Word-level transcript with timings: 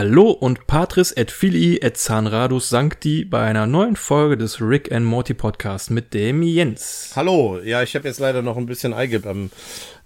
Hallo 0.00 0.30
und 0.30 0.66
Patris 0.66 1.12
et 1.12 1.30
Filii 1.30 1.76
et 1.82 1.94
Zahnradus 1.98 2.70
Sancti 2.70 3.26
bei 3.26 3.42
einer 3.42 3.66
neuen 3.66 3.96
Folge 3.96 4.38
des 4.38 4.58
Rick 4.58 4.90
and 4.90 5.04
Morty 5.04 5.34
Podcast 5.34 5.90
mit 5.90 6.14
dem 6.14 6.42
Jens. 6.42 7.12
Hallo, 7.14 7.60
ja, 7.62 7.82
ich 7.82 7.94
habe 7.94 8.08
jetzt 8.08 8.18
leider 8.18 8.40
noch 8.40 8.56
ein 8.56 8.64
bisschen 8.64 8.94
Eigelb 8.94 9.26
am, 9.26 9.50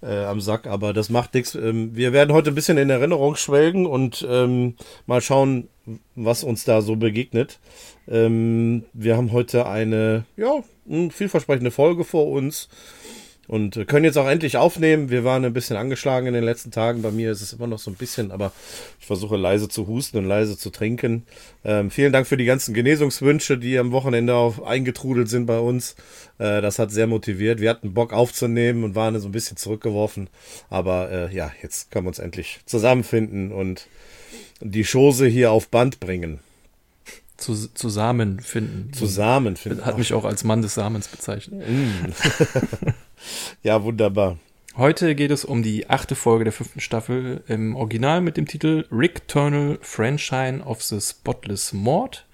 äh, 0.03 0.25
am 0.25 0.41
Sack, 0.41 0.67
aber 0.67 0.91
das 0.91 1.09
macht 1.09 1.33
nichts. 1.33 1.55
Ähm, 1.55 1.95
wir 1.95 2.11
werden 2.11 2.33
heute 2.33 2.51
ein 2.51 2.55
bisschen 2.55 2.77
in 2.77 2.89
Erinnerung 2.89 3.37
schwelgen 3.37 3.85
und 3.85 4.27
ähm, 4.29 4.75
mal 5.05 5.21
schauen, 5.21 5.69
was 6.13 6.43
uns 6.43 6.65
da 6.65 6.81
so 6.81 6.97
begegnet. 6.97 7.59
Ähm, 8.09 8.83
wir 8.91 9.15
haben 9.15 9.31
heute 9.31 9.65
eine, 9.65 10.25
ja, 10.35 10.61
vielversprechende 11.09 11.71
Folge 11.71 12.03
vor 12.03 12.27
uns. 12.27 12.67
Und 13.47 13.87
können 13.87 14.05
jetzt 14.05 14.17
auch 14.17 14.27
endlich 14.27 14.57
aufnehmen. 14.57 15.09
Wir 15.09 15.23
waren 15.23 15.45
ein 15.45 15.53
bisschen 15.53 15.77
angeschlagen 15.77 16.27
in 16.27 16.33
den 16.33 16.43
letzten 16.43 16.71
Tagen. 16.71 17.01
Bei 17.01 17.11
mir 17.11 17.31
ist 17.31 17.41
es 17.41 17.53
immer 17.53 17.67
noch 17.67 17.79
so 17.79 17.91
ein 17.91 17.95
bisschen, 17.95 18.31
aber 18.31 18.51
ich 18.99 19.05
versuche 19.05 19.37
leise 19.37 19.69
zu 19.69 19.87
husten 19.87 20.17
und 20.17 20.25
leise 20.25 20.57
zu 20.57 20.71
trinken. 20.71 21.23
Ähm, 21.63 21.91
vielen 21.91 22.11
Dank 22.11 22.25
für 22.25 22.37
die 22.37 22.45
ganzen 22.45 22.73
Genesungswünsche, 22.73 23.57
die 23.57 23.77
am 23.77 23.91
Wochenende 23.91 24.33
auf, 24.33 24.63
eingetrudelt 24.63 25.29
sind 25.29 25.45
bei 25.45 25.59
uns. 25.59 25.95
Äh, 26.39 26.61
das 26.61 26.79
hat 26.79 26.91
sehr 26.91 27.07
motiviert. 27.07 27.59
Wir 27.61 27.69
hatten 27.69 27.93
Bock 27.93 28.13
aufzunehmen 28.13 28.83
und 28.83 28.95
waren 28.95 29.19
so 29.19 29.27
ein 29.27 29.31
bisschen 29.31 29.57
zurückgeworfen. 29.57 30.29
Aber 30.69 31.11
äh, 31.11 31.35
ja, 31.35 31.51
jetzt 31.61 31.91
können 31.91 32.05
wir 32.05 32.09
uns 32.09 32.19
endlich 32.19 32.59
zusammenfinden 32.65 33.51
und 33.51 33.87
die 34.61 34.85
Chose 34.85 35.27
hier 35.27 35.51
auf 35.51 35.67
Band 35.67 35.99
bringen. 35.99 36.39
Zu, 37.37 37.53
zusammen 37.73 38.39
finden. 38.39 38.93
Zusammen 38.93 39.57
finden. 39.57 39.85
Hat 39.85 39.97
mich 39.97 40.13
auch 40.13 40.23
als 40.23 40.45
Mann 40.45 40.61
des 40.61 40.73
Samens 40.73 41.09
bezeichnet. 41.09 41.63
Mm. 41.67 42.91
ja, 43.63 43.83
wunderbar. 43.83 44.37
Heute 44.77 45.15
geht 45.15 45.31
es 45.31 45.45
um 45.45 45.63
die 45.63 45.89
achte 45.89 46.15
Folge 46.15 46.43
der 46.43 46.53
fünften 46.53 46.81
Staffel 46.81 47.43
im 47.47 47.77
Original 47.77 48.19
mit 48.19 48.35
dem 48.35 48.45
Titel 48.45 48.85
Rick 48.91 49.27
Turnell 49.27 49.77
Franchise 49.81 50.61
of 50.65 50.83
the 50.83 50.99
Spotless 50.99 51.71
Mord. 51.71 52.25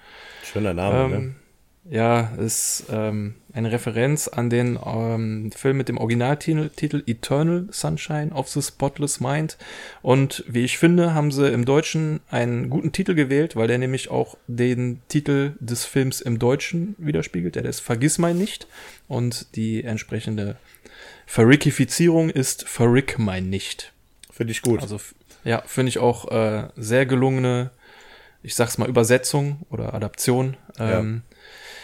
Schöner 0.44 0.74
Name, 0.74 0.98
ähm, 1.04 1.12
ne? 1.12 1.36
Ja, 1.90 2.32
ist 2.38 2.86
ähm, 2.92 3.36
eine 3.54 3.72
Referenz 3.72 4.28
an 4.28 4.50
den 4.50 4.80
ähm, 4.86 5.52
Film 5.52 5.78
mit 5.78 5.90
dem 5.90 5.98
Originaltitel 5.98 7.04
Eternal 7.08 7.68
Sunshine 7.72 8.32
of 8.34 8.50
the 8.50 8.62
Spotless 8.62 9.20
Mind. 9.20 9.58
Und 10.04 10.44
wie 10.48 10.64
ich 10.64 10.78
finde, 10.78 11.14
haben 11.14 11.32
sie 11.32 11.52
im 11.52 11.66
Deutschen 11.66 12.22
einen 12.30 12.70
guten 12.70 12.92
Titel 12.92 13.16
gewählt, 13.16 13.56
weil 13.56 13.68
der 13.68 13.80
nämlich 13.80 14.12
auch 14.12 14.38
den 14.48 15.02
Titel 15.08 15.54
des 15.60 15.86
Films 15.86 16.22
im 16.22 16.38
Deutschen 16.38 16.96
widerspiegelt. 17.00 17.56
Der 17.56 17.66
ist 17.66 17.80
Vergiss 17.80 18.20
mein 18.20 18.38
nicht. 18.38 18.68
Und 19.08 19.56
die 19.56 19.84
entsprechende 19.84 20.58
Verrickifizierung 21.32 22.30
ist 22.30 22.68
Verrick 22.68 23.18
mein 23.18 23.50
nicht. 23.50 23.94
Finde 24.32 24.52
ich 24.52 24.62
gut. 24.62 24.82
Also 24.82 25.00
ja, 25.46 25.64
finde 25.66 25.90
ich 25.90 26.00
auch 26.00 26.30
äh, 26.30 26.68
sehr 26.76 27.06
gelungene, 27.06 27.72
ich 28.44 28.54
sag's 28.56 28.78
mal, 28.78 28.90
Übersetzung 28.90 29.66
oder 29.70 29.94
Adaption. 29.94 30.58
Ähm, 30.78 31.24
ja 31.30 31.38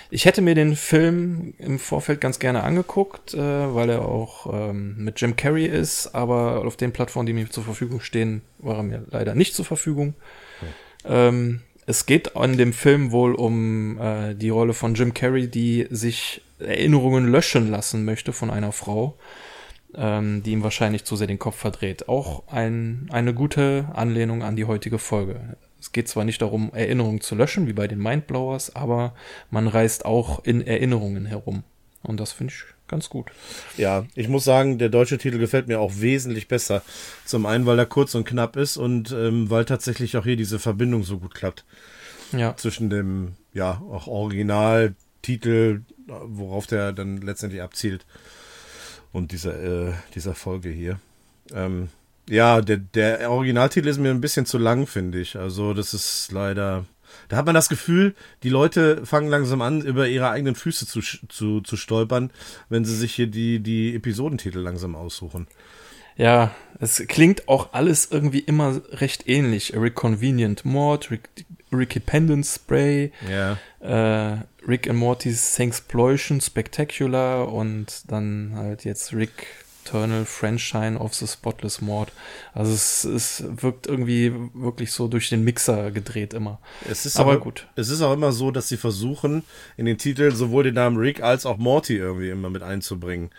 ich 0.09 0.25
hätte 0.25 0.41
mir 0.41 0.55
den 0.55 0.75
Film 0.75 1.53
im 1.57 1.79
Vorfeld 1.79 2.21
ganz 2.21 2.39
gerne 2.39 2.63
angeguckt, 2.63 3.33
äh, 3.33 3.39
weil 3.39 3.89
er 3.89 4.03
auch 4.03 4.53
ähm, 4.53 4.95
mit 4.97 5.19
Jim 5.19 5.35
Carrey 5.35 5.65
ist, 5.65 6.15
aber 6.15 6.65
auf 6.65 6.77
den 6.77 6.93
Plattformen, 6.93 7.25
die 7.25 7.33
mir 7.33 7.49
zur 7.49 7.63
Verfügung 7.63 7.99
stehen, 7.99 8.41
war 8.59 8.77
er 8.77 8.83
mir 8.83 9.03
leider 9.09 9.35
nicht 9.35 9.53
zur 9.53 9.65
Verfügung. 9.65 10.13
Hm. 10.59 10.67
Ähm, 11.05 11.61
es 11.87 12.05
geht 12.05 12.33
in 12.35 12.57
dem 12.57 12.73
Film 12.73 13.11
wohl 13.11 13.33
um 13.33 13.97
äh, 13.99 14.35
die 14.35 14.49
Rolle 14.49 14.73
von 14.73 14.93
Jim 14.93 15.13
Carrey, 15.13 15.47
die 15.47 15.87
sich 15.89 16.41
Erinnerungen 16.59 17.31
löschen 17.31 17.71
lassen 17.71 18.03
möchte 18.03 18.33
von 18.33 18.51
einer 18.51 18.73
Frau, 18.73 19.17
ähm, 19.95 20.43
die 20.43 20.51
ihm 20.51 20.63
wahrscheinlich 20.63 21.05
zu 21.05 21.15
sehr 21.15 21.27
den 21.27 21.39
Kopf 21.39 21.55
verdreht. 21.55 22.09
Auch 22.09 22.45
ein, 22.49 23.07
eine 23.09 23.33
gute 23.33 23.87
Anlehnung 23.93 24.43
an 24.43 24.57
die 24.57 24.65
heutige 24.65 24.99
Folge. 24.99 25.55
Es 25.79 25.93
geht 25.93 26.09
zwar 26.09 26.25
nicht 26.25 26.41
darum, 26.41 26.71
Erinnerungen 26.73 27.21
zu 27.21 27.35
löschen, 27.35 27.67
wie 27.67 27.73
bei 27.73 27.87
den 27.87 27.99
Mindblowers, 27.99 28.75
aber 28.75 29.13
man 29.49 29.67
reist 29.67 30.05
auch 30.05 30.43
in 30.43 30.67
Erinnerungen 30.67 31.25
herum. 31.25 31.63
Und 32.03 32.19
das 32.19 32.33
finde 32.33 32.53
ich 32.53 32.76
ganz 32.87 33.09
gut. 33.09 33.31
Ja, 33.77 34.05
ich 34.15 34.27
muss 34.27 34.43
sagen, 34.43 34.77
der 34.77 34.89
deutsche 34.89 35.17
Titel 35.17 35.37
gefällt 35.37 35.67
mir 35.67 35.79
auch 35.79 35.93
wesentlich 35.97 36.47
besser. 36.47 36.81
Zum 37.25 37.45
einen, 37.45 37.65
weil 37.65 37.79
er 37.79 37.85
kurz 37.85 38.15
und 38.15 38.25
knapp 38.25 38.55
ist 38.55 38.77
und 38.77 39.11
ähm, 39.11 39.49
weil 39.49 39.65
tatsächlich 39.65 40.17
auch 40.17 40.23
hier 40.23 40.37
diese 40.37 40.59
Verbindung 40.59 41.03
so 41.03 41.19
gut 41.19 41.35
klappt. 41.35 41.65
Ja. 42.31 42.55
Zwischen 42.57 42.89
dem, 42.89 43.33
ja, 43.53 43.81
auch 43.89 44.07
Originaltitel, 44.07 45.81
worauf 46.07 46.67
der 46.67 46.91
dann 46.93 47.17
letztendlich 47.17 47.61
abzielt, 47.61 48.05
und 49.13 49.31
dieser, 49.31 49.89
äh, 49.89 49.93
dieser 50.15 50.35
Folge 50.35 50.69
hier. 50.69 50.99
Ähm, 51.53 51.89
ja, 52.29 52.61
der, 52.61 52.77
der 52.77 53.31
Originaltitel 53.31 53.87
ist 53.87 53.99
mir 53.99 54.11
ein 54.11 54.21
bisschen 54.21 54.45
zu 54.45 54.57
lang, 54.57 54.85
finde 54.85 55.19
ich. 55.19 55.37
Also, 55.37 55.73
das 55.73 55.93
ist 55.93 56.31
leider. 56.31 56.85
Da 57.29 57.37
hat 57.37 57.45
man 57.45 57.55
das 57.55 57.69
Gefühl, 57.69 58.15
die 58.43 58.49
Leute 58.49 59.05
fangen 59.05 59.29
langsam 59.29 59.61
an, 59.61 59.81
über 59.81 60.07
ihre 60.07 60.29
eigenen 60.29 60.55
Füße 60.55 60.87
zu, 60.87 61.01
zu, 61.01 61.61
zu 61.61 61.77
stolpern, 61.77 62.31
wenn 62.69 62.85
sie 62.85 62.95
sich 62.95 63.13
hier 63.13 63.27
die, 63.27 63.59
die 63.59 63.95
Episodentitel 63.95 64.59
langsam 64.59 64.95
aussuchen. 64.95 65.47
Ja, 66.17 66.55
es 66.79 67.03
klingt 67.07 67.47
auch 67.47 67.73
alles 67.73 68.09
irgendwie 68.11 68.39
immer 68.39 68.81
recht 68.91 69.27
ähnlich. 69.27 69.77
A 69.77 69.79
Reconvenient 69.79 70.65
Mord, 70.65 71.11
Rick, 71.11 71.29
Ricky 71.71 71.99
Pendant 71.99 72.45
Spray, 72.45 73.11
ja. 73.29 73.57
äh, 73.81 74.37
Rick 74.67 74.89
and 74.89 74.97
Morty's 74.97 75.55
Thanksploition 75.55 76.41
Spectacular 76.41 77.51
und 77.53 78.11
dann 78.11 78.53
halt 78.55 78.83
jetzt 78.83 79.13
Rick 79.13 79.47
Eternal 79.87 80.25
Franchise 80.25 80.97
of 80.97 81.13
the 81.13 81.27
Spotless 81.27 81.81
Mord. 81.81 82.11
Also 82.53 82.73
es, 82.73 83.03
es 83.03 83.43
wirkt 83.61 83.87
irgendwie 83.87 84.33
wirklich 84.53 84.91
so 84.91 85.07
durch 85.07 85.29
den 85.29 85.43
Mixer 85.43 85.91
gedreht 85.91 86.33
immer. 86.33 86.59
Es 86.89 87.05
ist 87.05 87.19
aber 87.19 87.37
auch, 87.37 87.41
gut. 87.41 87.67
Es 87.75 87.89
ist 87.89 88.01
auch 88.01 88.13
immer 88.13 88.31
so, 88.31 88.51
dass 88.51 88.67
sie 88.67 88.77
versuchen, 88.77 89.43
in 89.77 89.85
den 89.85 89.97
Titel 89.97 90.31
sowohl 90.31 90.63
den 90.63 90.75
Namen 90.75 90.97
Rick 90.97 91.21
als 91.21 91.45
auch 91.45 91.57
Morty 91.57 91.95
irgendwie 91.95 92.29
immer 92.29 92.49
mit 92.49 92.63
einzubringen. 92.63 93.29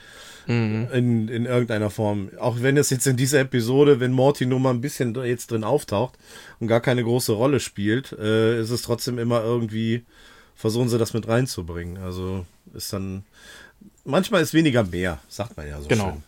Mhm. 0.47 0.89
In, 0.93 1.29
in 1.29 1.45
irgendeiner 1.45 1.91
Form. 1.91 2.31
Auch 2.39 2.63
wenn 2.63 2.79
es 2.79 2.89
jetzt 2.89 3.07
in 3.07 3.19
dieser 3.19 3.41
Episode, 3.41 4.01
wenn 4.01 4.13
Morty 4.13 4.47
nur 4.47 4.61
mal 4.61 4.71
ein 4.71 4.81
bisschen 4.81 5.15
jetzt 5.15 5.51
drin 5.51 5.63
auftaucht 5.63 6.19
und 6.59 6.69
gar 6.69 6.81
keine 6.81 7.05
große 7.05 7.33
Rolle 7.33 7.61
spielt, 7.61 8.13
äh, 8.13 8.59
ist 8.59 8.71
es 8.71 8.81
trotzdem 8.81 9.19
immer 9.19 9.43
irgendwie, 9.43 10.05
versuchen 10.57 10.89
sie 10.89 10.97
das 10.97 11.13
mit 11.13 11.29
reinzubringen. 11.29 11.99
Also 11.99 12.47
ist 12.73 12.95
dann, 12.95 13.25
manchmal 14.05 14.41
ist 14.41 14.55
weniger 14.55 14.85
mehr, 14.85 15.19
sagt 15.29 15.55
man 15.59 15.69
ja 15.69 15.83
so 15.83 15.89
genau. 15.89 16.13
schön. 16.13 16.23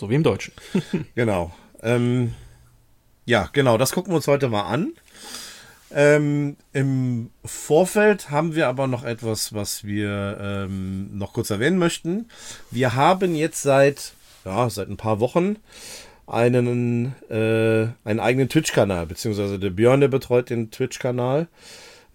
So 0.00 0.08
wie 0.08 0.14
im 0.14 0.22
Deutschen. 0.22 0.54
genau. 1.14 1.52
Ähm, 1.82 2.32
ja, 3.26 3.50
genau, 3.52 3.76
das 3.76 3.92
gucken 3.92 4.12
wir 4.12 4.16
uns 4.16 4.28
heute 4.28 4.48
mal 4.48 4.62
an. 4.62 4.94
Ähm, 5.92 6.56
Im 6.72 7.28
Vorfeld 7.44 8.30
haben 8.30 8.54
wir 8.54 8.68
aber 8.68 8.86
noch 8.86 9.04
etwas, 9.04 9.52
was 9.52 9.84
wir 9.84 10.38
ähm, 10.40 11.18
noch 11.18 11.34
kurz 11.34 11.50
erwähnen 11.50 11.76
möchten. 11.76 12.30
Wir 12.70 12.94
haben 12.94 13.34
jetzt 13.34 13.60
seit, 13.60 14.14
ja, 14.46 14.70
seit 14.70 14.88
ein 14.88 14.96
paar 14.96 15.20
Wochen 15.20 15.56
einen, 16.26 17.14
äh, 17.28 17.88
einen 18.08 18.20
eigenen 18.20 18.48
Twitch-Kanal, 18.48 19.04
beziehungsweise 19.04 19.58
der 19.58 19.68
Björn, 19.68 20.00
der 20.00 20.08
betreut 20.08 20.48
den 20.48 20.70
Twitch-Kanal. 20.70 21.48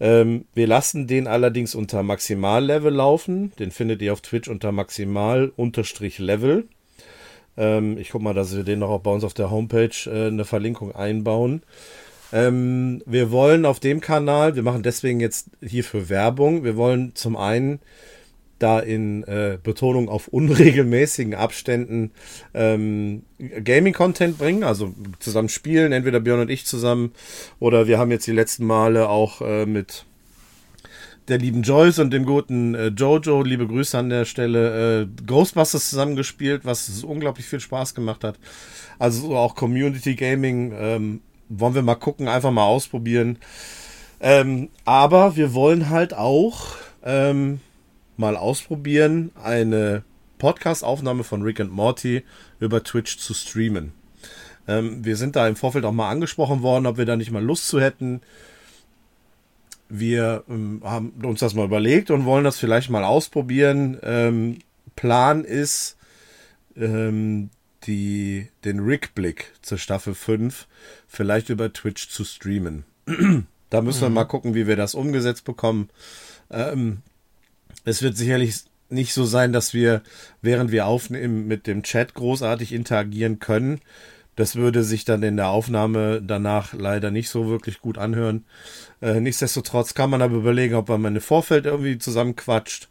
Ähm, 0.00 0.46
wir 0.54 0.66
lassen 0.66 1.06
den 1.06 1.28
allerdings 1.28 1.76
unter 1.76 2.02
Maximal-Level 2.02 2.92
laufen. 2.92 3.52
Den 3.60 3.70
findet 3.70 4.02
ihr 4.02 4.12
auf 4.12 4.22
Twitch 4.22 4.48
unter 4.48 4.72
Maximal-Level. 4.72 6.68
Ähm, 7.56 7.98
ich 7.98 8.10
gucke 8.10 8.24
mal, 8.24 8.34
dass 8.34 8.56
wir 8.56 8.64
den 8.64 8.80
noch 8.80 8.90
auch 8.90 9.00
bei 9.00 9.10
uns 9.10 9.24
auf 9.24 9.34
der 9.34 9.50
Homepage 9.50 9.90
äh, 10.06 10.28
eine 10.28 10.44
Verlinkung 10.44 10.94
einbauen. 10.94 11.62
Ähm, 12.32 13.02
wir 13.06 13.30
wollen 13.30 13.64
auf 13.64 13.80
dem 13.80 14.00
Kanal, 14.00 14.56
wir 14.56 14.62
machen 14.62 14.82
deswegen 14.82 15.20
jetzt 15.20 15.50
hierfür 15.62 16.08
Werbung, 16.08 16.64
wir 16.64 16.76
wollen 16.76 17.14
zum 17.14 17.36
einen 17.36 17.80
da 18.58 18.80
in 18.80 19.22
äh, 19.24 19.58
Betonung 19.62 20.08
auf 20.08 20.28
unregelmäßigen 20.28 21.34
Abständen 21.34 22.10
ähm, 22.54 23.22
Gaming-Content 23.38 24.38
bringen, 24.38 24.64
also 24.64 24.94
zusammen 25.18 25.48
spielen, 25.48 25.92
entweder 25.92 26.20
Björn 26.20 26.40
und 26.40 26.50
ich 26.50 26.64
zusammen 26.64 27.12
oder 27.58 27.86
wir 27.86 27.98
haben 27.98 28.10
jetzt 28.10 28.26
die 28.26 28.32
letzten 28.32 28.64
Male 28.64 29.08
auch 29.08 29.42
äh, 29.42 29.66
mit 29.66 30.05
der 31.28 31.38
lieben 31.38 31.62
Joyce 31.62 31.98
und 31.98 32.12
dem 32.12 32.24
guten 32.24 32.74
äh, 32.74 32.88
Jojo, 32.88 33.42
liebe 33.42 33.66
Grüße 33.66 33.98
an 33.98 34.10
der 34.10 34.24
Stelle, 34.24 35.02
äh, 35.02 35.06
Ghostbusters 35.26 35.90
zusammengespielt, 35.90 36.64
was 36.64 37.02
unglaublich 37.02 37.46
viel 37.46 37.60
Spaß 37.60 37.94
gemacht 37.94 38.22
hat. 38.24 38.38
Also 38.98 39.36
auch 39.36 39.54
Community 39.54 40.14
Gaming, 40.14 40.72
ähm, 40.76 41.20
wollen 41.48 41.74
wir 41.74 41.82
mal 41.82 41.96
gucken, 41.96 42.28
einfach 42.28 42.50
mal 42.50 42.64
ausprobieren. 42.64 43.38
Ähm, 44.20 44.68
aber 44.84 45.36
wir 45.36 45.52
wollen 45.52 45.90
halt 45.90 46.14
auch 46.14 46.76
ähm, 47.04 47.60
mal 48.16 48.36
ausprobieren, 48.36 49.30
eine 49.42 50.04
Podcast-Aufnahme 50.38 51.24
von 51.24 51.42
Rick 51.42 51.60
and 51.60 51.72
Morty 51.72 52.22
über 52.60 52.82
Twitch 52.82 53.18
zu 53.18 53.34
streamen. 53.34 53.92
Ähm, 54.68 55.04
wir 55.04 55.16
sind 55.16 55.36
da 55.36 55.46
im 55.46 55.56
Vorfeld 55.56 55.84
auch 55.84 55.92
mal 55.92 56.10
angesprochen 56.10 56.62
worden, 56.62 56.86
ob 56.86 56.98
wir 56.98 57.04
da 57.04 57.16
nicht 57.16 57.30
mal 57.30 57.44
Lust 57.44 57.68
zu 57.68 57.80
hätten 57.80 58.20
wir 59.88 60.44
ähm, 60.48 60.80
haben 60.84 61.12
uns 61.24 61.40
das 61.40 61.54
mal 61.54 61.64
überlegt 61.64 62.10
und 62.10 62.24
wollen 62.24 62.44
das 62.44 62.58
vielleicht 62.58 62.90
mal 62.90 63.04
ausprobieren. 63.04 63.98
Ähm, 64.02 64.58
Plan 64.94 65.44
ist, 65.44 65.96
ähm, 66.76 67.50
die, 67.84 68.48
den 68.64 68.80
Rick-Blick 68.80 69.52
zur 69.62 69.78
Staffel 69.78 70.14
5 70.14 70.66
vielleicht 71.06 71.48
über 71.50 71.72
Twitch 71.72 72.08
zu 72.08 72.24
streamen. 72.24 72.84
da 73.70 73.82
müssen 73.82 74.02
wir 74.02 74.10
mal 74.10 74.24
gucken, 74.24 74.54
wie 74.54 74.66
wir 74.66 74.76
das 74.76 74.94
umgesetzt 74.94 75.44
bekommen. 75.44 75.88
Ähm, 76.50 77.02
es 77.84 78.02
wird 78.02 78.16
sicherlich 78.16 78.64
nicht 78.88 79.12
so 79.12 79.24
sein, 79.24 79.52
dass 79.52 79.74
wir, 79.74 80.02
während 80.42 80.70
wir 80.70 80.86
aufnehmen, 80.86 81.46
mit 81.46 81.66
dem 81.66 81.82
Chat 81.82 82.14
großartig 82.14 82.72
interagieren 82.72 83.38
können. 83.38 83.80
Das 84.36 84.54
würde 84.54 84.84
sich 84.84 85.04
dann 85.04 85.22
in 85.22 85.36
der 85.36 85.48
Aufnahme 85.48 86.20
danach 86.22 86.72
leider 86.72 87.10
nicht 87.10 87.30
so 87.30 87.48
wirklich 87.48 87.80
gut 87.80 87.98
anhören. 87.98 88.44
Äh, 89.02 89.20
nichtsdestotrotz 89.20 89.94
kann 89.94 90.10
man 90.10 90.22
aber 90.22 90.36
überlegen, 90.36 90.74
ob 90.74 90.88
man 90.88 91.14
im 91.14 91.20
Vorfeld 91.20 91.66
irgendwie 91.66 91.98
zusammenquatscht 91.98 92.88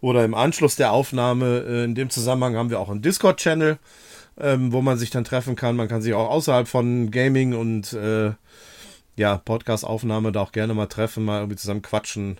oder 0.00 0.24
im 0.24 0.34
Anschluss 0.34 0.76
der 0.76 0.92
Aufnahme. 0.92 1.64
Äh, 1.66 1.84
in 1.84 1.94
dem 1.94 2.10
Zusammenhang 2.10 2.56
haben 2.56 2.70
wir 2.70 2.80
auch 2.80 2.90
einen 2.90 3.02
Discord-Channel, 3.02 3.78
ähm, 4.38 4.72
wo 4.72 4.82
man 4.82 4.98
sich 4.98 5.10
dann 5.10 5.24
treffen 5.24 5.56
kann. 5.56 5.76
Man 5.76 5.88
kann 5.88 6.02
sich 6.02 6.14
auch 6.14 6.30
außerhalb 6.30 6.68
von 6.68 7.10
Gaming 7.10 7.54
und 7.54 7.92
äh, 7.94 8.32
ja, 9.16 9.38
Podcast-Aufnahme 9.38 10.30
da 10.32 10.42
auch 10.42 10.52
gerne 10.52 10.74
mal 10.74 10.86
treffen, 10.86 11.24
mal 11.24 11.38
irgendwie 11.38 11.56
zusammen 11.56 11.82
quatschen. 11.82 12.38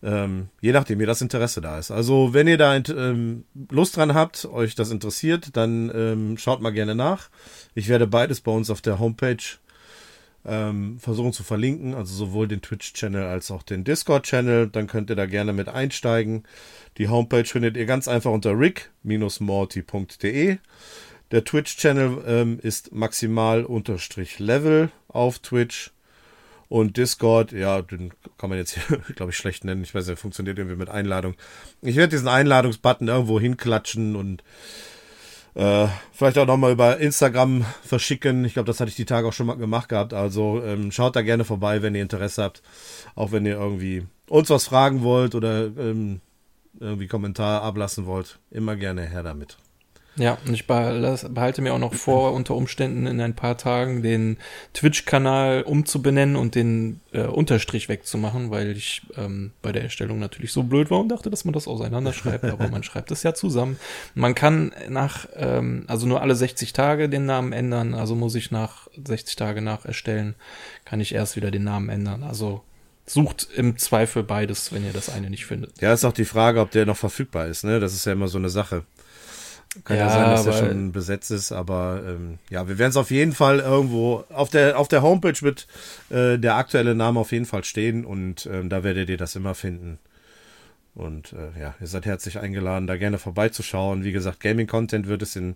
Ähm, 0.00 0.48
je 0.60 0.72
nachdem, 0.72 1.00
wie 1.00 1.06
das 1.06 1.22
Interesse 1.22 1.60
da 1.60 1.78
ist. 1.78 1.90
Also, 1.90 2.32
wenn 2.32 2.46
ihr 2.46 2.58
da 2.58 2.76
ähm, 2.76 3.44
Lust 3.70 3.96
dran 3.96 4.14
habt, 4.14 4.44
euch 4.44 4.74
das 4.76 4.90
interessiert, 4.90 5.56
dann 5.56 5.90
ähm, 5.92 6.38
schaut 6.38 6.60
mal 6.60 6.70
gerne 6.70 6.94
nach. 6.94 7.30
Ich 7.74 7.88
werde 7.88 8.06
beides 8.06 8.40
bei 8.40 8.52
uns 8.52 8.70
auf 8.70 8.80
der 8.80 9.00
Homepage 9.00 9.42
ähm, 10.48 10.98
versuchen 10.98 11.32
zu 11.32 11.44
verlinken, 11.44 11.94
also 11.94 12.14
sowohl 12.14 12.48
den 12.48 12.62
Twitch-Channel 12.62 13.24
als 13.24 13.50
auch 13.50 13.62
den 13.62 13.84
Discord-Channel. 13.84 14.68
Dann 14.68 14.86
könnt 14.86 15.10
ihr 15.10 15.16
da 15.16 15.26
gerne 15.26 15.52
mit 15.52 15.68
einsteigen. 15.68 16.44
Die 16.96 17.08
Homepage 17.08 17.44
findet 17.44 17.76
ihr 17.76 17.84
ganz 17.86 18.08
einfach 18.08 18.30
unter 18.30 18.58
rick-morty.de. 18.58 20.56
Der 21.30 21.44
Twitch-Channel 21.44 22.24
ähm, 22.26 22.58
ist 22.62 22.92
maximal-level 22.92 24.90
auf 25.08 25.38
Twitch. 25.40 25.90
Und 26.68 26.98
Discord, 26.98 27.52
ja, 27.52 27.80
den 27.80 28.12
kann 28.36 28.50
man 28.50 28.58
jetzt 28.58 28.74
hier, 28.74 28.98
glaube 29.16 29.32
ich, 29.32 29.36
schlecht 29.36 29.64
nennen. 29.64 29.82
Ich 29.82 29.94
weiß 29.94 30.06
nicht, 30.06 30.18
funktioniert 30.18 30.58
irgendwie 30.58 30.76
mit 30.76 30.90
Einladung. 30.90 31.34
Ich 31.80 31.96
werde 31.96 32.10
diesen 32.10 32.28
Einladungsbutton 32.28 33.08
irgendwo 33.08 33.40
hinklatschen 33.40 34.16
und 34.16 34.42
äh, 35.58 35.88
vielleicht 36.12 36.38
auch 36.38 36.46
nochmal 36.46 36.70
über 36.70 36.98
Instagram 36.98 37.64
verschicken. 37.82 38.44
Ich 38.44 38.54
glaube, 38.54 38.68
das 38.68 38.78
hatte 38.78 38.90
ich 38.90 38.96
die 38.96 39.04
Tage 39.04 39.26
auch 39.26 39.32
schon 39.32 39.48
mal 39.48 39.56
gemacht 39.56 39.88
gehabt. 39.88 40.14
Also 40.14 40.62
ähm, 40.64 40.92
schaut 40.92 41.16
da 41.16 41.22
gerne 41.22 41.44
vorbei, 41.44 41.82
wenn 41.82 41.96
ihr 41.96 42.02
Interesse 42.02 42.44
habt. 42.44 42.62
Auch 43.16 43.32
wenn 43.32 43.44
ihr 43.44 43.54
irgendwie 43.56 44.06
uns 44.28 44.50
was 44.50 44.66
fragen 44.66 45.02
wollt 45.02 45.34
oder 45.34 45.66
ähm, 45.66 46.20
irgendwie 46.78 47.08
Kommentar 47.08 47.62
ablassen 47.62 48.06
wollt. 48.06 48.38
Immer 48.52 48.76
gerne 48.76 49.02
her 49.02 49.24
damit. 49.24 49.58
Ja, 50.18 50.36
und 50.46 50.52
ich 50.52 50.66
behalte 50.66 51.62
mir 51.62 51.72
auch 51.72 51.78
noch 51.78 51.94
vor, 51.94 52.32
unter 52.34 52.54
Umständen 52.54 53.06
in 53.06 53.20
ein 53.20 53.34
paar 53.34 53.56
Tagen 53.56 54.02
den 54.02 54.36
Twitch-Kanal 54.74 55.62
umzubenennen 55.62 56.36
und 56.36 56.54
den 56.54 57.00
äh, 57.12 57.22
Unterstrich 57.22 57.88
wegzumachen, 57.88 58.50
weil 58.50 58.76
ich 58.76 59.02
ähm, 59.16 59.52
bei 59.62 59.72
der 59.72 59.82
Erstellung 59.82 60.18
natürlich 60.18 60.52
so 60.52 60.64
blöd 60.64 60.90
war 60.90 61.00
und 61.00 61.08
dachte, 61.08 61.30
dass 61.30 61.44
man 61.44 61.54
das 61.54 61.68
auseinanderschreibt, 61.68 62.44
aber 62.44 62.68
man 62.68 62.82
schreibt 62.84 63.10
es 63.10 63.22
ja 63.22 63.32
zusammen. 63.32 63.78
Man 64.14 64.34
kann 64.34 64.72
nach, 64.88 65.28
ähm, 65.36 65.84
also 65.86 66.06
nur 66.06 66.20
alle 66.20 66.34
60 66.34 66.72
Tage 66.72 67.08
den 67.08 67.24
Namen 67.24 67.52
ändern, 67.52 67.94
also 67.94 68.14
muss 68.14 68.34
ich 68.34 68.50
nach 68.50 68.88
60 69.02 69.36
Tage 69.36 69.62
nach 69.62 69.84
Erstellen, 69.84 70.34
kann 70.84 71.00
ich 71.00 71.14
erst 71.14 71.36
wieder 71.36 71.50
den 71.50 71.64
Namen 71.64 71.88
ändern. 71.88 72.24
Also 72.24 72.62
sucht 73.06 73.48
im 73.56 73.78
Zweifel 73.78 74.22
beides, 74.22 74.72
wenn 74.72 74.84
ihr 74.84 74.92
das 74.92 75.08
eine 75.08 75.30
nicht 75.30 75.46
findet. 75.46 75.80
Ja, 75.80 75.92
ist 75.92 76.04
auch 76.04 76.12
die 76.12 76.24
Frage, 76.24 76.60
ob 76.60 76.70
der 76.70 76.86
noch 76.86 76.96
verfügbar 76.96 77.46
ist, 77.46 77.64
ne? 77.64 77.80
Das 77.80 77.94
ist 77.94 78.04
ja 78.04 78.12
immer 78.12 78.28
so 78.28 78.38
eine 78.38 78.50
Sache. 78.50 78.84
Kann 79.84 79.96
ja, 79.96 80.06
ja 80.06 80.10
sein, 80.10 80.30
dass 80.30 80.46
er 80.46 80.66
schon 80.66 80.92
besetzt 80.92 81.30
ist, 81.30 81.52
aber 81.52 82.02
ähm, 82.06 82.38
ja, 82.50 82.68
wir 82.68 82.78
werden 82.78 82.90
es 82.90 82.96
auf 82.96 83.10
jeden 83.10 83.32
Fall 83.32 83.60
irgendwo 83.60 84.24
auf 84.30 84.48
der 84.48 84.78
auf 84.78 84.88
der 84.88 85.02
Homepage 85.02 85.40
wird 85.42 85.66
äh, 86.10 86.38
der 86.38 86.56
aktuelle 86.56 86.94
Name 86.94 87.20
auf 87.20 87.32
jeden 87.32 87.44
Fall 87.44 87.64
stehen 87.64 88.04
und 88.04 88.46
ähm, 88.50 88.70
da 88.70 88.82
werdet 88.82 89.10
ihr 89.10 89.18
das 89.18 89.36
immer 89.36 89.54
finden. 89.54 89.98
Und 90.94 91.32
äh, 91.32 91.60
ja, 91.60 91.74
ihr 91.80 91.86
seid 91.86 92.06
herzlich 92.06 92.40
eingeladen, 92.40 92.88
da 92.88 92.96
gerne 92.96 93.18
vorbeizuschauen. 93.18 94.02
Wie 94.02 94.10
gesagt, 94.10 94.40
Gaming-Content 94.40 95.06
wird 95.06 95.22
es 95.22 95.36
in, 95.36 95.54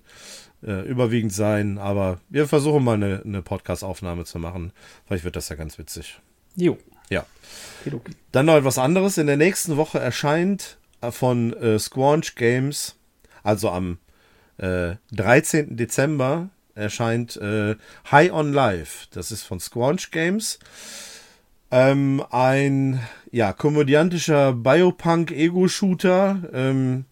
äh, 0.65 0.87
überwiegend 0.87 1.33
sein, 1.33 1.79
aber 1.79 2.21
wir 2.29 2.47
versuchen 2.47 2.85
mal 2.85 2.95
eine, 2.95 3.23
eine 3.25 3.43
Podcast-Aufnahme 3.43 4.25
zu 4.25 4.39
machen. 4.39 4.73
Vielleicht 5.07 5.25
wird 5.25 5.35
das 5.35 5.49
ja 5.49 5.57
ganz 5.57 5.79
witzig. 5.79 6.21
Jo. 6.55 6.79
Ja. 7.11 7.27
Dann 8.31 8.47
noch 8.47 8.55
etwas 8.55 8.79
anderes. 8.79 9.19
In 9.19 9.27
der 9.27 9.37
nächsten 9.37 9.77
Woche 9.77 9.99
erscheint 9.99 10.79
äh, 11.01 11.11
von 11.11 11.53
äh, 11.55 11.77
Squanch 11.79 12.37
Games, 12.37 12.95
also 13.43 13.71
am 13.71 13.99
äh, 14.59 14.97
13. 15.13 15.77
Dezember 15.77 16.51
erscheint 16.75 17.37
äh, 17.37 17.77
High 18.11 18.33
on 18.33 18.53
Life. 18.53 19.07
Das 19.13 19.31
ist 19.31 19.43
von 19.43 19.61
Squanch 19.61 20.11
Games. 20.11 20.59
Ähm, 21.71 22.25
ein 22.31 23.01
ja, 23.31 23.53
komödiantischer 23.53 24.53
Biopunk-Ego-Shooter, 24.53 26.43
ähm, 26.53 27.05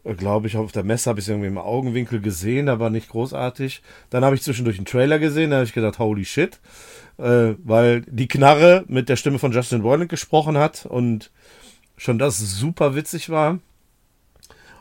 glaube 0.04 0.46
ich, 0.46 0.56
auf 0.56 0.72
der 0.72 0.84
Messe 0.84 1.10
habe 1.10 1.18
ich 1.18 1.26
es 1.26 1.28
irgendwie 1.28 1.48
im 1.48 1.58
Augenwinkel 1.58 2.20
gesehen, 2.20 2.68
aber 2.68 2.88
nicht 2.88 3.10
großartig. 3.10 3.82
Dann 4.08 4.24
habe 4.24 4.36
ich 4.36 4.42
zwischendurch 4.42 4.78
einen 4.78 4.86
Trailer 4.86 5.18
gesehen, 5.18 5.50
da 5.50 5.56
habe 5.56 5.66
ich 5.66 5.74
gedacht, 5.74 5.98
holy 5.98 6.24
shit. 6.24 6.60
Äh, 7.18 7.54
weil 7.62 8.02
die 8.02 8.28
Knarre 8.28 8.84
mit 8.88 9.08
der 9.08 9.16
Stimme 9.16 9.38
von 9.38 9.52
Justin 9.52 9.82
Roiland 9.82 10.08
gesprochen 10.08 10.56
hat 10.56 10.86
und 10.86 11.30
schon 11.98 12.18
das 12.18 12.38
super 12.38 12.94
witzig 12.94 13.28
war. 13.28 13.58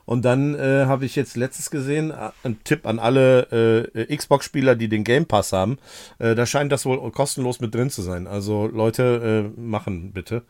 Und 0.09 0.25
dann 0.25 0.55
äh, 0.55 0.85
habe 0.87 1.05
ich 1.05 1.15
jetzt 1.15 1.37
letztes 1.37 1.69
gesehen, 1.69 2.09
äh, 2.09 2.31
ein 2.43 2.57
Tipp 2.63 2.87
an 2.87 2.97
alle 2.97 3.91
äh, 3.93 4.17
Xbox-Spieler, 4.17 4.73
die 4.75 4.89
den 4.89 5.03
Game 5.03 5.27
Pass 5.27 5.53
haben. 5.53 5.77
Äh, 6.17 6.33
da 6.33 6.47
scheint 6.47 6.71
das 6.71 6.83
wohl 6.87 7.11
kostenlos 7.11 7.59
mit 7.59 7.75
drin 7.75 7.91
zu 7.91 8.01
sein. 8.01 8.25
Also 8.25 8.65
Leute, 8.65 9.53
äh, 9.55 9.61
machen 9.61 10.11
bitte. 10.11 10.41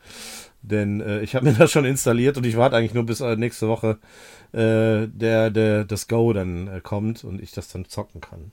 Denn 0.62 1.02
äh, 1.02 1.20
ich 1.20 1.34
habe 1.34 1.44
mir 1.50 1.52
das 1.52 1.70
schon 1.70 1.84
installiert 1.84 2.38
und 2.38 2.46
ich 2.46 2.56
warte 2.56 2.74
eigentlich 2.74 2.94
nur 2.94 3.04
bis 3.04 3.20
äh, 3.20 3.36
nächste 3.36 3.68
Woche 3.68 3.98
äh, 4.52 5.06
der, 5.08 5.50
der, 5.50 5.84
das 5.84 6.08
Go 6.08 6.32
dann 6.32 6.66
äh, 6.68 6.80
kommt 6.80 7.22
und 7.22 7.42
ich 7.42 7.52
das 7.52 7.68
dann 7.68 7.84
zocken 7.84 8.22
kann. 8.22 8.52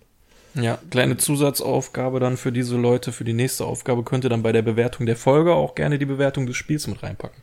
Ja, 0.56 0.78
kleine 0.92 1.16
Zusatzaufgabe 1.16 2.20
dann 2.20 2.36
für 2.36 2.52
diese 2.52 2.76
Leute, 2.76 3.14
für 3.14 3.24
die 3.24 3.32
nächste 3.32 3.64
Aufgabe 3.64 4.04
könnt 4.04 4.26
ihr 4.26 4.30
dann 4.30 4.44
bei 4.44 4.52
der 4.52 4.62
Bewertung 4.62 5.06
der 5.06 5.16
Folge 5.16 5.54
auch 5.54 5.74
gerne 5.74 6.00
die 6.00 6.06
Bewertung 6.06 6.48
des 6.48 6.58
Spiels 6.58 6.86
mit 6.88 7.02
reinpacken. 7.02 7.42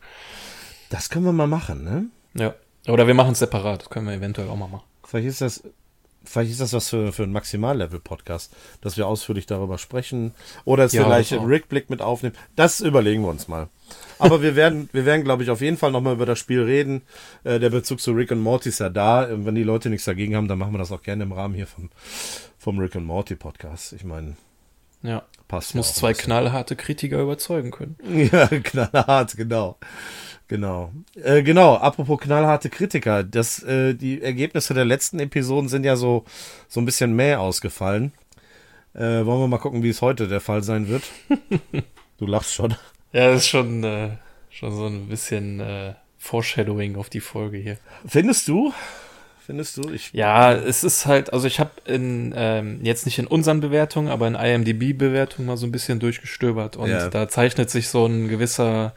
Das 0.90 1.08
können 1.08 1.24
wir 1.24 1.32
mal 1.32 1.46
machen, 1.46 1.82
ne? 1.82 2.06
Ja. 2.34 2.54
Oder 2.88 3.06
wir 3.06 3.14
machen 3.14 3.32
es 3.32 3.38
separat, 3.38 3.82
das 3.82 3.90
können 3.90 4.06
wir 4.06 4.14
eventuell 4.14 4.48
auch 4.48 4.56
mal 4.56 4.68
machen. 4.68 4.84
Vielleicht 5.06 5.28
ist 5.28 5.40
das, 5.40 5.62
vielleicht 6.24 6.50
ist 6.50 6.60
das 6.60 6.72
was 6.72 6.88
für, 6.88 7.12
für 7.12 7.22
einen 7.22 7.32
Maximallevel-Podcast, 7.32 8.52
dass 8.80 8.96
wir 8.96 9.06
ausführlich 9.06 9.46
darüber 9.46 9.78
sprechen. 9.78 10.34
Oder 10.64 10.84
es 10.84 10.92
ja, 10.92 11.04
vielleicht 11.04 11.32
einen 11.32 11.46
Rickblick 11.46 11.88
mit 11.88 12.02
aufnehmen. 12.02 12.34
Das 12.56 12.80
überlegen 12.80 13.22
wir 13.22 13.30
uns 13.30 13.48
mal. 13.48 13.68
Aber 14.18 14.42
wir 14.42 14.56
werden, 14.56 14.88
wir 14.92 15.06
werden, 15.06 15.24
glaube 15.24 15.42
ich, 15.42 15.50
auf 15.50 15.60
jeden 15.60 15.76
Fall 15.76 15.92
nochmal 15.92 16.14
über 16.14 16.26
das 16.26 16.38
Spiel 16.38 16.62
reden. 16.62 17.02
Äh, 17.44 17.58
der 17.58 17.70
Bezug 17.70 18.00
zu 18.00 18.12
Rick 18.12 18.30
und 18.30 18.40
Morty 18.40 18.68
ist 18.68 18.80
ja 18.80 18.90
da. 18.90 19.28
Wenn 19.30 19.54
die 19.54 19.62
Leute 19.62 19.88
nichts 19.88 20.04
dagegen 20.04 20.36
haben, 20.36 20.48
dann 20.48 20.58
machen 20.58 20.72
wir 20.72 20.78
das 20.78 20.92
auch 20.92 21.02
gerne 21.02 21.24
im 21.24 21.32
Rahmen 21.32 21.54
hier 21.54 21.66
vom, 21.66 21.90
vom 22.58 22.78
Rick 22.78 22.96
und 22.96 23.04
Morty 23.04 23.34
Podcast. 23.34 23.92
Ich 23.92 24.04
meine, 24.04 24.36
ja. 25.02 25.22
Passt. 25.46 25.68
Es 25.68 25.74
muss 25.74 25.94
zwei 25.94 26.14
knallharte 26.14 26.74
Kritiker 26.74 27.20
überzeugen 27.20 27.70
können. 27.70 27.96
Ja, 28.32 28.46
knallhart, 28.46 29.36
genau. 29.36 29.76
Genau. 30.48 30.92
Äh, 31.22 31.42
genau, 31.42 31.76
apropos 31.76 32.20
knallharte 32.20 32.68
Kritiker, 32.68 33.24
das, 33.24 33.62
äh, 33.62 33.94
die 33.94 34.22
Ergebnisse 34.22 34.74
der 34.74 34.84
letzten 34.84 35.18
Episoden 35.18 35.68
sind 35.68 35.84
ja 35.84 35.96
so, 35.96 36.24
so 36.68 36.80
ein 36.80 36.84
bisschen 36.84 37.16
mehr 37.16 37.40
ausgefallen. 37.40 38.12
Äh, 38.94 39.24
wollen 39.24 39.40
wir 39.40 39.48
mal 39.48 39.58
gucken, 39.58 39.82
wie 39.82 39.88
es 39.88 40.02
heute 40.02 40.28
der 40.28 40.40
Fall 40.40 40.62
sein 40.62 40.88
wird. 40.88 41.04
du 42.18 42.26
lachst 42.26 42.52
schon. 42.52 42.74
Ja, 43.12 43.30
das 43.30 43.42
ist 43.42 43.48
schon, 43.48 43.82
äh, 43.84 44.10
schon 44.50 44.76
so 44.76 44.86
ein 44.86 45.08
bisschen 45.08 45.60
äh, 45.60 45.94
Foreshadowing 46.18 46.96
auf 46.96 47.08
die 47.08 47.20
Folge 47.20 47.58
hier. 47.58 47.78
Findest 48.06 48.46
du? 48.48 48.72
findest 49.44 49.76
du? 49.76 49.90
Ich, 49.90 50.12
ja, 50.12 50.52
es 50.52 50.84
ist 50.84 51.06
halt, 51.06 51.32
also 51.32 51.46
ich 51.46 51.60
habe 51.60 51.70
in 51.84 52.32
ähm, 52.36 52.80
jetzt 52.82 53.04
nicht 53.04 53.18
in 53.18 53.26
unseren 53.26 53.60
Bewertungen, 53.60 54.08
aber 54.08 54.26
in 54.26 54.34
IMDb-Bewertungen 54.34 55.46
mal 55.46 55.56
so 55.56 55.66
ein 55.66 55.72
bisschen 55.72 56.00
durchgestöbert 56.00 56.76
und 56.76 56.88
ja. 56.88 57.08
da 57.08 57.28
zeichnet 57.28 57.70
sich 57.70 57.88
so 57.88 58.06
ein 58.06 58.28
gewisser 58.28 58.94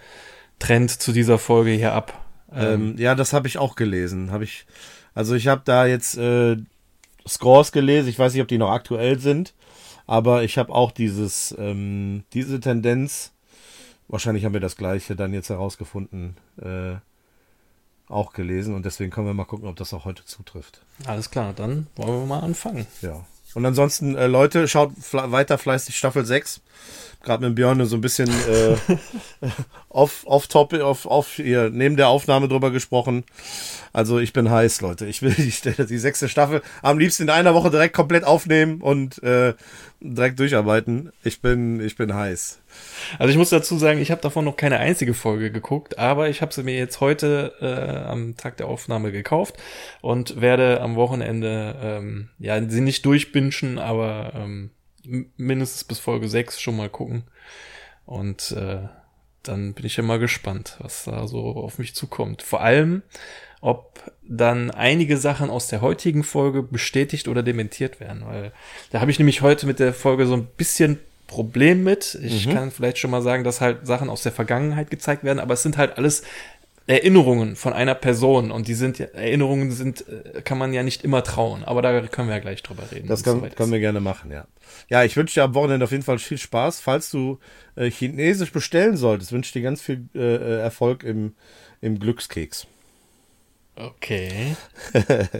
Trend 0.59 0.91
zu 0.91 1.11
dieser 1.11 1.37
Folge 1.37 1.71
hier 1.71 1.93
ab. 1.93 2.25
Ähm, 2.51 2.95
ja, 2.97 3.15
das 3.15 3.33
habe 3.33 3.47
ich 3.47 3.57
auch 3.57 3.75
gelesen. 3.75 4.31
Habe 4.31 4.43
ich, 4.43 4.65
also 5.13 5.35
ich 5.35 5.47
habe 5.47 5.61
da 5.65 5.85
jetzt 5.85 6.17
äh, 6.17 6.57
Scores 7.27 7.71
gelesen. 7.71 8.09
Ich 8.09 8.17
weiß 8.17 8.33
nicht, 8.33 8.41
ob 8.41 8.47
die 8.47 8.57
noch 8.57 8.71
aktuell 8.71 9.19
sind, 9.19 9.53
aber 10.05 10.43
ich 10.43 10.57
habe 10.57 10.73
auch 10.73 10.91
dieses, 10.91 11.55
ähm, 11.57 12.23
diese 12.33 12.59
Tendenz. 12.59 13.33
Wahrscheinlich 14.07 14.45
haben 14.45 14.53
wir 14.53 14.61
das 14.61 14.77
Gleiche 14.77 15.15
dann 15.15 15.33
jetzt 15.33 15.49
herausgefunden. 15.49 16.37
Äh, 16.61 16.95
auch 18.09 18.31
gelesen 18.31 18.73
und 18.73 18.85
deswegen 18.85 19.11
können 19.11 19.27
wir 19.27 19.33
mal 19.33 19.45
gucken, 19.45 19.67
ob 19.67 19.75
das 19.75 19.93
auch 19.93 20.05
heute 20.05 20.23
zutrifft. 20.23 20.81
Alles 21.05 21.29
klar, 21.29 21.53
dann 21.53 21.87
wollen 21.97 22.21
wir 22.21 22.25
mal 22.25 22.39
anfangen. 22.39 22.87
Ja. 23.01 23.25
Und 23.53 23.65
ansonsten, 23.65 24.15
äh, 24.15 24.27
Leute, 24.27 24.67
schaut 24.67 24.91
weiter 25.11 25.57
fleißig 25.57 25.97
Staffel 25.97 26.25
6 26.25 26.61
gerade 27.27 27.45
mit 27.45 27.55
Björn 27.55 27.85
so 27.85 27.97
ein 27.97 28.01
bisschen 28.01 28.29
äh, 28.29 28.77
off, 29.89 30.23
off 30.25 30.47
topic, 30.47 30.81
off, 30.81 31.05
off 31.05 31.33
hier, 31.35 31.69
neben 31.69 31.97
der 31.97 32.07
Aufnahme 32.07 32.47
drüber 32.47 32.71
gesprochen. 32.71 33.25
Also 33.93 34.19
ich 34.19 34.33
bin 34.33 34.49
heiß, 34.49 34.81
Leute. 34.81 35.05
Ich 35.05 35.21
will 35.21 35.33
die, 35.37 35.85
die 35.85 35.97
sechste 35.97 36.29
Staffel 36.29 36.61
am 36.81 36.97
liebsten 36.97 37.23
in 37.23 37.29
einer 37.29 37.53
Woche 37.53 37.69
direkt 37.69 37.95
komplett 37.95 38.23
aufnehmen 38.23 38.81
und 38.81 39.21
äh, 39.23 39.53
direkt 39.99 40.39
durcharbeiten. 40.39 41.11
Ich 41.23 41.41
bin, 41.41 41.81
ich 41.81 41.97
bin 41.97 42.13
heiß. 42.13 42.59
Also 43.19 43.31
ich 43.31 43.37
muss 43.37 43.49
dazu 43.49 43.77
sagen, 43.77 44.01
ich 44.01 44.11
habe 44.11 44.21
davon 44.21 44.45
noch 44.45 44.57
keine 44.57 44.79
einzige 44.79 45.13
Folge 45.13 45.51
geguckt, 45.51 45.97
aber 45.97 46.29
ich 46.29 46.41
habe 46.41 46.53
sie 46.53 46.63
mir 46.63 46.77
jetzt 46.77 46.99
heute 46.99 47.53
äh, 47.61 48.09
am 48.09 48.35
Tag 48.37 48.57
der 48.57 48.67
Aufnahme 48.67 49.11
gekauft 49.11 49.55
und 50.01 50.41
werde 50.41 50.81
am 50.81 50.95
Wochenende 50.95 51.75
ähm, 51.81 52.29
ja 52.39 52.61
sie 52.67 52.81
nicht 52.81 53.05
durchbinschen, 53.05 53.79
aber 53.79 54.33
ähm, 54.35 54.71
mindestens 55.37 55.83
bis 55.83 55.99
Folge 55.99 56.27
6 56.27 56.59
schon 56.59 56.77
mal 56.77 56.89
gucken. 56.89 57.23
Und 58.05 58.51
äh, 58.51 58.87
dann 59.43 59.73
bin 59.73 59.85
ich 59.85 59.97
ja 59.97 60.03
mal 60.03 60.19
gespannt, 60.19 60.77
was 60.79 61.05
da 61.05 61.27
so 61.27 61.55
auf 61.55 61.79
mich 61.79 61.95
zukommt. 61.95 62.41
Vor 62.41 62.61
allem, 62.61 63.03
ob 63.61 64.11
dann 64.23 64.71
einige 64.71 65.17
Sachen 65.17 65.49
aus 65.49 65.67
der 65.67 65.81
heutigen 65.81 66.23
Folge 66.23 66.63
bestätigt 66.63 67.27
oder 67.27 67.43
dementiert 67.43 67.99
werden. 67.99 68.23
Weil 68.25 68.51
da 68.91 68.99
habe 69.01 69.11
ich 69.11 69.19
nämlich 69.19 69.41
heute 69.41 69.65
mit 69.65 69.79
der 69.79 69.93
Folge 69.93 70.25
so 70.25 70.33
ein 70.33 70.45
bisschen 70.45 70.99
Problem 71.27 71.83
mit. 71.83 72.17
Ich 72.21 72.47
mhm. 72.47 72.53
kann 72.53 72.71
vielleicht 72.71 72.97
schon 72.97 73.11
mal 73.11 73.21
sagen, 73.21 73.43
dass 73.43 73.61
halt 73.61 73.85
Sachen 73.85 74.09
aus 74.09 74.23
der 74.23 74.31
Vergangenheit 74.31 74.89
gezeigt 74.89 75.23
werden, 75.23 75.39
aber 75.39 75.53
es 75.53 75.63
sind 75.63 75.77
halt 75.77 75.97
alles 75.97 76.23
Erinnerungen 76.87 77.57
von 77.57 77.73
einer 77.73 77.95
Person 77.95 78.49
und 78.49 78.69
die 78.69 78.73
sind 78.73 79.01
Erinnerungen 79.01 79.71
sind 79.71 80.07
äh, 80.07 80.41
kann 80.41 80.57
man 80.57 80.71
ja 80.71 80.83
nicht 80.83 81.03
immer 81.03 81.21
trauen, 81.21 81.65
aber 81.65 81.81
da 81.81 81.99
können 82.07 82.29
wir 82.29 82.35
ja 82.35 82.41
gleich 82.41 82.63
drüber 82.63 82.83
reden. 82.93 83.09
Das 83.09 83.23
kann, 83.23 83.41
können 83.55 83.73
wir 83.73 83.81
gerne 83.81 83.99
machen, 83.99 84.31
ja. 84.31 84.47
Ja, 84.89 85.03
ich 85.03 85.17
wünsche 85.17 85.33
dir 85.35 85.43
am 85.43 85.53
Wochenende 85.53 85.83
auf 85.83 85.91
jeden 85.91 86.03
Fall 86.03 86.17
viel 86.17 86.37
Spaß. 86.37 86.79
Falls 86.79 87.11
du 87.11 87.39
äh, 87.75 87.91
Chinesisch 87.91 88.53
bestellen 88.53 88.95
solltest, 88.95 89.33
wünsche 89.33 89.49
ich 89.49 89.53
dir 89.53 89.63
ganz 89.63 89.81
viel 89.81 90.07
äh, 90.15 90.19
äh 90.19 90.59
Erfolg 90.61 91.03
im, 91.03 91.35
im 91.81 91.99
Glückskeks. 91.99 92.67
Okay. 93.75 94.55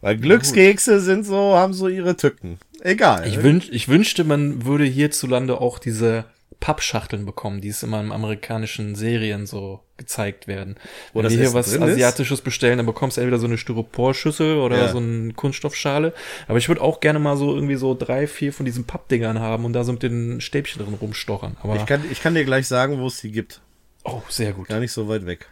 Weil 0.00 0.16
Glückskekse 0.16 1.00
sind 1.00 1.24
so, 1.24 1.54
haben 1.54 1.72
so 1.72 1.88
ihre 1.88 2.16
Tücken. 2.16 2.58
Egal. 2.80 3.26
Ich, 3.26 3.42
wünsch, 3.42 3.68
ich 3.70 3.88
wünschte, 3.88 4.24
man 4.24 4.64
würde 4.64 4.84
hierzulande 4.84 5.60
auch 5.60 5.78
diese 5.78 6.26
Pappschachteln 6.60 7.24
bekommen, 7.24 7.60
die 7.60 7.68
es 7.68 7.82
immer 7.82 8.00
in 8.00 8.10
amerikanischen 8.10 8.94
Serien 8.94 9.46
so 9.46 9.80
gezeigt 9.96 10.48
werden. 10.48 10.76
Wenn 11.12 11.24
wir 11.24 11.30
hier 11.30 11.54
was 11.54 11.76
Asiatisches 11.78 12.38
ist? 12.38 12.44
bestellen, 12.44 12.78
dann 12.78 12.86
bekommst 12.86 13.16
du 13.16 13.20
entweder 13.20 13.38
so 13.38 13.46
eine 13.46 13.58
Styroporschüssel 13.58 14.58
oder 14.58 14.78
ja. 14.78 14.88
so 14.88 14.98
eine 14.98 15.32
Kunststoffschale. 15.34 16.14
Aber 16.46 16.58
ich 16.58 16.68
würde 16.68 16.80
auch 16.80 17.00
gerne 17.00 17.18
mal 17.18 17.36
so 17.36 17.54
irgendwie 17.54 17.76
so 17.76 17.94
drei, 17.94 18.26
vier 18.26 18.52
von 18.52 18.66
diesen 18.66 18.84
Pappdingern 18.84 19.40
haben 19.40 19.64
und 19.64 19.72
da 19.72 19.84
so 19.84 19.92
mit 19.92 20.02
den 20.02 20.40
Stäbchen 20.40 20.82
drin 20.84 20.94
rumstochern. 20.94 21.56
Aber 21.62 21.76
ich 21.76 21.86
kann, 21.86 22.04
ich 22.10 22.22
kann 22.22 22.34
dir 22.34 22.44
gleich 22.44 22.66
sagen, 22.66 22.98
wo 22.98 23.06
es 23.06 23.20
die 23.20 23.30
gibt. 23.30 23.60
Oh, 24.04 24.22
sehr 24.28 24.52
gut. 24.52 24.68
Gar 24.68 24.80
nicht 24.80 24.92
so 24.92 25.08
weit 25.08 25.26
weg. 25.26 25.46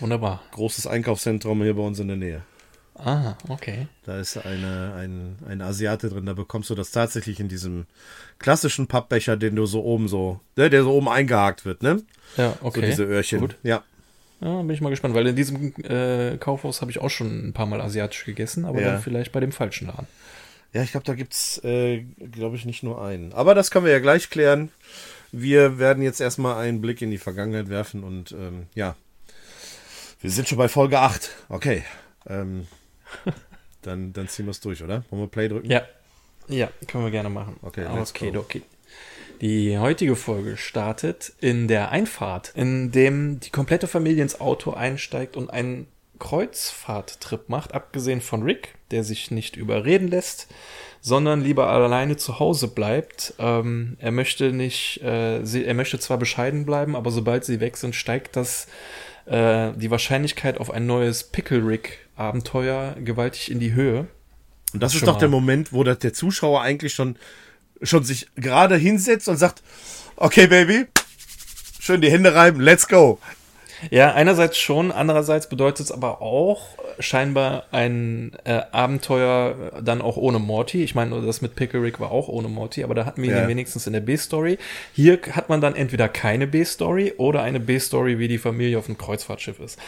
Wunderbar. 0.00 0.42
Großes 0.52 0.86
Einkaufszentrum 0.86 1.62
hier 1.62 1.74
bei 1.74 1.82
uns 1.82 1.98
in 1.98 2.08
der 2.08 2.16
Nähe. 2.16 2.42
Ah, 2.98 3.36
okay. 3.48 3.86
Da 4.04 4.18
ist 4.18 4.36
eine, 4.36 4.94
ein, 4.94 5.36
ein 5.48 5.62
Asiate 5.62 6.08
drin, 6.08 6.26
da 6.26 6.32
bekommst 6.32 6.68
du 6.70 6.74
das 6.74 6.90
tatsächlich 6.90 7.38
in 7.38 7.48
diesem 7.48 7.86
klassischen 8.38 8.88
Pappbecher, 8.88 9.36
den 9.36 9.54
du 9.56 9.66
so 9.66 9.84
oben 9.84 10.08
so, 10.08 10.40
ne, 10.56 10.68
der 10.68 10.82
so 10.82 10.92
oben 10.92 11.08
eingehakt 11.08 11.64
wird, 11.64 11.82
ne? 11.82 12.02
Ja, 12.36 12.56
okay. 12.60 12.80
So 12.80 12.86
diese 12.86 13.04
Öhrchen. 13.04 13.40
Gut. 13.40 13.56
Ja. 13.62 13.84
Ja, 14.40 14.62
bin 14.62 14.70
ich 14.70 14.80
mal 14.80 14.90
gespannt, 14.90 15.14
weil 15.14 15.26
in 15.26 15.36
diesem 15.36 15.74
äh, 15.82 16.36
Kaufhaus 16.38 16.80
habe 16.80 16.90
ich 16.90 17.00
auch 17.00 17.10
schon 17.10 17.48
ein 17.48 17.52
paar 17.52 17.66
Mal 17.66 17.80
asiatisch 17.80 18.24
gegessen, 18.24 18.64
aber 18.64 18.80
ja. 18.80 18.92
dann 18.92 19.02
vielleicht 19.02 19.32
bei 19.32 19.40
dem 19.40 19.52
falschen 19.52 19.88
Laden. 19.88 20.06
Ja, 20.72 20.82
ich 20.82 20.90
glaube, 20.90 21.06
da 21.06 21.14
gibt's, 21.14 21.58
äh, 21.64 22.04
glaube 22.30 22.56
ich, 22.56 22.64
nicht 22.64 22.82
nur 22.82 23.02
einen. 23.02 23.32
Aber 23.32 23.54
das 23.54 23.70
können 23.70 23.84
wir 23.84 23.92
ja 23.92 24.00
gleich 24.00 24.30
klären. 24.30 24.70
Wir 25.32 25.78
werden 25.78 26.02
jetzt 26.02 26.20
erstmal 26.20 26.62
einen 26.62 26.80
Blick 26.80 27.02
in 27.02 27.10
die 27.10 27.18
Vergangenheit 27.18 27.68
werfen 27.68 28.04
und 28.04 28.32
ähm, 28.32 28.66
ja, 28.74 28.96
wir 30.20 30.30
sind 30.30 30.48
schon 30.48 30.58
bei 30.58 30.68
Folge 30.68 30.98
8. 30.98 31.30
Okay. 31.48 31.84
Ähm, 32.28 32.66
dann, 33.82 34.12
dann 34.12 34.28
ziehen 34.28 34.46
wir 34.46 34.50
es 34.50 34.60
durch, 34.60 34.82
oder? 34.82 35.04
Wollen 35.10 35.22
wir 35.22 35.28
Play 35.28 35.48
drücken? 35.48 35.70
Ja. 35.70 35.82
Ja, 36.48 36.70
können 36.86 37.04
wir 37.04 37.10
gerne 37.10 37.28
machen. 37.28 37.56
Okay, 37.60 37.84
okay, 37.86 38.34
okay. 38.34 38.62
Die 39.40 39.78
heutige 39.78 40.16
Folge 40.16 40.56
startet 40.56 41.32
in 41.40 41.68
der 41.68 41.90
Einfahrt, 41.90 42.52
in 42.56 42.90
dem 42.90 43.38
die 43.38 43.50
komplette 43.50 43.86
Familie 43.86 44.22
ins 44.22 44.40
Auto 44.40 44.72
einsteigt 44.72 45.36
und 45.36 45.50
einen 45.50 45.86
Kreuzfahrttrip 46.18 47.48
macht, 47.48 47.74
abgesehen 47.74 48.20
von 48.20 48.42
Rick, 48.42 48.74
der 48.90 49.04
sich 49.04 49.30
nicht 49.30 49.56
überreden 49.56 50.08
lässt, 50.08 50.48
sondern 51.00 51.42
lieber 51.42 51.68
alleine 51.68 52.16
zu 52.16 52.40
Hause 52.40 52.66
bleibt. 52.66 53.34
Ähm, 53.38 53.96
er 54.00 54.10
möchte 54.10 54.52
nicht, 54.52 55.02
äh, 55.02 55.44
sie, 55.44 55.64
er 55.64 55.74
möchte 55.74 56.00
zwar 56.00 56.18
bescheiden 56.18 56.66
bleiben, 56.66 56.96
aber 56.96 57.12
sobald 57.12 57.44
sie 57.44 57.60
weg 57.60 57.76
sind, 57.76 57.94
steigt 57.94 58.34
das 58.34 58.66
äh, 59.26 59.70
die 59.76 59.90
Wahrscheinlichkeit 59.90 60.58
auf 60.58 60.72
ein 60.72 60.86
neues 60.86 61.22
Pickle 61.22 61.64
Rick 61.64 62.07
Abenteuer 62.18 62.96
gewaltig 63.02 63.50
in 63.50 63.60
die 63.60 63.72
Höhe. 63.72 64.06
Und 64.72 64.82
das, 64.82 64.92
das 64.92 65.02
ist 65.02 65.08
doch 65.08 65.18
der 65.18 65.28
Moment, 65.28 65.72
wo 65.72 65.82
der 65.84 66.12
Zuschauer 66.12 66.60
eigentlich 66.62 66.92
schon, 66.92 67.16
schon 67.82 68.04
sich 68.04 68.28
gerade 68.36 68.76
hinsetzt 68.76 69.28
und 69.28 69.36
sagt, 69.36 69.62
okay, 70.16 70.46
Baby, 70.46 70.86
schön 71.78 72.00
die 72.00 72.10
Hände 72.10 72.34
reiben, 72.34 72.60
let's 72.60 72.88
go. 72.88 73.18
Ja, 73.90 74.12
einerseits 74.12 74.58
schon, 74.58 74.90
andererseits 74.90 75.48
bedeutet 75.48 75.86
es 75.86 75.92
aber 75.92 76.20
auch 76.20 76.66
scheinbar 76.98 77.66
ein 77.70 78.32
äh, 78.44 78.60
Abenteuer 78.72 79.80
dann 79.80 80.02
auch 80.02 80.16
ohne 80.16 80.40
Morty. 80.40 80.82
Ich 80.82 80.96
meine, 80.96 81.22
das 81.22 81.42
mit 81.42 81.54
Pickerick 81.54 82.00
war 82.00 82.10
auch 82.10 82.26
ohne 82.26 82.48
Morty, 82.48 82.82
aber 82.82 82.94
da 82.94 83.06
hatten 83.06 83.22
wir 83.22 83.30
ja. 83.30 83.42
ihn 83.42 83.48
wenigstens 83.48 83.86
in 83.86 83.92
der 83.92 84.00
B-Story. 84.00 84.58
Hier 84.92 85.20
hat 85.30 85.48
man 85.48 85.60
dann 85.60 85.76
entweder 85.76 86.08
keine 86.08 86.48
B-Story 86.48 87.14
oder 87.18 87.42
eine 87.42 87.60
B-Story, 87.60 88.18
wie 88.18 88.26
die 88.26 88.38
Familie 88.38 88.78
auf 88.78 88.86
dem 88.86 88.98
Kreuzfahrtschiff 88.98 89.60
ist 89.60 89.78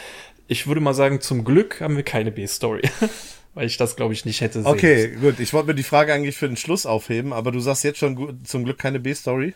ich 0.51 0.67
würde 0.67 0.81
mal 0.81 0.93
sagen, 0.93 1.21
zum 1.21 1.45
Glück 1.45 1.79
haben 1.79 1.95
wir 1.95 2.03
keine 2.03 2.29
B-Story. 2.29 2.81
Weil 3.53 3.67
ich 3.67 3.77
das, 3.77 3.95
glaube 3.95 4.13
ich, 4.13 4.25
nicht 4.25 4.41
hätte 4.41 4.61
sehen 4.61 4.67
Okay, 4.67 5.07
müssen. 5.07 5.21
gut. 5.21 5.39
Ich 5.39 5.53
wollte 5.53 5.67
mir 5.67 5.75
die 5.75 5.83
Frage 5.83 6.13
eigentlich 6.13 6.35
für 6.35 6.47
den 6.47 6.57
Schluss 6.57 6.85
aufheben, 6.85 7.31
aber 7.31 7.51
du 7.53 7.61
sagst 7.61 7.85
jetzt 7.85 7.99
schon 7.99 8.43
zum 8.43 8.65
Glück 8.65 8.77
keine 8.77 8.99
B-Story. 8.99 9.53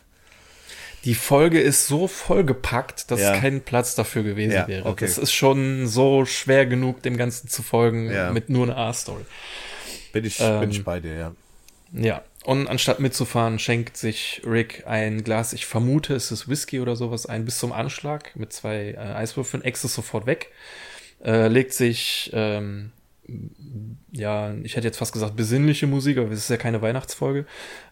Die 1.03 1.13
Folge 1.13 1.59
ist 1.59 1.87
so 1.87 2.07
vollgepackt, 2.07 3.11
dass 3.11 3.19
ja. 3.19 3.37
kein 3.37 3.61
Platz 3.61 3.95
dafür 3.95 4.23
gewesen 4.23 4.53
ja, 4.53 4.67
wäre. 4.69 4.85
Okay. 4.85 5.05
Das 5.05 5.17
ist 5.17 5.33
schon 5.33 5.85
so 5.85 6.25
schwer 6.25 6.65
genug, 6.65 7.03
dem 7.03 7.17
Ganzen 7.17 7.49
zu 7.49 7.61
folgen 7.61 8.09
ja. 8.09 8.31
mit 8.31 8.49
nur 8.49 8.63
einer 8.63 8.77
A-Story. 8.77 9.25
Bin 10.13 10.23
ich, 10.23 10.39
ähm, 10.39 10.61
bin 10.61 10.71
ich 10.71 10.83
bei 10.83 11.01
dir, 11.01 11.13
ja. 11.13 11.35
Ja, 11.91 12.23
und 12.45 12.67
anstatt 12.67 12.99
mitzufahren, 12.99 13.57
schenkt 13.57 13.97
sich 13.97 14.41
Rick 14.45 14.83
ein 14.85 15.23
Glas, 15.23 15.51
ich 15.51 15.65
vermute, 15.65 16.13
es 16.13 16.31
ist 16.31 16.47
Whisky 16.47 16.79
oder 16.79 16.95
sowas, 16.95 17.25
ein 17.25 17.43
bis 17.43 17.57
zum 17.57 17.71
Anschlag 17.71 18.35
mit 18.35 18.53
zwei 18.53 18.91
äh, 18.91 18.97
Eiswürfeln, 18.97 19.63
Ex 19.63 19.83
ist 19.83 19.95
sofort 19.95 20.27
weg, 20.27 20.51
äh, 21.23 21.47
legt 21.47 21.73
sich, 21.73 22.29
ähm, 22.33 22.91
ja, 24.11 24.53
ich 24.61 24.75
hätte 24.75 24.85
jetzt 24.85 24.97
fast 24.97 25.13
gesagt 25.13 25.35
besinnliche 25.35 25.87
Musik, 25.87 26.19
aber 26.19 26.31
es 26.31 26.39
ist 26.39 26.49
ja 26.49 26.57
keine 26.57 26.83
Weihnachtsfolge, 26.83 27.47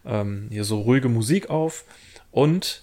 ähm, 0.06 0.46
hier 0.50 0.62
so 0.62 0.80
ruhige 0.80 1.08
Musik 1.08 1.50
auf 1.50 1.84
und 2.30 2.80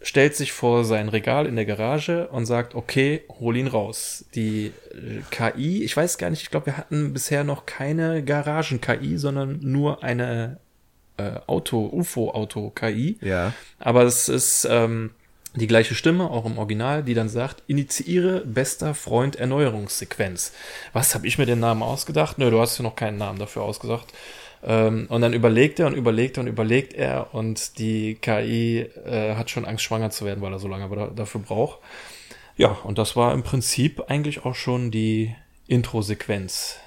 stellt 0.00 0.36
sich 0.36 0.52
vor 0.52 0.84
sein 0.84 1.08
Regal 1.08 1.46
in 1.46 1.56
der 1.56 1.64
Garage 1.64 2.28
und 2.28 2.46
sagt, 2.46 2.76
okay, 2.76 3.24
hol 3.40 3.56
ihn 3.56 3.66
raus. 3.66 4.24
Die 4.36 4.72
äh, 4.92 5.22
KI, 5.32 5.82
ich 5.82 5.96
weiß 5.96 6.18
gar 6.18 6.30
nicht, 6.30 6.42
ich 6.42 6.50
glaube, 6.50 6.66
wir 6.66 6.76
hatten 6.76 7.12
bisher 7.12 7.42
noch 7.42 7.66
keine 7.66 8.22
Garagen-KI, 8.22 9.18
sondern 9.18 9.58
nur 9.60 10.04
eine 10.04 10.60
äh, 11.18 11.40
Auto, 11.46 11.86
UFO-Auto-KI. 11.92 13.18
Ja. 13.20 13.52
Aber 13.78 14.04
es 14.04 14.28
ist 14.28 14.66
ähm, 14.70 15.10
die 15.54 15.66
gleiche 15.66 15.94
Stimme, 15.94 16.30
auch 16.30 16.46
im 16.46 16.58
Original, 16.58 17.02
die 17.02 17.14
dann 17.14 17.28
sagt, 17.28 17.62
initiiere 17.66 18.40
bester 18.46 18.94
Freund 18.94 19.36
Erneuerungssequenz. 19.36 20.52
Was 20.92 21.14
habe 21.14 21.26
ich 21.26 21.38
mir 21.38 21.46
den 21.46 21.60
Namen 21.60 21.82
ausgedacht? 21.82 22.38
Nö, 22.38 22.50
du 22.50 22.60
hast 22.60 22.78
ja 22.78 22.82
noch 22.82 22.96
keinen 22.96 23.18
Namen 23.18 23.38
dafür 23.38 23.62
ausgesagt. 23.62 24.12
Ähm, 24.62 25.06
und 25.08 25.20
dann 25.20 25.32
überlegt 25.32 25.78
er 25.78 25.86
und 25.86 25.94
überlegt 25.94 26.36
er 26.36 26.42
und 26.42 26.48
überlegt 26.48 26.92
er 26.92 27.34
und 27.34 27.78
die 27.78 28.16
KI 28.16 28.80
äh, 29.04 29.34
hat 29.36 29.50
schon 29.50 29.64
Angst, 29.64 29.84
schwanger 29.84 30.10
zu 30.10 30.24
werden, 30.24 30.40
weil 30.40 30.52
er 30.52 30.58
so 30.58 30.68
lange 30.68 30.88
da, 30.94 31.06
dafür 31.08 31.40
braucht. 31.40 31.78
Ja, 32.56 32.76
und 32.82 32.98
das 32.98 33.14
war 33.14 33.32
im 33.34 33.44
Prinzip 33.44 34.02
eigentlich 34.08 34.44
auch 34.44 34.56
schon 34.56 34.90
die 34.90 35.34
Intro-Sequenz 35.68 36.78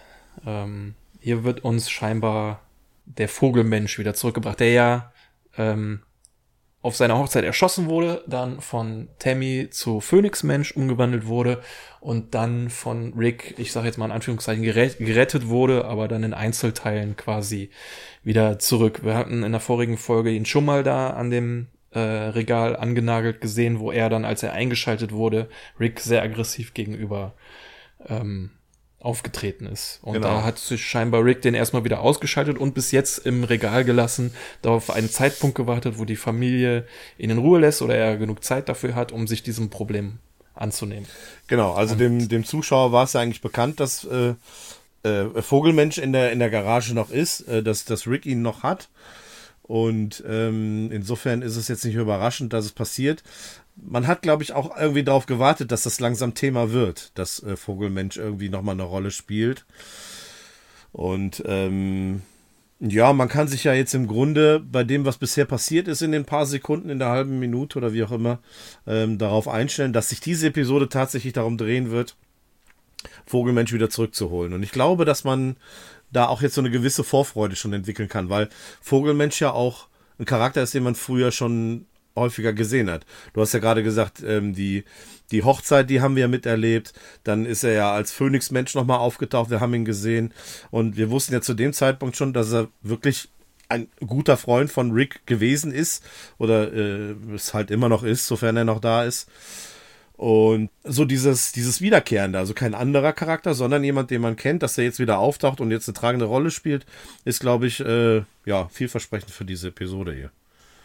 Ähm, 0.45 0.95
hier 1.21 1.43
wird 1.43 1.63
uns 1.63 1.89
scheinbar 1.89 2.61
der 3.05 3.27
Vogelmensch 3.27 4.00
wieder 4.00 4.13
zurückgebracht, 4.13 4.60
der 4.60 4.72
ja 4.72 5.13
ähm, 5.58 6.01
auf 6.81 6.96
seiner 6.96 7.17
Hochzeit 7.17 7.43
erschossen 7.43 7.88
wurde, 7.88 8.24
dann 8.27 8.60
von 8.60 9.10
Tammy 9.20 9.67
zu 9.70 10.01
Phönixmensch 10.01 10.72
umgewandelt 10.72 11.27
wurde 11.27 11.62
und 12.00 12.34
dann 12.34 12.70
von 12.72 13.13
Rick, 13.13 13.53
ich 13.58 13.72
sage 13.72 13.86
jetzt 13.86 13.98
mal 13.98 14.05
in 14.05 14.12
Anführungszeichen, 14.12 14.63
gerettet 14.63 15.48
wurde, 15.48 15.86
aber 15.86 16.08
dann 16.08 16.24
in 16.24 16.34
Einzelteilen 16.34 17.15
quasi 17.15 17.70
wieder 18.24 18.58
zurück. 18.58 19.01
Wir 19.03 19.15
hatten 19.15 19.43
in 19.43 19.51
der 19.51 19.62
vorigen 19.62 19.98
Folge 19.98 20.31
ihn 20.31 20.46
schon 20.46 20.65
mal 20.65 20.84
da 20.84 21.12
an 21.12 21.29
dem 21.29 21.67
äh, 21.91 22.00
Regal 22.00 22.75
angenagelt 22.75 23.41
gesehen, 23.41 23.79
wo 23.79 23.91
er 23.91 24.10
dann, 24.10 24.25
als 24.25 24.41
er 24.41 24.53
eingeschaltet 24.53 25.12
wurde, 25.12 25.50
Rick 25.79 26.00
sehr 26.00 26.24
aggressiv 26.24 26.74
gegenüber 26.74 27.36
ähm, 28.08 28.51
aufgetreten 29.01 29.65
ist. 29.65 30.00
Und 30.03 30.13
genau. 30.13 30.27
da 30.27 30.43
hat 30.43 30.60
sich 30.60 30.86
scheinbar 30.86 31.24
Rick 31.25 31.41
den 31.41 31.53
erstmal 31.53 31.84
wieder 31.84 32.01
ausgeschaltet 32.01 32.58
und 32.58 32.74
bis 32.74 32.91
jetzt 32.91 33.20
im 33.25 33.43
Regal 33.43 33.84
gelassen, 33.84 34.31
darauf 34.62 34.89
einen 34.89 35.10
Zeitpunkt 35.10 35.55
gewartet, 35.55 35.98
wo 35.98 36.05
die 36.05 36.15
Familie 36.15 36.86
ihn 37.17 37.31
in 37.31 37.39
Ruhe 37.39 37.60
lässt 37.60 37.81
oder 37.81 37.96
er 37.96 38.17
genug 38.17 38.43
Zeit 38.43 38.70
dafür 38.70 38.96
hat, 38.96 39.12
um 39.12 39.27
sich 39.27 39.43
diesem 39.43 39.70
Problem 39.70 40.20
anzunehmen. 40.53 41.08
Genau, 41.48 41.74
also 41.74 41.96
dem, 41.96 42.29
dem 42.29 42.46
Zuschauer 42.46 42.91
war 42.91 43.05
es 43.05 43.13
ja 43.13 43.22
eigentlich 43.22 43.41
bekannt, 43.41 43.79
dass 43.79 44.05
äh, 44.05 44.36
äh, 45.03 45.41
Vogelmensch 45.41 45.98
in 45.98 46.13
der, 46.13 46.31
in 46.31 46.39
der 46.39 46.50
Garage 46.50 46.93
noch 46.93 47.10
ist, 47.10 47.41
äh, 47.48 47.63
dass, 47.63 47.86
dass 47.86 48.08
Rick 48.08 48.25
ihn 48.25 48.41
noch 48.41 48.63
hat. 48.63 48.89
Und 49.63 50.24
ähm, 50.27 50.91
insofern 50.91 51.41
ist 51.41 51.55
es 51.55 51.70
jetzt 51.70 51.86
nicht 51.86 51.96
überraschend, 51.96 52.51
dass 52.51 52.65
es 52.65 52.74
passiert 52.74 53.24
man 53.83 54.07
hat, 54.07 54.21
glaube 54.21 54.43
ich, 54.43 54.53
auch 54.53 54.77
irgendwie 54.77 55.03
darauf 55.03 55.25
gewartet, 55.25 55.71
dass 55.71 55.83
das 55.83 56.00
langsam 56.00 56.33
Thema 56.33 56.71
wird, 56.71 57.11
dass 57.17 57.41
äh, 57.43 57.55
Vogelmensch 57.55 58.17
irgendwie 58.17 58.50
nochmal 58.50 58.75
eine 58.75 58.83
Rolle 58.83 59.11
spielt. 59.11 59.65
Und 60.91 61.43
ähm, 61.45 62.21
ja, 62.79 63.13
man 63.13 63.29
kann 63.29 63.47
sich 63.47 63.63
ja 63.63 63.73
jetzt 63.73 63.93
im 63.93 64.07
Grunde 64.07 64.59
bei 64.59 64.83
dem, 64.83 65.05
was 65.05 65.17
bisher 65.17 65.45
passiert 65.45 65.88
ist 65.88 66.01
in 66.01 66.11
den 66.11 66.25
paar 66.25 66.45
Sekunden, 66.45 66.89
in 66.89 67.00
der 67.00 67.09
halben 67.09 67.39
Minute 67.39 67.77
oder 67.77 67.93
wie 67.93 68.03
auch 68.03 68.11
immer, 68.11 68.39
ähm, 68.88 69.17
darauf 69.17 69.47
einstellen, 69.47 69.93
dass 69.93 70.09
sich 70.09 70.19
diese 70.19 70.47
Episode 70.47 70.89
tatsächlich 70.89 71.33
darum 71.33 71.57
drehen 71.57 71.91
wird, 71.91 72.15
Vogelmensch 73.25 73.71
wieder 73.71 73.89
zurückzuholen. 73.89 74.53
Und 74.53 74.63
ich 74.63 74.71
glaube, 74.71 75.05
dass 75.05 75.23
man 75.23 75.57
da 76.11 76.27
auch 76.27 76.41
jetzt 76.41 76.55
so 76.55 76.61
eine 76.61 76.71
gewisse 76.71 77.03
Vorfreude 77.03 77.55
schon 77.55 77.73
entwickeln 77.73 78.09
kann, 78.09 78.29
weil 78.29 78.50
Vogelmensch 78.81 79.39
ja 79.39 79.51
auch 79.51 79.88
ein 80.19 80.25
Charakter 80.25 80.61
ist, 80.61 80.73
den 80.73 80.83
man 80.83 80.95
früher 80.95 81.31
schon 81.31 81.85
häufiger 82.15 82.53
gesehen 82.53 82.89
hat. 82.89 83.06
Du 83.34 83.41
hast 83.41 83.53
ja 83.53 83.60
gerade 83.60 83.84
gesagt, 83.84 84.24
ähm, 84.25 84.53
die, 84.53 84.84
die 85.32 85.44
Hochzeit, 85.44 85.89
die 85.89 86.01
haben 86.01 86.15
wir 86.15 86.27
miterlebt. 86.27 86.94
Dann 87.24 87.46
ist 87.46 87.63
er 87.63 87.74
ja 87.74 87.91
als 87.91 88.12
Phönixmensch 88.12 88.75
nochmal 88.75 89.00
aufgetaucht. 89.00 89.50
Wir 89.50 89.60
haben 89.60 89.74
ihn 89.74 89.86
gesehen. 89.86 90.34
Und 90.70 90.98
wir 90.98 91.10
wussten 91.10 91.34
ja 91.34 91.41
zu 91.41 91.53
dem 91.53 91.74
Zeitpunkt 91.74 92.15
schon, 92.15 92.34
dass 92.34 92.51
er 92.51 92.70
wirklich 92.82 93.30
ein 93.70 93.88
guter 94.06 94.36
Freund 94.36 94.70
von 94.70 94.91
Rick 94.91 95.25
gewesen 95.25 95.72
ist. 95.72 96.03
Oder 96.38 96.74
äh, 96.74 97.15
es 97.34 97.53
halt 97.53 97.72
immer 97.72 97.89
noch 97.89 98.03
ist, 98.03 98.27
sofern 98.27 98.58
er 98.58 98.65
noch 98.65 98.80
da 98.80 99.03
ist. 99.03 99.30
Und 100.21 100.69
so 100.84 101.04
dieses, 101.04 101.52
dieses 101.52 101.82
Wiederkehrende, 101.82 102.38
also 102.38 102.54
kein 102.54 102.76
anderer 102.76 103.12
Charakter, 103.12 103.56
sondern 103.56 103.84
jemand, 103.84 104.12
den 104.12 104.21
man 104.21 104.36
kennt, 104.36 104.62
dass 104.62 104.78
er 104.78 104.84
jetzt 104.84 105.00
wieder 105.00 105.17
auftaucht 105.17 105.60
und 105.60 105.71
jetzt 105.71 105.88
eine 105.88 105.95
tragende 105.95 106.26
Rolle 106.26 106.52
spielt, 106.52 106.86
ist, 107.26 107.39
glaube 107.39 107.65
ich, 107.65 107.80
äh, 107.80 108.21
ja, 108.45 108.67
vielversprechend 108.67 109.32
für 109.32 109.45
diese 109.45 109.69
Episode 109.69 110.13
hier. 110.13 110.32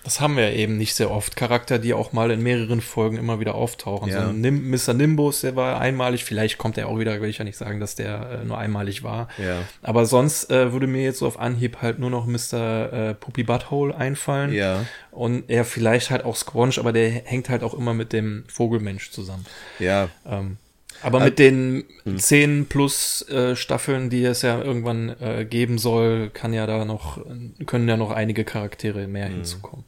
Das 0.06 0.20
haben 0.20 0.36
wir 0.36 0.52
eben 0.52 0.76
nicht 0.76 0.94
sehr 0.94 1.10
oft. 1.10 1.34
Charakter, 1.34 1.80
die 1.80 1.92
auch 1.92 2.12
mal 2.12 2.30
in 2.30 2.40
mehreren 2.40 2.80
Folgen 2.80 3.16
immer 3.16 3.40
wieder 3.40 3.56
auftauchen. 3.56 4.08
Ja. 4.08 4.26
So 4.26 4.32
Nim 4.32 4.70
Mr. 4.70 4.94
Nimbus, 4.94 5.40
der 5.40 5.56
war 5.56 5.80
einmalig. 5.80 6.24
Vielleicht 6.24 6.58
kommt 6.58 6.78
er 6.78 6.86
auch 6.86 7.00
wieder, 7.00 7.20
will 7.20 7.28
ich 7.28 7.38
ja 7.38 7.44
nicht 7.44 7.58
sagen, 7.58 7.80
dass 7.80 7.96
der 7.96 8.42
äh, 8.42 8.44
nur 8.44 8.56
einmalig 8.56 9.02
war. 9.02 9.26
Ja. 9.36 9.64
Aber 9.82 10.06
sonst 10.06 10.48
äh, 10.52 10.72
würde 10.72 10.86
mir 10.86 11.02
jetzt 11.02 11.18
so 11.18 11.26
auf 11.26 11.40
Anhieb 11.40 11.82
halt 11.82 11.98
nur 11.98 12.10
noch 12.10 12.24
Mr. 12.24 12.92
Äh, 12.92 13.14
Poopy 13.14 13.42
Butthole 13.42 13.96
einfallen. 13.96 14.52
Ja. 14.52 14.86
Und 15.10 15.50
er 15.50 15.64
vielleicht 15.64 16.10
halt 16.12 16.24
auch 16.24 16.36
Squanch, 16.36 16.78
aber 16.78 16.92
der 16.92 17.10
hängt 17.10 17.48
halt 17.48 17.64
auch 17.64 17.74
immer 17.74 17.92
mit 17.92 18.12
dem 18.12 18.44
Vogelmensch 18.46 19.10
zusammen. 19.10 19.44
Ja. 19.80 20.08
Ähm, 20.24 20.58
aber 21.02 21.18
mit 21.18 21.40
den 21.40 21.82
hm. 22.04 22.18
zehn 22.20 22.66
plus 22.66 23.28
äh, 23.28 23.56
Staffeln, 23.56 24.08
die 24.08 24.22
es 24.24 24.42
ja 24.42 24.62
irgendwann 24.62 25.20
äh, 25.20 25.44
geben 25.44 25.78
soll, 25.78 26.30
kann 26.30 26.52
ja 26.52 26.64
da 26.68 26.84
noch, 26.84 27.26
können 27.66 27.88
ja 27.88 27.96
noch 27.96 28.12
einige 28.12 28.44
Charaktere 28.44 29.08
mehr 29.08 29.26
hm. 29.26 29.34
hinzukommen. 29.34 29.84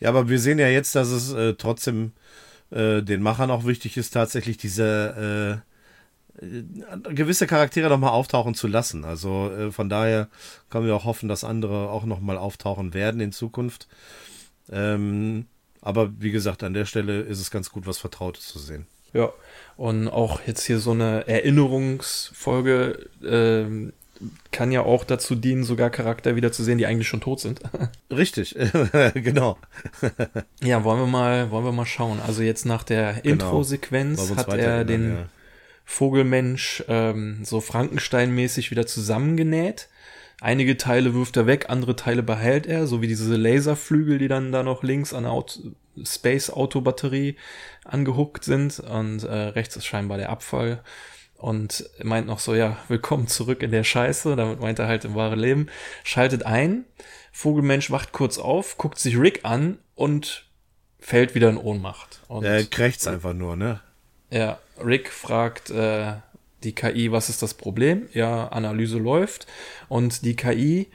Ja, 0.00 0.10
aber 0.10 0.28
wir 0.28 0.38
sehen 0.38 0.58
ja 0.58 0.68
jetzt, 0.68 0.94
dass 0.94 1.08
es 1.08 1.32
äh, 1.32 1.54
trotzdem 1.54 2.12
äh, 2.70 3.02
den 3.02 3.22
Machern 3.22 3.50
auch 3.50 3.64
wichtig 3.64 3.96
ist, 3.96 4.10
tatsächlich 4.10 4.56
diese 4.56 5.62
äh, 6.40 6.44
äh 6.44 6.64
gewisse 7.14 7.46
Charaktere 7.46 7.88
nochmal 7.88 8.10
auftauchen 8.10 8.54
zu 8.54 8.66
lassen. 8.66 9.04
Also 9.04 9.50
äh, 9.50 9.72
von 9.72 9.88
daher 9.88 10.28
können 10.70 10.86
wir 10.86 10.94
auch 10.94 11.04
hoffen, 11.04 11.28
dass 11.28 11.44
andere 11.44 11.88
auch 11.90 12.04
nochmal 12.04 12.36
auftauchen 12.38 12.94
werden 12.94 13.20
in 13.20 13.32
Zukunft. 13.32 13.88
Ähm, 14.70 15.46
aber 15.80 16.20
wie 16.20 16.32
gesagt, 16.32 16.62
an 16.62 16.74
der 16.74 16.84
Stelle 16.84 17.20
ist 17.20 17.40
es 17.40 17.50
ganz 17.50 17.70
gut, 17.70 17.86
was 17.86 17.98
Vertrautes 17.98 18.48
zu 18.48 18.58
sehen. 18.58 18.86
Ja, 19.12 19.32
und 19.76 20.08
auch 20.08 20.40
jetzt 20.46 20.64
hier 20.66 20.78
so 20.78 20.90
eine 20.90 21.26
Erinnerungsfolge 21.28 23.08
ähm, 23.24 23.92
kann 24.52 24.72
ja 24.72 24.82
auch 24.82 25.04
dazu 25.04 25.34
dienen, 25.34 25.64
sogar 25.64 25.90
Charakter 25.90 26.36
wieder 26.36 26.52
zu 26.52 26.64
sehen, 26.64 26.78
die 26.78 26.86
eigentlich 26.86 27.08
schon 27.08 27.20
tot 27.20 27.40
sind. 27.40 27.60
Richtig, 28.10 28.56
genau. 29.14 29.58
ja, 30.62 30.84
wollen 30.84 31.00
wir 31.00 31.06
mal, 31.06 31.50
wollen 31.50 31.64
wir 31.64 31.72
mal 31.72 31.86
schauen. 31.86 32.20
Also 32.26 32.42
jetzt 32.42 32.64
nach 32.64 32.82
der 32.82 33.14
genau. 33.14 33.32
Intro-Sequenz 33.32 34.34
hat 34.36 34.52
er 34.54 34.84
den 34.84 35.10
ja. 35.10 35.26
Vogelmensch 35.84 36.84
ähm, 36.88 37.44
so 37.44 37.60
Frankenstein-mäßig 37.60 38.70
wieder 38.70 38.86
zusammengenäht. 38.86 39.88
Einige 40.40 40.76
Teile 40.76 41.14
wirft 41.14 41.36
er 41.36 41.46
weg, 41.46 41.66
andere 41.70 41.96
Teile 41.96 42.22
behält 42.22 42.66
er, 42.66 42.86
so 42.86 43.00
wie 43.00 43.06
diese 43.06 43.36
Laserflügel, 43.36 44.18
die 44.18 44.28
dann 44.28 44.52
da 44.52 44.62
noch 44.62 44.82
links 44.82 45.14
an 45.14 45.22
der 45.22 45.32
Auto 45.32 45.60
Space 46.04 46.50
Auto 46.50 46.82
Batterie 46.82 47.36
angehuckt 47.84 48.44
sind 48.44 48.80
und 48.80 49.22
äh, 49.22 49.32
rechts 49.32 49.76
ist 49.76 49.86
scheinbar 49.86 50.18
der 50.18 50.28
Abfall 50.28 50.82
und 51.38 51.88
meint 52.02 52.26
noch 52.26 52.38
so, 52.38 52.54
ja, 52.54 52.76
willkommen 52.88 53.28
zurück 53.28 53.62
in 53.62 53.70
der 53.70 53.84
Scheiße, 53.84 54.36
damit 54.36 54.60
meint 54.60 54.78
er 54.78 54.88
halt 54.88 55.04
im 55.04 55.14
wahren 55.14 55.38
Leben, 55.38 55.68
schaltet 56.04 56.44
ein, 56.44 56.84
Vogelmensch 57.32 57.90
wacht 57.90 58.12
kurz 58.12 58.38
auf, 58.38 58.78
guckt 58.78 58.98
sich 58.98 59.18
Rick 59.18 59.40
an 59.44 59.78
und 59.94 60.46
fällt 60.98 61.34
wieder 61.34 61.50
in 61.50 61.58
Ohnmacht. 61.58 62.20
Und, 62.28 62.44
er 62.44 62.64
krächzt 62.64 63.06
einfach 63.06 63.34
nur, 63.34 63.56
ne? 63.56 63.80
Ja, 64.30 64.58
Rick 64.84 65.10
fragt 65.10 65.70
äh, 65.70 66.14
die 66.64 66.74
KI, 66.74 67.12
was 67.12 67.28
ist 67.28 67.42
das 67.42 67.54
Problem? 67.54 68.08
Ja, 68.12 68.48
Analyse 68.48 68.98
läuft 68.98 69.46
und 69.88 70.24
die 70.24 70.34
KI 70.34 70.88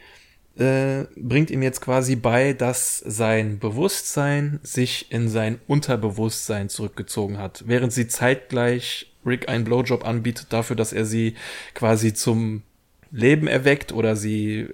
äh, 0.57 1.05
bringt 1.15 1.49
ihm 1.49 1.61
jetzt 1.61 1.81
quasi 1.81 2.15
bei, 2.15 2.53
dass 2.53 2.97
sein 2.97 3.59
Bewusstsein 3.59 4.59
sich 4.63 5.11
in 5.11 5.29
sein 5.29 5.61
Unterbewusstsein 5.67 6.69
zurückgezogen 6.69 7.37
hat, 7.37 7.63
während 7.67 7.93
sie 7.93 8.07
zeitgleich 8.07 9.10
Rick 9.25 9.49
einen 9.49 9.63
Blowjob 9.63 10.05
anbietet 10.05 10.47
dafür, 10.49 10.75
dass 10.75 10.93
er 10.93 11.05
sie 11.05 11.35
quasi 11.73 12.13
zum 12.13 12.63
Leben 13.11 13.47
erweckt 13.47 13.91
oder 13.91 14.15
sie 14.15 14.69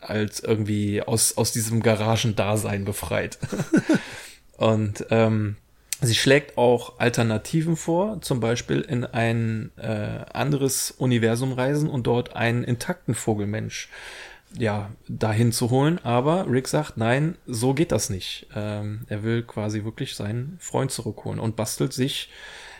als 0.00 0.40
irgendwie 0.40 1.02
aus, 1.02 1.36
aus 1.36 1.52
diesem 1.52 1.82
Garagendasein 1.82 2.84
befreit. 2.84 3.38
Und 4.56 5.06
ähm, 5.10 5.56
sie 6.00 6.14
schlägt 6.14 6.58
auch 6.58 6.98
Alternativen 6.98 7.76
vor, 7.76 8.20
zum 8.20 8.40
Beispiel 8.40 8.80
in 8.80 9.04
ein 9.04 9.70
äh, 9.76 10.24
anderes 10.32 10.90
Universum 10.90 11.52
reisen 11.52 11.88
und 11.88 12.06
dort 12.06 12.34
einen 12.34 12.64
intakten 12.64 13.14
Vogelmensch 13.14 13.88
ja, 14.56 14.90
dahin 15.08 15.52
zu 15.52 15.70
holen. 15.70 15.98
Aber 16.02 16.46
Rick 16.50 16.68
sagt, 16.68 16.96
nein, 16.96 17.36
so 17.46 17.74
geht 17.74 17.92
das 17.92 18.10
nicht. 18.10 18.46
Ähm, 18.54 19.02
er 19.08 19.22
will 19.22 19.42
quasi 19.42 19.84
wirklich 19.84 20.14
seinen 20.14 20.56
Freund 20.60 20.90
zurückholen 20.90 21.38
und 21.38 21.56
bastelt 21.56 21.92
sich 21.92 22.30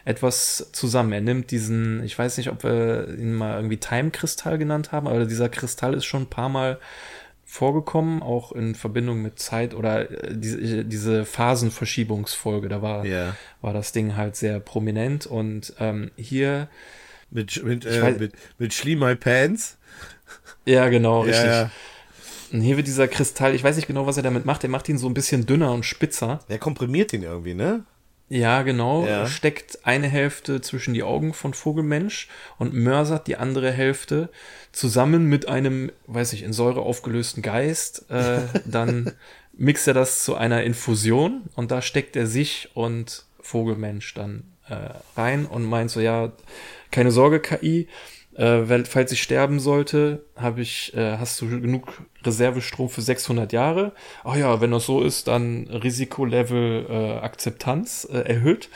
etwas 0.09 0.71
zusammen. 0.73 1.12
Er 1.12 1.21
nimmt 1.21 1.51
diesen, 1.51 2.03
ich 2.03 2.18
weiß 2.18 2.38
nicht, 2.38 2.51
ob 2.51 2.64
wir 2.64 3.14
ihn 3.18 3.35
mal 3.35 3.57
irgendwie 3.57 3.77
Time-Kristall 3.77 4.57
genannt 4.57 4.90
haben, 4.90 5.07
aber 5.07 5.27
dieser 5.27 5.51
Kristall 5.51 5.92
ist 5.92 6.07
schon 6.07 6.23
ein 6.23 6.31
paar 6.31 6.49
Mal 6.49 6.79
vorgekommen, 7.44 8.23
auch 8.23 8.53
in 8.53 8.75
Verbindung 8.75 9.21
mit 9.21 9.38
Zeit 9.38 9.75
oder 9.75 10.11
äh, 10.11 10.35
diese, 10.35 10.87
diese 10.87 11.27
Phasenverschiebungsfolge, 11.27 12.71
da 12.71 12.81
war, 12.81 13.05
yeah. 13.05 13.37
war 13.61 13.75
das 13.75 13.92
Ding 13.92 14.16
halt 14.16 14.35
sehr 14.35 14.61
prominent 14.61 15.27
und 15.27 15.75
ähm, 15.79 16.11
hier 16.16 16.68
mit, 17.31 17.62
mit, 17.62 17.85
äh, 17.85 18.01
weiß, 18.03 18.18
mit, 18.18 18.33
mit 18.59 18.73
Schlie 18.73 18.97
My 18.97 19.14
Pants. 19.14 19.77
Ja, 20.64 20.88
genau, 20.88 21.21
richtig. 21.21 21.44
Ja, 21.44 21.62
ja. 21.64 21.71
Und 22.51 22.62
hier 22.62 22.79
wird 22.79 22.87
dieser 22.87 23.09
Kristall, 23.09 23.55
ich 23.55 23.62
weiß 23.62 23.77
nicht 23.77 23.88
genau, 23.88 24.07
was 24.07 24.16
er 24.16 24.23
damit 24.23 24.47
macht, 24.47 24.64
er 24.64 24.71
macht 24.71 24.88
ihn 24.88 24.97
so 24.97 25.07
ein 25.07 25.14
bisschen 25.14 25.44
dünner 25.44 25.73
und 25.73 25.85
spitzer. 25.85 26.40
Er 26.49 26.59
komprimiert 26.59 27.12
ihn 27.12 27.25
irgendwie, 27.25 27.53
ne? 27.53 27.85
Ja, 28.29 28.62
genau. 28.62 29.07
Ja. 29.07 29.27
Steckt 29.27 29.87
eine 29.87 30.07
Hälfte 30.07 30.61
zwischen 30.61 30.95
die 30.95 31.03
Augen 31.03 31.33
von 31.33 31.55
Vogelmensch 31.55 32.29
und 32.59 32.75
mörsert 32.75 33.27
die 33.27 33.37
andere 33.37 33.73
Hälfte 33.73 34.29
zusammen 34.73 35.27
mit 35.27 35.49
einem, 35.49 35.91
weiß 36.07 36.35
ich, 36.35 36.43
in 36.43 36.53
Säure 36.53 36.83
aufgelösten 36.83 37.43
Geist. 37.43 38.11
Äh, 38.11 38.41
dann 38.67 39.12
mixt 39.55 39.88
er 39.88 39.95
das 39.95 40.25
zu 40.25 40.35
einer 40.35 40.62
Infusion 40.62 41.43
und 41.55 41.71
da 41.71 41.81
steckt 41.81 42.17
er 42.17 42.27
sich 42.27 42.71
und 42.75 43.25
Vogelmensch 43.41 44.12
dann 44.14 44.45
äh, 44.69 44.91
rein 45.17 45.47
und 45.47 45.64
meint 45.64 45.91
so, 45.91 46.01
ja, 46.01 46.33
keine 46.91 47.11
Sorge, 47.11 47.41
KI, 47.41 47.88
Äh, 48.38 48.85
falls 48.85 49.11
ich 49.11 49.20
sterben 49.20 49.59
sollte, 49.59 50.24
habe 50.37 50.61
ich, 50.61 50.94
äh, 50.94 51.18
hast 51.18 51.40
du 51.40 51.61
genug 51.61 52.03
Reservestrom 52.24 52.88
für 52.88 53.03
600 53.03 53.53
Jahre. 53.53 53.92
Ach 54.22 54.37
ja, 54.37 54.61
wenn 54.61 54.70
das 54.70 54.87
so 54.87 55.03
ist, 55.03 55.27
dann 55.27 55.66
Risikolevel 55.66 56.87
äh, 56.88 57.18
Akzeptanz 57.18 58.07
äh, 58.11 58.18
erhöht. 58.18 58.70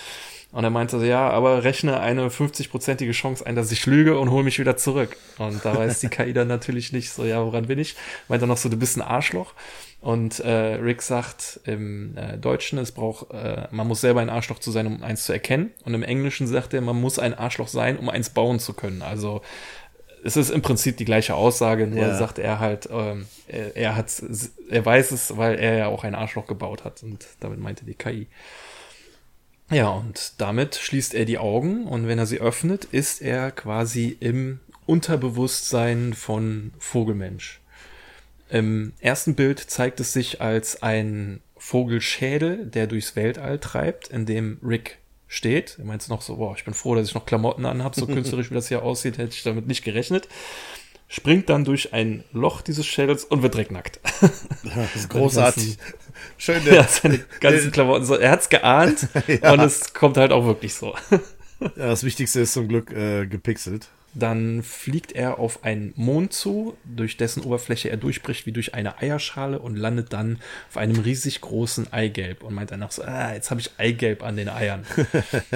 Und 0.51 0.65
er 0.65 0.71
meinte 0.71 0.99
so, 0.99 1.05
ja, 1.05 1.31
aber 1.31 1.65
rechne 1.65 2.01
eine 2.01 2.29
50-prozentige 2.29 3.13
Chance 3.13 3.47
ein, 3.47 3.55
dass 3.55 3.73
ich 3.73 3.87
lüge 3.87 4.19
und 4.19 4.31
hol 4.31 4.43
mich 4.43 4.59
wieder 4.59 4.77
zurück. 4.77 5.17
Und 5.39 5.65
da 5.65 5.77
weiß 5.77 6.01
die 6.01 6.09
KI 6.11 6.33
dann 6.33 6.49
natürlich 6.49 6.93
nicht 6.93 7.11
so, 7.11 7.25
ja, 7.25 7.43
woran 7.43 7.69
bin 7.69 7.79
ich? 7.79 7.95
Meint 8.29 8.43
er 8.43 8.49
noch 8.49 8.59
so, 8.59 8.69
du 8.69 8.77
bist 8.77 8.97
ein 8.99 9.03
Arschloch. 9.03 9.55
Und 10.03 10.41
äh, 10.41 10.51
Rick 10.51 11.01
sagt 11.01 11.61
im 11.65 12.17
äh, 12.17 12.37
Deutschen, 12.37 12.77
es 12.81 12.91
braucht, 12.91 13.31
äh, 13.33 13.69
man 13.71 13.87
muss 13.87 14.01
selber 14.01 14.21
ein 14.21 14.31
Arschloch 14.31 14.59
zu 14.59 14.73
sein, 14.73 14.89
um 14.89 15.01
eins 15.05 15.25
zu 15.25 15.33
erkennen. 15.33 15.71
Und 15.85 15.95
im 15.95 16.03
Englischen 16.03 16.49
sagt 16.49 16.75
er, 16.75 16.81
man 16.81 17.01
muss 17.01 17.21
ein 17.21 17.35
Arschloch 17.35 17.69
sein, 17.69 17.97
um 17.97 18.09
eins 18.09 18.31
bauen 18.31 18.59
zu 18.59 18.75
können. 18.75 19.03
Also 19.03 19.43
es 20.25 20.37
ist 20.37 20.51
im 20.51 20.61
Prinzip 20.61 20.97
die 20.97 21.05
gleiche 21.05 21.37
Aussage, 21.37 21.87
nur 21.87 22.01
ja. 22.01 22.19
sagt 22.19 22.41
er 22.41 22.59
halt, 22.59 22.89
ähm, 22.91 23.27
er, 23.47 23.77
er 23.77 23.97
hat, 23.97 24.11
er 24.69 24.85
weiß 24.85 25.13
es, 25.13 25.37
weil 25.37 25.55
er 25.55 25.77
ja 25.77 25.87
auch 25.87 26.03
ein 26.03 26.17
Arschloch 26.17 26.49
gebaut 26.49 26.83
hat. 26.83 27.05
Und 27.05 27.25
damit 27.39 27.61
meinte 27.61 27.85
die 27.85 27.95
KI. 27.95 28.27
Ja, 29.71 29.89
und 29.89 30.35
damit 30.39 30.75
schließt 30.75 31.15
er 31.15 31.27
die 31.27 31.39
Augen 31.39 31.87
und 31.87 32.09
wenn 32.09 32.19
er 32.19 32.27
sie 32.27 32.41
öffnet, 32.41 32.87
ist 32.87 33.23
er 33.23 33.53
quasi 33.53 34.17
im 34.19 34.59
Unterbewusstsein 34.85 36.13
von 36.13 36.73
Vogelmensch. 36.81 37.62
Im 38.53 38.93
ersten 39.01 39.35
Bild 39.35 39.59
zeigt 39.59 39.99
es 40.01 40.13
sich 40.13 40.41
als 40.41 40.83
ein 40.83 41.41
Vogelschädel, 41.57 42.67
der 42.67 42.87
durchs 42.87 43.17
Weltall 43.17 43.59
treibt, 43.59 44.09
in 44.09 44.27
dem 44.27 44.59
Rick 44.63 44.99
steht. 45.27 45.77
Er 45.79 45.87
meint 45.87 46.07
noch 46.09 46.23
so, 46.23 46.37
boah, 46.37 46.55
ich 46.57 46.65
bin 46.65 46.75
froh, 46.75 46.95
dass 46.95 47.09
ich 47.09 47.15
noch 47.15 47.25
Klamotten 47.25 47.65
anhabe, 47.65 47.99
so 47.99 48.07
künstlerisch 48.07 48.51
wie 48.51 48.55
das 48.55 48.69
hier 48.69 48.83
aussieht, 48.83 49.17
hätte 49.17 49.35
ich 49.35 49.43
damit 49.43 49.67
nicht 49.67 49.85
gerechnet 49.85 50.29
springt 51.13 51.51
dann 51.51 51.65
durch 51.65 51.93
ein 51.93 52.25
Loch 52.33 52.63
dieses 52.63 52.87
Schädels 52.87 53.25
und 53.25 53.43
wird 53.43 53.53
direkt 53.53 53.71
nackt. 53.71 54.01
Das 54.75 54.97
ist 54.97 55.11
großartig. 55.11 55.77
Schön. 56.39 56.63
Ja, 56.65 56.85
seine 56.85 57.21
ganzen 57.41 57.71
Klamotten. 57.71 58.07
So, 58.07 58.15
er 58.15 58.31
hat's 58.31 58.49
geahnt 58.49 59.09
ja. 59.27 59.53
und 59.53 59.61
es 59.61 59.93
kommt 59.93 60.17
halt 60.17 60.33
auch 60.33 60.47
wirklich 60.47 60.73
so. 60.73 60.95
Ja, 61.61 61.71
das 61.77 62.05
Wichtigste 62.05 62.41
ist 62.41 62.55
zum 62.55 62.69
Glück 62.69 62.91
äh, 62.93 63.27
gepixelt. 63.27 63.89
Dann 64.15 64.63
fliegt 64.63 65.13
er 65.13 65.39
auf 65.39 65.65
einen 65.65 65.95
Mond 65.97 66.33
zu, 66.33 66.77
durch 66.85 67.17
dessen 67.17 67.43
Oberfläche 67.43 67.89
er 67.89 67.97
durchbricht 67.97 68.45
wie 68.47 68.53
durch 68.53 68.75
eine 68.75 68.99
Eierschale 68.99 69.59
und 69.59 69.77
landet 69.77 70.13
dann 70.13 70.39
auf 70.69 70.77
einem 70.77 71.01
riesig 71.01 71.41
großen 71.41 71.93
Eigelb 71.93 72.43
und 72.43 72.55
meint 72.55 72.71
danach 72.71 72.93
so, 72.93 73.03
ah, 73.03 73.33
jetzt 73.33 73.51
habe 73.51 73.61
ich 73.61 73.71
Eigelb 73.79 74.23
an 74.23 74.37
den 74.37 74.49
Eiern. 74.49 74.85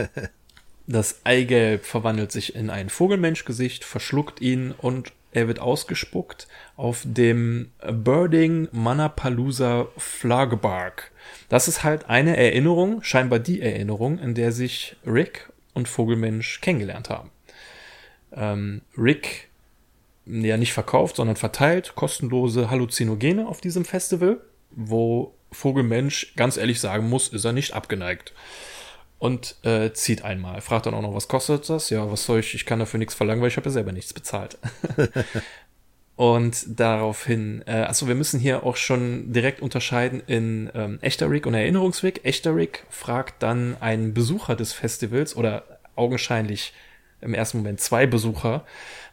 das 0.86 1.20
Eigelb 1.24 1.84
verwandelt 1.84 2.32
sich 2.32 2.54
in 2.54 2.70
ein 2.70 2.88
Vogelmenschgesicht, 2.88 3.84
verschluckt 3.84 4.40
ihn 4.40 4.72
und 4.72 5.12
er 5.36 5.48
wird 5.48 5.58
ausgespuckt 5.58 6.48
auf 6.76 7.02
dem 7.04 7.70
Birding 7.86 8.68
Manapalooza 8.72 9.88
Flagbark. 9.98 11.12
Das 11.50 11.68
ist 11.68 11.84
halt 11.84 12.08
eine 12.08 12.38
Erinnerung, 12.38 13.02
scheinbar 13.02 13.38
die 13.38 13.60
Erinnerung, 13.60 14.18
in 14.18 14.34
der 14.34 14.50
sich 14.50 14.96
Rick 15.06 15.50
und 15.74 15.88
Vogelmensch 15.88 16.62
kennengelernt 16.62 17.10
haben. 17.10 17.30
Ähm, 18.32 18.82
Rick 18.96 19.48
ja 20.26 20.56
nicht 20.56 20.72
verkauft, 20.72 21.16
sondern 21.16 21.36
verteilt 21.36 21.94
kostenlose 21.94 22.70
Halluzinogene 22.70 23.46
auf 23.46 23.60
diesem 23.60 23.84
Festival, 23.84 24.40
wo 24.70 25.32
Vogelmensch 25.52 26.34
ganz 26.36 26.56
ehrlich 26.56 26.80
sagen 26.80 27.08
muss, 27.08 27.28
ist 27.28 27.44
er 27.44 27.52
nicht 27.52 27.72
abgeneigt 27.72 28.32
und 29.18 29.56
äh, 29.64 29.92
zieht 29.92 30.22
einmal. 30.22 30.60
Fragt 30.60 30.86
dann 30.86 30.94
auch 30.94 31.02
noch, 31.02 31.14
was 31.14 31.28
kostet 31.28 31.68
das? 31.68 31.90
Ja, 31.90 32.10
was 32.10 32.24
soll 32.24 32.40
ich? 32.40 32.54
Ich 32.54 32.66
kann 32.66 32.78
dafür 32.78 32.98
nichts 32.98 33.14
verlangen, 33.14 33.40
weil 33.40 33.48
ich 33.48 33.56
habe 33.56 33.68
ja 33.68 33.72
selber 33.72 33.92
nichts 33.92 34.12
bezahlt. 34.12 34.58
und 36.16 36.64
daraufhin, 36.66 37.62
äh, 37.66 37.82
achso, 37.82 38.08
wir 38.08 38.14
müssen 38.14 38.40
hier 38.40 38.64
auch 38.64 38.76
schon 38.76 39.32
direkt 39.32 39.62
unterscheiden 39.62 40.22
in 40.26 40.70
ähm, 40.74 40.98
echter 41.00 41.30
Rick 41.30 41.46
und 41.46 41.54
Erinnerungsrick. 41.54 42.24
Echter 42.24 42.54
Rick 42.54 42.84
fragt 42.90 43.42
dann 43.42 43.76
einen 43.80 44.12
Besucher 44.12 44.56
des 44.56 44.72
Festivals 44.72 45.34
oder 45.34 45.64
augenscheinlich 45.94 46.74
im 47.20 47.34
ersten 47.34 47.58
Moment 47.58 47.80
zwei 47.80 48.06
Besucher, 48.06 48.64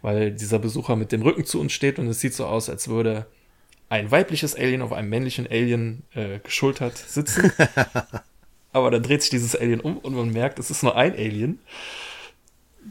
weil 0.02 0.32
dieser 0.32 0.60
Besucher 0.60 0.96
mit 0.96 1.12
dem 1.12 1.22
Rücken 1.22 1.46
zu 1.46 1.60
uns 1.60 1.74
steht 1.74 2.00
und 2.00 2.08
es 2.08 2.20
sieht 2.20 2.34
so 2.34 2.46
aus, 2.46 2.70
als 2.70 2.88
würde 2.88 3.26
ein 3.90 4.12
weibliches 4.12 4.56
Alien 4.56 4.82
auf 4.82 4.92
einem 4.92 5.10
männlichen 5.10 5.48
Alien 5.48 6.04
äh, 6.14 6.40
geschultert 6.40 6.98
sitzen. 6.98 7.52
aber 8.74 8.92
dann 8.92 9.04
dreht 9.04 9.22
sich 9.22 9.30
dieses 9.30 9.56
Alien 9.56 9.80
um 9.80 9.98
und 9.98 10.16
man 10.16 10.32
merkt, 10.32 10.60
es 10.60 10.72
ist 10.72 10.84
nur 10.84 10.96
ein 10.96 11.14
Alien, 11.14 11.60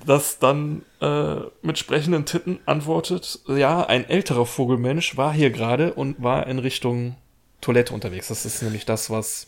das 0.06 0.38
dann 0.38 0.82
äh, 1.00 1.36
mit 1.60 1.78
sprechenden 1.78 2.24
Titten 2.24 2.60
antwortet, 2.64 3.40
ja, 3.48 3.84
ein 3.84 4.08
älterer 4.08 4.46
Vogelmensch 4.46 5.16
war 5.16 5.32
hier 5.32 5.50
gerade 5.50 5.92
und 5.92 6.22
war 6.22 6.46
in 6.46 6.58
Richtung 6.58 7.16
Toilette 7.60 7.92
unterwegs. 7.92 8.28
Das 8.28 8.46
ist 8.46 8.62
nämlich 8.62 8.86
das, 8.86 9.10
was 9.10 9.46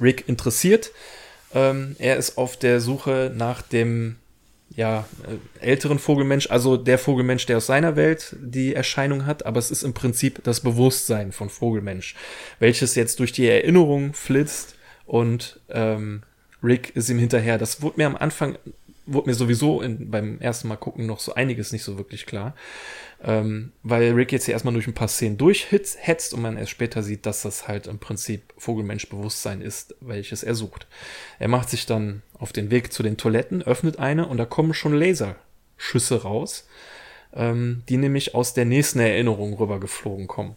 Rick 0.00 0.28
interessiert. 0.28 0.92
Ähm, 1.54 1.96
er 1.98 2.16
ist 2.16 2.38
auf 2.38 2.56
der 2.56 2.80
Suche 2.80 3.32
nach 3.34 3.62
dem 3.62 4.16
ja, 4.74 5.06
äh, 5.60 5.64
älteren 5.64 5.98
Vogelmensch, 5.98 6.50
also 6.50 6.76
der 6.76 6.98
Vogelmensch, 6.98 7.46
der 7.46 7.58
aus 7.58 7.66
seiner 7.66 7.96
Welt 7.96 8.36
die 8.40 8.74
Erscheinung 8.74 9.26
hat, 9.26 9.46
aber 9.46 9.58
es 9.58 9.70
ist 9.70 9.82
im 9.82 9.94
Prinzip 9.94 10.42
das 10.44 10.60
Bewusstsein 10.60 11.32
von 11.32 11.48
Vogelmensch, 11.48 12.14
welches 12.58 12.94
jetzt 12.94 13.20
durch 13.20 13.32
die 13.32 13.48
Erinnerung 13.48 14.12
flitzt 14.12 14.74
und 15.06 15.60
ähm, 15.70 16.22
Rick 16.62 16.94
ist 16.96 17.08
ihm 17.08 17.18
hinterher. 17.18 17.58
Das 17.58 17.80
wurde 17.80 17.98
mir 17.98 18.06
am 18.06 18.16
Anfang, 18.16 18.58
wurde 19.06 19.28
mir 19.28 19.34
sowieso 19.34 19.80
in, 19.80 20.10
beim 20.10 20.40
ersten 20.40 20.68
Mal 20.68 20.76
gucken 20.76 21.06
noch 21.06 21.20
so 21.20 21.34
einiges 21.34 21.72
nicht 21.72 21.84
so 21.84 21.96
wirklich 21.96 22.26
klar. 22.26 22.54
Ähm, 23.26 23.72
weil 23.82 24.12
Rick 24.12 24.30
jetzt 24.30 24.44
hier 24.44 24.54
erstmal 24.54 24.74
durch 24.74 24.86
ein 24.86 24.94
paar 24.94 25.08
Szenen 25.08 25.36
durchhetzt 25.36 26.32
und 26.32 26.42
man 26.42 26.56
erst 26.56 26.70
später 26.70 27.02
sieht, 27.02 27.26
dass 27.26 27.42
das 27.42 27.66
halt 27.66 27.88
im 27.88 27.98
Prinzip 27.98 28.54
Vogelmensch-Bewusstsein 28.56 29.62
ist, 29.62 29.96
welches 30.00 30.44
er 30.44 30.54
sucht. 30.54 30.86
Er 31.40 31.48
macht 31.48 31.68
sich 31.68 31.86
dann 31.86 32.22
auf 32.38 32.52
den 32.52 32.70
Weg 32.70 32.92
zu 32.92 33.02
den 33.02 33.16
Toiletten, 33.16 33.62
öffnet 33.62 33.98
eine 33.98 34.28
und 34.28 34.36
da 34.36 34.44
kommen 34.44 34.74
schon 34.74 34.94
Laserschüsse 34.94 36.22
raus, 36.22 36.68
ähm, 37.34 37.82
die 37.88 37.96
nämlich 37.96 38.36
aus 38.36 38.54
der 38.54 38.64
nächsten 38.64 39.00
Erinnerung 39.00 39.54
rübergeflogen 39.54 40.28
kommen. 40.28 40.54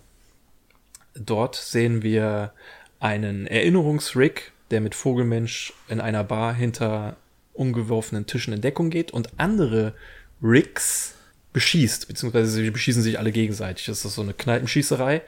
Dort 1.16 1.56
sehen 1.56 2.04
wir 2.04 2.54
einen 3.00 3.48
Erinnerungsrick, 3.48 4.52
der 4.70 4.82
mit 4.82 4.94
Vogelmensch 4.94 5.74
in 5.88 6.00
einer 6.00 6.24
Bar 6.24 6.54
hinter 6.54 7.18
umgeworfenen 7.54 8.28
Tischen 8.28 8.54
in 8.54 8.62
Deckung 8.62 8.92
geht 8.92 9.10
und 9.10 9.40
andere 9.40 9.96
Ricks 10.44 11.16
beschießt, 11.54 12.08
beziehungsweise 12.08 12.52
sie 12.52 12.70
beschießen 12.70 13.02
sich 13.02 13.18
alle 13.18 13.32
gegenseitig. 13.32 13.86
Das 13.86 14.06
ist 14.06 14.16
so 14.16 14.22
eine 14.22 14.34
Kneipenschießerei. 14.34 15.22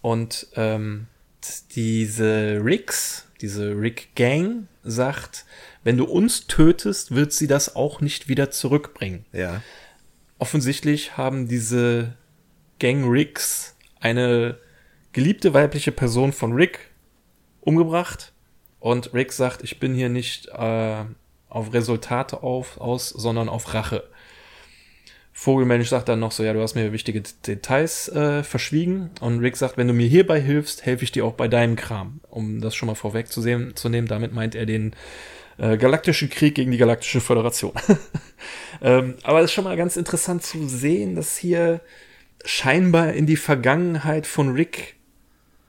Und 0.00 0.48
ähm, 0.54 1.06
diese 1.74 2.60
Ricks, 2.62 3.26
diese 3.40 3.78
Rick-Gang 3.78 4.68
sagt, 4.82 5.44
wenn 5.82 5.96
du 5.96 6.04
uns 6.04 6.46
tötest, 6.46 7.14
wird 7.14 7.32
sie 7.32 7.46
das 7.46 7.76
auch 7.76 8.00
nicht 8.00 8.28
wieder 8.28 8.50
zurückbringen. 8.50 9.24
Ja. 9.32 9.62
Offensichtlich 10.38 11.16
haben 11.16 11.48
diese 11.48 12.14
Gang 12.78 13.06
Ricks 13.08 13.76
eine 14.00 14.58
geliebte 15.12 15.54
weibliche 15.54 15.92
Person 15.92 16.32
von 16.32 16.52
Rick 16.52 16.90
umgebracht. 17.60 18.32
Und 18.80 19.14
Rick 19.14 19.32
sagt, 19.32 19.62
ich 19.62 19.80
bin 19.80 19.94
hier 19.94 20.10
nicht 20.10 20.48
äh, 20.48 21.04
auf 21.48 21.72
Resultate 21.72 22.42
auf, 22.42 22.78
aus, 22.78 23.08
sondern 23.08 23.48
auf 23.48 23.72
Rache. 23.72 24.04
Vogelmensch 25.36 25.88
sagt 25.88 26.08
dann 26.08 26.20
noch 26.20 26.30
so, 26.30 26.44
ja, 26.44 26.52
du 26.52 26.60
hast 26.60 26.76
mir 26.76 26.92
wichtige 26.92 27.20
Details 27.44 28.08
äh, 28.08 28.44
verschwiegen. 28.44 29.10
Und 29.20 29.40
Rick 29.40 29.56
sagt, 29.56 29.76
wenn 29.76 29.88
du 29.88 29.92
mir 29.92 30.06
hierbei 30.06 30.40
hilfst, 30.40 30.86
helfe 30.86 31.02
ich 31.02 31.10
dir 31.10 31.26
auch 31.26 31.32
bei 31.32 31.48
deinem 31.48 31.74
Kram. 31.74 32.20
Um 32.30 32.60
das 32.60 32.76
schon 32.76 32.86
mal 32.86 32.94
vorweg 32.94 33.26
zu, 33.26 33.42
sehen, 33.42 33.74
zu 33.74 33.88
nehmen, 33.88 34.06
damit 34.06 34.32
meint 34.32 34.54
er 34.54 34.64
den 34.64 34.94
äh, 35.58 35.76
galaktischen 35.76 36.30
Krieg 36.30 36.54
gegen 36.54 36.70
die 36.70 36.78
galaktische 36.78 37.20
Föderation. 37.20 37.72
ähm, 38.80 39.16
aber 39.24 39.40
es 39.40 39.46
ist 39.46 39.52
schon 39.52 39.64
mal 39.64 39.76
ganz 39.76 39.96
interessant 39.96 40.44
zu 40.44 40.68
sehen, 40.68 41.16
dass 41.16 41.36
hier 41.36 41.80
scheinbar 42.44 43.12
in 43.12 43.26
die 43.26 43.36
Vergangenheit 43.36 44.28
von 44.28 44.52
Rick 44.52 44.94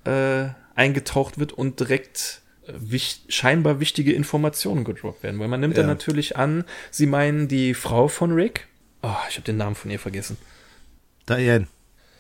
äh, 0.04 0.50
eingetaucht 0.76 1.40
wird 1.40 1.54
und 1.54 1.80
direkt 1.80 2.44
äh, 2.68 2.74
wich 2.76 3.24
scheinbar 3.30 3.80
wichtige 3.80 4.14
Informationen 4.14 4.84
gedroppt 4.84 5.24
werden. 5.24 5.40
Weil 5.40 5.48
man 5.48 5.60
nimmt 5.60 5.76
ja. 5.76 5.82
dann 5.82 5.90
natürlich 5.90 6.38
an, 6.38 6.66
sie 6.92 7.08
meinen 7.08 7.48
die 7.48 7.74
Frau 7.74 8.08
von 8.08 8.32
Rick. 8.32 8.68
Oh, 9.06 9.16
ich 9.30 9.36
habe 9.36 9.46
den 9.46 9.58
Namen 9.58 9.76
von 9.76 9.92
ihr 9.92 10.00
vergessen. 10.00 10.36
Diane. 11.30 11.68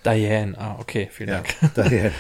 Diane, 0.06 0.56
ah, 0.56 0.76
okay, 0.80 1.10
vielen 1.12 1.30
ja, 1.30 1.42
Dank. 1.42 1.90
Diane. 1.90 2.12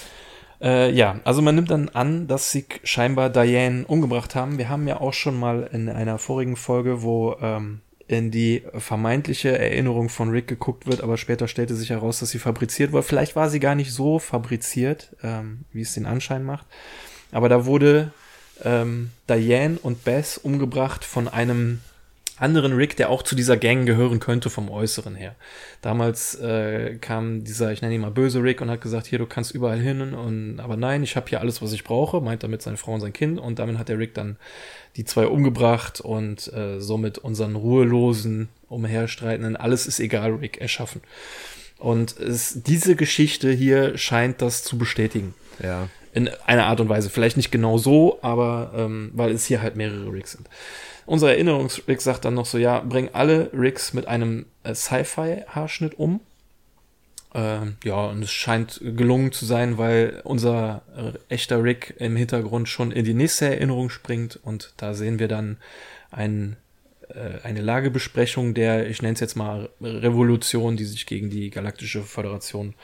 äh, 0.60 0.90
ja, 0.90 1.20
also 1.24 1.40
man 1.40 1.54
nimmt 1.54 1.70
dann 1.70 1.88
an, 1.88 2.26
dass 2.28 2.52
sie 2.52 2.66
scheinbar 2.84 3.30
Diane 3.30 3.86
umgebracht 3.86 4.34
haben. 4.34 4.58
Wir 4.58 4.68
haben 4.68 4.86
ja 4.86 5.00
auch 5.00 5.14
schon 5.14 5.38
mal 5.38 5.70
in 5.72 5.88
einer 5.88 6.18
vorigen 6.18 6.56
Folge, 6.56 7.00
wo 7.00 7.34
ähm, 7.40 7.80
in 8.08 8.30
die 8.30 8.62
vermeintliche 8.74 9.56
Erinnerung 9.56 10.10
von 10.10 10.28
Rick 10.28 10.48
geguckt 10.48 10.86
wird, 10.86 11.02
aber 11.02 11.16
später 11.16 11.48
stellte 11.48 11.74
sich 11.74 11.88
heraus, 11.88 12.18
dass 12.18 12.28
sie 12.28 12.38
fabriziert 12.38 12.92
wurde. 12.92 13.04
Vielleicht 13.04 13.36
war 13.36 13.48
sie 13.48 13.60
gar 13.60 13.74
nicht 13.74 13.92
so 13.92 14.18
fabriziert, 14.18 15.16
ähm, 15.22 15.64
wie 15.72 15.80
es 15.80 15.94
den 15.94 16.04
Anschein 16.04 16.44
macht. 16.44 16.66
Aber 17.32 17.48
da 17.48 17.64
wurde 17.64 18.12
ähm, 18.64 19.12
Diane 19.30 19.78
und 19.82 20.04
Bess 20.04 20.36
umgebracht 20.36 21.06
von 21.06 21.26
einem 21.26 21.80
anderen 22.40 22.72
Rick, 22.72 22.96
der 22.96 23.10
auch 23.10 23.22
zu 23.22 23.34
dieser 23.34 23.56
Gang 23.56 23.86
gehören 23.86 24.18
könnte 24.18 24.50
vom 24.50 24.70
Äußeren 24.70 25.14
her. 25.14 25.34
Damals 25.82 26.34
äh, 26.36 26.96
kam 27.00 27.44
dieser, 27.44 27.72
ich 27.72 27.82
nenne 27.82 27.94
ihn 27.94 28.00
mal 28.00 28.10
böse 28.10 28.42
Rick 28.42 28.60
und 28.60 28.70
hat 28.70 28.80
gesagt, 28.80 29.06
hier, 29.06 29.18
du 29.18 29.26
kannst 29.26 29.54
überall 29.54 29.78
hin 29.78 30.14
und 30.14 30.60
aber 30.60 30.76
nein, 30.76 31.02
ich 31.02 31.16
habe 31.16 31.28
hier 31.28 31.40
alles, 31.40 31.62
was 31.62 31.72
ich 31.72 31.84
brauche, 31.84 32.20
meint 32.20 32.42
damit 32.42 32.62
seine 32.62 32.76
Frau 32.76 32.94
und 32.94 33.00
sein 33.00 33.12
Kind 33.12 33.38
und 33.38 33.58
damit 33.58 33.78
hat 33.78 33.88
der 33.88 33.98
Rick 33.98 34.14
dann 34.14 34.36
die 34.96 35.04
zwei 35.04 35.26
umgebracht 35.26 36.00
und 36.00 36.52
äh, 36.52 36.80
somit 36.80 37.18
unseren 37.18 37.56
ruhelosen, 37.56 38.48
umherstreitenden, 38.68 39.56
alles 39.56 39.86
ist 39.86 40.00
egal, 40.00 40.34
Rick 40.34 40.60
erschaffen. 40.60 41.02
Und 41.78 42.18
es, 42.18 42.62
diese 42.62 42.94
Geschichte 42.94 43.50
hier 43.50 43.96
scheint 43.96 44.42
das 44.42 44.62
zu 44.62 44.76
bestätigen. 44.76 45.34
Ja. 45.62 45.88
In 46.12 46.28
einer 46.44 46.66
Art 46.66 46.80
und 46.80 46.88
Weise. 46.88 47.08
Vielleicht 47.08 47.36
nicht 47.36 47.52
genau 47.52 47.78
so, 47.78 48.18
aber 48.20 48.72
ähm, 48.76 49.10
weil 49.14 49.30
es 49.30 49.46
hier 49.46 49.62
halt 49.62 49.76
mehrere 49.76 50.12
Ricks 50.12 50.32
sind. 50.32 50.48
Unser 51.10 51.32
Erinnerungsrick 51.32 52.00
sagt 52.00 52.24
dann 52.24 52.34
noch 52.34 52.46
so, 52.46 52.56
ja, 52.56 52.78
bring 52.78 53.08
alle 53.12 53.50
Ricks 53.52 53.94
mit 53.94 54.06
einem 54.06 54.46
äh, 54.62 54.76
Sci-Fi-Haarschnitt 54.76 55.98
um. 55.98 56.20
Ähm, 57.34 57.78
ja, 57.82 58.04
und 58.04 58.22
es 58.22 58.30
scheint 58.30 58.80
gelungen 58.80 59.32
zu 59.32 59.44
sein, 59.44 59.76
weil 59.76 60.20
unser 60.22 60.82
äh, 60.96 61.18
echter 61.34 61.64
Rick 61.64 61.96
im 61.98 62.14
Hintergrund 62.14 62.68
schon 62.68 62.92
in 62.92 63.04
die 63.04 63.14
nächste 63.14 63.46
Erinnerung 63.46 63.90
springt 63.90 64.38
und 64.44 64.72
da 64.76 64.94
sehen 64.94 65.18
wir 65.18 65.26
dann 65.26 65.56
ein, 66.12 66.56
äh, 67.08 67.42
eine 67.42 67.60
Lagebesprechung 67.60 68.54
der, 68.54 68.88
ich 68.88 69.02
nenne 69.02 69.14
es 69.14 69.20
jetzt 69.20 69.34
mal 69.34 69.68
Revolution, 69.80 70.76
die 70.76 70.84
sich 70.84 71.06
gegen 71.06 71.28
die 71.28 71.50
Galaktische 71.50 72.02
Föderation 72.02 72.74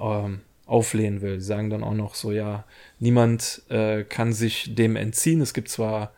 ähm, 0.00 0.40
auflehnen 0.66 1.22
will. 1.22 1.38
Sie 1.38 1.46
sagen 1.46 1.70
dann 1.70 1.84
auch 1.84 1.94
noch 1.94 2.16
so, 2.16 2.32
ja, 2.32 2.64
niemand 2.98 3.62
äh, 3.68 4.02
kann 4.02 4.32
sich 4.32 4.74
dem 4.74 4.96
entziehen. 4.96 5.40
Es 5.40 5.54
gibt 5.54 5.68
zwar 5.68 6.12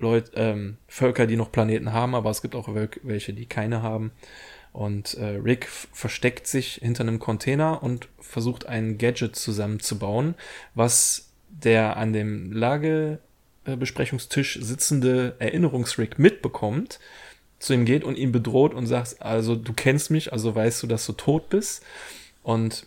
Leute, 0.00 0.32
ähm, 0.34 0.76
Völker, 0.88 1.26
die 1.26 1.36
noch 1.36 1.52
Planeten 1.52 1.92
haben, 1.92 2.14
aber 2.14 2.30
es 2.30 2.42
gibt 2.42 2.54
auch 2.54 2.68
welche, 3.02 3.32
die 3.32 3.46
keine 3.46 3.82
haben. 3.82 4.12
Und 4.72 5.14
äh, 5.14 5.36
Rick 5.36 5.68
versteckt 5.68 6.46
sich 6.46 6.74
hinter 6.74 7.02
einem 7.02 7.18
Container 7.18 7.82
und 7.82 8.08
versucht 8.20 8.66
ein 8.66 8.98
Gadget 8.98 9.36
zusammenzubauen, 9.36 10.34
was 10.74 11.30
der 11.48 11.96
an 11.96 12.12
dem 12.12 12.52
Lagebesprechungstisch 12.52 14.60
sitzende 14.62 15.34
Erinnerungsrick 15.40 16.18
mitbekommt, 16.18 17.00
zu 17.58 17.74
ihm 17.74 17.84
geht 17.84 18.04
und 18.04 18.16
ihn 18.16 18.32
bedroht 18.32 18.72
und 18.72 18.86
sagt, 18.86 19.20
also 19.20 19.56
du 19.56 19.72
kennst 19.72 20.10
mich, 20.10 20.32
also 20.32 20.54
weißt 20.54 20.82
du, 20.82 20.86
dass 20.86 21.04
du 21.04 21.12
tot 21.12 21.50
bist. 21.50 21.84
Und 22.42 22.86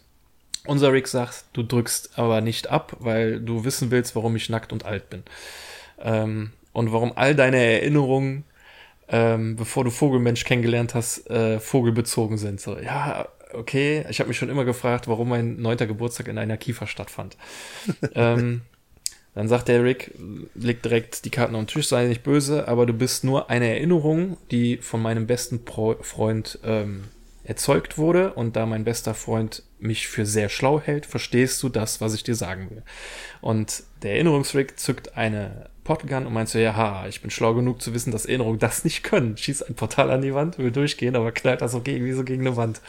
unser 0.65 0.93
Rick 0.93 1.08
sagt, 1.08 1.45
du 1.54 1.63
drückst 1.63 2.17
aber 2.17 2.41
nicht 2.41 2.69
ab, 2.69 2.95
weil 2.99 3.39
du 3.39 3.65
wissen 3.65 3.91
willst, 3.91 4.15
warum 4.15 4.36
ich 4.36 4.49
nackt 4.49 4.71
und 4.71 4.86
alt 4.86 5.10
bin. 5.10 5.23
Ähm, 5.99 6.52
und 6.74 6.92
warum 6.92 7.14
all 7.16 7.36
deine 7.36 7.58
Erinnerungen 7.58 8.44
ähm, 9.10 9.56
bevor 9.56 9.84
du 9.84 9.92
Vogelmensch 9.92 10.44
kennengelernt 10.46 10.96
hast, 10.96 11.30
äh, 11.30 11.60
vogelbezogen 11.60 12.38
sind. 12.38 12.60
So, 12.60 12.78
ja, 12.80 13.28
okay. 13.54 14.06
Ich 14.10 14.20
habe 14.20 14.30
mich 14.30 14.38
schon 14.38 14.50
immer 14.50 14.66
gefragt, 14.66 15.08
warum 15.08 15.30
mein 15.30 15.62
neunter 15.62 15.88
Geburtstag 15.88 16.28
in 16.28 16.38
einer 16.38 16.58
Kiefer 16.58 16.88
stattfand. 16.88 17.38
ähm, 18.16 18.62
dann 19.36 19.48
sagt 19.48 19.68
der 19.68 19.84
Rick, 19.84 20.12
legt 20.54 20.86
direkt 20.86 21.26
die 21.26 21.32
Karten 21.32 21.56
auf 21.56 21.62
den 21.62 21.68
Tisch, 21.68 21.88
sei 21.88 22.06
nicht 22.06 22.24
böse, 22.24 22.68
aber 22.68 22.86
du 22.86 22.94
bist 22.94 23.24
nur 23.24 23.50
eine 23.50 23.68
Erinnerung, 23.68 24.38
die 24.52 24.78
von 24.78 25.02
meinem 25.02 25.26
besten 25.28 25.66
Pro 25.66 25.96
Freund 26.02 26.60
ähm, 26.64 27.06
erzeugt 27.44 27.98
wurde. 27.98 28.34
Und 28.34 28.56
da 28.56 28.66
mein 28.66 28.84
bester 28.84 29.14
Freund 29.14 29.64
mich 29.80 30.08
für 30.08 30.26
sehr 30.26 30.50
schlau 30.50 30.80
hält, 30.80 31.06
verstehst 31.06 31.62
du 31.62 31.70
das, 31.70 32.00
was 32.00 32.14
ich 32.14 32.24
dir 32.24 32.36
sagen 32.36 32.70
will. 32.70 32.84
Und 33.42 33.84
der 34.02 34.14
Erinnerungsrick 34.14 34.80
zückt 34.80 35.18
eine 35.18 35.70
Portgun 35.84 36.26
und 36.26 36.34
meinst 36.34 36.54
so, 36.54 36.60
ja, 36.60 36.76
ha, 36.76 37.06
ich 37.08 37.22
bin 37.22 37.30
schlau 37.30 37.54
genug 37.54 37.82
zu 37.82 37.93
wissen, 37.93 38.12
dass 38.12 38.26
Erinnerungen 38.26 38.60
das 38.60 38.84
nicht 38.84 39.04
können. 39.04 39.38
Schießt 39.38 39.69
ein 39.69 39.76
Portal 39.76 40.12
an 40.12 40.22
die 40.22 40.34
Wand, 40.34 40.58
will 40.58 40.72
durchgehen, 40.72 41.15
aber 41.15 41.32
knallt 41.32 41.62
das 41.62 41.74
so 41.74 41.82
gegen, 41.82 42.06
wie 42.06 42.13
so 42.13 42.24
gegen 42.24 42.46
eine 42.48 42.56
Wand. 42.56 42.82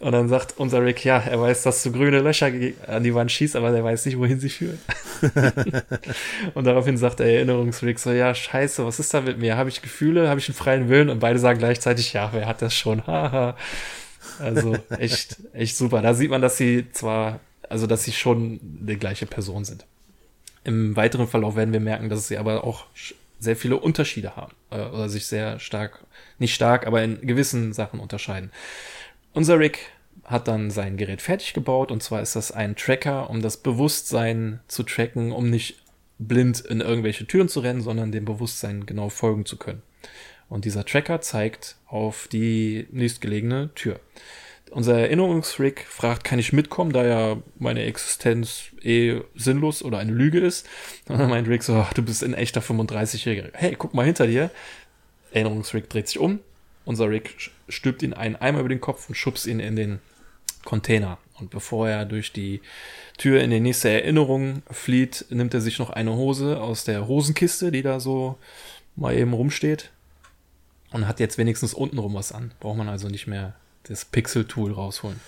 Und 0.00 0.12
dann 0.12 0.28
sagt 0.28 0.54
unser 0.58 0.84
Rick, 0.84 1.04
ja, 1.04 1.18
er 1.18 1.40
weiß, 1.40 1.64
dass 1.64 1.82
du 1.82 1.90
grüne 1.90 2.20
Löcher 2.20 2.52
an 2.86 3.02
die 3.02 3.14
Wand 3.14 3.32
schießt, 3.32 3.56
aber 3.56 3.72
er 3.72 3.82
weiß 3.82 4.06
nicht, 4.06 4.16
wohin 4.16 4.38
sie 4.38 4.48
führen. 4.48 4.78
und 6.54 6.64
daraufhin 6.64 6.96
sagt 6.96 7.18
der 7.18 7.26
Erinnerungsrick 7.26 7.98
so, 7.98 8.12
ja, 8.12 8.32
scheiße, 8.32 8.86
was 8.86 9.00
ist 9.00 9.12
da 9.12 9.20
mit 9.20 9.38
mir? 9.38 9.56
Habe 9.56 9.70
ich 9.70 9.82
Gefühle? 9.82 10.28
Habe 10.28 10.38
ich 10.38 10.48
einen 10.48 10.54
freien 10.54 10.88
Willen? 10.88 11.10
Und 11.10 11.18
beide 11.18 11.40
sagen 11.40 11.58
gleichzeitig, 11.58 12.12
ja, 12.12 12.30
wer 12.32 12.46
hat 12.46 12.62
das 12.62 12.76
schon? 12.76 13.04
Haha. 13.08 13.56
also 14.38 14.76
echt, 14.98 15.36
echt 15.52 15.76
super. 15.76 16.00
Da 16.00 16.14
sieht 16.14 16.30
man, 16.30 16.42
dass 16.42 16.56
sie 16.56 16.86
zwar, 16.92 17.40
also 17.68 17.88
dass 17.88 18.04
sie 18.04 18.12
schon 18.12 18.60
die 18.62 18.98
gleiche 18.98 19.26
Person 19.26 19.64
sind. 19.64 19.84
Im 20.64 20.96
weiteren 20.96 21.28
Verlauf 21.28 21.56
werden 21.56 21.72
wir 21.72 21.80
merken, 21.80 22.08
dass 22.08 22.28
sie 22.28 22.38
aber 22.38 22.64
auch 22.64 22.86
sehr 23.38 23.56
viele 23.56 23.76
Unterschiede 23.76 24.36
haben 24.36 24.52
äh, 24.70 24.80
oder 24.80 25.08
sich 25.08 25.26
sehr 25.26 25.60
stark, 25.60 26.04
nicht 26.38 26.54
stark, 26.54 26.86
aber 26.86 27.02
in 27.02 27.20
gewissen 27.20 27.72
Sachen 27.72 28.00
unterscheiden. 28.00 28.50
Unser 29.32 29.58
Rick 29.58 29.90
hat 30.24 30.48
dann 30.48 30.70
sein 30.70 30.96
Gerät 30.96 31.22
fertig 31.22 31.54
gebaut 31.54 31.90
und 31.90 32.02
zwar 32.02 32.20
ist 32.20 32.36
das 32.36 32.52
ein 32.52 32.76
Tracker, 32.76 33.30
um 33.30 33.40
das 33.40 33.56
Bewusstsein 33.56 34.60
zu 34.68 34.82
tracken, 34.82 35.32
um 35.32 35.48
nicht 35.48 35.82
blind 36.18 36.60
in 36.60 36.80
irgendwelche 36.80 37.26
Türen 37.26 37.48
zu 37.48 37.60
rennen, 37.60 37.80
sondern 37.80 38.12
dem 38.12 38.24
Bewusstsein 38.24 38.86
genau 38.86 39.08
folgen 39.08 39.46
zu 39.46 39.56
können. 39.56 39.82
Und 40.48 40.64
dieser 40.64 40.84
Tracker 40.84 41.20
zeigt 41.20 41.76
auf 41.86 42.28
die 42.28 42.88
nächstgelegene 42.90 43.70
Tür 43.74 44.00
unser 44.70 44.98
Erinnerungsrick 44.98 45.86
fragt, 45.88 46.24
kann 46.24 46.38
ich 46.38 46.52
mitkommen, 46.52 46.92
da 46.92 47.04
ja 47.04 47.36
meine 47.58 47.84
Existenz 47.84 48.64
eh 48.82 49.20
sinnlos 49.34 49.82
oder 49.82 49.98
eine 49.98 50.12
Lüge 50.12 50.40
ist. 50.40 50.66
Und 51.08 51.18
dann 51.18 51.30
meint 51.30 51.48
Rick 51.48 51.62
so, 51.62 51.86
du 51.94 52.02
bist 52.02 52.24
ein 52.24 52.34
echter 52.34 52.60
35-Jähriger. 52.60 53.50
Hey, 53.52 53.74
guck 53.76 53.94
mal 53.94 54.06
hinter 54.06 54.26
dir. 54.26 54.50
Erinnerungsrick 55.32 55.88
dreht 55.88 56.08
sich 56.08 56.18
um. 56.18 56.40
Unser 56.84 57.10
Rick 57.10 57.50
stülpt 57.68 58.02
ihn 58.02 58.14
einen 58.14 58.36
Eimer 58.36 58.60
über 58.60 58.68
den 58.68 58.80
Kopf 58.80 59.08
und 59.08 59.14
schubst 59.14 59.46
ihn 59.46 59.60
in 59.60 59.76
den 59.76 59.98
Container. 60.64 61.18
Und 61.38 61.50
bevor 61.50 61.88
er 61.88 62.04
durch 62.04 62.32
die 62.32 62.60
Tür 63.16 63.42
in 63.42 63.50
die 63.50 63.60
nächste 63.60 63.90
Erinnerung 63.90 64.62
flieht, 64.70 65.26
nimmt 65.30 65.54
er 65.54 65.60
sich 65.60 65.78
noch 65.78 65.90
eine 65.90 66.14
Hose 66.14 66.60
aus 66.60 66.84
der 66.84 67.06
Hosenkiste, 67.06 67.70
die 67.70 67.82
da 67.82 68.00
so 68.00 68.38
mal 68.96 69.14
eben 69.14 69.32
rumsteht. 69.32 69.90
Und 70.90 71.06
hat 71.06 71.20
jetzt 71.20 71.36
wenigstens 71.36 71.74
untenrum 71.74 72.14
was 72.14 72.32
an. 72.32 72.52
Braucht 72.60 72.78
man 72.78 72.88
also 72.88 73.08
nicht 73.08 73.26
mehr 73.26 73.54
das 73.88 74.04
Pixel-Tool 74.04 74.72
rausholen. 74.72 75.20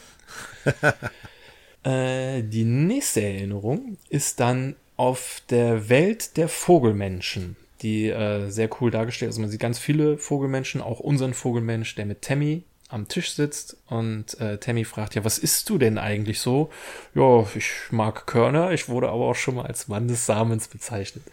äh, 1.85 2.43
die 2.43 2.65
nächste 2.65 3.23
Erinnerung 3.23 3.97
ist 4.09 4.41
dann 4.41 4.77
auf 4.97 5.43
der 5.49 5.89
Welt 5.89 6.37
der 6.37 6.49
Vogelmenschen, 6.49 7.57
die 7.83 8.09
äh, 8.09 8.51
sehr 8.51 8.69
cool 8.81 8.91
dargestellt 8.91 9.31
ist. 9.31 9.37
Also 9.37 9.43
man 9.43 9.51
sieht 9.51 9.61
ganz 9.61 9.79
viele 9.79 10.19
Vogelmenschen, 10.19 10.83
auch 10.83 11.01
unseren 11.01 11.35
Vogelmensch, 11.35 11.95
der 11.95 12.07
mit 12.07 12.23
Tammy 12.23 12.65
am 12.91 13.09
Tisch 13.09 13.33
sitzt 13.33 13.77
und 13.87 14.39
äh, 14.41 14.59
Tammy 14.59 14.85
fragt, 14.85 15.15
ja, 15.15 15.25
was 15.25 15.39
isst 15.39 15.69
du 15.71 15.79
denn 15.79 15.97
eigentlich 15.97 16.41
so? 16.41 16.71
Ja, 17.15 17.47
ich 17.55 17.71
mag 17.91 18.27
Körner, 18.27 18.73
ich 18.73 18.89
wurde 18.89 19.09
aber 19.09 19.27
auch 19.27 19.35
schon 19.37 19.55
mal 19.55 19.67
als 19.67 19.89
Mann 19.89 20.09
des 20.09 20.27
Samens 20.27 20.69
bezeichnet. 20.69 21.25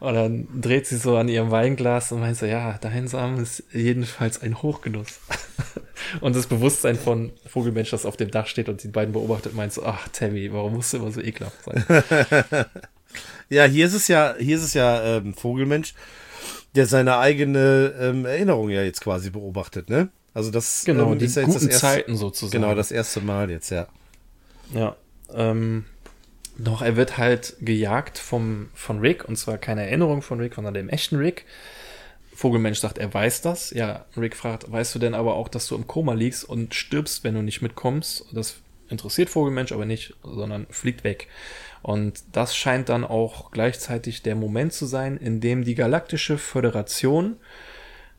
Und 0.00 0.14
dann 0.14 0.48
dreht 0.60 0.86
sie 0.86 0.96
so 0.96 1.16
an 1.16 1.28
ihrem 1.28 1.50
Weinglas 1.50 2.10
und 2.10 2.20
meint 2.20 2.36
so, 2.36 2.46
ja, 2.46 2.78
dein 2.80 3.06
Samen 3.06 3.42
ist 3.42 3.64
jedenfalls 3.72 4.40
ein 4.40 4.62
Hochgenuss. 4.62 5.20
und 6.20 6.36
das 6.36 6.46
Bewusstsein 6.46 6.96
von 6.96 7.32
Vogelmensch, 7.46 7.90
das 7.90 8.06
auf 8.06 8.16
dem 8.16 8.30
Dach 8.30 8.46
steht 8.46 8.68
und 8.68 8.82
die 8.82 8.88
beiden 8.88 9.12
beobachtet, 9.12 9.54
meint 9.54 9.72
so, 9.72 9.84
ach, 9.84 10.08
Tammy, 10.08 10.52
warum 10.52 10.74
musst 10.74 10.92
du 10.92 10.98
immer 10.98 11.10
so 11.10 11.20
ekelhaft 11.20 11.64
sein? 11.64 11.84
ja, 13.48 13.64
hier 13.64 13.86
ist 13.86 13.94
es 13.94 14.08
ja, 14.08 14.34
hier 14.38 14.56
ist 14.56 14.64
es 14.64 14.74
ja 14.74 15.16
ähm, 15.16 15.34
Vogelmensch, 15.34 15.94
der 16.74 16.86
seine 16.86 17.18
eigene 17.18 17.94
ähm, 17.98 18.26
Erinnerung 18.26 18.70
ja 18.70 18.82
jetzt 18.82 19.00
quasi 19.00 19.30
beobachtet, 19.30 19.88
ne? 19.88 20.08
Also 20.34 20.50
das 20.50 20.84
genau, 20.84 21.12
ähm, 21.12 21.18
die 21.18 21.26
ist 21.26 21.36
ja 21.36 21.42
guten 21.42 21.52
jetzt 21.52 21.64
das 21.66 21.72
erste, 21.72 21.86
Zeiten 21.86 22.16
sozusagen. 22.16 22.62
Genau, 22.62 22.74
das 22.74 22.90
erste 22.90 23.20
Mal 23.20 23.50
jetzt, 23.50 23.70
ja. 23.70 23.86
Ja. 24.72 24.96
Ähm, 25.32 25.84
doch 26.58 26.82
er 26.82 26.96
wird 26.96 27.18
halt 27.18 27.56
gejagt 27.60 28.18
vom, 28.18 28.68
von 28.74 29.00
Rick, 29.00 29.28
und 29.28 29.36
zwar 29.36 29.58
keine 29.58 29.82
Erinnerung 29.86 30.22
von 30.22 30.40
Rick, 30.40 30.54
sondern 30.54 30.74
dem 30.74 30.88
echten 30.88 31.16
Rick. 31.16 31.46
Vogelmensch 32.34 32.80
sagt, 32.80 32.98
er 32.98 33.12
weiß 33.12 33.42
das. 33.42 33.70
Ja, 33.70 34.06
Rick 34.16 34.36
fragt, 34.36 34.70
weißt 34.70 34.94
du 34.94 34.98
denn 34.98 35.14
aber 35.14 35.34
auch, 35.34 35.48
dass 35.48 35.68
du 35.68 35.76
im 35.76 35.86
Koma 35.86 36.14
liegst 36.14 36.44
und 36.44 36.74
stirbst, 36.74 37.24
wenn 37.24 37.34
du 37.34 37.42
nicht 37.42 37.62
mitkommst? 37.62 38.26
Das 38.32 38.56
interessiert 38.88 39.30
Vogelmensch 39.30 39.72
aber 39.72 39.86
nicht, 39.86 40.14
sondern 40.22 40.66
fliegt 40.70 41.04
weg. 41.04 41.28
Und 41.82 42.22
das 42.32 42.56
scheint 42.56 42.88
dann 42.88 43.04
auch 43.04 43.50
gleichzeitig 43.50 44.22
der 44.22 44.34
Moment 44.34 44.72
zu 44.72 44.86
sein, 44.86 45.16
in 45.16 45.40
dem 45.40 45.64
die 45.64 45.74
Galaktische 45.74 46.38
Föderation 46.38 47.36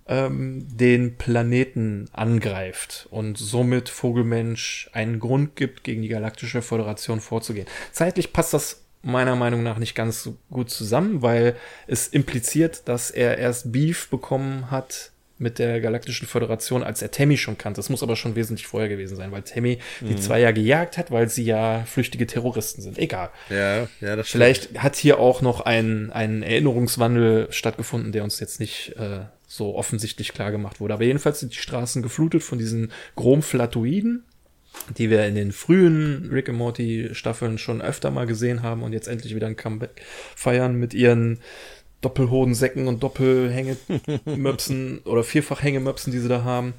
ähm, 0.08 0.68
den 0.70 1.18
Planeten 1.18 2.08
angreift 2.14 3.08
und 3.10 3.38
somit 3.38 3.90
Vogelmensch 3.90 4.90
einen 4.94 5.20
Grund 5.20 5.56
gibt, 5.56 5.84
gegen 5.84 6.04
die 6.04 6.08
Galaktische 6.08 6.62
Föderation 6.62 7.22
vorzugehen. 7.22 7.68
Zeitlich 7.92 8.32
passt 8.32 8.54
das 8.54 8.85
meiner 9.06 9.36
Meinung 9.36 9.64
nach 9.64 9.78
nicht 9.78 9.96
ganz 9.96 10.24
so 10.24 10.36
gut 10.50 10.70
zusammen, 10.70 11.22
weil 11.22 11.56
es 11.88 12.08
impliziert, 12.08 12.88
dass 12.88 13.12
er 13.12 13.38
erst 13.38 13.72
Beef 13.72 14.10
bekommen 14.10 14.72
hat 14.72 15.12
mit 15.38 15.60
der 15.60 15.82
Galaktischen 15.82 16.28
Föderation, 16.28 16.82
als 16.82 17.02
er 17.02 17.12
Tammy 17.12 17.38
schon 17.38 17.58
kannte. 17.58 17.80
Das 17.80 17.90
muss 17.90 18.04
aber 18.04 18.16
schon 18.16 18.36
wesentlich 18.36 18.68
vorher 18.68 18.90
gewesen 18.90 19.16
sein, 19.16 19.32
weil 19.32 19.42
Tammy 19.42 19.80
mhm. 20.00 20.08
die 20.08 20.16
zwei 20.16 20.40
ja 20.40 20.52
gejagt 20.52 20.98
hat, 20.98 21.12
weil 21.12 21.30
sie 21.30 21.44
ja 21.44 21.84
flüchtige 21.86 22.26
Terroristen 22.26 22.82
sind. 22.82 22.98
Egal. 22.98 23.30
Ja, 23.50 23.88
ja, 24.02 24.16
das 24.16 24.30
Vielleicht 24.30 24.64
stimmt. 24.64 24.84
hat 24.84 24.96
hier 24.96 25.20
auch 25.20 25.42
noch 25.42 25.62
ein, 25.62 26.12
ein 26.12 26.42
Erinnerungswandel 26.42 27.48
stattgefunden, 27.52 28.12
der 28.12 28.24
uns 28.24 28.40
jetzt 28.40 28.60
nicht 28.60 28.96
äh, 28.98 29.26
so 29.46 29.76
offensichtlich 29.76 30.34
klar 30.34 30.52
gemacht 30.52 30.80
wurde. 30.80 30.94
Aber 30.94 31.04
jedenfalls 31.04 31.42
sind 31.42 31.54
die 31.54 31.60
Straßen 31.60 32.02
geflutet 32.02 32.42
von 32.42 32.58
diesen 32.58 32.92
Chromflatoiden, 33.16 34.24
die 34.98 35.10
wir 35.10 35.26
in 35.26 35.36
den 35.36 35.52
frühen 35.52 36.30
Rick 36.32 36.50
and 36.50 36.58
Morty 36.58 37.10
Staffeln 37.14 37.58
schon 37.58 37.82
öfter 37.82 38.12
mal 38.12 38.26
gesehen 38.26 38.62
haben 38.64 38.84
und 38.84 38.94
jetzt 38.94 39.08
endlich 39.08 39.36
wieder 39.36 39.48
ein 39.48 39.56
Comeback 39.56 40.02
feiern 40.36 40.76
mit 40.76 40.94
ihren 40.94 41.40
Doppelhodensäcken 42.02 42.88
und 42.88 43.02
Doppelhängemöpsen 43.02 45.00
oder 45.06 45.24
Vierfachhängemöpsen, 45.24 46.12
die 46.12 46.20
sie 46.20 46.30
da 46.30 46.44
haben 46.44 46.74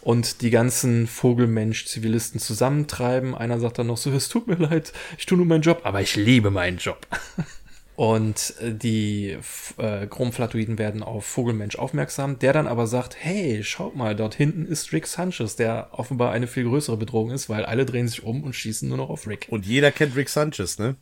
und 0.00 0.40
die 0.40 0.50
ganzen 0.50 1.06
Vogelmensch-Zivilisten 1.06 2.40
zusammentreiben. 2.40 3.34
Einer 3.34 3.60
sagt 3.60 3.78
dann 3.78 3.88
noch 3.88 3.98
so, 3.98 4.10
es 4.10 4.28
tut 4.28 4.46
mir 4.46 4.56
leid, 4.56 4.92
ich 5.18 5.26
tue 5.26 5.36
nur 5.36 5.46
meinen 5.46 5.62
Job, 5.62 5.80
aber 5.84 6.00
ich 6.00 6.16
liebe 6.16 6.50
meinen 6.50 6.78
Job. 6.78 7.06
Und 7.96 8.54
äh, 8.60 8.72
die 8.72 9.36
äh, 9.76 10.06
Chromflatoiden 10.06 10.78
werden 10.78 11.02
auf 11.02 11.26
Vogelmensch 11.26 11.76
aufmerksam, 11.76 12.38
der 12.38 12.52
dann 12.52 12.66
aber 12.66 12.86
sagt, 12.86 13.16
hey, 13.18 13.62
schaut 13.62 13.94
mal, 13.94 14.16
dort 14.16 14.34
hinten 14.34 14.64
ist 14.64 14.92
Rick 14.92 15.06
Sanchez, 15.06 15.56
der 15.56 15.88
offenbar 15.92 16.32
eine 16.32 16.46
viel 16.46 16.64
größere 16.64 16.96
Bedrohung 16.96 17.30
ist, 17.30 17.48
weil 17.48 17.64
alle 17.64 17.84
drehen 17.84 18.08
sich 18.08 18.22
um 18.22 18.42
und 18.42 18.54
schießen 18.54 18.88
nur 18.88 18.96
noch 18.98 19.10
auf 19.10 19.26
Rick. 19.26 19.48
Und 19.50 19.66
jeder 19.66 19.92
kennt 19.92 20.16
Rick 20.16 20.30
Sanchez, 20.30 20.78
ne? 20.78 20.96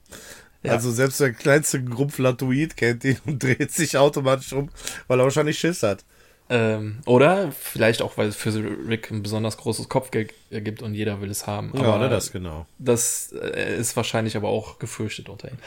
Ja. 0.64 0.72
Also 0.72 0.90
selbst 0.90 1.20
der 1.20 1.33
kleinste 1.33 1.85
Chromflatoid 1.85 2.77
kennt 2.77 3.05
ihn 3.05 3.18
und 3.27 3.42
dreht 3.42 3.70
sich 3.70 3.96
automatisch 3.96 4.53
um, 4.53 4.70
weil 5.07 5.20
er 5.20 5.24
wahrscheinlich 5.24 5.59
Schiss 5.59 5.83
hat. 5.83 6.05
Ähm, 6.51 7.01
oder 7.05 7.53
vielleicht 7.53 8.01
auch, 8.01 8.16
weil 8.16 8.29
es 8.29 8.37
für 8.37 8.55
Rick 8.88 9.11
ein 9.11 9.22
besonders 9.22 9.59
großes 9.59 9.88
Kopfgeld 9.88 10.33
gibt 10.51 10.83
und 10.83 10.94
jeder 10.94 11.20
will 11.20 11.31
es 11.31 11.46
haben. 11.46 11.72
Aber 11.74 12.01
ja, 12.01 12.09
das 12.09 12.33
genau. 12.33 12.66
Das 12.79 13.33
äh, 13.33 13.77
ist 13.79 13.96
wahrscheinlich 13.96 14.37
aber 14.37 14.48
auch 14.48 14.79
gefürchtet 14.79 15.29
unter 15.29 15.51
ihm. 15.51 15.59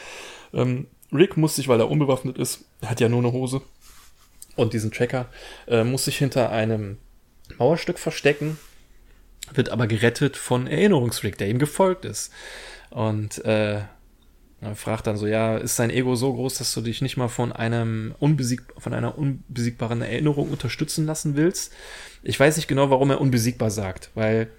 Ähm, 0.52 0.86
Rick 1.12 1.36
muss 1.36 1.56
sich, 1.56 1.68
weil 1.68 1.80
er 1.80 1.90
unbewaffnet 1.90 2.38
ist, 2.38 2.64
hat 2.84 3.00
ja 3.00 3.08
nur 3.08 3.20
eine 3.20 3.32
Hose 3.32 3.62
und 4.56 4.72
diesen 4.72 4.90
Tracker, 4.90 5.26
äh, 5.66 5.84
muss 5.84 6.04
sich 6.04 6.18
hinter 6.18 6.50
einem 6.50 6.98
Mauerstück 7.58 7.98
verstecken, 7.98 8.58
wird 9.52 9.70
aber 9.70 9.86
gerettet 9.86 10.36
von 10.36 10.66
Erinnerungsrick, 10.66 11.38
der 11.38 11.48
ihm 11.48 11.58
gefolgt 11.58 12.04
ist. 12.04 12.32
Und 12.90 13.44
äh, 13.44 13.80
er 14.62 14.76
fragt 14.76 15.06
dann 15.08 15.16
so, 15.16 15.26
ja, 15.26 15.56
ist 15.56 15.78
dein 15.78 15.90
Ego 15.90 16.14
so 16.14 16.32
groß, 16.32 16.58
dass 16.58 16.72
du 16.72 16.82
dich 16.82 17.02
nicht 17.02 17.16
mal 17.16 17.28
von 17.28 17.52
einem 17.52 18.14
unbesieg 18.20 18.62
von 18.78 18.94
einer 18.94 19.18
unbesiegbaren 19.18 20.02
Erinnerung 20.02 20.50
unterstützen 20.50 21.04
lassen 21.04 21.36
willst? 21.36 21.72
Ich 22.22 22.38
weiß 22.38 22.56
nicht 22.56 22.68
genau, 22.68 22.88
warum 22.88 23.10
er 23.10 23.20
unbesiegbar 23.20 23.70
sagt, 23.70 24.10
weil 24.14 24.50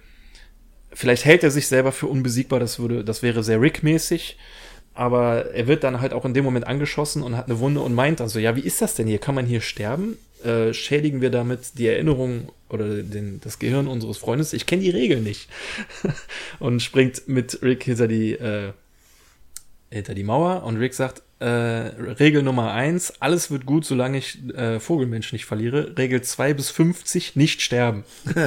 vielleicht 0.92 1.24
hält 1.24 1.44
er 1.44 1.52
sich 1.52 1.68
selber 1.68 1.94
für 1.94 2.08
unbesiegbar, 2.08 2.60
das 2.60 2.80
würde, 2.80 3.06
das 3.06 3.24
wäre 3.24 3.44
sehr 3.44 3.62
Rick-mäßig 3.62 4.38
aber 4.94 5.54
er 5.54 5.68
wird 5.68 5.84
dann 5.84 6.02
halt 6.02 6.14
auch 6.14 6.26
in 6.26 6.34
dem 6.34 6.44
Moment 6.44 6.68
angeschossen 6.68 7.24
und 7.24 7.36
hat 7.36 7.48
eine 7.48 7.60
Wunde 7.60 7.82
und 7.82 7.94
meint 7.94 8.20
dann 8.20 8.30
so, 8.30 8.40
ja, 8.40 8.56
wie 8.56 8.62
ist 8.62 8.82
das 8.82 8.96
denn 8.96 9.08
hier? 9.08 9.18
Kann 9.18 9.36
man 9.36 9.46
hier 9.46 9.62
sterben? 9.62 10.18
Äh, 10.44 10.74
schädigen 10.74 11.22
wir 11.22 11.30
damit 11.30 11.78
die 11.78 11.88
Erinnerung 11.88 12.52
oder 12.70 13.02
den, 13.02 13.40
das 13.42 13.60
Gehirn 13.60 13.88
unseres 13.88 14.18
Freundes? 14.18 14.54
Ich 14.54 14.66
kenne 14.66 14.84
die 14.84 14.90
Regeln 14.90 15.24
nicht. 15.24 15.50
und 16.60 16.82
springt 16.82 17.28
mit 17.28 17.62
Rick 17.62 17.84
hinter 17.84 18.08
die, 18.08 18.34
äh, 18.34 18.74
hinter 19.90 20.14
die 20.14 20.24
Mauer 20.24 20.64
und 20.64 20.78
Rick 20.78 20.94
sagt, 20.94 21.24
äh, 21.40 21.46
Regel 21.46 22.44
Nummer 22.44 22.72
eins, 22.72 23.20
alles 23.20 23.52
wird 23.52 23.66
gut, 23.66 23.86
solange 23.86 24.18
ich 24.18 24.48
äh, 24.54 24.80
Vogelmensch 24.80 25.34
nicht 25.34 25.46
verliere. 25.46 25.98
Regel 25.98 26.22
zwei 26.22 26.54
bis 26.54 26.70
fünfzig, 26.70 27.36
nicht 27.36 27.62
sterben. 27.62 28.04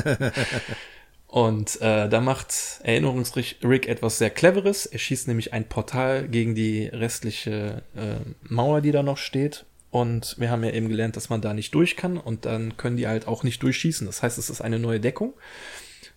Und 1.36 1.82
äh, 1.82 2.08
da 2.08 2.22
macht 2.22 2.80
Erinnerungsrick 2.82 3.88
etwas 3.88 4.16
sehr 4.16 4.30
Cleveres. 4.30 4.86
Er 4.86 4.98
schießt 4.98 5.28
nämlich 5.28 5.52
ein 5.52 5.68
Portal 5.68 6.28
gegen 6.28 6.54
die 6.54 6.86
restliche 6.86 7.82
äh, 7.94 8.20
Mauer, 8.48 8.80
die 8.80 8.90
da 8.90 9.02
noch 9.02 9.18
steht. 9.18 9.66
Und 9.90 10.36
wir 10.38 10.50
haben 10.50 10.64
ja 10.64 10.70
eben 10.70 10.88
gelernt, 10.88 11.14
dass 11.14 11.28
man 11.28 11.42
da 11.42 11.52
nicht 11.52 11.74
durch 11.74 11.94
kann 11.94 12.16
und 12.16 12.46
dann 12.46 12.78
können 12.78 12.96
die 12.96 13.06
halt 13.06 13.28
auch 13.28 13.42
nicht 13.42 13.62
durchschießen. 13.62 14.06
Das 14.06 14.22
heißt, 14.22 14.38
es 14.38 14.48
ist 14.48 14.62
eine 14.62 14.78
neue 14.78 14.98
Deckung. 14.98 15.34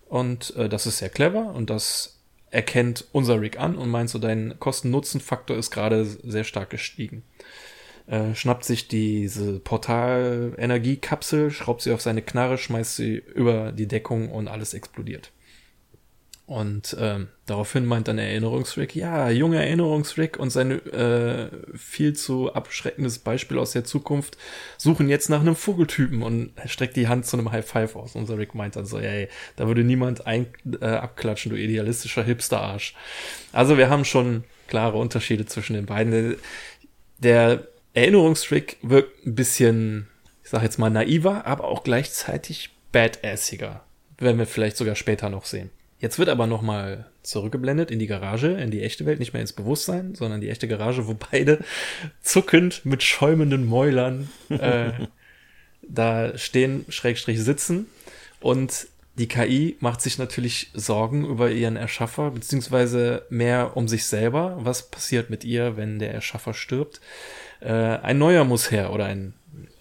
Und 0.08 0.56
äh, 0.56 0.70
das 0.70 0.86
ist 0.86 0.96
sehr 0.96 1.10
clever 1.10 1.54
und 1.54 1.68
das 1.68 2.18
erkennt 2.50 3.04
unser 3.12 3.42
Rick 3.42 3.60
an 3.60 3.76
und 3.76 3.90
meint 3.90 4.08
so, 4.08 4.18
dein 4.18 4.58
Kosten-Nutzen-Faktor 4.58 5.58
ist 5.58 5.70
gerade 5.70 6.06
sehr 6.06 6.44
stark 6.44 6.70
gestiegen 6.70 7.24
äh, 8.10 8.34
schnappt 8.34 8.64
sich 8.64 8.88
diese 8.88 9.60
Portal-Energiekapsel, 9.60 11.52
schraubt 11.52 11.82
sie 11.82 11.92
auf 11.92 12.00
seine 12.00 12.22
Knarre, 12.22 12.58
schmeißt 12.58 12.96
sie 12.96 13.14
über 13.14 13.70
die 13.70 13.86
Deckung 13.86 14.30
und 14.30 14.48
alles 14.48 14.74
explodiert. 14.74 15.30
Und 16.50 16.96
ähm, 16.98 17.28
daraufhin 17.46 17.86
meint 17.86 18.08
dann 18.08 18.18
Erinnerungsrick, 18.18 18.96
ja, 18.96 19.30
junger 19.30 19.60
Erinnerungsrick 19.60 20.36
und 20.36 20.50
sein 20.50 20.84
äh, 20.88 21.48
viel 21.76 22.14
zu 22.14 22.52
abschreckendes 22.52 23.20
Beispiel 23.20 23.56
aus 23.56 23.70
der 23.70 23.84
Zukunft 23.84 24.36
suchen 24.76 25.08
jetzt 25.08 25.30
nach 25.30 25.42
einem 25.42 25.54
Vogeltypen 25.54 26.24
und 26.24 26.50
streckt 26.66 26.96
die 26.96 27.06
Hand 27.06 27.26
zu 27.26 27.36
einem 27.36 27.52
High 27.52 27.64
Five 27.64 27.94
aus. 27.94 28.16
Unser 28.16 28.36
Rick 28.36 28.56
meint 28.56 28.74
dann 28.74 28.86
so, 28.86 28.98
ey, 28.98 29.28
da 29.54 29.68
würde 29.68 29.84
niemand 29.84 30.26
ein, 30.26 30.46
äh, 30.80 30.86
abklatschen, 30.86 31.50
du 31.50 31.56
idealistischer 31.56 32.24
Hipster-Arsch. 32.24 32.96
Also 33.52 33.78
wir 33.78 33.88
haben 33.88 34.04
schon 34.04 34.42
klare 34.66 34.98
Unterschiede 34.98 35.46
zwischen 35.46 35.74
den 35.74 35.86
beiden. 35.86 36.34
Der 37.18 37.68
Erinnerungstrick 37.94 38.78
wirkt 38.82 39.26
ein 39.26 39.34
bisschen, 39.34 40.08
ich 40.42 40.50
sag 40.50 40.62
jetzt 40.62 40.78
mal, 40.78 40.90
naiver, 40.90 41.46
aber 41.46 41.64
auch 41.64 41.82
gleichzeitig 41.82 42.70
badassiger. 42.92 43.84
Werden 44.18 44.38
wir 44.38 44.46
vielleicht 44.46 44.76
sogar 44.76 44.94
später 44.94 45.28
noch 45.28 45.44
sehen. 45.44 45.70
Jetzt 45.98 46.18
wird 46.18 46.30
aber 46.30 46.46
nochmal 46.46 47.10
zurückgeblendet 47.22 47.90
in 47.90 47.98
die 47.98 48.06
Garage, 48.06 48.48
in 48.52 48.70
die 48.70 48.82
echte 48.82 49.04
Welt, 49.04 49.18
nicht 49.18 49.34
mehr 49.34 49.42
ins 49.42 49.52
Bewusstsein, 49.52 50.14
sondern 50.14 50.40
die 50.40 50.48
echte 50.48 50.66
Garage, 50.66 51.06
wo 51.06 51.14
beide 51.30 51.62
zuckend 52.22 52.86
mit 52.86 53.02
schäumenden 53.02 53.66
Mäulern 53.66 54.30
äh, 54.48 54.92
da 55.82 56.36
stehen, 56.38 56.86
Schrägstrich 56.88 57.40
sitzen. 57.42 57.86
Und 58.40 58.86
die 59.16 59.28
KI 59.28 59.76
macht 59.80 60.00
sich 60.00 60.16
natürlich 60.16 60.70
Sorgen 60.72 61.26
über 61.26 61.50
ihren 61.50 61.76
Erschaffer, 61.76 62.30
beziehungsweise 62.30 63.26
mehr 63.28 63.76
um 63.76 63.86
sich 63.86 64.06
selber. 64.06 64.56
Was 64.60 64.90
passiert 64.90 65.28
mit 65.28 65.44
ihr, 65.44 65.76
wenn 65.76 65.98
der 65.98 66.14
Erschaffer 66.14 66.54
stirbt? 66.54 67.02
Äh, 67.60 67.72
ein 67.72 68.18
neuer 68.18 68.44
muss 68.44 68.70
her 68.70 68.92
oder 68.92 69.06
ein 69.06 69.34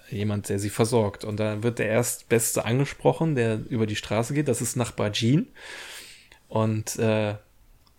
jemand, 0.09 0.49
der 0.49 0.59
sie 0.59 0.69
versorgt. 0.69 1.23
Und 1.23 1.39
dann 1.39 1.63
wird 1.63 1.79
der 1.79 1.87
Erstbeste 1.87 2.65
angesprochen, 2.65 3.35
der 3.35 3.59
über 3.69 3.85
die 3.85 3.95
Straße 3.95 4.33
geht. 4.33 4.47
Das 4.47 4.61
ist 4.61 4.75
Nachbar 4.75 5.11
Jean. 5.11 5.47
Und 6.47 6.97
äh, 6.97 7.35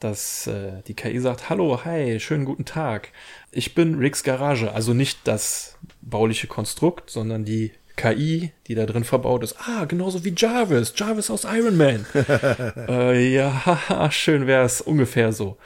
dass 0.01 0.47
äh, 0.47 0.83
die 0.87 0.95
KI 0.95 1.21
sagt, 1.21 1.51
hallo, 1.51 1.85
hi, 1.85 2.19
schönen 2.19 2.47
guten 2.47 2.65
Tag. 2.65 3.11
Ich 3.53 3.75
bin 3.75 3.97
Ricks 3.97 4.23
Garage, 4.23 4.73
also 4.73 4.95
nicht 4.95 5.21
das 5.25 5.77
bauliche 6.01 6.47
Konstrukt, 6.47 7.11
sondern 7.11 7.45
die 7.45 7.73
KI, 7.97 8.53
die 8.67 8.75
da 8.75 8.87
drin 8.87 9.05
verbaut 9.05 9.45
ist. 9.45 9.57
Ah, 9.59 9.85
genauso 9.85 10.25
wie 10.25 10.33
Jarvis, 10.35 10.95
Jarvis 10.97 11.31
aus 11.31 11.45
Iron 11.45 11.77
Man. 11.77 12.07
äh, 12.89 13.35
ja, 13.35 14.11
schön 14.11 14.47
wäre 14.47 14.65
es 14.65 14.81
ungefähr 14.81 15.33
so. 15.33 15.59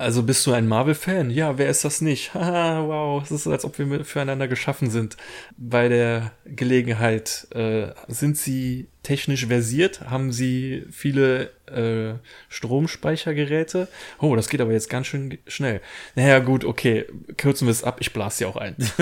Also 0.00 0.22
bist 0.22 0.46
du 0.46 0.52
ein 0.54 0.66
Marvel-Fan? 0.66 1.28
Ja, 1.28 1.58
wer 1.58 1.68
ist 1.68 1.84
das 1.84 2.00
nicht? 2.00 2.32
Haha, 2.34 2.86
wow, 2.86 3.22
es 3.22 3.30
ist, 3.30 3.46
als 3.46 3.66
ob 3.66 3.78
wir 3.78 4.02
füreinander 4.06 4.48
geschaffen 4.48 4.88
sind. 4.88 5.18
Bei 5.58 5.90
der 5.90 6.32
Gelegenheit, 6.46 7.46
äh, 7.50 7.88
sind 8.08 8.38
sie 8.38 8.86
technisch 9.02 9.46
versiert? 9.46 10.00
Haben 10.08 10.32
sie 10.32 10.86
viele 10.90 11.50
äh, 11.66 12.14
Stromspeichergeräte? 12.48 13.88
Oh, 14.18 14.34
das 14.36 14.48
geht 14.48 14.62
aber 14.62 14.72
jetzt 14.72 14.88
ganz 14.88 15.06
schön 15.06 15.36
schnell. 15.46 15.82
Naja, 16.14 16.38
gut, 16.38 16.64
okay, 16.64 17.04
kürzen 17.36 17.66
wir 17.66 17.72
es 17.72 17.84
ab, 17.84 17.98
ich 18.00 18.14
blase 18.14 18.38
sie 18.38 18.46
auch 18.46 18.56
ein. 18.56 18.76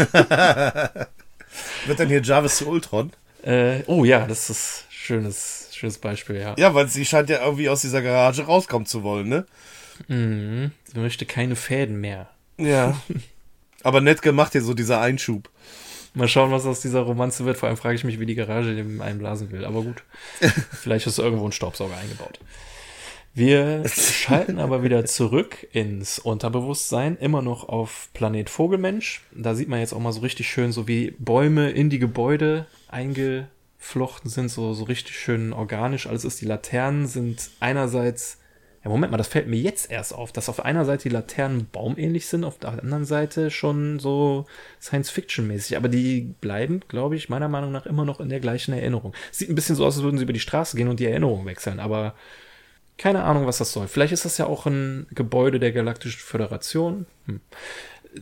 Wird 1.86 2.00
dann 2.00 2.08
hier 2.08 2.22
Jarvis 2.22 2.56
zu 2.56 2.68
Ultron? 2.68 3.12
Äh, 3.44 3.84
oh 3.86 4.04
ja, 4.04 4.26
das 4.26 4.50
ist 4.50 4.86
schönes, 4.90 5.68
schönes 5.72 5.98
Beispiel, 5.98 6.40
ja. 6.40 6.56
Ja, 6.58 6.74
weil 6.74 6.88
sie 6.88 7.04
scheint 7.04 7.30
ja 7.30 7.44
irgendwie 7.44 7.68
aus 7.68 7.82
dieser 7.82 8.02
Garage 8.02 8.42
rauskommen 8.42 8.86
zu 8.86 9.04
wollen, 9.04 9.28
ne? 9.28 9.46
Mhm. 10.06 10.70
Sie 10.84 10.98
möchte 10.98 11.26
keine 11.26 11.56
Fäden 11.56 12.00
mehr. 12.00 12.30
Ja. 12.58 13.00
Aber 13.82 14.00
nett 14.00 14.22
gemacht 14.22 14.52
hier 14.52 14.62
so 14.62 14.74
dieser 14.74 15.00
Einschub. 15.00 15.48
Mal 16.14 16.28
schauen, 16.28 16.50
was 16.50 16.66
aus 16.66 16.80
dieser 16.80 17.00
Romanze 17.00 17.44
wird. 17.44 17.58
Vor 17.58 17.68
allem 17.68 17.76
frage 17.76 17.94
ich 17.94 18.04
mich, 18.04 18.18
wie 18.18 18.26
die 18.26 18.34
Garage 18.34 18.74
dem 18.74 19.00
einblasen 19.00 19.52
will. 19.52 19.64
Aber 19.64 19.82
gut. 19.82 20.02
Vielleicht 20.72 21.06
ist 21.06 21.18
irgendwo 21.18 21.46
ein 21.46 21.52
Staubsauger 21.52 21.96
eingebaut. 21.96 22.40
Wir 23.34 23.84
schalten 23.88 24.58
aber 24.58 24.82
wieder 24.82 25.04
zurück 25.04 25.68
ins 25.72 26.18
Unterbewusstsein, 26.18 27.16
immer 27.16 27.40
noch 27.40 27.68
auf 27.68 28.08
Planet 28.14 28.50
Vogelmensch. 28.50 29.22
Da 29.32 29.54
sieht 29.54 29.68
man 29.68 29.78
jetzt 29.78 29.92
auch 29.92 30.00
mal 30.00 30.12
so 30.12 30.20
richtig 30.20 30.48
schön, 30.48 30.72
so 30.72 30.88
wie 30.88 31.12
Bäume 31.18 31.70
in 31.70 31.88
die 31.88 32.00
Gebäude 32.00 32.66
eingeflochten 32.88 34.28
sind, 34.28 34.50
so, 34.50 34.72
so 34.72 34.84
richtig 34.84 35.16
schön 35.16 35.52
organisch. 35.52 36.08
Alles 36.08 36.24
ist, 36.24 36.40
die 36.40 36.46
Laternen 36.46 37.06
sind 37.06 37.50
einerseits 37.60 38.38
ja, 38.84 38.90
Moment 38.90 39.10
mal, 39.10 39.18
das 39.18 39.28
fällt 39.28 39.48
mir 39.48 39.58
jetzt 39.58 39.90
erst 39.90 40.14
auf, 40.14 40.30
dass 40.30 40.48
auf 40.48 40.64
einer 40.64 40.84
Seite 40.84 41.08
die 41.08 41.14
Laternen 41.14 41.66
baumähnlich 41.70 42.26
sind, 42.26 42.44
auf 42.44 42.58
der 42.58 42.70
anderen 42.70 43.04
Seite 43.04 43.50
schon 43.50 43.98
so 43.98 44.46
Science-Fiction-mäßig. 44.80 45.76
Aber 45.76 45.88
die 45.88 46.34
bleiben, 46.40 46.80
glaube 46.88 47.16
ich, 47.16 47.28
meiner 47.28 47.48
Meinung 47.48 47.72
nach 47.72 47.86
immer 47.86 48.04
noch 48.04 48.20
in 48.20 48.28
der 48.28 48.40
gleichen 48.40 48.72
Erinnerung. 48.72 49.14
Sieht 49.32 49.48
ein 49.48 49.56
bisschen 49.56 49.74
so 49.74 49.84
aus, 49.84 49.96
als 49.96 50.04
würden 50.04 50.18
sie 50.18 50.24
über 50.24 50.32
die 50.32 50.40
Straße 50.40 50.76
gehen 50.76 50.88
und 50.88 51.00
die 51.00 51.06
Erinnerung 51.06 51.44
wechseln, 51.44 51.80
aber 51.80 52.14
keine 52.98 53.22
Ahnung, 53.22 53.46
was 53.46 53.58
das 53.58 53.72
soll. 53.72 53.88
Vielleicht 53.88 54.12
ist 54.12 54.24
das 54.24 54.38
ja 54.38 54.46
auch 54.46 54.66
ein 54.66 55.06
Gebäude 55.12 55.60
der 55.60 55.72
Galaktischen 55.72 56.20
Föderation. 56.20 57.06
Hm. 57.26 57.40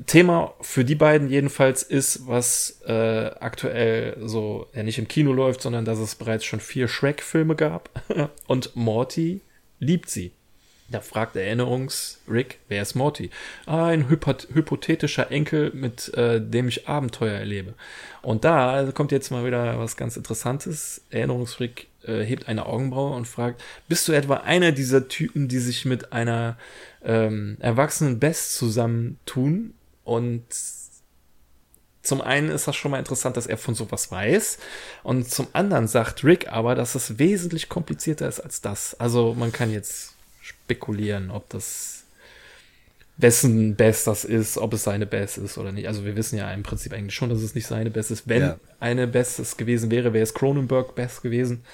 Thema 0.06 0.54
für 0.60 0.84
die 0.84 0.94
beiden 0.94 1.28
jedenfalls 1.28 1.82
ist, 1.82 2.26
was 2.26 2.82
äh, 2.86 3.30
aktuell 3.40 4.16
so 4.20 4.66
ja 4.74 4.82
nicht 4.82 4.98
im 4.98 5.08
Kino 5.08 5.32
läuft, 5.32 5.62
sondern 5.62 5.84
dass 5.84 5.98
es 5.98 6.14
bereits 6.14 6.44
schon 6.44 6.60
vier 6.60 6.88
Shrek-Filme 6.88 7.54
gab 7.56 7.88
und 8.46 8.74
Morty 8.76 9.40
liebt 9.78 10.10
sie. 10.10 10.32
Da 10.88 11.00
fragt 11.00 11.34
Erinnerungs-Rick, 11.34 12.60
wer 12.68 12.82
ist 12.82 12.94
Morty? 12.94 13.30
Ah, 13.66 13.86
ein 13.86 14.08
hypoth 14.08 14.46
hypothetischer 14.54 15.32
Enkel, 15.32 15.72
mit 15.74 16.14
äh, 16.14 16.40
dem 16.40 16.68
ich 16.68 16.86
Abenteuer 16.86 17.36
erlebe. 17.36 17.74
Und 18.22 18.44
da 18.44 18.88
kommt 18.94 19.10
jetzt 19.10 19.30
mal 19.30 19.44
wieder 19.44 19.80
was 19.80 19.96
ganz 19.96 20.16
Interessantes. 20.16 21.02
Erinnerungs-Rick 21.10 21.88
äh, 22.04 22.22
hebt 22.22 22.46
eine 22.46 22.66
Augenbraue 22.66 23.16
und 23.16 23.26
fragt, 23.26 23.62
bist 23.88 24.06
du 24.06 24.12
etwa 24.12 24.36
einer 24.36 24.70
dieser 24.70 25.08
Typen, 25.08 25.48
die 25.48 25.58
sich 25.58 25.86
mit 25.86 26.12
einer 26.12 26.56
ähm, 27.04 27.56
erwachsenen 27.58 28.20
Best 28.20 28.54
zusammentun? 28.54 29.74
Und 30.04 30.44
zum 32.02 32.20
einen 32.20 32.48
ist 32.48 32.68
das 32.68 32.76
schon 32.76 32.92
mal 32.92 33.00
interessant, 33.00 33.36
dass 33.36 33.48
er 33.48 33.58
von 33.58 33.74
sowas 33.74 34.12
weiß. 34.12 34.58
Und 35.02 35.28
zum 35.28 35.48
anderen 35.52 35.88
sagt 35.88 36.22
Rick 36.22 36.52
aber, 36.52 36.76
dass 36.76 36.94
es 36.94 37.18
wesentlich 37.18 37.68
komplizierter 37.68 38.28
ist 38.28 38.38
als 38.38 38.60
das. 38.60 38.94
Also 39.00 39.34
man 39.34 39.50
kann 39.50 39.72
jetzt 39.72 40.15
spekulieren, 40.46 41.30
ob 41.30 41.48
das 41.50 42.04
wessen 43.16 43.76
Best 43.76 44.06
das 44.06 44.24
ist, 44.24 44.58
ob 44.58 44.74
es 44.74 44.84
seine 44.84 45.06
Best 45.06 45.38
ist 45.38 45.56
oder 45.58 45.72
nicht. 45.72 45.88
Also 45.88 46.04
wir 46.04 46.16
wissen 46.16 46.36
ja 46.36 46.52
im 46.52 46.62
Prinzip 46.62 46.92
eigentlich 46.92 47.14
schon, 47.14 47.30
dass 47.30 47.40
es 47.40 47.54
nicht 47.54 47.66
seine 47.66 47.90
Best 47.90 48.10
ist. 48.10 48.28
Wenn 48.28 48.42
ja. 48.42 48.56
eine 48.78 49.06
Best 49.06 49.38
es 49.38 49.56
gewesen 49.56 49.90
wäre, 49.90 50.12
wäre 50.12 50.22
es 50.22 50.34
Cronenberg 50.34 50.94
Best 50.94 51.22
gewesen. 51.22 51.64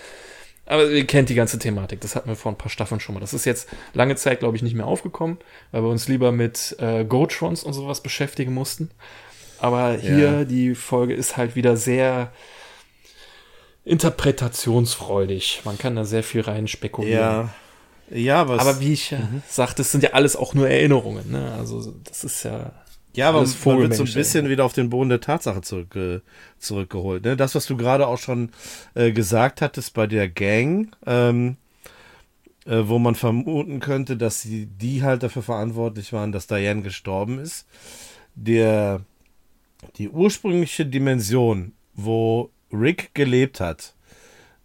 Aber 0.64 0.88
ihr 0.88 1.06
kennt 1.06 1.28
die 1.28 1.34
ganze 1.34 1.58
Thematik. 1.58 2.00
Das 2.00 2.14
hatten 2.14 2.28
wir 2.28 2.36
vor 2.36 2.52
ein 2.52 2.58
paar 2.58 2.70
Staffeln 2.70 3.00
schon 3.00 3.14
mal. 3.14 3.20
Das 3.20 3.34
ist 3.34 3.44
jetzt 3.44 3.68
lange 3.92 4.14
Zeit, 4.14 4.38
glaube 4.38 4.56
ich, 4.56 4.62
nicht 4.62 4.76
mehr 4.76 4.86
aufgekommen, 4.86 5.38
weil 5.72 5.82
wir 5.82 5.90
uns 5.90 6.06
lieber 6.06 6.30
mit 6.30 6.76
äh, 6.78 7.04
Gotrons 7.04 7.64
und 7.64 7.72
sowas 7.72 8.02
beschäftigen 8.02 8.54
mussten. 8.54 8.90
Aber 9.58 9.94
hier 9.94 10.18
ja. 10.18 10.44
die 10.44 10.74
Folge 10.76 11.14
ist 11.14 11.36
halt 11.36 11.56
wieder 11.56 11.76
sehr 11.76 12.32
interpretationsfreudig. 13.84 15.62
Man 15.64 15.78
kann 15.78 15.96
da 15.96 16.04
sehr 16.04 16.22
viel 16.22 16.42
rein 16.42 16.68
spekulieren. 16.68 17.20
Ja, 17.20 17.54
ja, 18.12 18.48
was. 18.48 18.60
Aber 18.60 18.80
wie 18.80 18.92
ich 18.92 19.12
mhm. 19.12 19.42
sagte, 19.48 19.82
es 19.82 19.92
sind 19.92 20.02
ja 20.02 20.10
alles 20.10 20.36
auch 20.36 20.54
nur 20.54 20.68
Erinnerungen, 20.68 21.30
ne? 21.30 21.52
Also, 21.52 21.94
das 22.04 22.24
ist 22.24 22.44
ja. 22.44 22.72
Ja, 23.14 23.28
aber 23.28 23.40
man 23.40 23.78
wird 23.78 23.94
so 23.94 24.04
ein 24.04 24.12
bisschen 24.12 24.48
wieder 24.48 24.64
auf 24.64 24.72
den 24.72 24.88
Boden 24.88 25.10
der 25.10 25.20
Tatsache 25.20 25.60
zurück, 25.60 25.94
äh, 25.96 26.20
zurückgeholt. 26.58 27.24
Ne? 27.24 27.36
Das, 27.36 27.54
was 27.54 27.66
du 27.66 27.76
gerade 27.76 28.06
auch 28.06 28.16
schon 28.16 28.50
äh, 28.94 29.12
gesagt 29.12 29.60
hattest 29.60 29.92
bei 29.92 30.06
der 30.06 30.30
Gang, 30.30 30.96
ähm, 31.04 31.58
äh, 32.64 32.80
wo 32.84 32.98
man 32.98 33.14
vermuten 33.14 33.80
könnte, 33.80 34.16
dass 34.16 34.40
sie, 34.40 34.64
die 34.64 35.02
halt 35.02 35.22
dafür 35.22 35.42
verantwortlich 35.42 36.14
waren, 36.14 36.32
dass 36.32 36.46
Diane 36.46 36.80
gestorben 36.80 37.38
ist. 37.38 37.66
Der, 38.34 39.02
die 39.98 40.08
ursprüngliche 40.08 40.86
Dimension, 40.86 41.72
wo 41.92 42.48
Rick 42.72 43.10
gelebt 43.12 43.60
hat, 43.60 43.94
äh, 43.98 44.01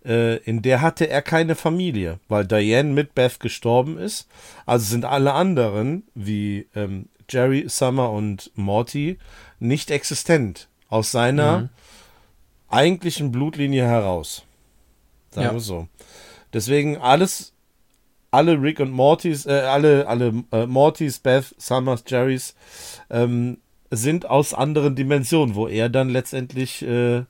in 0.04 0.62
der 0.62 0.82
hatte 0.82 1.10
er 1.10 1.22
keine 1.22 1.56
Familie, 1.56 2.20
weil 2.30 2.46
Diane 2.46 2.94
mit 2.94 3.14
Beth 3.14 3.40
gestorben 3.40 3.98
ist. 3.98 4.28
Also 4.66 4.86
sind 4.86 5.04
alle 5.04 5.34
anderen, 5.34 6.04
wie 6.16 6.68
ähm, 6.76 7.10
Jerry, 7.30 7.66
Summer 7.68 8.12
und 8.12 8.52
Morty, 8.56 9.18
nicht 9.60 9.92
existent 9.92 10.68
aus 10.90 11.12
seiner 11.12 11.60
mhm. 11.60 11.70
eigentlichen 12.70 13.32
Blutlinie 13.32 13.86
heraus. 13.86 14.44
Sagen 15.32 15.48
ja. 15.48 15.54
wir 15.54 15.60
so. 15.60 15.88
Deswegen 16.54 16.98
alles, 16.98 17.54
alle 18.32 18.62
Rick 18.62 18.80
und 18.80 18.92
Mortys, 18.92 19.46
äh, 19.46 19.52
alle, 19.52 20.08
alle 20.08 20.44
äh, 20.52 20.66
Mortys, 20.66 21.20
Beth, 21.20 21.54
Summers, 21.58 22.04
Jerrys, 22.08 22.56
ähm, 23.10 23.58
sind 23.92 24.30
aus 24.30 24.54
anderen 24.54 24.96
Dimensionen, 24.96 25.56
wo 25.56 25.68
er 25.68 25.90
dann 25.90 26.10
letztendlich 26.10 26.82
äh, 26.82 27.24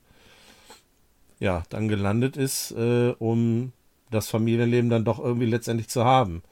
ja, 1.40 1.64
dann 1.70 1.88
gelandet 1.88 2.38
ist, 2.38 2.72
äh, 2.72 3.14
um 3.20 3.72
das 4.12 4.30
Familienleben 4.30 4.90
dann 4.90 5.06
doch 5.06 5.20
irgendwie 5.20 5.46
letztendlich 5.46 5.90
zu 5.90 6.06
haben. 6.06 6.44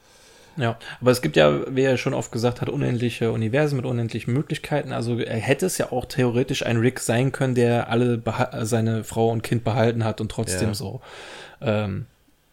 Ja, 0.58 0.78
aber 1.02 1.12
es 1.12 1.22
gibt 1.22 1.36
ja, 1.36 1.76
wie 1.76 1.82
er 1.82 1.98
schon 1.98 2.14
oft 2.14 2.32
gesagt 2.32 2.62
hat, 2.62 2.70
unendliche 2.70 3.32
Universen 3.32 3.76
mit 3.76 3.86
unendlichen 3.86 4.34
Möglichkeiten. 4.34 4.94
Also 4.94 5.20
er 5.20 5.38
hätte 5.38 5.66
es 5.66 5.78
ja 5.78 5.92
auch 5.92 6.06
theoretisch 6.06 6.66
ein 6.66 6.78
Rick 6.78 7.00
sein 7.00 7.34
können, 7.34 7.56
der 7.56 7.90
alle 7.90 8.22
seine 8.62 9.04
Frau 9.04 9.32
und 9.32 9.44
Kind 9.44 9.66
behalten 9.66 10.06
hat 10.06 10.22
und 10.22 10.32
trotzdem 10.32 10.70
ja. 10.70 10.74
so 10.74 11.02
ähm, 11.62 12.06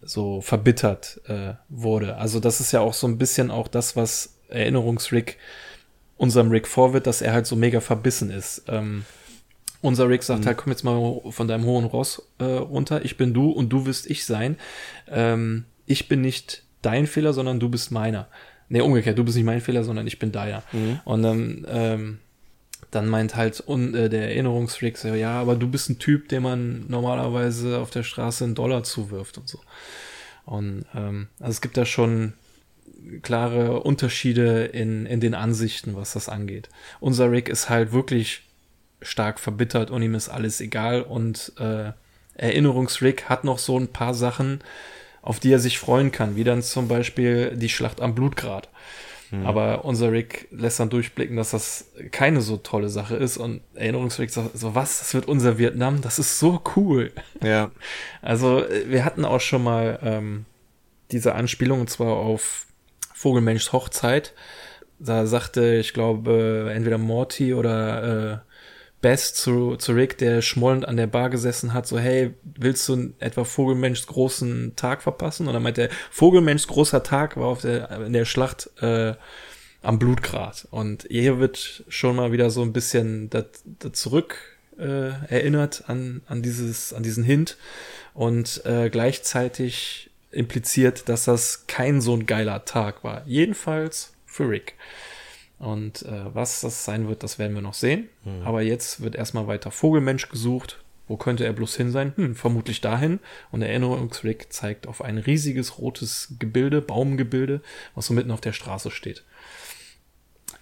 so 0.05 0.41
verbittert 0.41 1.21
äh, 1.29 1.55
wurde. 1.69 2.17
Also 2.17 2.41
das 2.41 2.61
ist 2.61 2.73
ja 2.73 2.81
auch 2.81 2.95
so 2.95 3.07
ein 3.07 3.19
bisschen 3.19 3.51
auch 3.51 3.69
das, 3.69 3.95
was 3.95 4.37
Erinnerungsrick 4.49 5.39
unserem 6.17 6.51
Rick 6.51 6.67
vorwirft, 6.67 7.07
dass 7.07 7.23
er 7.23 7.33
halt 7.33 7.47
so 7.47 7.57
mega 7.57 7.81
verbissen 7.81 8.31
ist. 8.31 8.65
Ähm, 8.69 9.05
unser 9.83 10.09
Rick 10.09 10.23
sagt 10.23 10.43
mhm. 10.43 10.47
halt, 10.47 10.57
komm 10.57 10.73
jetzt 10.73 10.85
mal 10.85 11.21
von 11.31 11.49
deinem 11.49 11.65
hohen 11.65 11.85
Ross 11.85 12.23
äh, 12.39 12.45
runter. 12.45 13.05
Ich 13.05 13.19
bin 13.19 13.35
du 13.35 13.51
und 13.51 13.69
du 13.69 13.85
wirst 13.85 14.09
ich 14.09 14.25
sein. 14.25 14.57
Ähm, 15.09 15.65
ich 15.85 16.09
bin 16.09 16.23
nicht 16.23 16.63
dein 16.81 17.07
Fehler, 17.07 17.33
sondern 17.35 17.61
du 17.61 17.69
bist 17.69 17.91
meiner. 17.91 18.29
Nee, 18.69 18.81
umgekehrt, 18.81 19.19
du 19.19 19.25
bist 19.25 19.37
nicht 19.37 19.45
mein 19.45 19.61
Fehler, 19.61 19.85
sondern 19.85 20.07
ich 20.07 20.19
bin 20.19 20.33
deiner. 20.33 20.63
Mhm. 20.73 21.01
Und 21.05 21.23
dann, 21.23 21.67
ähm, 21.69 22.19
dann 22.91 23.09
meint 23.09 23.37
halt 23.37 23.63
un, 23.67 23.95
äh, 23.95 24.09
der 24.09 24.29
Erinnerungsrick 24.29 24.97
so, 24.97 25.09
ja, 25.09 25.41
aber 25.41 25.57
du 25.57 25.69
bist 25.69 25.91
ein 25.91 25.99
Typ, 25.99 26.29
dem 26.29 26.45
man 26.45 26.87
normalerweise 26.89 27.79
auf 27.79 27.91
der 27.91 28.05
Straße 28.05 28.45
einen 28.45 28.55
Dollar 28.55 28.85
zuwirft 28.85 29.37
und 29.37 29.49
so. 29.49 29.59
Und 30.45 30.87
ähm, 30.95 31.29
also 31.39 31.51
es 31.51 31.61
gibt 31.61 31.77
da 31.77 31.85
schon 31.85 32.35
klare 33.23 33.81
Unterschiede 33.83 34.65
in, 34.65 35.07
in 35.07 35.21
den 35.21 35.35
Ansichten, 35.35 35.97
was 35.97 36.13
das 36.13 36.29
angeht. 36.29 36.69
Unser 37.01 37.31
Rick 37.31 37.49
ist 37.49 37.69
halt 37.69 37.93
wirklich 37.93 38.43
stark 39.03 39.41
verbittert 39.41 39.91
und 39.91 40.03
ihm 40.03 40.15
ist 40.15 40.29
alles 40.29 40.61
egal 40.61 41.03
und 41.03 41.53
äh, 41.59 41.93
Erinnerungsrick 42.35 43.29
hat 43.29 43.45
noch 43.45 43.59
so 43.59 43.79
ein 43.79 43.89
paar 43.89 44.15
Sachen, 44.15 44.61
auf 45.21 45.39
die 45.39 45.53
er 45.53 45.59
sich 45.59 45.79
freuen 45.79 46.13
kann, 46.13 46.37
wie 46.37 46.45
dann 46.45 46.63
zum 46.63 46.89
Beispiel 46.89 47.57
die 47.57 47.69
Schlacht 47.69 48.01
am 48.01 48.15
Blutgrad. 48.15 48.69
Mhm. 49.31 49.47
Aber 49.47 49.85
unser 49.85 50.13
Rick 50.13 50.49
lässt 50.51 50.79
dann 50.79 50.91
durchblicken, 50.91 51.37
dass 51.37 51.51
das 51.51 51.87
keine 52.11 52.41
so 52.43 52.59
tolle 52.59 52.89
Sache 52.89 53.17
ist 53.17 53.39
und 53.39 53.63
Erinnerungsrick 53.75 54.31
sagt 54.31 54.59
so, 54.59 54.75
was, 54.75 54.99
das 54.99 55.15
wird 55.15 55.27
unser 55.27 55.59
Vietnam, 55.59 56.03
das 56.03 56.19
ist 56.19 56.39
so 56.39 56.61
cool. 56.77 57.13
Ja. 57.43 57.71
Also 58.21 58.65
wir 58.87 59.05
hatten 59.05 59.25
auch 59.25 59.41
schon 59.41 59.65
mal 59.65 59.99
ähm, 60.03 60.45
diese 61.11 61.35
Anspielung 61.35 61.81
und 61.81 61.91
zwar 61.91 62.13
auf 62.13 62.67
Vogelmenschs 63.15 63.73
Hochzeit. 63.73 64.33
Da 65.01 65.27
sagte, 65.27 65.75
ich 65.75 65.93
glaube, 65.93 66.71
entweder 66.73 66.99
Morty 66.99 67.53
oder 67.55 68.45
äh, 68.45 68.52
Bess 69.03 69.35
zu, 69.35 69.77
zu 69.77 69.93
Rick, 69.93 70.17
der 70.17 70.41
schmollend 70.41 70.87
an 70.89 70.97
der 70.97 71.09
Bar 71.09 71.29
gesessen 71.29 71.75
hat, 71.75 71.87
so, 71.87 71.99
hey, 71.99 72.33
willst 72.45 72.89
du 72.89 73.13
etwa 73.19 73.45
Vogelmenschs 73.45 74.07
großen 74.07 74.75
Tag 74.77 75.03
verpassen? 75.03 75.47
Und 75.49 75.53
dann 75.53 75.63
meint 75.63 75.77
er, 75.77 75.91
Vogelmenschs 76.11 76.69
großer 76.69 77.03
Tag 77.03 77.37
war 77.37 77.49
auf 77.49 77.61
der, 77.61 77.91
in 77.91 78.15
der 78.15 78.25
Schlacht 78.25 78.71
äh, 78.81 79.15
am 79.83 79.99
Blutgrat. 79.99 80.69
Und 80.71 81.07
hier 81.11 81.41
wird 81.41 81.85
schon 81.89 82.17
mal 82.17 82.33
wieder 82.33 82.49
so 82.49 82.63
ein 82.63 82.73
bisschen 82.73 83.29
da, 83.29 83.45
da 83.81 83.93
zurück 83.93 84.39
äh, 84.79 85.11
erinnert 85.29 85.85
an, 85.89 86.23
an, 86.29 86.43
dieses, 86.43 86.95
an 86.95 87.03
diesen 87.03 87.25
Hint 87.25 87.57
und 88.15 88.65
äh, 88.65 88.89
gleichzeitig 88.89 90.11
impliziert, 90.31 91.09
dass 91.09 91.25
das 91.25 91.67
kein 91.67 92.01
so 92.01 92.15
ein 92.15 92.27
geiler 92.27 92.65
Tag 92.65 93.05
war. 93.05 93.23
Jedenfalls 93.27 94.13
für 94.27 94.49
Rick. 94.49 94.75
Und 95.63 96.03
äh, 96.03 96.35
was 96.35 96.61
das 96.63 96.85
sein 96.85 97.07
wird, 97.07 97.23
das 97.23 97.39
werden 97.39 97.55
wir 97.55 97.63
noch 97.63 97.75
sehen. 97.75 98.09
Mhm. 98.25 98.43
Aber 98.45 98.63
jetzt 98.63 99.01
wird 99.01 99.15
erstmal 99.15 99.47
weiter 99.47 99.71
Vogelmensch 99.71 100.29
gesucht. 100.29 100.83
Wo 101.07 101.17
könnte 101.17 101.45
er 101.45 101.53
bloß 101.53 101.77
hin 101.77 101.93
sein? 101.93 102.13
Hm, 102.17 102.35
vermutlich 102.35 102.81
dahin. 102.81 103.21
Und 103.53 103.61
der 103.61 103.69
Erinnerungsrick 103.69 104.53
zeigt 104.53 104.89
auf 104.89 105.05
ein 105.05 105.19
riesiges 105.19 105.79
rotes 105.79 106.35
Gebilde, 106.41 106.81
Baumgebilde, 106.81 107.61
was 107.95 108.07
so 108.07 108.15
mitten 108.15 108.33
auf 108.33 108.41
der 108.41 108.53
Straße 108.53 108.91
steht. 108.91 109.23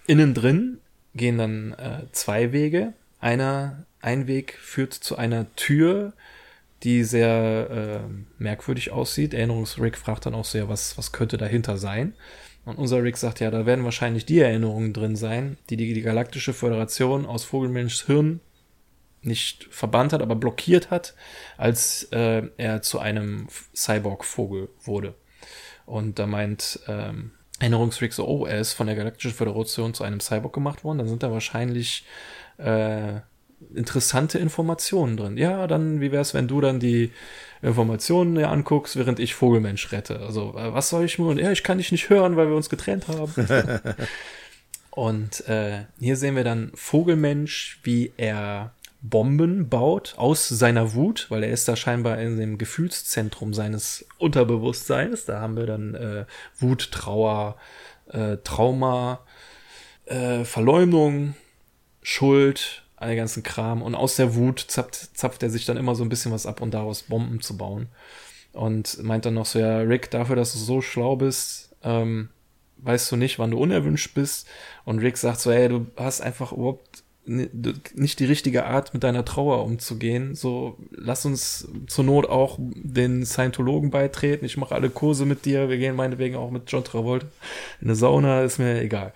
Innen 0.05 0.35
drin 0.35 0.77
gehen 1.15 1.39
dann 1.39 1.73
äh, 1.73 2.03
zwei 2.11 2.51
Wege. 2.51 2.93
Einer, 3.19 3.87
ein 4.01 4.27
Weg 4.27 4.53
führt 4.61 4.93
zu 4.93 5.17
einer 5.17 5.47
Tür, 5.55 6.13
die 6.83 7.03
sehr 7.03 8.03
äh, 8.05 8.13
merkwürdig 8.37 8.91
aussieht. 8.91 9.33
Erinnerungsrick 9.33 9.97
fragt 9.97 10.27
dann 10.27 10.35
auch 10.35 10.45
sehr, 10.45 10.69
was, 10.69 10.95
was 10.95 11.11
könnte 11.11 11.37
dahinter 11.37 11.77
sein? 11.77 12.13
Und 12.65 12.77
unser 12.77 13.01
Rick 13.01 13.17
sagt, 13.17 13.39
ja, 13.39 13.49
da 13.49 13.65
werden 13.65 13.85
wahrscheinlich 13.85 14.25
die 14.25 14.39
Erinnerungen 14.39 14.93
drin 14.93 15.15
sein, 15.15 15.57
die 15.69 15.77
die, 15.77 15.93
die 15.93 16.01
Galaktische 16.01 16.53
Föderation 16.53 17.25
aus 17.25 17.43
Vogelmenschs 17.43 18.05
Hirn 18.05 18.39
nicht 19.23 19.67
verbannt 19.71 20.13
hat, 20.13 20.21
aber 20.21 20.35
blockiert 20.35 20.91
hat, 20.91 21.15
als 21.57 22.03
äh, 22.11 22.43
er 22.57 22.81
zu 22.81 22.99
einem 22.99 23.47
Cyborg-Vogel 23.75 24.69
wurde. 24.83 25.15
Und 25.85 26.19
da 26.19 26.27
meint 26.27 26.79
ähm, 26.87 27.31
Erinnerungsrick 27.59 28.13
so, 28.13 28.27
oh, 28.27 28.45
er 28.45 28.59
ist 28.59 28.73
von 28.73 28.87
der 28.87 28.95
Galaktischen 28.95 29.35
Föderation 29.35 29.93
zu 29.93 30.03
einem 30.03 30.19
Cyborg 30.19 30.53
gemacht 30.53 30.83
worden, 30.83 30.99
dann 30.99 31.07
sind 31.07 31.23
da 31.23 31.31
wahrscheinlich 31.31 32.05
äh, 32.57 33.21
interessante 33.73 34.39
Informationen 34.39 35.17
drin. 35.17 35.37
Ja, 35.37 35.67
dann, 35.67 36.01
wie 36.01 36.11
wär's, 36.11 36.33
wenn 36.33 36.47
du 36.47 36.61
dann 36.61 36.79
die 36.79 37.11
Informationen 37.61 38.35
dir 38.35 38.49
anguckst, 38.49 38.95
während 38.97 39.19
ich 39.19 39.35
Vogelmensch 39.35 39.91
rette? 39.91 40.19
Also, 40.19 40.55
äh, 40.57 40.73
was 40.73 40.89
soll 40.89 41.05
ich 41.05 41.19
nur? 41.19 41.39
Ja, 41.39 41.51
ich 41.51 41.63
kann 41.63 41.77
dich 41.77 41.91
nicht 41.91 42.09
hören, 42.09 42.35
weil 42.35 42.47
wir 42.47 42.55
uns 42.55 42.69
getrennt 42.69 43.07
haben. 43.07 43.33
Und 44.91 45.47
äh, 45.47 45.85
hier 45.99 46.17
sehen 46.17 46.35
wir 46.35 46.43
dann 46.43 46.71
Vogelmensch, 46.75 47.79
wie 47.83 48.11
er 48.17 48.73
Bomben 49.01 49.67
baut 49.67 50.13
aus 50.17 50.47
seiner 50.47 50.93
Wut, 50.93 51.27
weil 51.29 51.43
er 51.43 51.51
ist 51.51 51.67
da 51.67 51.75
scheinbar 51.75 52.19
in 52.19 52.37
dem 52.37 52.57
Gefühlszentrum 52.57 53.53
seines 53.53 54.05
Unterbewusstseins. 54.19 55.25
Da 55.25 55.39
haben 55.39 55.55
wir 55.55 55.65
dann 55.65 55.95
äh, 55.95 56.25
Wut, 56.59 56.91
Trauer, 56.91 57.55
äh, 58.09 58.37
Trauma, 58.43 59.21
äh, 60.05 60.43
Verleumdung, 60.43 61.35
Schuld, 62.03 62.83
all 63.01 63.09
den 63.09 63.17
ganzen 63.17 63.43
Kram. 63.43 63.81
Und 63.81 63.95
aus 63.95 64.15
der 64.15 64.35
Wut 64.35 64.59
zapft, 64.59 65.17
zapft 65.17 65.43
er 65.43 65.49
sich 65.49 65.65
dann 65.65 65.77
immer 65.77 65.95
so 65.95 66.03
ein 66.03 66.09
bisschen 66.09 66.31
was 66.31 66.45
ab, 66.45 66.61
um 66.61 66.71
daraus 66.71 67.03
Bomben 67.03 67.41
zu 67.41 67.57
bauen. 67.57 67.87
Und 68.53 69.01
meint 69.03 69.25
dann 69.25 69.35
noch 69.35 69.45
so, 69.45 69.59
ja, 69.59 69.79
Rick, 69.79 70.11
dafür, 70.11 70.35
dass 70.35 70.53
du 70.53 70.59
so 70.59 70.81
schlau 70.81 71.15
bist, 71.15 71.75
ähm, 71.83 72.29
weißt 72.77 73.11
du 73.11 73.15
nicht, 73.15 73.39
wann 73.39 73.51
du 73.51 73.59
unerwünscht 73.59 74.13
bist. 74.13 74.47
Und 74.85 74.99
Rick 74.99 75.17
sagt 75.17 75.39
so, 75.39 75.51
ey, 75.51 75.69
du 75.69 75.87
hast 75.95 76.21
einfach 76.21 76.51
überhaupt 76.51 77.03
nicht 77.25 78.19
die 78.19 78.25
richtige 78.25 78.65
Art, 78.65 78.93
mit 78.93 79.03
deiner 79.03 79.23
Trauer 79.23 79.63
umzugehen. 79.63 80.33
So, 80.35 80.77
lass 80.91 81.25
uns 81.25 81.67
zur 81.87 82.03
Not 82.03 82.27
auch 82.27 82.57
den 82.59 83.25
Scientologen 83.25 83.91
beitreten. 83.91 84.43
Ich 84.43 84.57
mache 84.57 84.73
alle 84.73 84.89
Kurse 84.89 85.25
mit 85.25 85.45
dir. 85.45 85.69
Wir 85.69 85.77
gehen 85.77 85.95
meinetwegen 85.95 86.35
auch 86.35 86.49
mit 86.49 86.63
John 86.71 86.83
Travolta 86.83 87.27
in 87.79 87.87
eine 87.87 87.95
Sauna, 87.95 88.41
ist 88.41 88.57
mir 88.57 88.81
egal. 88.81 89.13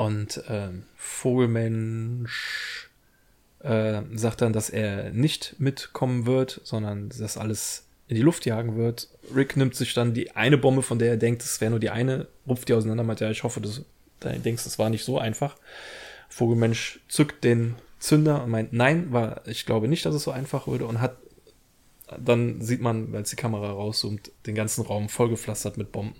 Und 0.00 0.42
ähm, 0.48 0.84
Vogelmensch 0.96 2.88
äh, 3.58 4.00
sagt 4.14 4.40
dann, 4.40 4.54
dass 4.54 4.70
er 4.70 5.10
nicht 5.10 5.56
mitkommen 5.58 6.24
wird, 6.24 6.62
sondern 6.64 7.10
das 7.10 7.36
alles 7.36 7.84
in 8.08 8.16
die 8.16 8.22
Luft 8.22 8.46
jagen 8.46 8.78
wird. 8.78 9.08
Rick 9.36 9.58
nimmt 9.58 9.74
sich 9.74 9.92
dann 9.92 10.14
die 10.14 10.34
eine 10.34 10.56
Bombe, 10.56 10.80
von 10.80 10.98
der 10.98 11.10
er 11.10 11.16
denkt, 11.18 11.42
es 11.42 11.60
wäre 11.60 11.72
nur 11.72 11.80
die 11.80 11.90
eine, 11.90 12.28
rupft 12.48 12.70
die 12.70 12.72
auseinander, 12.72 13.04
meint 13.04 13.20
ja, 13.20 13.30
ich 13.30 13.42
hoffe, 13.42 13.60
du 13.60 13.68
denkst, 14.22 14.64
es 14.64 14.78
war 14.78 14.88
nicht 14.88 15.04
so 15.04 15.18
einfach. 15.18 15.56
Vogelmensch 16.30 17.00
zückt 17.08 17.44
den 17.44 17.74
Zünder 17.98 18.42
und 18.42 18.48
meint, 18.48 18.72
nein, 18.72 19.12
war, 19.12 19.46
ich 19.46 19.66
glaube 19.66 19.86
nicht, 19.86 20.06
dass 20.06 20.14
es 20.14 20.22
so 20.22 20.30
einfach 20.30 20.66
würde 20.66 20.86
und 20.86 21.02
hat, 21.02 21.18
dann 22.18 22.62
sieht 22.62 22.80
man, 22.80 23.14
als 23.14 23.28
die 23.28 23.36
Kamera 23.36 23.70
rauszoomt, 23.70 24.32
den 24.46 24.54
ganzen 24.54 24.80
Raum 24.80 25.10
vollgepflastert 25.10 25.76
mit 25.76 25.92
Bomben 25.92 26.14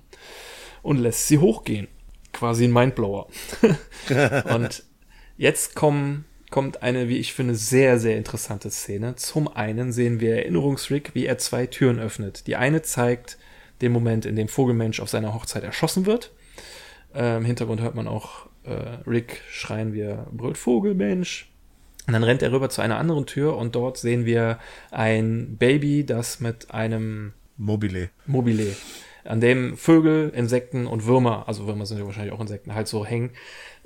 und 0.82 0.98
lässt 0.98 1.28
sie 1.28 1.38
hochgehen. 1.38 1.88
Quasi 2.32 2.64
ein 2.64 2.72
Mindblower. 2.72 3.28
und 4.54 4.84
jetzt 5.36 5.74
kommen, 5.74 6.24
kommt 6.50 6.82
eine, 6.82 7.08
wie 7.08 7.18
ich 7.18 7.32
finde, 7.32 7.54
sehr, 7.54 7.98
sehr 7.98 8.16
interessante 8.16 8.70
Szene. 8.70 9.16
Zum 9.16 9.48
einen 9.48 9.92
sehen 9.92 10.20
wir 10.20 10.36
Erinnerungsrick, 10.36 11.14
wie 11.14 11.26
er 11.26 11.38
zwei 11.38 11.66
Türen 11.66 11.98
öffnet. 11.98 12.46
Die 12.46 12.56
eine 12.56 12.82
zeigt 12.82 13.38
den 13.80 13.92
Moment, 13.92 14.26
in 14.26 14.36
dem 14.36 14.48
Vogelmensch 14.48 15.00
auf 15.00 15.08
seiner 15.08 15.34
Hochzeit 15.34 15.64
erschossen 15.64 16.06
wird. 16.06 16.32
Äh, 17.14 17.36
Im 17.36 17.44
Hintergrund 17.44 17.80
hört 17.80 17.94
man 17.94 18.08
auch 18.08 18.46
äh, 18.64 18.98
Rick 19.06 19.42
schreien 19.50 19.92
wir, 19.92 20.26
brüllt 20.30 20.58
Vogelmensch. 20.58 21.50
Und 22.06 22.14
dann 22.14 22.24
rennt 22.24 22.42
er 22.42 22.52
rüber 22.52 22.68
zu 22.70 22.82
einer 22.82 22.98
anderen 22.98 23.26
Tür 23.26 23.56
und 23.56 23.74
dort 23.74 23.96
sehen 23.96 24.24
wir 24.24 24.58
ein 24.90 25.56
Baby, 25.58 26.04
das 26.04 26.40
mit 26.40 26.72
einem 26.72 27.32
Mobile. 27.56 28.10
Mobile, 28.26 28.74
an 29.24 29.40
dem 29.40 29.76
Vögel, 29.76 30.30
Insekten 30.34 30.86
und 30.86 31.06
Würmer, 31.06 31.44
also 31.46 31.66
Würmer 31.66 31.86
sind 31.86 31.98
ja 31.98 32.06
wahrscheinlich 32.06 32.32
auch 32.32 32.40
Insekten, 32.40 32.74
halt 32.74 32.88
so 32.88 33.04
hängen. 33.04 33.30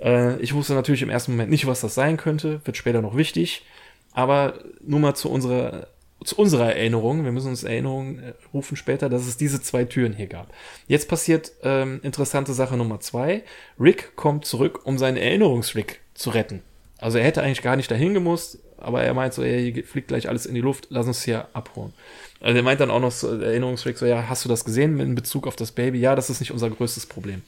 Äh, 0.00 0.38
ich 0.40 0.54
wusste 0.54 0.74
natürlich 0.74 1.02
im 1.02 1.10
ersten 1.10 1.32
Moment 1.32 1.50
nicht, 1.50 1.66
was 1.66 1.80
das 1.80 1.94
sein 1.94 2.16
könnte, 2.16 2.60
wird 2.64 2.76
später 2.76 3.02
noch 3.02 3.16
wichtig. 3.16 3.64
Aber 4.12 4.54
nur 4.80 5.00
mal 5.00 5.14
zu 5.14 5.30
unserer 5.30 5.88
zu 6.22 6.36
unserer 6.36 6.74
Erinnerung, 6.74 7.24
wir 7.24 7.32
müssen 7.32 7.48
uns 7.48 7.64
Erinnerung 7.64 8.18
äh, 8.18 8.32
rufen 8.52 8.76
später, 8.76 9.08
dass 9.10 9.26
es 9.26 9.36
diese 9.36 9.60
zwei 9.60 9.84
Türen 9.84 10.14
hier 10.14 10.26
gab. 10.26 10.52
Jetzt 10.86 11.08
passiert 11.08 11.52
ähm, 11.62 12.00
interessante 12.02 12.54
Sache 12.54 12.76
Nummer 12.76 13.00
zwei. 13.00 13.42
Rick 13.78 14.16
kommt 14.16 14.46
zurück, 14.46 14.80
um 14.84 14.96
seinen 14.96 15.16
Erinnerungsrick 15.16 16.00
zu 16.14 16.30
retten. 16.30 16.62
Also 16.98 17.18
er 17.18 17.24
hätte 17.24 17.42
eigentlich 17.42 17.62
gar 17.62 17.76
nicht 17.76 17.90
dahin 17.90 18.14
gemusst, 18.14 18.58
aber 18.78 19.02
er 19.02 19.14
meint 19.14 19.34
so, 19.34 19.42
ey, 19.42 19.72
hier 19.72 19.84
fliegt 19.84 20.08
gleich 20.08 20.28
alles 20.28 20.46
in 20.46 20.54
die 20.54 20.60
Luft, 20.60 20.86
lass 20.90 21.06
uns 21.06 21.22
hier 21.22 21.48
abholen. 21.52 21.92
Also 22.40 22.56
er 22.56 22.62
meint 22.62 22.80
dann 22.80 22.90
auch 22.90 23.00
noch 23.00 23.12
so, 23.12 23.40
Erinnerungsrick 23.40 23.96
so, 23.96 24.06
ja, 24.06 24.28
hast 24.28 24.44
du 24.44 24.48
das 24.48 24.64
gesehen 24.64 25.00
in 25.00 25.14
Bezug 25.14 25.46
auf 25.46 25.56
das 25.56 25.72
Baby? 25.72 25.98
Ja, 25.98 26.14
das 26.14 26.30
ist 26.30 26.40
nicht 26.40 26.52
unser 26.52 26.70
größtes 26.70 27.06
Problem. 27.06 27.42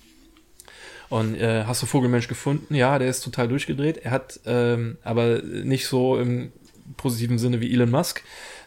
Und 1.09 1.37
äh, 1.37 1.64
hast 1.64 1.82
du 1.82 1.87
Vogelmensch 1.87 2.28
gefunden? 2.28 2.74
Ja, 2.74 2.99
der 2.99 3.09
ist 3.09 3.20
total 3.20 3.49
durchgedreht. 3.49 3.99
Er 3.99 4.11
hat 4.11 4.41
ähm, 4.47 4.99
aber 5.03 5.43
nicht 5.43 5.87
so 5.87 6.18
im 6.18 6.51
positiven 6.97 7.39
Sinne 7.39 7.61
wie 7.61 7.72
Elon 7.72 7.91
Musk. 7.91 8.22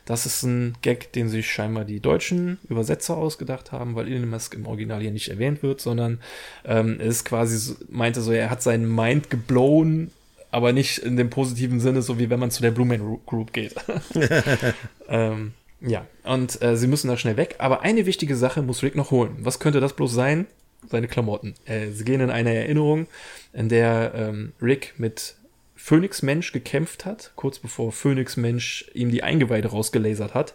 Das 0.05 0.25
ist 0.25 0.43
ein 0.43 0.75
Gag, 0.81 1.13
den 1.13 1.29
sich 1.29 1.51
scheinbar 1.51 1.85
die 1.85 1.99
deutschen 1.99 2.57
Übersetzer 2.67 3.15
ausgedacht 3.15 3.71
haben, 3.71 3.95
weil 3.95 4.07
Elon 4.07 4.29
Musk 4.29 4.55
im 4.55 4.65
Original 4.65 5.01
hier 5.01 5.11
nicht 5.11 5.29
erwähnt 5.29 5.61
wird, 5.61 5.81
sondern 5.81 6.19
ähm, 6.65 6.99
ist 6.99 7.25
quasi, 7.25 7.75
meinte 7.89 8.21
so, 8.21 8.31
er 8.31 8.49
hat 8.49 8.63
seinen 8.63 8.93
Mind 8.93 9.29
geblown, 9.29 10.09
aber 10.49 10.73
nicht 10.73 10.99
in 10.99 11.15
dem 11.15 11.29
positiven 11.29 11.79
Sinne, 11.79 12.01
so 12.01 12.17
wie 12.17 12.29
wenn 12.29 12.39
man 12.39 12.49
zu 12.49 12.61
der 12.61 12.71
Blue 12.71 12.87
Man 12.87 13.19
Group 13.25 13.53
geht. 13.53 13.75
ähm, 15.09 15.53
ja, 15.81 16.05
und 16.23 16.61
äh, 16.61 16.75
sie 16.75 16.87
müssen 16.87 17.07
da 17.07 17.17
schnell 17.17 17.37
weg. 17.37 17.55
Aber 17.59 17.81
eine 17.81 18.05
wichtige 18.05 18.35
Sache 18.35 18.61
muss 18.61 18.83
Rick 18.83 18.95
noch 18.95 19.11
holen. 19.11 19.37
Was 19.39 19.59
könnte 19.59 19.79
das 19.79 19.93
bloß 19.93 20.13
sein? 20.13 20.47
Seine 20.89 21.07
Klamotten. 21.07 21.55
Äh, 21.65 21.91
sie 21.91 22.03
gehen 22.03 22.21
in 22.21 22.29
eine 22.29 22.53
Erinnerung, 22.53 23.07
in 23.53 23.69
der 23.69 24.13
ähm, 24.15 24.53
Rick 24.61 24.93
mit 24.97 25.35
Phoenix 25.75 26.21
Mensch 26.21 26.51
gekämpft 26.51 27.05
hat, 27.05 27.31
kurz 27.35 27.59
bevor 27.59 27.91
Phoenix 27.91 28.35
Mensch 28.35 28.89
ihm 28.93 29.11
die 29.11 29.23
Eingeweide 29.23 29.69
rausgelasert 29.69 30.33
hat. 30.33 30.53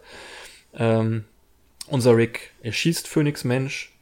Ähm, 0.75 1.25
unser 1.87 2.17
Rick 2.17 2.53
erschießt 2.63 3.09
Phoenix 3.09 3.45
Mensch, 3.45 3.94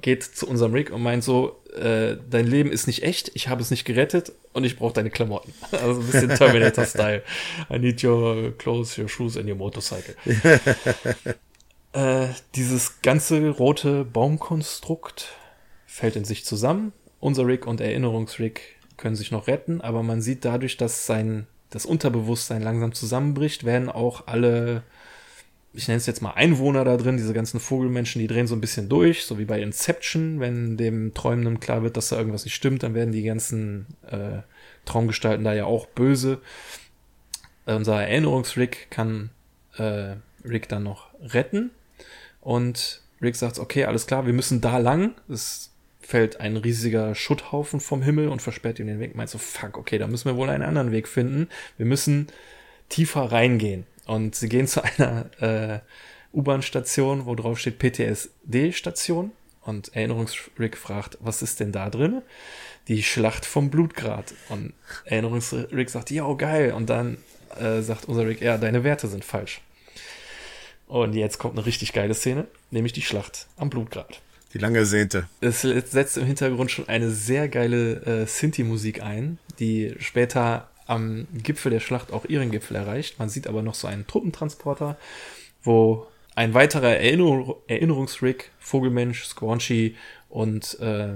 geht 0.00 0.22
zu 0.22 0.46
unserem 0.46 0.72
Rick 0.72 0.90
und 0.90 1.02
meint 1.02 1.24
so, 1.24 1.62
äh, 1.74 2.16
dein 2.28 2.46
Leben 2.46 2.70
ist 2.70 2.86
nicht 2.86 3.02
echt, 3.02 3.32
ich 3.34 3.48
habe 3.48 3.60
es 3.60 3.70
nicht 3.70 3.84
gerettet 3.84 4.32
und 4.52 4.64
ich 4.64 4.76
brauche 4.76 4.94
deine 4.94 5.10
Klamotten. 5.10 5.52
Also 5.72 6.00
ein 6.00 6.06
bisschen 6.06 6.28
Terminator-Style. 6.30 7.22
I 7.70 7.78
need 7.78 8.02
your 8.04 8.52
clothes, 8.56 8.96
your 8.98 9.08
shoes 9.08 9.36
and 9.36 9.48
your 9.48 9.56
motorcycle. 9.56 10.14
äh, 11.92 12.28
dieses 12.54 13.02
ganze 13.02 13.48
rote 13.50 14.04
Baumkonstrukt 14.04 15.28
fällt 15.86 16.16
in 16.16 16.24
sich 16.24 16.44
zusammen. 16.44 16.92
Unser 17.20 17.46
Rick 17.46 17.66
und 17.66 17.80
Erinnerungsrick 17.80 18.76
können 18.96 19.16
sich 19.16 19.30
noch 19.30 19.48
retten, 19.48 19.80
aber 19.80 20.02
man 20.02 20.22
sieht 20.22 20.44
dadurch, 20.44 20.76
dass 20.76 21.06
sein 21.06 21.46
das 21.70 21.86
Unterbewusstsein 21.86 22.62
langsam 22.62 22.92
zusammenbricht, 22.92 23.64
werden 23.64 23.88
auch 23.88 24.26
alle, 24.26 24.84
ich 25.74 25.88
nenne 25.88 25.98
es 25.98 26.06
jetzt 26.06 26.22
mal 26.22 26.32
Einwohner 26.32 26.84
da 26.84 26.96
drin, 26.96 27.16
diese 27.16 27.34
ganzen 27.34 27.58
Vogelmenschen, 27.58 28.20
die 28.20 28.28
drehen 28.28 28.46
so 28.46 28.54
ein 28.54 28.60
bisschen 28.60 28.88
durch, 28.88 29.24
so 29.24 29.38
wie 29.38 29.44
bei 29.44 29.60
Inception, 29.60 30.38
wenn 30.40 30.76
dem 30.76 31.14
Träumenden 31.14 31.60
klar 31.60 31.82
wird, 31.82 31.96
dass 31.96 32.08
da 32.08 32.16
irgendwas 32.16 32.44
nicht 32.44 32.54
stimmt, 32.54 32.82
dann 32.82 32.94
werden 32.94 33.12
die 33.12 33.24
ganzen 33.24 33.86
äh, 34.08 34.42
Traumgestalten 34.84 35.44
da 35.44 35.52
ja 35.52 35.64
auch 35.64 35.86
böse. 35.86 36.40
Unser 37.66 38.02
Erinnerungsrick 38.02 38.90
kann 38.90 39.30
äh, 39.76 40.16
Rick 40.44 40.68
dann 40.68 40.84
noch 40.84 41.08
retten 41.20 41.70
und 42.40 43.02
Rick 43.22 43.36
sagt, 43.36 43.58
okay, 43.58 43.86
alles 43.86 44.06
klar, 44.06 44.26
wir 44.26 44.32
müssen 44.32 44.60
da 44.60 44.78
lang. 44.78 45.14
Das 45.28 45.70
fällt 46.00 46.40
ein 46.40 46.56
riesiger 46.56 47.14
Schutthaufen 47.14 47.80
vom 47.80 48.02
Himmel 48.02 48.28
und 48.28 48.42
versperrt 48.42 48.78
ihm 48.78 48.86
den 48.86 49.00
Weg. 49.00 49.14
Meint 49.14 49.30
so, 49.30 49.38
fuck, 49.38 49.78
okay, 49.78 49.98
da 49.98 50.06
müssen 50.06 50.26
wir 50.26 50.36
wohl 50.36 50.50
einen 50.50 50.62
anderen 50.62 50.92
Weg 50.92 51.08
finden. 51.08 51.48
Wir 51.78 51.86
müssen 51.86 52.28
tiefer 52.90 53.32
reingehen. 53.32 53.86
Und 54.06 54.34
sie 54.34 54.48
gehen 54.48 54.66
zu 54.68 54.82
einer 54.82 55.30
äh, 55.40 55.80
U-Bahn-Station, 56.32 57.26
wo 57.26 57.34
drauf 57.34 57.58
steht 57.58 57.78
PTSD-Station. 57.78 59.32
Und 59.62 59.94
Erinnerungsrick 59.94 60.76
fragt, 60.76 61.16
was 61.20 61.40
ist 61.40 61.60
denn 61.60 61.72
da 61.72 61.88
drin? 61.88 62.20
Die 62.88 63.02
Schlacht 63.02 63.46
vom 63.46 63.70
Blutgrad. 63.70 64.34
Und 64.50 64.74
Erinnerungsrick 65.06 65.88
sagt, 65.88 66.10
ja, 66.10 66.26
oh, 66.26 66.36
geil. 66.36 66.72
Und 66.72 66.90
dann 66.90 67.16
äh, 67.58 67.80
sagt 67.80 68.04
unser 68.06 68.26
Rick, 68.26 68.42
ja, 68.42 68.58
deine 68.58 68.84
Werte 68.84 69.08
sind 69.08 69.24
falsch. 69.24 69.62
Und 70.86 71.14
jetzt 71.14 71.38
kommt 71.38 71.56
eine 71.56 71.64
richtig 71.64 71.92
geile 71.92 72.14
Szene, 72.14 72.46
nämlich 72.70 72.92
die 72.92 73.02
Schlacht 73.02 73.46
am 73.56 73.70
Blutgrad. 73.70 74.20
Die 74.52 74.58
lange 74.58 74.78
ersehnte. 74.78 75.28
Es 75.40 75.62
setzt 75.62 76.16
im 76.16 76.26
Hintergrund 76.26 76.70
schon 76.70 76.88
eine 76.88 77.10
sehr 77.10 77.48
geile 77.48 78.22
äh, 78.22 78.26
Sinti-Musik 78.26 79.02
ein, 79.02 79.38
die 79.58 79.94
später 79.98 80.70
am 80.86 81.26
Gipfel 81.32 81.70
der 81.70 81.80
Schlacht 81.80 82.12
auch 82.12 82.24
ihren 82.24 82.50
Gipfel 82.50 82.76
erreicht. 82.76 83.18
Man 83.18 83.28
sieht 83.28 83.46
aber 83.46 83.62
noch 83.62 83.74
so 83.74 83.86
einen 83.86 84.06
Truppentransporter, 84.06 84.96
wo 85.62 86.06
ein 86.34 86.54
weiterer 86.54 86.96
Erinner 86.96 87.54
Erinnerungsrig, 87.68 88.50
Vogelmensch, 88.58 89.24
Squanchy 89.24 89.96
und 90.28 90.78
äh, 90.80 91.14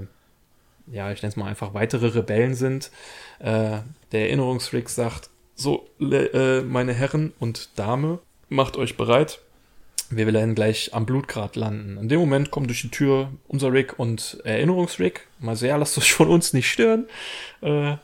ja, 0.91 1.11
ich 1.11 1.21
nenne 1.21 1.29
es 1.29 1.35
mal 1.35 1.47
einfach 1.47 1.73
weitere 1.73 2.07
Rebellen 2.07 2.55
sind. 2.55 2.91
Äh, 3.39 3.79
der 4.11 4.27
Erinnerungsrig 4.27 4.89
sagt, 4.89 5.29
so, 5.55 5.89
äh, 5.99 6.61
meine 6.61 6.93
Herren 6.93 7.33
und 7.39 7.77
Dame, 7.77 8.19
macht 8.47 8.77
euch 8.77 8.97
bereit 8.97 9.39
wir 10.09 10.31
werden 10.31 10.55
gleich 10.55 10.93
am 10.93 11.05
Blutgrad 11.05 11.55
landen. 11.55 11.97
In 11.97 12.09
dem 12.09 12.19
Moment 12.19 12.51
kommen 12.51 12.67
durch 12.67 12.81
die 12.81 12.89
Tür 12.89 13.31
unser 13.47 13.71
Rick 13.71 13.99
und 13.99 14.39
Erinnerungsrick. 14.43 15.27
Mal 15.39 15.55
ja, 15.57 15.77
lasst 15.77 15.97
euch 15.97 16.13
von 16.13 16.29
uns 16.29 16.53
nicht 16.53 16.69
stören. 16.69 17.07
Äh, 17.61 17.97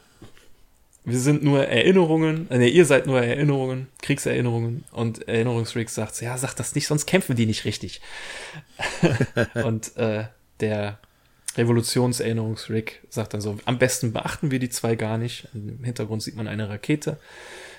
wir 1.05 1.19
sind 1.19 1.43
nur 1.43 1.65
Erinnerungen, 1.65 2.47
nee, 2.49 2.67
ihr 2.67 2.85
seid 2.85 3.05
nur 3.05 3.21
Erinnerungen, 3.21 3.87
Kriegserinnerungen. 4.01 4.83
Und 4.91 5.27
Erinnerungsrick 5.27 5.89
sagt, 5.89 6.19
ja, 6.21 6.37
sag 6.37 6.55
das 6.55 6.73
nicht, 6.73 6.87
sonst 6.87 7.05
kämpfen 7.05 7.35
die 7.35 7.45
nicht 7.45 7.65
richtig. 7.65 8.01
und 9.63 9.95
äh, 9.97 10.25
der 10.59 10.99
Revolutionserinnerungs-Rick 11.57 13.03
sagt 13.09 13.33
dann 13.33 13.41
so, 13.41 13.57
am 13.65 13.77
besten 13.77 14.13
beachten 14.13 14.51
wir 14.51 14.59
die 14.59 14.69
zwei 14.69 14.95
gar 14.95 15.17
nicht. 15.17 15.47
Im 15.53 15.83
Hintergrund 15.83 16.23
sieht 16.23 16.35
man 16.35 16.47
eine 16.47 16.69
Rakete, 16.69 17.17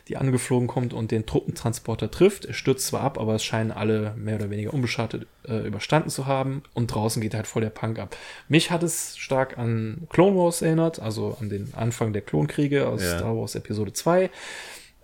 die 0.08 0.16
angeflogen 0.16 0.68
kommt 0.68 0.92
und 0.92 1.10
den 1.10 1.26
Truppentransporter 1.26 2.10
trifft. 2.10 2.44
Er 2.44 2.54
stürzt 2.54 2.86
zwar 2.86 3.00
ab, 3.00 3.18
aber 3.18 3.34
es 3.34 3.44
scheinen 3.44 3.72
alle 3.72 4.14
mehr 4.16 4.36
oder 4.36 4.50
weniger 4.50 4.72
unbeschadet 4.72 5.26
äh, 5.48 5.66
überstanden 5.66 6.10
zu 6.10 6.26
haben 6.26 6.62
und 6.74 6.88
draußen 6.88 7.20
geht 7.20 7.34
halt 7.34 7.48
voll 7.48 7.62
der 7.62 7.70
Punk 7.70 7.98
ab. 7.98 8.16
Mich 8.48 8.70
hat 8.70 8.84
es 8.84 9.16
stark 9.16 9.58
an 9.58 10.06
Clone 10.10 10.36
Wars 10.36 10.62
erinnert, 10.62 11.00
also 11.00 11.36
an 11.40 11.48
den 11.48 11.74
Anfang 11.74 12.12
der 12.12 12.22
Klonkriege 12.22 12.86
aus 12.86 13.02
ja. 13.02 13.18
Star 13.18 13.36
Wars 13.36 13.56
Episode 13.56 13.92
2. 13.92 14.30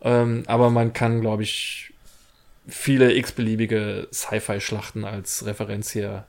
Ähm, 0.03 0.45
aber 0.47 0.71
man 0.71 0.93
kann, 0.93 1.21
glaube 1.21 1.43
ich, 1.43 1.93
viele 2.69 3.13
x-beliebige 3.15 4.07
Sci-Fi-Schlachten 4.13 5.05
als 5.05 5.45
Referenz 5.45 5.91
hier 5.91 6.27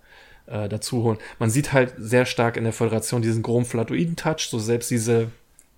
äh, 0.48 0.68
dazu 0.68 1.04
holen. 1.04 1.20
Man 1.38 1.52
sieht 1.52 1.74
halt 1.74 1.94
sehr 1.98 2.26
stark 2.26 2.58
in 2.58 2.64
der 2.64 2.74
Föderation 2.74 3.22
diesen 3.22 3.44
Chrom-Flatoiden-Touch, 3.44 4.50
so 4.50 4.58
selbst 4.58 4.90
diese 4.90 5.30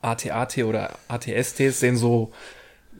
AT-AT 0.01 0.59
oder 0.59 0.97
ATSTs 1.09 1.79
sehen 1.79 1.97
so 1.97 2.31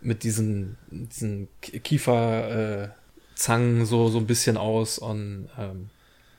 mit 0.06 0.24
diesen, 0.24 0.78
diesen 0.90 1.48
Kieferzangen 1.62 3.82
äh, 3.82 3.86
so, 3.86 4.10
so 4.10 4.20
ein 4.20 4.28
bisschen 4.28 4.58
aus 4.58 5.00
und 5.00 5.50
ähm, 5.58 5.90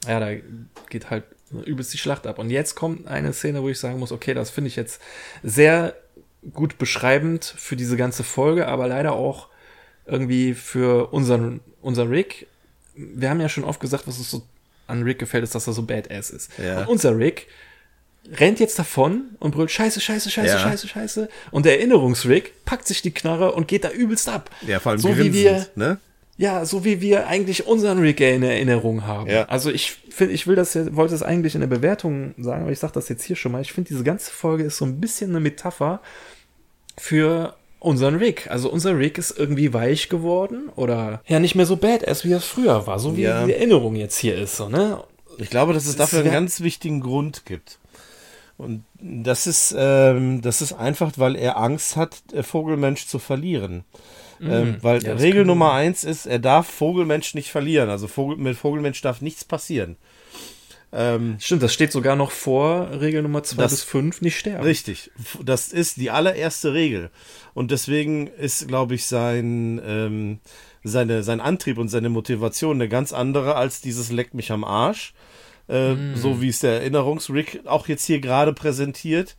ja, 0.06 0.20
da 0.20 0.32
geht 0.88 1.10
halt 1.10 1.24
übelst 1.64 1.92
die 1.92 1.98
Schlacht 1.98 2.26
ab. 2.26 2.38
Und 2.38 2.50
jetzt 2.50 2.76
kommt 2.76 3.08
eine 3.08 3.32
Szene, 3.32 3.62
wo 3.62 3.68
ich 3.68 3.78
sagen 3.78 3.98
muss, 3.98 4.12
okay, 4.12 4.34
das 4.34 4.50
finde 4.50 4.68
ich 4.68 4.76
jetzt 4.76 5.00
sehr 5.42 5.94
gut 6.52 6.78
beschreibend 6.78 7.44
für 7.44 7.76
diese 7.76 7.96
ganze 7.96 8.22
Folge, 8.22 8.68
aber 8.68 8.86
leider 8.86 9.14
auch 9.14 9.48
irgendwie 10.06 10.54
für 10.54 11.12
unseren, 11.12 11.60
unser 11.82 12.08
Rick. 12.08 12.46
Wir 12.94 13.30
haben 13.30 13.40
ja 13.40 13.48
schon 13.48 13.64
oft 13.64 13.80
gesagt, 13.80 14.06
was 14.06 14.18
uns 14.18 14.30
so 14.30 14.42
an 14.86 15.02
Rick 15.02 15.18
gefällt, 15.18 15.42
ist, 15.42 15.56
dass 15.56 15.66
er 15.66 15.72
so 15.72 15.82
badass 15.82 16.30
ist. 16.30 16.52
Ja. 16.58 16.82
Und 16.82 16.88
unser 16.88 17.18
Rick 17.18 17.48
rennt 18.32 18.60
jetzt 18.60 18.78
davon 18.78 19.36
und 19.38 19.52
brüllt 19.52 19.70
Scheiße, 19.70 20.00
Scheiße, 20.00 20.30
Scheiße, 20.30 20.54
ja. 20.54 20.58
Scheiße, 20.58 20.88
Scheiße. 20.88 21.28
Und 21.50 21.66
der 21.66 21.78
Erinnerungsrick 21.78 22.64
packt 22.64 22.86
sich 22.86 23.02
die 23.02 23.12
Knarre 23.12 23.52
und 23.52 23.68
geht 23.68 23.84
da 23.84 23.90
übelst 23.90 24.28
ab. 24.28 24.50
Ja, 24.66 24.80
vor 24.80 24.92
allem 24.92 25.00
so 25.00 25.16
wie 25.16 25.32
wir, 25.32 25.66
ne? 25.74 25.98
Ja, 26.38 26.66
so 26.66 26.84
wie 26.84 27.00
wir 27.00 27.28
eigentlich 27.28 27.66
unseren 27.66 27.98
Rick 27.98 28.20
in 28.20 28.42
Erinnerung 28.42 29.06
haben. 29.06 29.30
Ja. 29.30 29.44
Also 29.44 29.70
ich 29.70 29.92
finde, 30.10 30.34
ich 30.34 30.46
will 30.46 30.54
das, 30.54 30.76
wollte 30.94 31.14
es 31.14 31.22
eigentlich 31.22 31.54
in 31.54 31.62
der 31.62 31.68
Bewertung 31.68 32.34
sagen, 32.38 32.62
aber 32.62 32.72
ich 32.72 32.78
sage 32.78 32.92
das 32.92 33.08
jetzt 33.08 33.24
hier 33.24 33.36
schon 33.36 33.52
mal. 33.52 33.62
Ich 33.62 33.72
finde, 33.72 33.88
diese 33.88 34.04
ganze 34.04 34.30
Folge 34.30 34.64
ist 34.64 34.76
so 34.76 34.84
ein 34.84 35.00
bisschen 35.00 35.30
eine 35.30 35.40
Metapher 35.40 36.00
für 36.98 37.54
unseren 37.78 38.16
Rick. 38.16 38.50
Also 38.50 38.70
unser 38.70 38.98
Rick 38.98 39.16
ist 39.16 39.38
irgendwie 39.38 39.72
weich 39.72 40.10
geworden 40.10 40.68
oder 40.76 41.22
ja 41.26 41.40
nicht 41.40 41.54
mehr 41.54 41.66
so 41.66 41.76
badass, 41.76 42.24
wie 42.24 42.32
er 42.32 42.38
es 42.38 42.44
früher 42.44 42.86
war, 42.86 42.98
so 42.98 43.16
wie 43.16 43.22
ja. 43.22 43.46
die 43.46 43.52
Erinnerung 43.52 43.96
jetzt 43.96 44.18
hier 44.18 44.36
ist. 44.36 44.56
So, 44.56 44.68
ne? 44.68 45.02
Ich 45.38 45.50
glaube, 45.50 45.72
dass 45.72 45.86
es 45.86 45.96
dafür 45.96 46.20
einen 46.20 46.32
ganz 46.32 46.60
wichtigen 46.60 47.00
Grund 47.00 47.46
gibt. 47.46 47.78
Und 48.58 48.84
das 48.94 49.46
ist, 49.46 49.74
ähm, 49.76 50.40
das 50.40 50.62
ist 50.62 50.72
einfach, 50.72 51.12
weil 51.16 51.36
er 51.36 51.58
Angst 51.58 51.96
hat, 51.96 52.22
äh, 52.32 52.42
Vogelmensch 52.42 53.06
zu 53.06 53.18
verlieren. 53.18 53.84
Mhm. 54.38 54.50
Ähm, 54.50 54.76
weil 54.82 55.02
ja, 55.02 55.14
Regel 55.14 55.44
Nummer 55.44 55.72
eins 55.72 56.04
ist, 56.04 56.26
er 56.26 56.38
darf 56.38 56.68
Vogelmensch 56.68 57.34
nicht 57.34 57.50
verlieren. 57.50 57.90
Also 57.90 58.08
Vogel, 58.08 58.36
mit 58.36 58.56
Vogelmensch 58.56 59.00
darf 59.02 59.20
nichts 59.20 59.44
passieren. 59.44 59.96
Ähm, 60.92 61.36
Stimmt, 61.40 61.62
das 61.62 61.74
steht 61.74 61.92
sogar 61.92 62.16
noch 62.16 62.30
vor 62.30 63.00
Regel 63.00 63.22
Nummer 63.22 63.42
2 63.42 63.62
bis 63.62 63.82
5, 63.82 64.22
nicht 64.22 64.38
sterben. 64.38 64.64
Richtig, 64.64 65.10
das 65.44 65.68
ist 65.68 65.96
die 65.96 66.10
allererste 66.10 66.72
Regel. 66.72 67.10
Und 67.54 67.70
deswegen 67.70 68.28
ist, 68.28 68.68
glaube 68.68 68.94
ich, 68.94 69.06
sein, 69.06 69.80
ähm, 69.84 70.38
seine, 70.84 71.22
sein 71.22 71.40
Antrieb 71.40 71.78
und 71.78 71.88
seine 71.88 72.08
Motivation 72.08 72.76
eine 72.76 72.88
ganz 72.88 73.12
andere 73.12 73.56
als 73.56 73.80
dieses 73.80 74.12
Leck 74.12 74.32
mich 74.32 74.52
am 74.52 74.64
Arsch. 74.64 75.12
Äh, 75.68 75.94
mm. 75.94 76.16
So 76.16 76.40
wie 76.40 76.48
es 76.48 76.60
der 76.60 76.80
Erinnerungsrick 76.80 77.62
auch 77.66 77.88
jetzt 77.88 78.04
hier 78.04 78.20
gerade 78.20 78.52
präsentiert. 78.52 79.36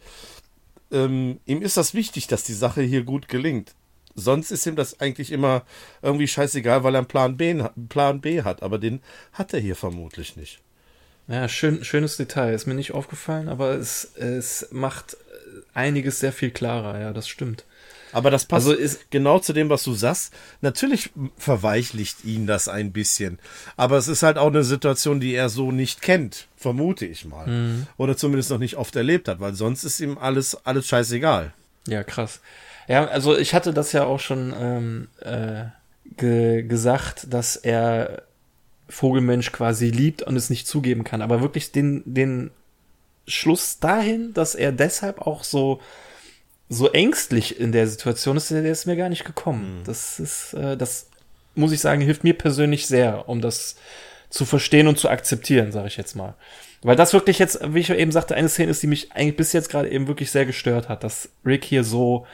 Ähm, 0.91 1.39
ihm 1.45 1.61
ist 1.61 1.78
das 1.78 1.93
wichtig, 1.93 2.28
dass 2.28 2.43
die 2.43 2.53
Sache 2.53 2.82
hier 2.82 3.03
gut 3.03 3.28
gelingt. 3.28 3.75
Sonst 4.15 4.51
ist 4.51 4.65
ihm 4.65 4.75
das 4.75 4.99
eigentlich 4.99 5.32
immer 5.32 5.63
irgendwie 6.01 6.28
scheißegal, 6.28 6.84
weil 6.84 6.95
er 6.95 6.99
einen 6.99 7.07
Plan 7.07 7.38
B, 7.38 7.63
Plan 7.88 8.19
B 8.19 8.41
hat. 8.41 8.63
Aber 8.63 8.80
den 8.80 9.01
hat 9.34 9.53
er 9.53 9.59
hier 9.59 9.75
vermutlich 9.75 10.36
nicht. 10.36 10.59
Ja, 11.28 11.47
schön, 11.47 11.84
schönes 11.84 12.17
Detail. 12.17 12.53
Ist 12.53 12.65
mir 12.67 12.73
nicht 12.73 12.93
aufgefallen, 12.93 13.47
aber 13.49 13.71
es, 13.75 14.15
es 14.15 14.69
macht 14.71 15.17
einiges 15.73 16.19
sehr 16.19 16.32
viel 16.32 16.51
klarer. 16.51 16.99
Ja, 16.99 17.13
das 17.13 17.28
stimmt. 17.28 17.65
Aber 18.12 18.32
das 18.32 18.45
passt 18.45 18.68
also 18.68 18.80
ist 18.80 19.12
genau 19.12 19.39
zu 19.39 19.53
dem, 19.53 19.70
was 19.70 19.84
du 19.84 19.93
sagst. 19.93 20.34
Natürlich 20.62 21.12
verweichlicht 21.38 22.24
ihn 22.24 22.47
das 22.47 22.68
ein 22.68 22.91
bisschen. 22.91 23.39
Aber 23.76 23.97
es 23.97 24.08
ist 24.08 24.24
halt 24.24 24.38
auch 24.38 24.47
eine 24.47 24.64
Situation, 24.64 25.20
die 25.20 25.34
er 25.34 25.49
so 25.49 25.72
nicht 25.72 26.01
kennt, 26.01 26.47
vermute 26.55 27.05
ich 27.05 27.26
mal. 27.26 27.47
Mhm. 27.47 27.88
Oder 27.97 28.18
zumindest 28.18 28.49
noch 28.49 28.60
nicht 28.60 28.78
oft 28.78 28.95
erlebt 28.95 29.28
hat, 29.28 29.39
weil 29.39 29.53
sonst 29.53 29.84
ist 29.84 29.99
ihm 29.99 30.18
alles, 30.18 30.66
alles 30.66 30.88
scheißegal. 30.88 31.53
Ja, 31.88 32.03
krass. 32.03 32.39
Ja, 32.88 33.05
also 33.05 33.38
ich 33.38 33.53
hatte 33.53 33.74
das 33.74 33.91
ja 33.91 34.05
auch 34.05 34.20
schon 34.20 34.53
ähm, 34.58 35.08
äh, 35.22 35.66
ge 36.16 36.64
gesagt, 36.64 37.28
dass 37.34 37.55
er 37.55 38.24
Vogelmensch 38.89 39.51
quasi 39.51 39.89
liebt 39.89 40.24
und 40.24 40.38
es 40.38 40.49
nicht 40.49 40.68
zugeben 40.68 41.03
kann. 41.03 41.22
Aber 41.22 41.41
wirklich 41.41 41.72
den, 41.72 42.03
den 42.05 42.51
Schluss 43.28 43.80
dahin, 43.80 44.34
dass 44.34 44.55
er 44.55 44.72
deshalb 44.72 45.22
auch 45.22 45.43
so, 45.43 45.82
so 46.70 46.89
ängstlich 46.91 47.59
in 47.59 47.72
der 47.72 47.88
Situation 47.88 48.38
ist, 48.38 48.51
der 48.51 48.63
ist 48.65 48.86
mir 48.86 48.97
gar 48.97 49.09
nicht 49.09 49.26
gekommen. 49.26 49.80
Mhm. 49.80 49.84
Das 49.86 50.20
ist, 50.20 50.53
äh, 50.53 50.76
das 50.76 51.07
muss 51.55 51.72
ich 51.72 51.80
sagen, 51.80 52.01
hilft 52.01 52.24
mir 52.24 52.38
persönlich 52.38 52.88
sehr, 52.88 53.28
um 53.30 53.41
das 53.41 53.76
zu 54.30 54.45
verstehen 54.45 54.88
und 54.88 54.99
zu 54.99 55.09
akzeptieren, 55.09 55.72
sage 55.72 55.88
ich 55.88 55.97
jetzt 55.97 56.15
mal. 56.15 56.36
Weil 56.82 56.95
das 56.95 57.13
wirklich 57.13 57.39
jetzt, 57.39 57.59
wie 57.74 57.80
ich 57.80 57.89
eben 57.89 58.11
sagte, 58.11 58.36
eine 58.36 58.49
Szene 58.49 58.72
ist, 58.72 58.84
die 58.84 58.88
mich 58.88 59.11
eigentlich 59.13 59.38
bis 59.38 59.53
jetzt 59.53 59.70
gerade 59.70 59.89
eben 59.89 60.07
wirklich 60.07 60.30
sehr 60.32 60.45
gestört 60.45 60.89
hat, 60.89 61.03
dass 61.03 61.30
Rick 61.45 61.63
hier 61.63 61.84
so 61.84 62.28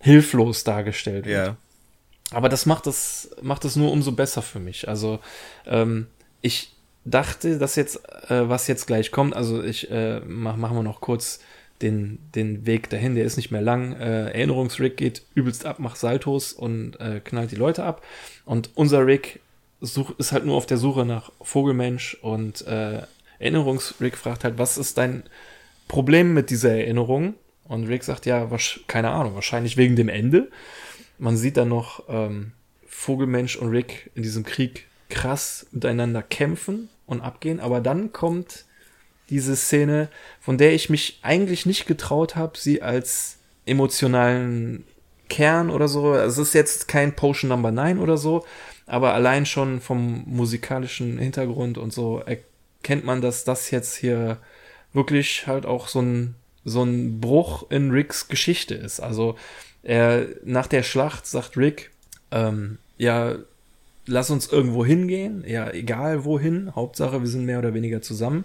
hilflos 0.00 0.64
dargestellt 0.64 1.26
wird. 1.26 1.46
Ja. 1.46 1.56
Aber 2.32 2.48
das 2.48 2.66
macht 2.66 2.86
es 2.86 3.30
macht 3.42 3.64
es 3.64 3.76
nur 3.76 3.90
umso 3.90 4.12
besser 4.12 4.42
für 4.42 4.60
mich. 4.60 4.88
Also 4.88 5.18
ähm, 5.66 6.06
ich 6.42 6.72
dachte, 7.04 7.58
dass 7.58 7.76
jetzt 7.76 7.96
äh, 8.30 8.48
was 8.48 8.66
jetzt 8.66 8.86
gleich 8.86 9.10
kommt. 9.10 9.34
Also 9.34 9.62
ich 9.62 9.90
äh, 9.90 10.20
mach, 10.20 10.56
machen 10.56 10.76
wir 10.76 10.82
noch 10.82 11.00
kurz 11.00 11.40
den 11.82 12.18
den 12.34 12.66
Weg 12.66 12.90
dahin. 12.90 13.14
Der 13.14 13.24
ist 13.24 13.36
nicht 13.36 13.50
mehr 13.50 13.62
lang. 13.62 13.92
Äh, 13.94 14.30
Erinnerungsrick 14.30 14.96
geht 14.96 15.22
übelst 15.34 15.66
ab, 15.66 15.78
macht 15.78 15.98
Saltos 15.98 16.52
und 16.52 16.98
äh, 17.00 17.20
knallt 17.20 17.50
die 17.50 17.56
Leute 17.56 17.84
ab. 17.84 18.04
Und 18.44 18.70
unser 18.74 19.06
Rick 19.06 19.40
such, 19.80 20.12
ist 20.18 20.32
halt 20.32 20.44
nur 20.44 20.56
auf 20.56 20.66
der 20.66 20.76
Suche 20.76 21.04
nach 21.04 21.32
Vogelmensch 21.40 22.16
und 22.22 22.66
äh, 22.66 23.02
Erinnerungsrick 23.38 24.16
fragt 24.16 24.44
halt, 24.44 24.58
was 24.58 24.78
ist 24.78 24.98
dein 24.98 25.22
Problem 25.88 26.34
mit 26.34 26.50
dieser 26.50 26.72
Erinnerung? 26.72 27.34
Und 27.64 27.86
Rick 27.86 28.04
sagt 28.04 28.26
ja, 28.26 28.48
keine 28.86 29.10
Ahnung, 29.10 29.34
wahrscheinlich 29.34 29.76
wegen 29.76 29.96
dem 29.96 30.08
Ende. 30.08 30.50
Man 31.18 31.36
sieht 31.36 31.56
dann 31.56 31.68
noch 31.68 32.04
ähm, 32.08 32.52
Vogelmensch 32.86 33.56
und 33.56 33.68
Rick 33.68 34.10
in 34.14 34.22
diesem 34.22 34.44
Krieg 34.44 34.86
krass 35.08 35.66
miteinander 35.72 36.22
kämpfen 36.22 36.88
und 37.06 37.20
abgehen, 37.20 37.60
aber 37.60 37.80
dann 37.80 38.12
kommt 38.12 38.66
diese 39.30 39.56
Szene, 39.56 40.08
von 40.40 40.58
der 40.58 40.74
ich 40.74 40.90
mich 40.90 41.20
eigentlich 41.22 41.64
nicht 41.66 41.86
getraut 41.86 42.36
habe, 42.36 42.58
sie 42.58 42.82
als 42.82 43.38
emotionalen 43.64 44.84
Kern 45.28 45.70
oder 45.70 45.88
so. 45.88 46.14
Es 46.14 46.36
ist 46.36 46.52
jetzt 46.54 46.88
kein 46.88 47.16
Potion 47.16 47.48
Number 47.48 47.70
9 47.70 47.98
oder 47.98 48.16
so, 48.16 48.44
aber 48.86 49.14
allein 49.14 49.46
schon 49.46 49.80
vom 49.80 50.24
musikalischen 50.26 51.18
Hintergrund 51.18 51.78
und 51.78 51.92
so 51.92 52.18
erkennt 52.18 53.04
man, 53.04 53.22
dass 53.22 53.44
das 53.44 53.70
jetzt 53.70 53.96
hier 53.96 54.38
wirklich 54.92 55.46
halt 55.46 55.64
auch 55.64 55.88
so 55.88 56.02
ein, 56.02 56.34
so 56.64 56.82
ein 56.82 57.20
Bruch 57.20 57.70
in 57.70 57.90
Ricks 57.90 58.28
Geschichte 58.28 58.74
ist. 58.74 59.00
Also 59.00 59.36
er, 59.82 60.26
nach 60.44 60.66
der 60.66 60.82
Schlacht 60.82 61.26
sagt 61.26 61.56
Rick, 61.56 61.90
ähm, 62.32 62.78
ja, 62.98 63.36
lass 64.06 64.30
uns 64.30 64.50
irgendwo 64.50 64.84
hingehen, 64.84 65.44
ja, 65.46 65.70
egal 65.70 66.24
wohin, 66.24 66.74
Hauptsache 66.74 67.20
wir 67.20 67.28
sind 67.28 67.46
mehr 67.46 67.60
oder 67.60 67.74
weniger 67.74 68.02
zusammen. 68.02 68.44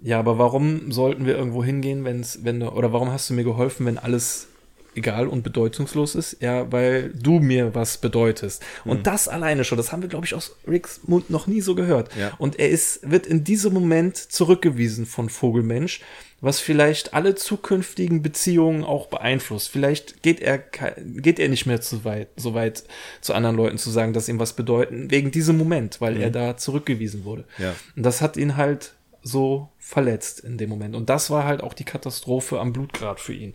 Ja, 0.00 0.18
aber 0.18 0.38
warum 0.38 0.92
sollten 0.92 1.26
wir 1.26 1.36
irgendwo 1.36 1.64
hingehen, 1.64 2.04
wenn's, 2.04 2.40
wenn 2.42 2.60
du, 2.60 2.68
oder 2.68 2.92
warum 2.92 3.10
hast 3.10 3.30
du 3.30 3.34
mir 3.34 3.44
geholfen, 3.44 3.86
wenn 3.86 3.98
alles 3.98 4.48
egal 4.94 5.26
und 5.26 5.42
bedeutungslos 5.42 6.14
ist? 6.14 6.38
Ja, 6.40 6.70
weil 6.70 7.10
du 7.10 7.38
mir 7.38 7.74
was 7.74 7.98
bedeutest. 7.98 8.62
Und 8.84 8.98
mhm. 8.98 9.02
das 9.04 9.28
alleine 9.28 9.64
schon, 9.64 9.78
das 9.78 9.92
haben 9.92 10.02
wir, 10.02 10.08
glaube 10.08 10.26
ich, 10.26 10.34
aus 10.34 10.56
Ricks 10.66 11.00
Mund 11.06 11.30
noch 11.30 11.46
nie 11.46 11.60
so 11.60 11.74
gehört. 11.74 12.14
Ja. 12.16 12.32
Und 12.38 12.58
er 12.58 12.70
ist, 12.70 13.10
wird 13.10 13.26
in 13.26 13.44
diesem 13.44 13.72
Moment 13.72 14.16
zurückgewiesen 14.16 15.06
von 15.06 15.28
Vogelmensch, 15.28 16.00
was 16.42 16.60
vielleicht 16.60 17.14
alle 17.14 17.34
zukünftigen 17.34 18.20
Beziehungen 18.20 18.84
auch 18.84 19.06
beeinflusst. 19.06 19.70
Vielleicht 19.70 20.22
geht 20.22 20.40
er, 20.40 20.58
geht 20.58 21.38
er 21.38 21.48
nicht 21.48 21.64
mehr 21.64 21.80
zu 21.80 22.04
weit, 22.04 22.28
so 22.36 22.52
weit 22.52 22.84
zu 23.22 23.32
anderen 23.32 23.56
Leuten 23.56 23.78
zu 23.78 23.90
sagen, 23.90 24.12
dass 24.12 24.28
ihm 24.28 24.38
was 24.38 24.52
bedeuten, 24.52 25.10
wegen 25.10 25.30
diesem 25.30 25.56
Moment, 25.56 26.00
weil 26.02 26.16
mhm. 26.16 26.20
er 26.20 26.30
da 26.30 26.56
zurückgewiesen 26.56 27.24
wurde. 27.24 27.44
Ja. 27.56 27.74
Und 27.96 28.02
das 28.02 28.20
hat 28.20 28.36
ihn 28.36 28.58
halt 28.58 28.92
so 29.26 29.68
verletzt 29.78 30.40
in 30.40 30.56
dem 30.56 30.70
Moment. 30.70 30.94
Und 30.94 31.10
das 31.10 31.30
war 31.30 31.44
halt 31.44 31.62
auch 31.62 31.74
die 31.74 31.84
Katastrophe 31.84 32.60
am 32.60 32.72
Blutgrad 32.72 33.20
für 33.20 33.34
ihn. 33.34 33.54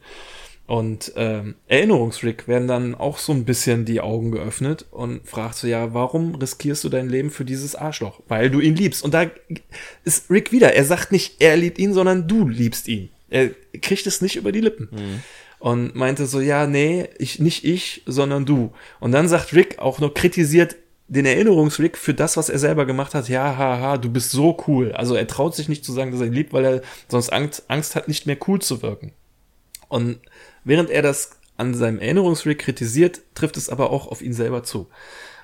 Und 0.68 1.12
ähm, 1.16 1.56
Erinnerungsrick 1.68 2.48
werden 2.48 2.68
dann 2.68 2.96
auch 2.96 3.18
so 3.18 3.34
ein 3.34 3.46
bisschen 3.46 3.84
die 3.84 4.00
Augen 4.00 4.32
geöffnet 4.32 4.86
und 4.92 5.28
fragt 5.28 5.56
so, 5.56 5.68
ja, 5.68 5.94
warum 5.94 6.36
riskierst 6.36 6.84
du 6.84 6.90
dein 6.90 7.10
Leben 7.10 7.30
für 7.30 7.44
dieses 7.44 7.76
Arschloch? 7.76 8.22
Weil 8.28 8.50
du 8.50 8.60
ihn 8.60 8.76
liebst. 8.76 9.04
Und 9.04 9.14
da 9.14 9.30
ist 10.04 10.30
Rick 10.30 10.52
wieder. 10.52 10.74
Er 10.74 10.86
sagt 10.86 11.12
nicht, 11.12 11.42
er 11.42 11.58
liebt 11.58 11.80
ihn, 11.80 11.94
sondern 11.94 12.28
du 12.28 12.48
liebst 12.48 12.88
ihn. 12.88 13.10
Er 13.30 13.50
kriegt 13.82 14.08
es 14.08 14.22
nicht 14.22 14.36
über 14.36 14.52
die 14.52 14.62
Lippen. 14.62 14.90
Mhm. 14.92 15.24
Und 15.60 15.96
meinte 15.96 16.26
so, 16.26 16.40
ja, 16.40 16.68
nee, 16.68 17.08
ich, 17.18 17.40
nicht 17.40 17.66
ich, 17.66 18.04
sondern 18.06 18.46
du. 18.46 18.72
Und 19.00 19.12
dann 19.12 19.28
sagt 19.28 19.54
Rick 19.54 19.80
auch 19.80 20.00
noch, 20.00 20.14
kritisiert 20.14 20.76
den 21.12 21.26
Erinnerungsrick 21.26 21.98
für 21.98 22.14
das, 22.14 22.38
was 22.38 22.48
er 22.48 22.58
selber 22.58 22.86
gemacht 22.86 23.14
hat. 23.14 23.28
Ja, 23.28 23.58
haha, 23.58 23.98
du 23.98 24.10
bist 24.10 24.32
so 24.32 24.58
cool. 24.68 24.94
Also 24.94 25.16
er 25.16 25.28
traut 25.28 25.54
sich 25.54 25.68
nicht 25.68 25.84
zu 25.84 25.92
sagen, 25.92 26.12
dass 26.12 26.22
er 26.22 26.28
ihn 26.28 26.34
liebt, 26.34 26.54
weil 26.54 26.64
er 26.64 26.82
sonst 27.10 27.34
Angst, 27.34 27.66
Angst 27.68 27.98
hat, 27.98 28.08
nicht 28.08 28.28
mehr 28.28 28.38
cool 28.48 28.62
zu 28.62 28.82
wirken. 28.82 29.12
Und 29.90 30.20
während 30.64 30.90
er 30.90 31.02
das 31.02 31.32
an 31.58 31.74
seinem 31.74 32.00
Erinnerungsrick 32.00 32.60
kritisiert, 32.60 33.20
trifft 33.36 33.58
es 33.58 33.68
aber 33.68 33.90
auch 33.90 34.08
auf 34.08 34.22
ihn 34.22 34.32
selber 34.32 34.64
zu. 34.64 34.88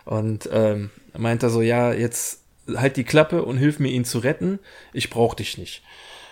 Und 0.05 0.49
ähm, 0.53 0.89
meint 1.18 1.43
er 1.43 1.49
so, 1.49 1.61
ja, 1.61 1.91
jetzt 1.91 2.43
halt 2.74 2.95
die 2.95 3.03
Klappe 3.03 3.43
und 3.43 3.57
hilf 3.57 3.80
mir, 3.80 3.89
ihn 3.89 4.05
zu 4.05 4.20
retten. 4.20 4.59
Ich 4.93 5.09
brauch 5.09 5.34
dich 5.34 5.57
nicht. 5.57 5.84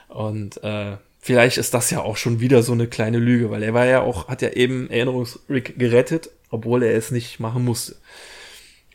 Und 0.07 0.63
äh, 0.63 0.95
vielleicht 1.19 1.57
ist 1.57 1.73
das 1.73 1.91
ja 1.91 1.99
auch 2.01 2.15
schon 2.15 2.39
wieder 2.39 2.63
so 2.63 2.71
eine 2.71 2.87
kleine 2.87 3.19
Lüge, 3.19 3.51
weil 3.51 3.63
er 3.63 3.73
war 3.73 3.85
ja 3.85 3.99
auch, 3.99 4.29
hat 4.29 4.41
ja 4.41 4.51
eben 4.51 4.89
Erinnerungsrick 4.89 5.77
gerettet, 5.77 6.29
obwohl 6.49 6.83
er 6.83 6.95
es 6.95 7.11
nicht 7.11 7.41
machen 7.41 7.65
musste. 7.65 7.97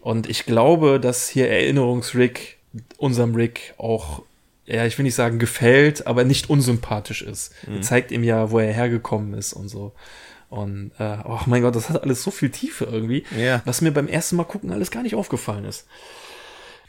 Und 0.00 0.28
ich 0.28 0.46
glaube, 0.46 0.98
dass 0.98 1.28
hier 1.28 1.48
Erinnerungsrick 1.48 2.58
unserem 2.96 3.34
Rick 3.34 3.74
auch, 3.78 4.22
ja, 4.66 4.86
ich 4.86 4.96
will 4.96 5.04
nicht 5.04 5.14
sagen 5.14 5.38
gefällt, 5.38 6.06
aber 6.06 6.24
nicht 6.24 6.48
unsympathisch 6.48 7.22
ist. 7.22 7.52
Mhm. 7.66 7.76
Er 7.76 7.82
zeigt 7.82 8.10
ihm 8.10 8.24
ja, 8.24 8.50
wo 8.50 8.58
er 8.58 8.72
hergekommen 8.72 9.34
ist 9.34 9.52
und 9.52 9.68
so. 9.68 9.92
Und, 10.48 10.90
äh, 10.98 11.18
oh 11.24 11.40
mein 11.46 11.62
Gott, 11.62 11.76
das 11.76 11.90
hat 11.90 12.02
alles 12.02 12.22
so 12.22 12.30
viel 12.32 12.50
Tiefe 12.50 12.84
irgendwie, 12.84 13.24
ja. 13.38 13.62
was 13.64 13.82
mir 13.82 13.92
beim 13.92 14.08
ersten 14.08 14.36
Mal 14.36 14.44
gucken 14.44 14.72
alles 14.72 14.90
gar 14.90 15.02
nicht 15.02 15.14
aufgefallen 15.14 15.64
ist. 15.64 15.86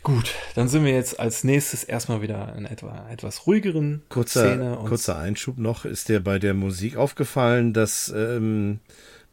Gut, 0.04 0.34
dann 0.56 0.68
sind 0.68 0.84
wir 0.84 0.94
jetzt 0.94 1.20
als 1.20 1.44
nächstes 1.44 1.84
erstmal 1.84 2.24
wieder 2.24 2.56
in 2.58 2.66
etwa 2.66 3.08
etwas 3.12 3.46
ruhigeren 3.46 4.02
kurzer, 4.10 4.48
Szene. 4.48 4.80
kurzer 4.88 5.20
Einschub 5.20 5.60
noch, 5.60 5.86
ist 5.86 6.10
dir 6.10 6.24
bei 6.24 6.40
der 6.40 6.56
Musik 6.56 6.98
aufgefallen, 6.98 7.72
dass 7.72 8.12
ähm, 8.16 8.80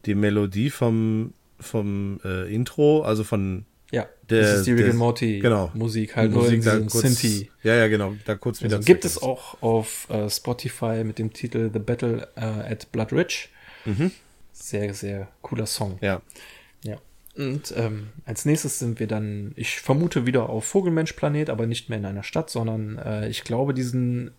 die 0.05 0.13
Melodie 0.13 0.69
vom, 0.69 1.33
vom 1.59 2.19
äh, 2.23 2.53
Intro, 2.53 3.01
also 3.01 3.23
von 3.23 3.65
ja, 3.91 4.07
der, 4.29 4.41
das 4.41 4.59
ist 4.59 4.67
die 4.67 4.73
Rick 4.73 4.89
and 4.89 4.97
Morty 4.97 5.39
genau, 5.39 5.71
Musik, 5.73 6.15
halt 6.15 6.31
Musik 6.31 6.63
nur 6.63 6.73
in 6.75 6.87
kurz, 6.87 7.01
Synthi. 7.01 7.49
Ja, 7.63 7.75
ja, 7.75 7.87
genau, 7.87 8.15
da 8.25 8.35
kurz 8.35 8.61
wieder. 8.61 8.77
Also 8.77 8.85
gibt 8.85 9.05
es 9.05 9.21
auch 9.21 9.61
auf 9.61 10.07
äh, 10.09 10.29
Spotify 10.29 11.03
mit 11.03 11.17
dem 11.19 11.33
Titel 11.33 11.69
The 11.73 11.79
Battle 11.79 12.27
äh, 12.35 12.41
at 12.71 12.91
Blood 12.91 13.11
Ridge. 13.11 13.47
Mhm. 13.85 14.11
Sehr, 14.51 14.93
sehr 14.93 15.29
cooler 15.41 15.65
Song. 15.65 15.97
Ja. 16.01 16.21
Und 17.39 17.73
ähm, 17.77 18.09
als 18.25 18.43
nächstes 18.43 18.79
sind 18.79 18.99
wir 18.99 19.07
dann, 19.07 19.53
ich 19.55 19.79
vermute 19.79 20.25
wieder 20.25 20.49
auf 20.49 20.65
Vogelmensch-Planet, 20.65 21.49
aber 21.49 21.67
nicht 21.67 21.87
mehr 21.87 21.97
in 21.97 22.05
einer 22.05 22.23
Stadt, 22.23 22.49
sondern 22.49 22.97
äh, 22.97 23.29
ich 23.29 23.45
glaube, 23.45 23.73
diesen 23.73 24.31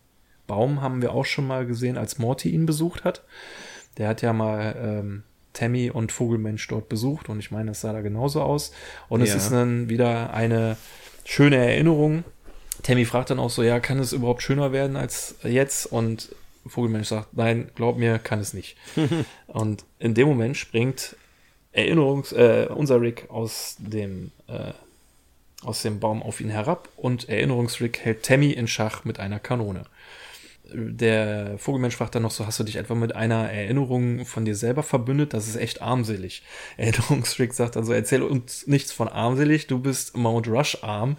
Baum 0.47 0.83
haben 0.83 1.01
wir 1.01 1.13
auch 1.13 1.25
schon 1.25 1.47
mal 1.47 1.65
gesehen, 1.65 1.97
als 1.97 2.19
Morty 2.19 2.51
ihn 2.51 2.67
besucht 2.67 3.05
hat. 3.05 3.25
Der 3.97 4.07
hat 4.07 4.21
ja 4.21 4.35
mal 4.35 4.77
ähm, 4.79 5.23
Tammy 5.53 5.91
und 5.91 6.13
Vogelmensch 6.13 6.67
dort 6.69 6.89
besucht 6.89 7.29
und 7.29 7.39
ich 7.41 7.51
meine, 7.51 7.73
es 7.73 7.81
sah 7.81 7.93
da 7.93 8.01
genauso 8.01 8.43
aus. 8.43 8.73
Und 9.09 9.21
ja. 9.21 9.27
es 9.27 9.35
ist 9.35 9.51
dann 9.51 9.89
wieder 9.89 10.33
eine 10.33 10.77
schöne 11.25 11.57
Erinnerung. 11.57 12.25
Tammy 12.83 13.05
fragt 13.05 13.31
dann 13.31 13.39
auch 13.39 13.51
so, 13.51 13.63
ja, 13.63 13.81
kann 13.81 13.99
es 13.99 14.13
überhaupt 14.13 14.43
schöner 14.43 14.73
werden 14.73 14.97
als 14.97 15.37
jetzt? 15.43 15.87
Und 15.87 16.35
Vogelmensch 16.67 17.09
sagt, 17.09 17.37
nein, 17.37 17.71
glaub 17.75 17.99
mir, 17.99 18.19
kann 18.19 18.41
es 18.41 18.55
nicht. 18.55 18.77
und 19.47 19.85
in 19.99 20.15
dem 20.15 20.29
Moment 20.29 20.57
springt 20.57 21.17
Erinnerungs, 21.73 22.33
äh, 22.33 22.67
unser 22.69 23.01
Rick 23.01 23.27
aus 23.31 23.77
dem, 23.79 24.33
äh, 24.49 24.73
aus 25.63 25.83
dem 25.83 26.01
Baum 26.01 26.23
auf 26.23 26.41
ihn 26.41 26.51
herab 26.51 26.89
und 26.97 27.29
Erinnerungsrick 27.29 28.01
hält 28.01 28.25
Tammy 28.25 28.51
in 28.51 28.67
Schach 28.67 29.05
mit 29.05 29.21
einer 29.21 29.39
Kanone. 29.39 29.85
Der 30.75 31.59
Vogelmensch 31.59 31.97
fragt 31.97 32.15
dann 32.15 32.23
noch 32.23 32.31
so, 32.31 32.47
hast 32.47 32.59
du 32.59 32.65
dich 32.65 32.77
etwa 32.77 32.95
mit 32.95 33.15
einer 33.15 33.51
Erinnerung 33.51 34.25
von 34.25 34.45
dir 34.45 34.55
selber 34.55 34.83
verbündet? 34.83 35.35
Das 35.35 35.49
ist 35.49 35.57
echt 35.57 35.83
armselig. 35.83 36.43
Erinnerungsrick 36.77 37.53
sagt 37.53 37.77
dann 37.77 37.85
so, 37.85 37.93
erzähl 37.93 38.23
uns 38.23 38.67
nichts 38.67 38.93
von 38.93 39.09
armselig, 39.09 39.67
du 39.67 39.79
bist 39.79 40.17
Mount 40.17 40.49
Rush 40.49 40.79
arm. 40.83 41.17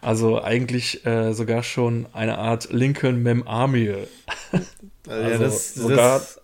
Also 0.00 0.42
eigentlich 0.42 1.04
äh, 1.06 1.32
sogar 1.32 1.62
schon 1.62 2.06
eine 2.12 2.38
Art 2.38 2.72
Lincoln 2.72 3.22
Memorial. 3.22 4.08
also 5.08 5.30
ja, 5.30 5.38
das, 5.38 5.74
sogar 5.74 6.18
das 6.18 6.40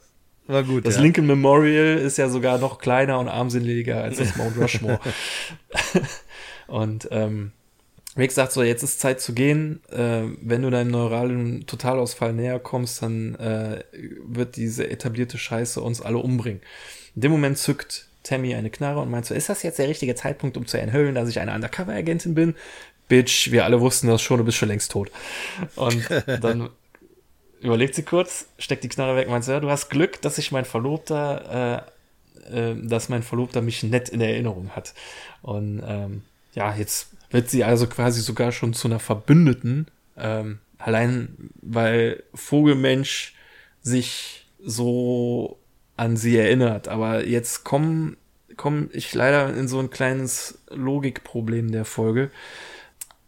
war 0.47 0.63
gut. 0.63 0.87
Das 0.87 0.97
ja. 0.97 1.03
Lincoln 1.03 1.27
Memorial 1.27 1.99
ist 1.99 2.19
ja 2.19 2.29
sogar 2.29 2.59
noch 2.59 2.79
kleiner 2.79 3.19
und 3.19 3.29
armseliger 3.29 4.03
als 4.03 4.19
das 4.19 4.37
Mount 4.37 4.57
Rushmore. 4.59 5.01
und 6.67 7.09
ähm, 7.11 7.53
Rick 8.17 8.33
sagt 8.33 8.53
so, 8.53 8.63
jetzt 8.63 8.83
ist 8.83 9.01
Zeit 9.01 9.21
zu 9.21 9.33
gehen. 9.33 9.83
Äh, 9.91 10.23
wenn 10.41 10.63
du 10.63 10.71
deinem 10.71 10.91
neuralen 10.91 11.67
Totalausfall 11.67 12.33
näher 12.33 12.61
kommst, 12.61 13.03
dann 13.03 13.35
äh, 13.37 13.83
wird 14.25 14.57
diese 14.57 14.89
etablierte 14.89 15.37
Scheiße 15.37 15.81
uns 15.81 16.01
alle 16.01 16.19
umbringen. 16.19 16.61
In 17.17 17.23
dem 17.23 17.33
Moment 17.33 17.59
zückt 17.59 18.07
Tammy 18.23 18.55
eine 18.55 18.71
Knarre 18.71 19.01
und 19.01 19.11
meint 19.11 19.27
so, 19.27 19.35
ist 19.35 19.49
das 19.49 19.63
jetzt 19.63 19.79
der 19.79 19.89
richtige 19.89 20.15
Zeitpunkt, 20.15 20.57
um 20.57 20.67
zu 20.67 20.79
enthüllen, 20.79 21.15
dass 21.15 21.29
ich 21.29 21.41
eine 21.41 21.53
Undercover-Agentin 21.55 22.35
bin? 22.35 22.55
Bitch, 23.09 23.51
wir 23.51 23.65
alle 23.65 23.81
wussten 23.81 24.07
das 24.07 24.23
schon, 24.23 24.39
du 24.39 24.45
bist 24.45 24.57
schon 24.57 24.69
längst 24.69 24.93
tot. 24.93 25.11
Und 25.77 26.09
dann 26.41 26.71
überlegt 27.61 27.95
sie 27.95 28.03
kurz, 28.03 28.47
steckt 28.59 28.85
die 28.85 28.89
Knarre 28.89 29.17
weg, 29.17 29.29
meint, 29.29 29.47
ja, 29.47 29.61
du 29.61 29.71
hast 29.71 29.91
Glück, 29.91 30.23
dass 30.23 30.39
ich 30.39 30.53
mein 30.53 30.65
Verlobter, 30.65 31.85
äh, 32.51 32.71
äh, 32.71 32.77
dass 32.83 33.09
mein 33.09 33.23
Verlobter 33.23 33.61
mich 33.61 33.83
nett 33.83 34.09
in 34.09 34.21
Erinnerung 34.21 34.71
hat. 34.71 34.95
Und 35.43 35.83
ähm, 35.87 36.23
ja, 36.55 36.75
jetzt 36.75 37.09
wird 37.35 37.51
sie 37.51 37.65
also 37.65 37.89
quasi 37.89 38.21
sogar 38.21 38.53
schon 38.53 38.75
zu 38.75 38.87
einer 38.87 39.01
Verbündeten, 39.01 39.89
ähm, 40.17 40.61
allein 40.79 41.51
weil 41.61 42.23
Vogelmensch 42.33 43.35
sich 43.83 44.47
so 44.63 45.59
an 45.97 46.17
sie 46.17 46.37
erinnert. 46.39 46.87
Aber 46.87 47.27
jetzt 47.27 47.65
komme 47.65 48.17
komm 48.57 48.89
ich 48.93 49.13
leider 49.15 49.53
in 49.53 49.67
so 49.67 49.81
ein 49.81 49.91
kleines 49.91 50.61
Logikproblem 50.71 51.73
der 51.73 51.85
Folge, 51.85 52.31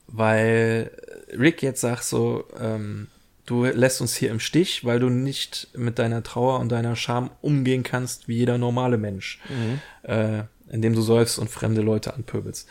weil 0.06 0.92
Rick 1.36 1.60
jetzt 1.64 1.80
sagt 1.80 2.04
so, 2.04 2.44
ähm, 2.60 3.08
du 3.44 3.64
lässt 3.64 4.00
uns 4.00 4.14
hier 4.14 4.30
im 4.30 4.38
Stich, 4.38 4.84
weil 4.84 5.00
du 5.00 5.08
nicht 5.08 5.66
mit 5.74 5.98
deiner 5.98 6.22
Trauer 6.22 6.60
und 6.60 6.70
deiner 6.70 6.94
Scham 6.94 7.30
umgehen 7.42 7.82
kannst 7.82 8.28
wie 8.28 8.36
jeder 8.36 8.56
normale 8.56 8.98
Mensch, 8.98 9.40
mhm. 9.48 9.80
äh, 10.08 10.44
indem 10.70 10.94
du 10.94 11.02
seufst 11.02 11.40
und 11.40 11.50
fremde 11.50 11.82
Leute 11.82 12.14
anpöbelst. 12.14 12.68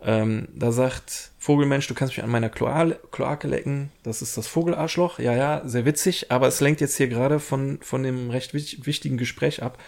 Ähm, 0.00 0.48
da 0.54 0.70
sagt 0.70 1.32
Vogelmensch, 1.38 1.88
du 1.88 1.94
kannst 1.94 2.16
mich 2.16 2.24
an 2.24 2.30
meiner 2.30 2.48
Kloake, 2.50 3.00
Kloake 3.10 3.48
lecken, 3.48 3.90
das 4.04 4.22
ist 4.22 4.36
das 4.36 4.46
Vogelarschloch. 4.46 5.18
Ja, 5.18 5.34
ja, 5.34 5.62
sehr 5.64 5.84
witzig, 5.84 6.30
aber 6.30 6.46
es 6.46 6.60
lenkt 6.60 6.80
jetzt 6.80 6.96
hier 6.96 7.08
gerade 7.08 7.40
von, 7.40 7.78
von 7.82 8.02
dem 8.02 8.30
recht 8.30 8.54
wichtigen 8.54 9.16
Gespräch 9.16 9.62
ab, 9.62 9.78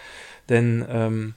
denn 0.49 0.85
ähm, 0.89 1.33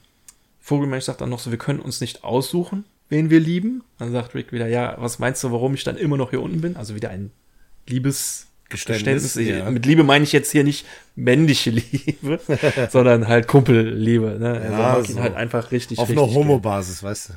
Vogelmensch 0.60 1.04
sagt 1.04 1.20
dann 1.20 1.30
noch 1.30 1.40
so, 1.40 1.50
wir 1.50 1.58
können 1.58 1.78
uns 1.78 2.00
nicht 2.00 2.24
aussuchen, 2.24 2.84
wen 3.10 3.28
wir 3.28 3.38
lieben. 3.38 3.84
Dann 3.98 4.12
sagt 4.12 4.34
Rick 4.34 4.50
wieder, 4.50 4.66
ja, 4.66 4.96
was 4.98 5.18
meinst 5.18 5.44
du, 5.44 5.52
warum 5.52 5.74
ich 5.74 5.84
dann 5.84 5.98
immer 5.98 6.16
noch 6.16 6.30
hier 6.30 6.40
unten 6.40 6.62
bin? 6.62 6.76
Also 6.76 6.94
wieder 6.94 7.10
ein 7.10 7.30
Liebes 7.86 8.46
Geständnis. 8.74 9.34
Ja. 9.34 9.70
Mit 9.70 9.86
Liebe 9.86 10.04
meine 10.04 10.24
ich 10.24 10.32
jetzt 10.32 10.52
hier 10.52 10.64
nicht 10.64 10.86
männliche 11.16 11.70
Liebe, 11.70 12.40
sondern 12.90 13.28
halt 13.28 13.48
Kumpelliebe. 13.48 14.36
Ne? 14.38 14.52
Also 14.52 14.72
ja, 14.72 14.78
mag 14.78 15.06
so. 15.06 15.12
ihn 15.12 15.20
halt 15.20 15.34
einfach 15.34 15.72
richtig. 15.72 15.98
Auf 15.98 16.08
richtig 16.08 16.16
No-Homo-Basis, 16.16 17.02
weißt 17.02 17.30
du. 17.30 17.34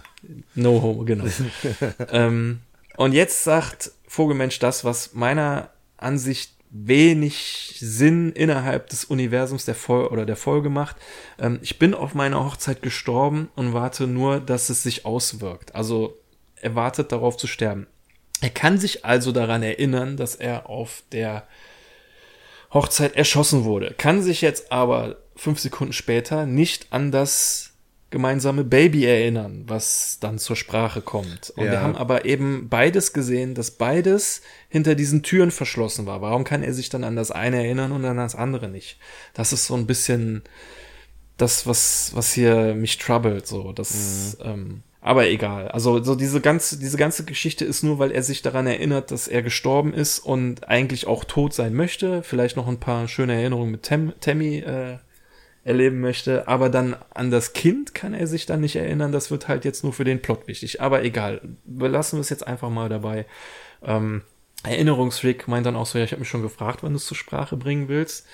No 0.55 0.81
Homo, 0.81 1.05
genau. 1.05 1.25
ähm, 2.11 2.59
und 2.97 3.13
jetzt 3.13 3.43
sagt 3.43 3.91
Vogelmensch 4.07 4.59
das, 4.59 4.83
was 4.83 5.13
meiner 5.13 5.69
Ansicht 5.97 6.51
wenig 6.69 7.77
Sinn 7.79 8.31
innerhalb 8.31 8.89
des 8.89 9.05
Universums 9.05 9.65
der 9.65 9.75
Folge 9.75 10.09
oder 10.09 10.25
der 10.25 10.35
Folge 10.35 10.69
macht. 10.69 10.97
Ähm, 11.39 11.59
ich 11.61 11.79
bin 11.79 11.93
auf 11.93 12.13
meiner 12.13 12.43
Hochzeit 12.43 12.81
gestorben 12.81 13.49
und 13.55 13.73
warte 13.73 14.07
nur, 14.07 14.39
dass 14.39 14.69
es 14.69 14.83
sich 14.83 15.05
auswirkt. 15.05 15.75
Also 15.75 16.17
er 16.61 16.75
wartet 16.75 17.11
darauf 17.11 17.37
zu 17.37 17.47
sterben. 17.47 17.87
Er 18.41 18.49
kann 18.49 18.77
sich 18.77 19.05
also 19.05 19.31
daran 19.31 19.63
erinnern, 19.63 20.17
dass 20.17 20.35
er 20.35 20.69
auf 20.69 21.03
der 21.11 21.47
Hochzeit 22.71 23.15
erschossen 23.15 23.63
wurde, 23.63 23.93
kann 23.97 24.21
sich 24.21 24.41
jetzt 24.41 24.71
aber 24.71 25.17
fünf 25.35 25.59
Sekunden 25.59 25.93
später 25.93 26.45
nicht 26.45 26.87
an 26.91 27.11
das 27.11 27.71
gemeinsame 28.09 28.63
Baby 28.63 29.05
erinnern, 29.05 29.63
was 29.67 30.17
dann 30.21 30.39
zur 30.39 30.55
Sprache 30.55 31.01
kommt. 31.01 31.49
Und 31.51 31.65
ja. 31.65 31.71
wir 31.71 31.81
haben 31.81 31.95
aber 31.95 32.25
eben 32.25 32.69
beides 32.69 33.11
gesehen, 33.11 33.53
dass 33.53 33.71
beides 33.71 34.41
hinter 34.69 34.95
diesen 34.95 35.23
Türen 35.23 35.51
verschlossen 35.51 36.05
war. 36.05 36.21
Warum 36.21 36.45
kann 36.45 36.63
er 36.63 36.73
sich 36.73 36.89
dann 36.89 37.03
an 37.03 37.17
das 37.17 37.31
eine 37.31 37.57
erinnern 37.57 37.91
und 37.91 38.05
an 38.05 38.17
das 38.17 38.35
andere 38.35 38.69
nicht? 38.69 38.97
Das 39.33 39.51
ist 39.51 39.67
so 39.67 39.75
ein 39.75 39.87
bisschen 39.87 40.43
das, 41.35 41.67
was, 41.67 42.11
was 42.13 42.31
hier 42.33 42.75
mich 42.75 42.97
troubled, 42.97 43.45
so. 43.45 43.73
Das, 43.73 44.37
mhm. 44.39 44.45
ähm, 44.45 44.83
aber 45.07 45.27
egal. 45.27 45.69
Also 45.69 46.03
so 46.03 46.15
diese 46.15 46.41
ganze, 46.41 46.77
diese 46.77 46.97
ganze 46.97 47.23
Geschichte 47.23 47.63
ist 47.63 47.81
nur, 47.81 47.97
weil 47.97 48.11
er 48.11 48.23
sich 48.23 48.41
daran 48.41 48.67
erinnert, 48.67 49.09
dass 49.11 49.29
er 49.29 49.41
gestorben 49.41 49.93
ist 49.93 50.19
und 50.19 50.67
eigentlich 50.67 51.07
auch 51.07 51.23
tot 51.23 51.53
sein 51.53 51.73
möchte. 51.73 52.23
Vielleicht 52.23 52.57
noch 52.57 52.67
ein 52.67 52.79
paar 52.79 53.07
schöne 53.07 53.33
Erinnerungen 53.33 53.71
mit 53.71 53.83
Tam, 53.83 54.11
Tammy 54.19 54.57
äh, 54.57 54.97
erleben 55.63 56.01
möchte, 56.01 56.47
aber 56.47 56.69
dann 56.69 56.97
an 57.13 57.31
das 57.31 57.53
Kind 57.53 57.93
kann 57.93 58.13
er 58.13 58.27
sich 58.27 58.45
dann 58.45 58.59
nicht 58.59 58.75
erinnern. 58.75 59.13
Das 59.13 59.31
wird 59.31 59.47
halt 59.47 59.63
jetzt 59.63 59.83
nur 59.83 59.93
für 59.93 60.03
den 60.03 60.21
Plot 60.21 60.47
wichtig. 60.47 60.81
Aber 60.81 61.03
egal, 61.03 61.41
wir 61.63 61.89
lassen 61.89 62.19
es 62.19 62.29
jetzt 62.29 62.45
einfach 62.45 62.69
mal 62.69 62.89
dabei. 62.89 63.25
Ähm, 63.83 64.23
Erinnerungsrick 64.63 65.47
meint 65.47 65.65
dann 65.65 65.77
auch 65.77 65.85
so, 65.85 65.97
ja, 65.97 66.03
ich 66.03 66.11
habe 66.11 66.19
mich 66.19 66.29
schon 66.29 66.41
gefragt, 66.41 66.83
wann 66.83 66.91
du 66.91 66.97
es 66.97 67.05
zur 67.05 67.17
Sprache 67.17 67.55
bringen 67.55 67.87
willst. 67.87 68.27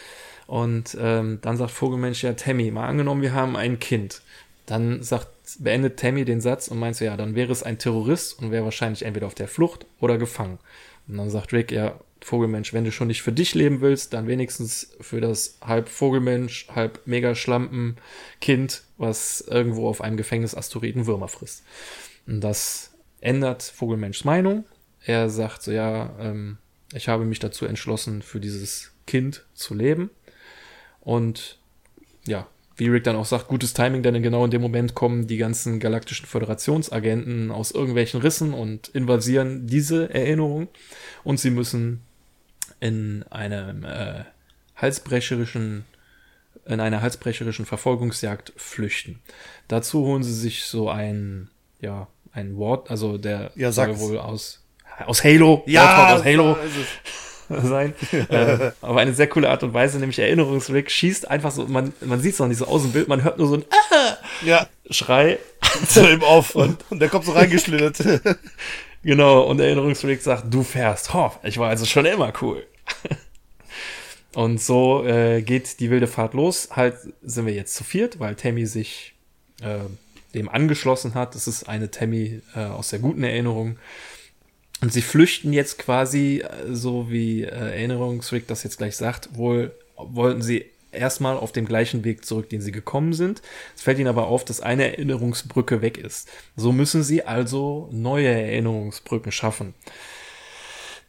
Und 0.48 0.98
ähm, 1.00 1.38
dann 1.42 1.58
sagt 1.58 1.72
Vogelmensch, 1.72 2.24
ja, 2.24 2.34
Tammy, 2.34 2.72
mal 2.72 2.88
angenommen, 2.88 3.22
wir 3.22 3.34
haben 3.34 3.56
ein 3.56 3.80
Kind. 3.80 4.22
Dann 4.66 5.04
sagt, 5.04 5.28
beendet 5.60 6.00
Tammy 6.00 6.26
den 6.26 6.42
Satz 6.42 6.68
und 6.68 6.80
meint 6.80 6.96
so, 6.96 7.06
ja, 7.06 7.18
dann 7.18 7.36
wäre 7.36 7.52
es 7.52 7.64
ein 7.64 7.78
Terrorist 7.78 8.40
und 8.40 8.52
wäre 8.52 8.64
wahrscheinlich 8.66 9.04
entweder 9.04 9.28
auf 9.28 9.36
der 9.36 9.48
Flucht 9.48 9.86
oder 10.00 10.18
gefangen. 10.18 10.60
Und 11.08 11.18
dann 11.18 11.30
sagt 11.30 11.54
Rick, 11.54 11.72
ja, 11.72 12.00
Vogelmensch, 12.22 12.74
wenn 12.74 12.86
du 12.86 12.92
schon 12.92 13.08
nicht 13.08 13.22
für 13.22 13.34
dich 13.34 13.54
leben 13.54 13.82
willst, 13.82 14.14
dann 14.14 14.28
wenigstens 14.28 14.96
für 15.02 15.20
das 15.20 15.58
halb 15.62 15.90
Vogelmensch, 15.90 16.68
halb 16.70 17.06
Megaschlampen-Kind, 17.06 18.84
was 18.98 19.42
irgendwo 19.42 19.90
auf 19.90 20.02
einem 20.02 20.18
Gefängnisasteroiden 20.18 21.06
Würmer 21.06 21.28
frisst. 21.28 21.64
Und 22.26 22.42
das 22.42 22.94
ändert 23.20 23.64
Vogelmenschs 23.64 24.24
Meinung. 24.24 24.64
Er 25.06 25.30
sagt 25.30 25.64
so, 25.64 25.72
ja, 25.72 26.16
ähm, 26.20 26.58
ich 26.94 27.10
habe 27.10 27.26
mich 27.26 27.40
dazu 27.40 27.66
entschlossen, 27.66 28.22
für 28.22 28.40
dieses 28.40 28.94
Kind 29.06 29.46
zu 29.54 29.74
leben. 29.74 30.10
Und 31.02 31.60
ja, 32.26 32.48
wie 32.76 32.88
Rick 32.88 33.04
dann 33.04 33.16
auch 33.16 33.26
sagt, 33.26 33.48
gutes 33.48 33.74
Timing, 33.74 34.02
denn 34.02 34.22
genau 34.24 34.46
in 34.46 34.52
dem 34.52 34.62
Moment 34.62 34.96
kommen 34.96 35.28
die 35.28 35.38
ganzen 35.38 35.80
galaktischen 35.80 36.26
Föderationsagenten 36.26 37.52
aus 37.52 37.72
irgendwelchen 37.72 38.22
Rissen 38.22 38.54
und 38.54 38.88
invasieren 38.90 39.68
diese 39.68 40.14
Erinnerung 40.14 40.68
und 41.24 41.40
sie 41.40 41.52
müssen 41.52 42.02
in 42.80 43.24
einem 43.30 43.84
äh, 43.84 44.24
halsbrecherischen 44.76 45.86
in 46.66 46.80
einer 46.80 47.02
halsbrecherischen 47.02 47.66
Verfolgungsjagd 47.66 48.54
flüchten. 48.56 49.20
Dazu 49.68 50.06
holen 50.06 50.24
sie 50.24 50.34
sich 50.34 50.64
so 50.64 50.90
ein 50.90 51.50
ja 51.82 52.08
ein 52.32 52.56
Wort, 52.58 52.90
also 52.90 53.18
der 53.18 53.52
ja, 53.56 53.72
soll 53.72 54.00
wohl 54.00 54.18
aus 54.18 54.64
aus 55.06 55.24
Halo, 55.24 55.64
ja, 55.66 56.16
aus 56.16 56.24
Halo. 56.24 56.58
sein. 57.64 57.94
äh, 58.30 58.72
aber 58.82 59.00
eine 59.02 59.14
sehr 59.14 59.28
coole 59.28 59.50
Art 59.50 59.64
und 59.64 59.74
Weise, 59.74 60.00
nämlich 60.00 60.20
Erinnerungsrick 60.20 60.90
schießt 60.90 61.30
einfach 61.30 61.52
so, 61.52 61.66
man, 61.68 61.94
man 62.02 62.22
sieht 62.22 62.34
es 62.34 62.40
noch 62.40 62.48
nicht 62.48 62.58
so 62.58 62.66
aus 62.68 62.84
dem 62.84 62.92
Bild, 62.92 63.08
man 63.08 63.24
hört 63.24 63.38
nur 63.38 63.48
so 63.48 63.56
ein 63.56 63.66
ah! 63.70 64.18
ja. 64.46 64.68
Schrei. 64.90 65.40
So 65.90 66.08
im 66.08 66.22
Off 66.22 66.54
und, 66.54 66.78
und 66.92 67.00
der 67.00 67.10
kommt 67.10 67.26
so 67.26 67.32
reingeschlittert. 67.32 68.22
genau, 69.02 69.42
und 69.42 69.60
Erinnerungsrick 69.60 70.22
sagt, 70.22 70.54
du 70.54 70.62
fährst. 70.62 71.16
Ho, 71.16 71.32
ich 71.42 71.58
war 71.58 71.70
also 71.70 71.86
schon 71.86 72.06
immer 72.06 72.32
cool. 72.44 72.64
und 74.36 74.62
so 74.62 75.04
äh, 75.04 75.42
geht 75.42 75.80
die 75.80 75.90
wilde 75.90 76.06
Fahrt 76.06 76.36
los. 76.36 76.70
Halt 76.74 76.98
sind 77.24 77.48
wir 77.48 77.54
jetzt 77.54 77.74
zu 77.74 77.84
viert, 77.84 78.20
weil 78.20 78.36
Tammy 78.36 78.68
sich 78.68 79.16
äh, 79.64 79.80
dem 80.34 80.50
angeschlossen 80.50 81.16
hat. 81.16 81.34
Das 81.34 81.48
ist 81.48 81.68
eine 81.68 81.92
Tammy 81.92 82.42
äh, 82.56 82.60
aus 82.60 82.90
der 82.90 83.00
guten 83.00 83.24
Erinnerung. 83.24 83.78
Und 84.84 84.92
sie 84.92 85.02
flüchten 85.02 85.54
jetzt 85.54 85.80
quasi, 85.80 86.40
äh, 86.40 86.76
so 86.76 87.10
wie 87.10 87.44
äh, 87.44 87.48
Erinnerungsrick 87.48 88.48
das 88.48 88.64
jetzt 88.64 88.80
gleich 88.80 88.98
sagt, 88.98 89.38
wohl 89.38 89.72
wollten 89.96 90.42
sie 90.42 90.66
erstmal 90.92 91.38
auf 91.38 91.54
dem 91.54 91.66
gleichen 91.66 92.04
Weg 92.04 92.26
zurück, 92.26 92.50
den 92.50 92.60
sie 92.60 92.74
gekommen 92.74 93.14
sind. 93.14 93.42
Es 93.78 93.82
fällt 93.82 93.98
ihnen 93.98 94.10
aber 94.10 94.28
auf, 94.28 94.44
dass 94.44 94.60
eine 94.60 94.92
Erinnerungsbrücke 94.92 95.82
weg 95.82 95.98
ist. 95.98 96.28
So 96.58 96.74
müssen 96.74 97.02
sie 97.02 97.24
also 97.24 97.88
neue 97.94 98.28
Erinnerungsbrücken 98.28 99.32
schaffen. 99.32 99.74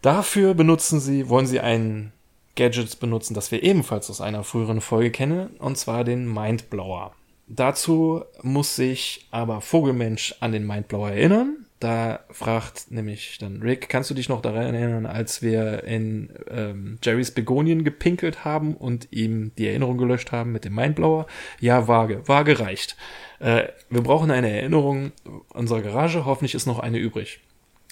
Dafür 0.02 0.54
benutzen 0.54 1.00
sie, 1.00 1.28
wollen 1.28 1.48
sie 1.48 1.58
ein 1.58 2.12
Gadget 2.54 3.00
benutzen, 3.00 3.34
das 3.34 3.50
wir 3.50 3.64
ebenfalls 3.64 4.08
aus 4.08 4.20
einer 4.20 4.44
früheren 4.44 4.82
Folge 4.82 5.10
kennen, 5.10 5.48
und 5.58 5.76
zwar 5.78 6.04
den 6.04 6.32
Mindblower. 6.32 7.12
Dazu 7.48 8.22
muss 8.42 8.76
sich 8.76 9.26
aber 9.32 9.60
Vogelmensch 9.60 10.36
an 10.38 10.52
den 10.52 10.64
Mindblower 10.64 11.10
erinnern, 11.10 11.63
da 11.84 12.20
fragt 12.30 12.90
nämlich 12.90 13.36
dann 13.36 13.60
Rick, 13.60 13.90
kannst 13.90 14.08
du 14.08 14.14
dich 14.14 14.30
noch 14.30 14.40
daran 14.40 14.74
erinnern, 14.74 15.04
als 15.04 15.42
wir 15.42 15.84
in 15.84 16.30
ähm, 16.50 16.98
Jerrys 17.02 17.30
Begonien 17.30 17.84
gepinkelt 17.84 18.42
haben 18.42 18.74
und 18.74 19.08
ihm 19.10 19.52
die 19.58 19.68
Erinnerung 19.68 19.98
gelöscht 19.98 20.32
haben 20.32 20.50
mit 20.50 20.64
dem 20.64 20.74
Mindblower? 20.74 21.26
Ja, 21.60 21.86
vage. 21.86 22.26
Vage 22.26 22.58
reicht. 22.58 22.96
Äh, 23.38 23.64
wir 23.90 24.00
brauchen 24.00 24.30
eine 24.30 24.50
Erinnerung 24.50 25.12
unserer 25.50 25.82
Garage. 25.82 26.24
Hoffentlich 26.24 26.54
ist 26.54 26.64
noch 26.64 26.78
eine 26.78 26.96
übrig. 26.96 27.40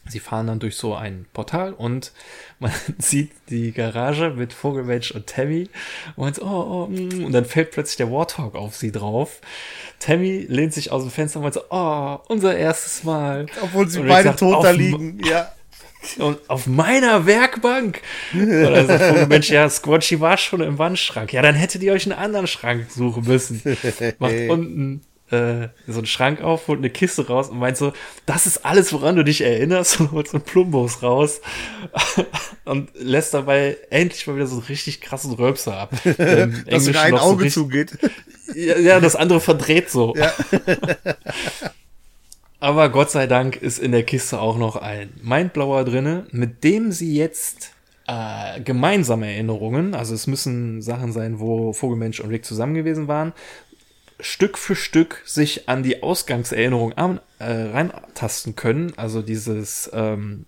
Sie 0.09 0.19
fahren 0.19 0.49
dann 0.49 0.59
durch 0.59 0.77
so 0.77 0.95
ein 0.95 1.27
Portal 1.33 1.73
und 1.73 2.13
man 2.59 2.73
sieht 2.99 3.33
die 3.49 3.73
Garage 3.73 4.31
mit 4.31 4.53
Vogelmensch 4.53 5.13
und 5.13 5.27
Tammy 5.27 5.69
und, 6.17 6.37
so, 6.37 6.43
oh, 6.43 6.47
oh, 6.47 6.87
mm, 6.89 7.25
und 7.25 7.33
dann 7.33 7.45
fällt 7.45 7.71
plötzlich 7.71 7.97
der 7.97 8.11
Warthog 8.11 8.55
auf 8.55 8.77
sie 8.77 8.93
drauf. 8.93 9.41
Tammy 9.99 10.47
lehnt 10.49 10.75
sich 10.75 10.91
aus 10.91 11.03
dem 11.03 11.11
Fenster 11.11 11.39
und 11.39 11.45
meint 11.45 11.55
so, 11.55 11.63
oh, 11.71 12.19
unser 12.29 12.57
erstes 12.57 13.05
Mal. 13.05 13.47
Obwohl 13.63 13.89
sie 13.89 14.01
beide 14.01 14.31
sagt, 14.31 14.41
tot 14.41 14.65
da 14.65 14.71
liegen, 14.71 15.21
ja. 15.25 15.53
Und 16.19 16.51
auf 16.51 16.67
meiner 16.67 17.27
Werkbank. 17.27 18.03
Oder 18.35 18.87
sagt 18.87 19.05
Vogelmensch, 19.05 19.51
ja, 19.51 19.69
Squatchy 19.71 20.19
war 20.19 20.37
schon 20.37 20.61
im 20.61 20.77
Wandschrank. 20.77 21.33
Ja, 21.33 21.43
dann 21.43 21.55
hättet 21.55 21.81
ihr 21.85 21.93
euch 21.93 22.07
einen 22.07 22.19
anderen 22.19 22.49
Schrank 22.49 22.91
suchen 22.91 23.23
müssen. 23.25 23.63
Macht 24.19 24.35
unten 24.49 25.03
äh, 25.33 25.69
so 25.87 25.99
einen 25.99 26.07
Schrank 26.07 26.41
auf, 26.41 26.69
holt 26.69 26.79
eine 26.79 26.91
Kiste 26.91 27.27
raus 27.27 27.49
und 27.49 27.59
meint 27.59 27.77
so, 27.77 27.93
das 28.27 28.47
ist 28.47 28.65
alles, 28.65 28.93
woran 28.93 29.17
du 29.17 29.25
dich 29.25 29.41
erinnerst 29.41 30.01
und 30.01 30.13
holt 30.13 30.29
so 30.29 30.37
einen 30.37 30.45
Plumbus 30.45 31.03
raus 31.03 31.41
und 32.65 32.91
lässt 32.95 33.35
dabei 33.35 33.77
endlich 33.91 34.27
mal 34.27 34.37
wieder 34.37 34.47
so 34.47 34.57
einen 34.57 34.65
richtig 34.65 35.01
krassen 35.01 35.33
Röpser 35.33 35.77
ab. 35.77 35.91
Dass 36.67 36.85
sogar 36.85 37.05
ein 37.05 37.19
Auge 37.19 37.51
so 37.51 37.63
zugeht. 37.63 37.99
Ja, 38.55 38.79
ja, 38.79 39.01
das 39.01 39.17
andere 39.17 39.41
verdreht 39.41 39.91
so. 39.91 40.15
Ja. 40.17 40.33
Aber 42.61 42.91
Gott 42.91 43.11
sei 43.11 43.27
Dank 43.27 43.57
ist 43.57 43.79
in 43.79 43.93
der 43.93 44.05
Kiste 44.05 44.41
auch 44.41 44.57
noch 44.57 44.77
ein 44.77 45.11
Mindblower 45.23 45.85
drinne, 45.85 46.27
mit 46.31 46.63
dem 46.63 46.93
sie 46.93 47.17
jetzt 47.17 47.73
äh, 48.07 48.61
gemeinsame 48.61 49.27
Erinnerungen, 49.27 49.95
also 49.95 50.15
es 50.15 50.27
müssen 50.27 50.83
Sachen 50.83 51.13
sein, 51.13 51.41
wo 51.41 51.73
Vogelmensch 51.73 52.21
und 52.21 52.31
Rick 52.31 52.45
zusammen 52.45 52.75
gewesen 52.75 53.09
waren, 53.09 53.33
Stück 54.23 54.57
für 54.57 54.77
Stück 54.77 55.23
sich 55.27 55.69
an 55.69 55.83
die 55.83 56.03
Ausgangserinnerung 56.03 56.93
an, 56.95 57.21
äh, 57.39 57.45
reintasten 57.45 58.57
können. 58.57 58.93
Also 58.97 59.21
dieses 59.21 59.91
ähm, 59.93 60.47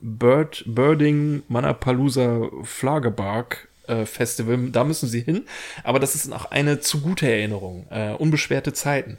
Bird, 0.00 0.64
Birding 0.66 1.42
Manapalooza 1.48 2.48
Flagebark 2.62 3.68
äh, 3.86 4.04
Festival, 4.04 4.68
da 4.70 4.84
müssen 4.84 5.08
sie 5.08 5.20
hin. 5.20 5.46
Aber 5.82 5.98
das 5.98 6.14
ist 6.14 6.32
auch 6.32 6.44
eine 6.46 6.80
zu 6.80 7.00
gute 7.00 7.26
Erinnerung, 7.26 7.86
äh, 7.90 8.12
unbeschwerte 8.12 8.72
Zeiten. 8.72 9.16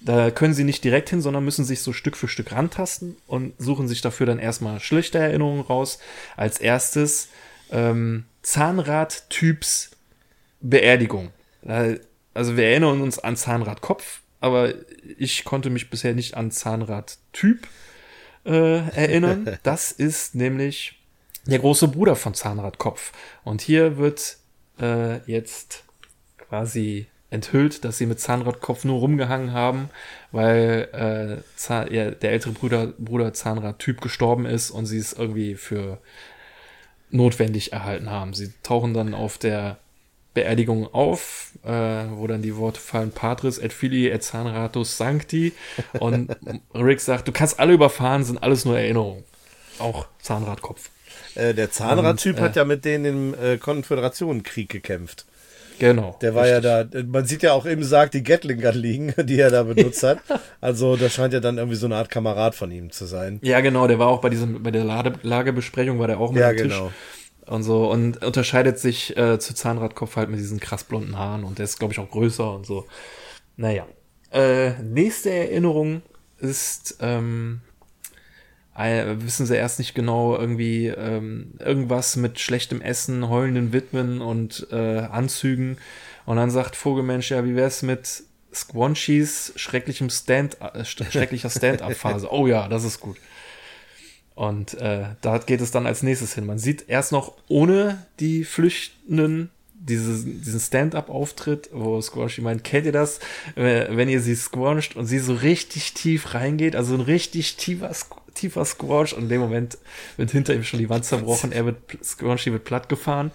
Da 0.00 0.30
können 0.30 0.54
sie 0.54 0.64
nicht 0.64 0.84
direkt 0.84 1.10
hin, 1.10 1.20
sondern 1.20 1.44
müssen 1.44 1.64
sich 1.64 1.82
so 1.82 1.92
Stück 1.92 2.16
für 2.16 2.28
Stück 2.28 2.52
rantasten 2.52 3.16
und 3.26 3.54
suchen 3.58 3.88
sich 3.88 4.00
dafür 4.00 4.26
dann 4.26 4.38
erstmal 4.38 4.80
schlechte 4.80 5.18
Erinnerungen 5.18 5.62
raus. 5.62 5.98
Als 6.36 6.58
erstes 6.58 7.28
ähm, 7.70 8.24
Zahnrad-Typs 8.42 9.90
Beerdigung. 10.60 11.30
Also 12.38 12.56
wir 12.56 12.66
erinnern 12.66 13.00
uns 13.00 13.18
an 13.18 13.34
Zahnradkopf, 13.36 14.20
aber 14.38 14.72
ich 15.18 15.44
konnte 15.44 15.70
mich 15.70 15.90
bisher 15.90 16.14
nicht 16.14 16.36
an 16.36 16.52
Zahnradtyp 16.52 17.66
äh, 18.46 18.78
erinnern. 18.90 19.58
Das 19.64 19.90
ist 19.90 20.36
nämlich 20.36 21.00
der 21.46 21.58
große 21.58 21.88
Bruder 21.88 22.14
von 22.14 22.34
Zahnradkopf. 22.34 23.10
Und 23.42 23.60
hier 23.60 23.98
wird 23.98 24.36
äh, 24.80 25.16
jetzt 25.28 25.82
quasi 26.38 27.08
enthüllt, 27.30 27.84
dass 27.84 27.98
sie 27.98 28.06
mit 28.06 28.20
Zahnradkopf 28.20 28.84
nur 28.84 29.00
rumgehangen 29.00 29.52
haben, 29.52 29.90
weil 30.30 31.42
äh, 31.58 31.92
ja, 31.92 32.12
der 32.12 32.30
ältere 32.30 32.52
Bruder, 32.52 32.86
Bruder 32.98 33.34
Zahnradtyp 33.34 34.00
gestorben 34.00 34.46
ist 34.46 34.70
und 34.70 34.86
sie 34.86 34.98
es 34.98 35.12
irgendwie 35.12 35.56
für 35.56 35.98
notwendig 37.10 37.72
erhalten 37.72 38.10
haben. 38.10 38.32
Sie 38.32 38.52
tauchen 38.62 38.94
dann 38.94 39.12
auf 39.12 39.38
der 39.38 39.78
Beerdigung 40.38 40.86
auf, 40.94 41.52
äh, 41.64 41.70
wo 41.70 42.28
dann 42.28 42.42
die 42.42 42.56
Worte 42.56 42.78
fallen, 42.80 43.10
Patris 43.10 43.58
et 43.58 43.72
Fili 43.72 44.08
et 44.08 44.22
Zahnratus 44.22 44.96
Sancti. 44.96 45.52
Und 45.98 46.30
Rick 46.74 47.00
sagt, 47.00 47.26
du 47.26 47.32
kannst 47.32 47.58
alle 47.58 47.72
überfahren, 47.72 48.22
sind 48.22 48.40
alles 48.40 48.64
nur 48.64 48.78
Erinnerungen. 48.78 49.24
Auch 49.80 50.06
Zahnradkopf. 50.22 50.90
Äh, 51.34 51.54
der 51.54 51.72
Zahnradtyp 51.72 52.38
äh, 52.38 52.40
hat 52.40 52.54
ja 52.54 52.64
mit 52.64 52.84
denen 52.84 53.04
im 53.04 53.34
äh, 53.34 53.56
Konföderationenkrieg 53.56 54.68
gekämpft. 54.68 55.26
Genau. 55.80 56.16
Der 56.22 56.34
war 56.36 56.44
richtig. 56.44 56.64
ja 56.64 56.84
da, 56.84 57.02
man 57.06 57.24
sieht 57.24 57.42
ja 57.42 57.52
auch 57.52 57.64
im 57.64 57.82
Sarg 57.82 58.12
die 58.12 58.22
Gatling 58.22 58.60
Gun 58.60 58.74
liegen, 58.74 59.14
die 59.24 59.40
er 59.40 59.50
da 59.50 59.64
benutzt 59.64 60.04
hat. 60.04 60.18
Also 60.60 60.96
das 60.96 61.14
scheint 61.14 61.32
ja 61.32 61.38
dann 61.38 61.56
irgendwie 61.56 61.76
so 61.76 61.86
eine 61.86 61.94
Art 61.94 62.10
Kamerad 62.10 62.56
von 62.56 62.72
ihm 62.72 62.90
zu 62.90 63.06
sein. 63.06 63.38
Ja, 63.42 63.60
genau, 63.60 63.86
der 63.86 64.00
war 64.00 64.08
auch 64.08 64.20
bei 64.20 64.28
diesem, 64.28 64.60
bei 64.60 64.72
der 64.72 64.82
Lade, 64.82 65.12
Lagebesprechung 65.22 66.00
war 66.00 66.08
der 66.08 66.18
auch 66.18 66.32
mit 66.32 66.40
ja, 66.40 66.50
genau. 66.50 66.88
Tisch 66.88 66.94
und 67.48 67.62
so 67.62 67.90
und 67.90 68.24
unterscheidet 68.24 68.78
sich 68.78 69.16
äh, 69.16 69.38
zu 69.38 69.54
Zahnradkopf 69.54 70.16
halt 70.16 70.30
mit 70.30 70.38
diesen 70.38 70.60
krass 70.60 70.84
blonden 70.84 71.18
Haaren 71.18 71.44
und 71.44 71.58
der 71.58 71.64
ist, 71.64 71.78
glaube 71.78 71.92
ich, 71.92 71.98
auch 71.98 72.10
größer 72.10 72.52
und 72.54 72.66
so. 72.66 72.86
Naja. 73.56 73.86
Äh, 74.30 74.82
nächste 74.82 75.30
Erinnerung 75.30 76.02
ist, 76.38 76.98
ähm, 77.00 77.60
äh, 78.76 79.16
wissen 79.18 79.46
sie 79.46 79.56
erst 79.56 79.78
nicht 79.78 79.94
genau, 79.94 80.36
irgendwie 80.36 80.86
ähm, 80.88 81.54
irgendwas 81.58 82.16
mit 82.16 82.38
schlechtem 82.38 82.80
Essen, 82.80 83.28
heulenden 83.28 83.72
Widmen 83.72 84.20
und 84.20 84.68
äh, 84.70 84.98
Anzügen. 84.98 85.78
Und 86.26 86.36
dann 86.36 86.50
sagt 86.50 86.76
Vogelmensch, 86.76 87.30
ja, 87.30 87.44
wie 87.44 87.56
wär's 87.56 87.82
mit 87.82 88.22
Squanchies 88.54 89.52
schrecklichem 89.56 90.10
Stand, 90.10 90.58
äh, 90.60 90.84
schrecklicher 90.84 91.50
Stand-up-Phase? 91.50 92.30
oh 92.30 92.46
ja, 92.46 92.68
das 92.68 92.84
ist 92.84 93.00
gut. 93.00 93.16
Und 94.38 94.74
äh, 94.74 95.06
da 95.20 95.38
geht 95.38 95.60
es 95.60 95.72
dann 95.72 95.84
als 95.84 96.04
nächstes 96.04 96.36
hin. 96.36 96.46
Man 96.46 96.60
sieht 96.60 96.88
erst 96.88 97.10
noch 97.10 97.32
ohne 97.48 98.06
die 98.20 98.44
Flüchtenden 98.44 99.50
diese, 99.74 100.24
diesen 100.24 100.60
Stand-up-Auftritt, 100.60 101.70
wo 101.72 102.00
Squanchy 102.00 102.42
meint, 102.42 102.62
kennt 102.62 102.86
ihr 102.86 102.92
das, 102.92 103.18
wenn 103.56 104.08
ihr 104.08 104.20
sie 104.20 104.36
squanscht 104.36 104.94
und 104.94 105.06
sie 105.06 105.18
so 105.18 105.34
richtig 105.34 105.92
tief 105.94 106.34
reingeht, 106.34 106.76
also 106.76 106.94
ein 106.94 107.00
richtig 107.00 107.56
tiefer, 107.56 107.90
tiefer 108.34 108.64
Squash 108.64 109.12
und 109.12 109.24
in 109.24 109.28
dem 109.28 109.40
Moment 109.40 109.76
wird 110.16 110.30
hinter 110.30 110.54
ihm 110.54 110.62
schon 110.62 110.78
die 110.78 110.88
Wand 110.88 111.04
zerbrochen, 111.04 111.50
er 111.50 111.64
wird, 111.64 111.78
Squanchy 112.04 112.52
wird 112.52 112.62
platt 112.62 112.88
gefahren. 112.88 113.32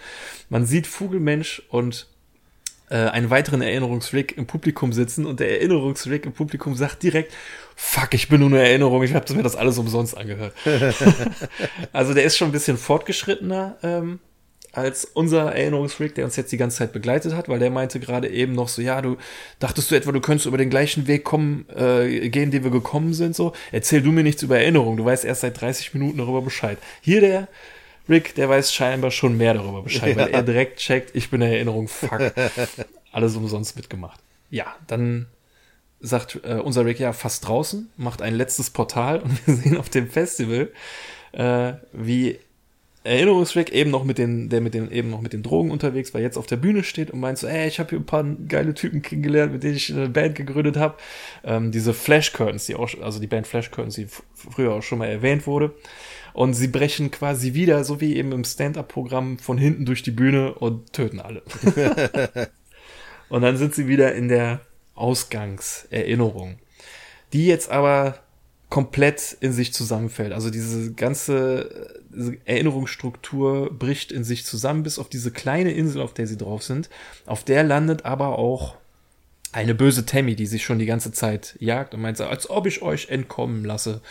Man 0.47 0.65
sieht 0.65 0.87
Fugelmensch 0.87 1.63
und 1.67 2.07
äh, 2.07 2.12
einen 2.97 3.29
weiteren 3.29 3.61
Erinnerungsrick 3.61 4.37
im 4.37 4.45
Publikum 4.45 4.93
sitzen 4.93 5.25
und 5.25 5.39
der 5.39 5.51
Erinnerungsrick 5.51 6.25
im 6.25 6.33
Publikum 6.33 6.75
sagt 6.75 7.03
direkt, 7.03 7.33
fuck, 7.75 8.13
ich 8.13 8.29
bin 8.29 8.39
nur 8.39 8.49
eine 8.49 8.61
Erinnerung, 8.61 9.03
ich 9.03 9.13
habe 9.13 9.33
mir 9.33 9.43
das 9.43 9.55
alles 9.55 9.77
umsonst 9.77 10.17
angehört. 10.17 10.53
also 11.93 12.13
der 12.13 12.23
ist 12.23 12.37
schon 12.37 12.49
ein 12.49 12.51
bisschen 12.51 12.77
fortgeschrittener, 12.77 13.77
ähm, 13.83 14.19
als 14.73 15.05
unser 15.05 15.53
Erinnerungsfreak, 15.53 16.15
der 16.15 16.25
uns 16.25 16.35
jetzt 16.35 16.51
die 16.51 16.57
ganze 16.57 16.77
Zeit 16.77 16.93
begleitet 16.93 17.33
hat, 17.35 17.47
weil 17.47 17.59
der 17.59 17.69
meinte 17.69 17.99
gerade 17.99 18.27
eben 18.27 18.53
noch 18.53 18.67
so, 18.67 18.81
ja, 18.81 19.01
du 19.01 19.17
dachtest 19.59 19.91
du 19.91 19.95
etwa, 19.95 20.11
du 20.11 20.19
könntest 20.19 20.47
über 20.47 20.57
den 20.57 20.71
gleichen 20.71 21.05
Weg 21.07 21.23
kommen, 21.23 21.65
äh, 21.75 22.29
gehen, 22.29 22.49
den 22.49 22.63
wir 22.63 22.71
gekommen 22.71 23.13
sind, 23.13 23.35
so. 23.35 23.53
Erzähl 23.71 24.01
du 24.01 24.11
mir 24.11 24.23
nichts 24.23 24.41
über 24.41 24.57
Erinnerung, 24.57 24.97
du 24.97 25.05
weißt 25.05 25.25
erst 25.25 25.41
seit 25.41 25.61
30 25.61 25.93
Minuten 25.93 26.17
darüber 26.17 26.41
Bescheid. 26.41 26.79
Hier 27.01 27.21
der 27.21 27.47
Rick, 28.09 28.35
der 28.35 28.49
weiß 28.49 28.73
scheinbar 28.73 29.11
schon 29.11 29.37
mehr 29.37 29.53
darüber 29.53 29.81
Bescheid, 29.81 30.15
ja. 30.15 30.23
weil 30.23 30.33
er 30.33 30.43
direkt 30.43 30.79
checkt, 30.79 31.15
ich 31.15 31.29
bin 31.29 31.39
der 31.39 31.51
Erinnerung, 31.51 31.87
fuck. 31.87 32.33
Alles 33.11 33.35
umsonst 33.35 33.75
mitgemacht. 33.75 34.19
Ja, 34.49 34.75
dann 34.87 35.27
sagt 35.99 36.41
äh, 36.43 36.55
unser 36.55 36.85
Rick 36.85 36.99
ja 36.99 37.13
fast 37.13 37.47
draußen, 37.47 37.89
macht 37.95 38.21
ein 38.21 38.35
letztes 38.35 38.69
Portal 38.69 39.19
und 39.19 39.47
wir 39.47 39.55
sehen 39.55 39.77
auf 39.77 39.89
dem 39.89 40.09
Festival, 40.09 40.71
äh, 41.31 41.73
wie 41.93 42.39
Erinnerungsrick 43.05 43.71
eben 43.71 43.91
noch 43.91 44.05
mit 44.05 44.17
den, 44.17 44.49
der 44.49 44.61
mit 44.61 44.73
den 44.73 44.89
eben 44.89 45.09
noch 45.09 45.21
mit 45.21 45.33
den 45.33 45.43
Drogen 45.43 45.71
unterwegs 45.71 46.13
war, 46.13 46.21
jetzt 46.21 46.37
auf 46.37 46.45
der 46.45 46.55
Bühne 46.55 46.83
steht 46.83 47.11
und 47.11 47.19
meint 47.19 47.37
so, 47.37 47.47
ey, 47.47 47.67
ich 47.67 47.79
habe 47.79 47.89
hier 47.89 47.99
ein 47.99 48.05
paar 48.05 48.23
geile 48.47 48.73
Typen 48.73 49.01
kennengelernt, 49.01 49.51
mit 49.51 49.63
denen 49.63 49.75
ich 49.75 49.91
eine 49.91 50.07
Band 50.07 50.35
gegründet 50.35 50.77
habe. 50.77 50.95
Ähm, 51.43 51.71
diese 51.71 51.93
Flash 51.93 52.31
Curtains, 52.31 52.65
die 52.65 52.75
auch, 52.75 52.89
also 53.01 53.19
die 53.19 53.27
Band 53.27 53.45
Flash 53.45 53.71
Curtains, 53.71 53.95
die 53.95 54.07
früher 54.33 54.73
auch 54.73 54.83
schon 54.83 54.99
mal 54.99 55.07
erwähnt 55.07 55.47
wurde. 55.47 55.73
Und 56.33 56.53
sie 56.53 56.67
brechen 56.67 57.11
quasi 57.11 57.53
wieder, 57.53 57.83
so 57.83 58.01
wie 58.01 58.15
eben 58.15 58.31
im 58.31 58.43
Stand-up-Programm, 58.43 59.37
von 59.39 59.57
hinten 59.57 59.85
durch 59.85 60.01
die 60.03 60.11
Bühne 60.11 60.53
und 60.55 60.91
töten 60.93 61.19
alle. 61.19 61.43
und 63.29 63.41
dann 63.41 63.57
sind 63.57 63.75
sie 63.75 63.87
wieder 63.87 64.13
in 64.15 64.27
der 64.27 64.61
Ausgangserinnerung, 64.95 66.57
die 67.33 67.45
jetzt 67.45 67.69
aber 67.69 68.19
komplett 68.69 69.37
in 69.39 69.53
sich 69.53 69.71
zusammenfällt. 69.71 70.33
Also 70.33 70.49
diese 70.49 70.93
ganze 70.93 72.01
Erinnerungsstruktur 72.45 73.71
bricht 73.71 74.11
in 74.11 74.23
sich 74.23 74.45
zusammen, 74.45 74.81
bis 74.81 74.97
auf 74.97 75.09
diese 75.09 75.29
kleine 75.29 75.71
Insel, 75.71 76.01
auf 76.01 76.15
der 76.15 76.25
sie 76.25 76.37
drauf 76.37 76.63
sind. 76.63 76.89
Auf 77.27 77.43
der 77.43 77.63
landet 77.63 78.05
aber 78.05 78.39
auch 78.39 78.75
eine 79.51 79.75
böse 79.75 80.07
Tammy, 80.07 80.35
die 80.35 80.47
sich 80.47 80.63
schon 80.63 80.79
die 80.79 80.87
ganze 80.87 81.11
Zeit 81.11 81.55
jagt 81.59 81.93
und 81.93 82.01
meint, 82.01 82.19
als 82.19 82.49
ob 82.49 82.65
ich 82.65 82.81
euch 82.81 83.09
entkommen 83.09 83.63
lasse. 83.63 84.01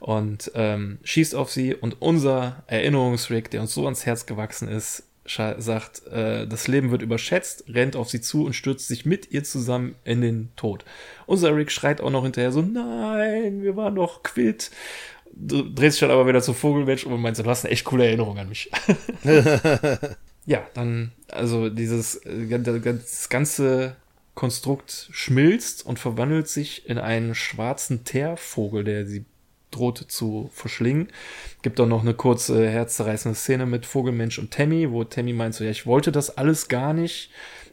Und 0.00 0.50
ähm, 0.54 0.98
schießt 1.04 1.34
auf 1.34 1.50
sie 1.52 1.74
und 1.74 2.00
unser 2.00 2.64
Erinnerungsrick, 2.66 3.50
der 3.50 3.60
uns 3.60 3.74
so 3.74 3.84
ans 3.84 4.06
Herz 4.06 4.26
gewachsen 4.26 4.66
ist, 4.66 5.04
sagt, 5.26 6.06
äh, 6.06 6.46
das 6.46 6.66
Leben 6.66 6.90
wird 6.90 7.02
überschätzt, 7.02 7.64
rennt 7.68 7.96
auf 7.96 8.08
sie 8.08 8.20
zu 8.20 8.46
und 8.46 8.54
stürzt 8.54 8.88
sich 8.88 9.04
mit 9.04 9.30
ihr 9.30 9.44
zusammen 9.44 9.94
in 10.04 10.22
den 10.22 10.50
Tod. 10.56 10.84
Unser 11.26 11.54
Rick 11.54 11.70
schreit 11.70 12.00
auch 12.00 12.10
noch 12.10 12.22
hinterher 12.22 12.50
so, 12.50 12.62
nein, 12.62 13.62
wir 13.62 13.76
waren 13.76 13.94
doch 13.94 14.22
quitt. 14.22 14.70
Du 15.32 15.62
drehst 15.62 15.96
dich 15.96 16.00
dann 16.00 16.10
aber 16.10 16.26
wieder 16.26 16.42
zu 16.42 16.54
Vogelmensch 16.54 17.04
und 17.04 17.20
meinst, 17.20 17.40
du 17.40 17.48
hast 17.48 17.64
eine 17.64 17.72
echt 17.72 17.84
coole 17.84 18.06
Erinnerung 18.06 18.38
an 18.38 18.48
mich. 18.48 18.70
ja, 20.46 20.66
dann, 20.74 21.12
also 21.28 21.68
dieses 21.68 22.16
äh, 22.24 22.58
das 22.58 23.28
ganze 23.28 23.96
Konstrukt 24.34 25.10
schmilzt 25.12 25.84
und 25.84 25.98
verwandelt 25.98 26.48
sich 26.48 26.88
in 26.88 26.98
einen 26.98 27.34
schwarzen 27.34 28.04
Teervogel, 28.04 28.84
der 28.84 29.06
sie 29.06 29.24
droht 29.70 29.98
zu 30.08 30.50
verschlingen. 30.52 31.08
Gibt 31.62 31.80
auch 31.80 31.86
noch 31.86 32.02
eine 32.02 32.14
kurze 32.14 32.68
herzzerreißende 32.68 33.36
Szene 33.36 33.66
mit 33.66 33.86
Vogelmensch 33.86 34.38
und 34.38 34.50
Tammy, 34.50 34.90
wo 34.90 35.04
Tammy 35.04 35.32
meint 35.32 35.54
so, 35.54 35.64
ja, 35.64 35.70
ich 35.70 35.86
wollte 35.86 36.12
das 36.12 36.36
alles 36.36 36.68
gar 36.68 36.92
nicht, 36.92 37.30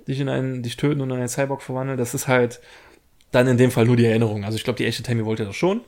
dich 0.08 0.20
in 0.20 0.30
einen, 0.30 0.64
dich 0.64 0.78
töten 0.78 1.02
und 1.02 1.10
in 1.10 1.18
einen 1.18 1.30
Cyborg 1.30 1.62
verwandeln. 1.62 1.98
Das 1.98 2.14
ist 2.14 2.28
halt 2.28 2.60
dann 3.32 3.48
in 3.48 3.58
dem 3.58 3.72
Fall 3.72 3.86
nur 3.86 3.98
die 3.98 4.06
Erinnerung. 4.06 4.46
Also 4.46 4.58
ich 4.58 4.64
glaube, 4.64 4.78
die 4.78 4.86
echte 4.86 5.04
Tammy 5.04 5.26
wollte 5.26 5.46
das 5.46 5.56
schon. 5.56 5.82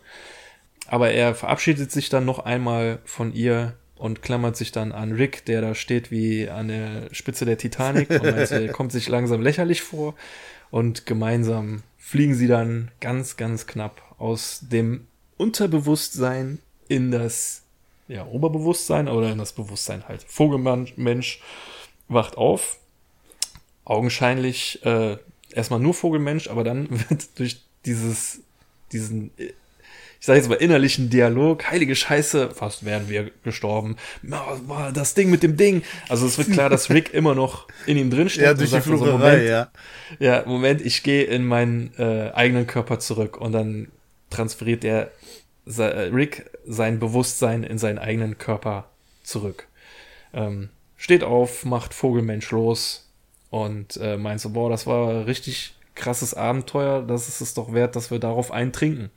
Aber 0.88 1.12
er 1.12 1.36
verabschiedet 1.36 1.92
sich 1.92 2.10
dann 2.10 2.26
noch 2.26 2.40
einmal 2.40 3.00
von 3.06 3.34
ihr 3.34 3.76
und 3.96 4.22
klammert 4.22 4.56
sich 4.56 4.72
dann 4.72 4.92
an 4.92 5.12
Rick, 5.12 5.46
der 5.46 5.62
da 5.62 5.76
steht 5.76 6.10
wie 6.10 6.50
an 6.50 6.70
der 6.70 7.10
Spitze 7.12 7.46
der 7.46 7.58
Titanic 7.58 8.10
und 8.10 8.24
meint, 8.24 8.50
er 8.52 8.70
kommt 8.70 8.92
sich 8.92 9.08
langsam 9.08 9.42
lächerlich 9.42 9.82
vor. 9.82 10.16
Und 10.72 11.06
gemeinsam 11.06 11.84
fliegen 11.98 12.34
sie 12.34 12.48
dann 12.48 12.92
ganz, 13.02 13.38
ganz 13.38 13.68
knapp 13.68 14.02
aus 14.18 14.62
dem 14.62 15.06
Unterbewusstsein 15.40 16.60
in 16.90 17.12
das 17.12 17.64
ja, 18.10 18.26
Oberbewusstsein 18.26 19.08
oder 19.08 19.32
in 19.32 19.38
das 19.38 19.54
Bewusstsein 19.54 20.04
halt. 20.08 20.24
Vogelmensch 20.28 21.42
wacht 22.10 22.38
auf. 22.38 22.78
Augenscheinlich 23.86 24.84
äh, 24.84 25.18
erstmal 25.54 25.80
nur 25.80 25.94
Vogelmensch, 25.94 26.50
aber 26.50 26.64
dann 26.64 26.88
wird 27.10 27.40
durch 27.40 27.62
dieses, 27.86 28.42
diesen, 28.92 29.32
ich 29.38 30.26
sage 30.26 30.40
jetzt 30.40 30.50
mal 30.50 30.56
innerlichen 30.56 31.10
Dialog, 31.10 31.70
heilige 31.70 31.96
Scheiße, 31.96 32.50
fast 32.50 32.84
wären 32.84 33.08
wir 33.08 33.32
gestorben. 33.44 33.96
Das 34.94 35.14
Ding 35.14 35.30
mit 35.30 35.44
dem 35.44 35.56
Ding. 35.56 35.84
Also 36.10 36.26
es 36.26 36.38
wird 36.38 36.52
klar, 36.52 36.70
dass 36.70 36.90
Rick 36.90 37.14
immer 37.14 37.36
noch 37.36 37.68
in 37.86 37.96
ihm 37.96 38.10
drin 38.10 38.30
steht. 38.30 38.44
Ja, 38.44 38.54
durch 38.56 38.72
die 38.72 38.82
Flucherei, 38.82 39.12
so, 39.12 39.18
Moment, 39.18 39.48
ja. 39.48 39.72
Ja, 40.20 40.44
Moment, 40.46 40.82
ich 40.82 41.04
gehe 41.04 41.24
in 41.24 41.46
meinen 41.46 41.94
äh, 41.98 42.32
eigenen 42.34 42.68
Körper 42.68 43.00
zurück 43.00 43.38
und 43.38 43.52
dann 43.54 43.88
transferiert 44.30 44.84
er 44.84 45.12
Rick 45.68 46.50
sein 46.66 47.00
Bewusstsein 47.00 47.64
in 47.64 47.78
seinen 47.78 48.00
eigenen 48.00 48.38
Körper 48.38 48.90
zurück. 49.24 49.68
Ähm, 50.34 50.70
steht 50.98 51.24
auf, 51.24 51.66
macht 51.66 51.94
Vogelmensch 51.94 52.52
los 52.52 53.10
und 53.50 53.98
äh, 53.98 54.18
meint 54.18 54.42
so, 54.42 54.50
boah, 54.50 54.70
das 54.70 54.88
war 54.88 55.26
richtig 55.28 55.76
krasses 55.96 56.34
Abenteuer, 56.34 57.02
das 57.02 57.28
ist 57.28 57.42
es 57.42 57.54
doch 57.54 57.74
wert, 57.74 57.96
dass 57.96 58.10
wir 58.10 58.20
darauf 58.20 58.52
eintrinken. 58.52 59.10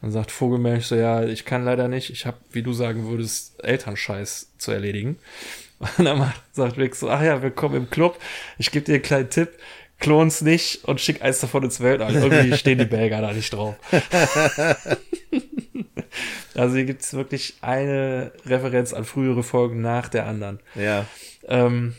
Dann 0.00 0.12
sagt 0.12 0.30
Vogelmensch 0.30 0.86
so, 0.86 0.96
ja, 0.96 1.24
ich 1.24 1.44
kann 1.44 1.64
leider 1.64 1.88
nicht, 1.88 2.10
ich 2.10 2.26
habe, 2.26 2.38
wie 2.50 2.62
du 2.62 2.72
sagen 2.72 3.06
würdest, 3.06 3.62
Elternscheiß 3.62 4.52
zu 4.58 4.72
erledigen. 4.72 5.18
Und 5.98 6.04
dann 6.04 6.18
macht, 6.18 6.40
sagt 6.52 6.78
Rick 6.78 6.94
so, 6.94 7.10
ach 7.10 7.22
ja, 7.22 7.42
willkommen 7.42 7.76
im 7.76 7.90
Club, 7.90 8.18
ich 8.58 8.70
gebe 8.70 8.84
dir 8.84 8.94
einen 8.94 9.02
kleinen 9.02 9.30
Tipp, 9.30 9.50
klon's 9.98 10.40
nicht 10.42 10.84
und 10.84 11.00
schick 11.00 11.22
eins 11.22 11.40
davon 11.40 11.62
ins 11.64 11.80
Weltall. 11.80 12.14
Irgendwie 12.14 12.56
stehen 12.58 12.78
die 12.78 12.84
Belger 12.84 13.20
da 13.20 13.32
nicht 13.32 13.52
drauf. 13.52 13.76
also 16.54 16.76
hier 16.76 16.84
gibt's 16.84 17.14
wirklich 17.14 17.56
eine 17.60 18.32
Referenz 18.46 18.92
an 18.92 19.04
frühere 19.04 19.42
Folgen 19.42 19.80
nach 19.80 20.08
der 20.08 20.26
anderen. 20.26 20.60
Ja. 20.74 21.06
Ähm, 21.46 21.94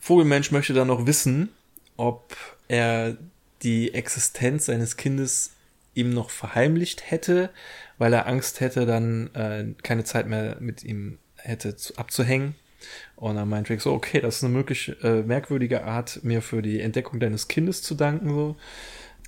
Vogelmensch 0.00 0.52
möchte 0.52 0.72
dann 0.72 0.88
noch 0.88 1.06
wissen, 1.06 1.50
ob 1.96 2.36
er 2.68 3.16
die 3.62 3.94
Existenz 3.94 4.66
seines 4.66 4.96
Kindes 4.96 5.52
ihm 5.94 6.10
noch 6.10 6.30
verheimlicht 6.30 7.10
hätte, 7.10 7.50
weil 7.98 8.12
er 8.12 8.26
Angst 8.26 8.60
hätte, 8.60 8.86
dann 8.86 9.34
äh, 9.34 9.64
keine 9.82 10.04
Zeit 10.04 10.26
mehr 10.26 10.56
mit 10.60 10.84
ihm 10.84 11.18
hätte 11.36 11.76
zu, 11.76 11.96
abzuhängen. 11.96 12.54
Und 13.16 13.36
dann 13.36 13.48
meint 13.48 13.70
Rick 13.70 13.80
so, 13.80 13.92
okay, 13.92 14.20
das 14.20 14.36
ist 14.36 14.44
eine 14.44 14.52
möglich 14.52 14.94
äh, 15.02 15.22
merkwürdige 15.22 15.84
Art, 15.84 16.22
mir 16.22 16.42
für 16.42 16.60
die 16.60 16.80
Entdeckung 16.80 17.18
deines 17.18 17.48
Kindes 17.48 17.82
zu 17.82 17.94
danken, 17.94 18.28
so. 18.28 18.56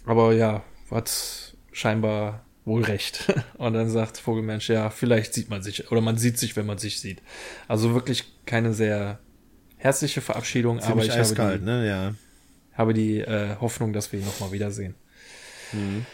Aber 0.05 0.32
ja, 0.34 0.62
hat 0.91 1.55
scheinbar 1.72 2.45
wohl 2.69 2.85
recht. 2.85 3.33
Und 3.59 3.73
dann 3.73 3.91
sagt 3.91 4.19
Vogelmensch, 4.19 4.69
ja, 4.69 4.91
vielleicht 4.91 5.35
sieht 5.35 5.51
man 5.51 5.62
sich, 5.62 5.91
oder 5.91 6.01
man 6.01 6.16
sieht 6.19 6.39
sich, 6.39 6.55
wenn 6.57 6.66
man 6.66 6.79
sich 6.79 7.01
sieht. 7.01 7.23
Also 7.66 7.95
wirklich 7.95 8.25
keine 8.47 8.73
sehr 8.73 9.19
herzliche 9.79 10.21
Verabschiedung, 10.21 10.81
Ziemlich 10.81 11.11
aber 11.11 11.23
ich 11.23 11.39
habe 11.39 11.59
die, 11.59 11.64
ne? 11.64 11.89
ja. 11.89 12.14
habe 12.75 12.95
die 12.95 13.19
äh, 13.21 13.57
Hoffnung, 13.61 13.93
dass 13.93 14.12
wir 14.12 14.21
ihn 14.21 14.27
nochmal 14.27 14.53
wiedersehen. 14.53 14.95
Mhm. 15.73 16.07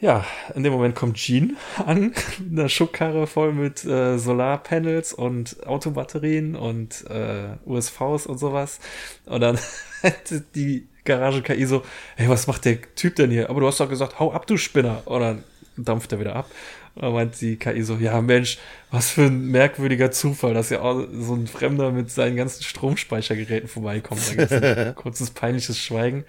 Ja, 0.00 0.24
in 0.54 0.62
dem 0.62 0.72
Moment 0.72 0.94
kommt 0.94 1.18
Jean 1.18 1.58
an, 1.84 2.14
mit 2.38 2.58
einer 2.58 2.68
Schubkarre 2.70 3.26
voll 3.26 3.52
mit 3.52 3.84
äh, 3.84 4.18
Solarpanels 4.18 5.12
und 5.12 5.66
Autobatterien 5.66 6.56
und 6.56 7.04
äh, 7.10 7.56
USVs 7.66 8.26
und 8.26 8.38
sowas. 8.38 8.80
Und 9.26 9.42
dann 9.42 9.58
die 10.54 10.88
Garage-KI 11.04 11.66
so, 11.66 11.82
hey, 12.16 12.28
was 12.30 12.46
macht 12.46 12.64
der 12.64 12.80
Typ 12.94 13.16
denn 13.16 13.30
hier? 13.30 13.50
Aber 13.50 13.60
du 13.60 13.66
hast 13.66 13.80
doch 13.80 13.90
gesagt, 13.90 14.18
hau 14.18 14.32
ab, 14.32 14.46
du 14.46 14.56
Spinner. 14.56 15.02
Und 15.04 15.20
dann 15.20 15.44
dampft 15.84 16.12
er 16.12 16.20
wieder 16.20 16.36
ab. 16.36 16.50
Und 16.94 17.02
dann 17.02 17.12
meint 17.12 17.40
die 17.40 17.56
KI 17.56 17.82
so, 17.82 17.96
ja 17.96 18.20
Mensch, 18.20 18.58
was 18.90 19.10
für 19.10 19.22
ein 19.22 19.46
merkwürdiger 19.46 20.10
Zufall, 20.10 20.54
dass 20.54 20.70
ja 20.70 20.80
auch 20.80 21.06
so 21.12 21.34
ein 21.34 21.46
Fremder 21.46 21.92
mit 21.92 22.10
seinen 22.10 22.36
ganzen 22.36 22.62
Stromspeichergeräten 22.62 23.68
vorbeikommt. 23.68 24.20
Da 24.28 24.34
gibt's 24.34 24.52
ein 24.52 24.94
kurzes 24.96 25.30
peinliches 25.30 25.78
Schweigen. 25.78 26.24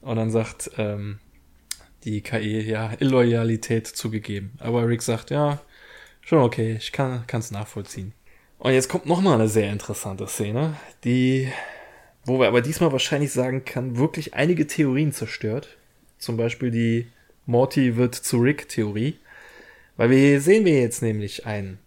Und 0.00 0.16
dann 0.16 0.30
sagt 0.30 0.70
ähm, 0.78 1.18
die 2.04 2.22
KI, 2.22 2.60
ja, 2.60 2.92
Illoyalität 2.98 3.86
zugegeben. 3.86 4.52
Aber 4.58 4.86
Rick 4.88 5.02
sagt, 5.02 5.30
ja, 5.30 5.60
schon 6.20 6.38
okay, 6.38 6.76
ich 6.78 6.92
kann 6.92 7.24
es 7.30 7.50
nachvollziehen. 7.50 8.12
Und 8.58 8.72
jetzt 8.72 8.88
kommt 8.88 9.06
noch 9.06 9.22
mal 9.22 9.34
eine 9.34 9.48
sehr 9.48 9.72
interessante 9.72 10.26
Szene, 10.26 10.76
die, 11.04 11.50
wo 12.24 12.38
wir 12.38 12.46
aber 12.46 12.60
diesmal 12.60 12.92
wahrscheinlich 12.92 13.32
sagen 13.32 13.64
kann, 13.64 13.96
wirklich 13.96 14.34
einige 14.34 14.66
Theorien 14.66 15.12
zerstört. 15.12 15.78
Zum 16.18 16.36
Beispiel 16.36 16.70
die 16.70 17.06
Morty 17.46 17.96
wird 17.96 18.14
zu 18.14 18.38
Rick-Theorie. 18.38 19.18
Weil 19.96 20.10
wir 20.10 20.40
sehen 20.40 20.64
wir 20.64 20.80
jetzt 20.80 21.02
nämlich 21.02 21.46
einen 21.46 21.78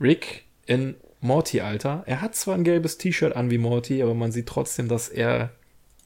Rick 0.00 0.44
in 0.66 0.94
Morty-Alter. 1.20 2.04
Er 2.06 2.20
hat 2.20 2.34
zwar 2.34 2.54
ein 2.54 2.64
gelbes 2.64 2.98
T-Shirt 2.98 3.34
an 3.34 3.50
wie 3.50 3.58
Morty, 3.58 4.02
aber 4.02 4.14
man 4.14 4.32
sieht 4.32 4.46
trotzdem, 4.46 4.88
dass 4.88 5.08
er 5.08 5.50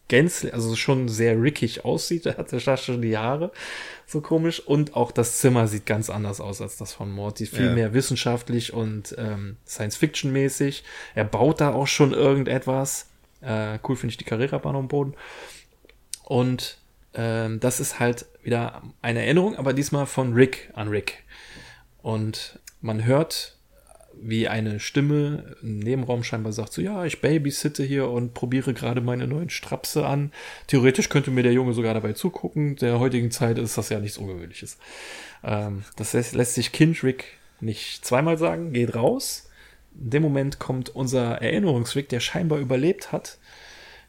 gänzlich, 0.09 0.55
also 0.55 0.75
schon 0.75 1.09
sehr 1.09 1.41
rickig 1.41 1.85
aussieht. 1.85 2.27
Er 2.27 2.39
hat 2.39 2.53
ja 2.53 2.77
schon 2.77 3.03
die 3.03 3.17
Haare 3.17 3.53
so 4.07 4.21
komisch 4.21 4.61
und 4.61 4.97
auch 4.97 5.13
das 5.13 5.39
Zimmer 5.39 5.69
sieht 5.69 5.87
ganz 5.87 6.09
anders 6.09 6.41
aus 6.41 6.63
als 6.63 6.77
das 6.79 6.95
von 6.95 7.13
Morty. 7.13 7.47
Viel 7.47 7.67
ja. 7.67 7.75
mehr 7.75 7.93
wissenschaftlich 7.93 8.73
und 8.73 9.15
ähm, 9.19 9.59
Science-Fiction-mäßig. 9.67 10.83
Er 11.15 11.25
baut 11.25 11.61
da 11.61 11.73
auch 11.73 11.87
schon 11.87 12.13
irgendetwas. 12.13 13.07
Äh, 13.43 13.79
cool 13.87 13.97
finde 13.97 14.13
ich 14.13 14.17
die 14.17 14.25
Carrera-Bahn 14.25 14.77
am 14.77 14.89
Boden. 14.89 15.15
Und 16.25 16.78
ähm, 17.15 17.61
das 17.61 17.81
ist 17.81 17.99
halt 17.99 18.27
wieder 18.43 18.83
eine 19.03 19.23
Erinnerung, 19.23 19.57
aber 19.57 19.73
diesmal 19.73 20.07
von 20.07 20.33
Rick 20.33 20.71
an 20.75 20.89
Rick. 20.89 21.25
Und 22.03 22.59
man 22.81 23.05
hört 23.05 23.59
wie 24.21 24.49
eine 24.49 24.81
Stimme 24.81 25.57
im 25.63 25.79
Nebenraum 25.79 26.25
scheinbar 26.25 26.53
sagt, 26.53 26.73
so 26.73 26.83
ja, 26.83 27.05
ich 27.05 27.21
babysitte 27.21 27.85
hier 27.85 28.09
und 28.09 28.35
probiere 28.35 28.75
gerade 28.75 29.01
meine 29.01 29.27
neuen 29.27 29.51
Strapse 29.51 30.07
an. 30.07 30.33
Theoretisch 30.67 31.09
könnte 31.09 31.31
mir 31.31 31.43
der 31.43 31.53
Junge 31.53 31.73
sogar 31.73 31.95
dabei 31.95 32.13
zugucken. 32.13 32.77
Der 32.77 32.99
heutigen 32.99 33.31
Zeit 33.31 33.59
ist 33.59 33.79
das 33.79 33.89
ja 33.89 34.01
nichts 34.01 34.19
Ungewöhnliches. 34.19 34.79
Ähm, 35.45 35.85
das 35.97 36.13
lässt, 36.13 36.35
lässt 36.35 36.55
sich 36.55 36.73
Kindrick 36.73 37.25
nicht 37.61 38.05
zweimal 38.05 38.39
sagen, 38.39 38.73
geht 38.73 38.95
raus. 38.95 39.49
In 40.01 40.11
dem 40.11 40.23
Moment 40.23 40.59
kommt 40.59 40.91
unser 40.91 41.41
Erinnerungsrick, 41.43 42.09
der 42.09 42.21
scheinbar 42.21 42.59
überlebt 42.59 43.13
hat, 43.13 43.39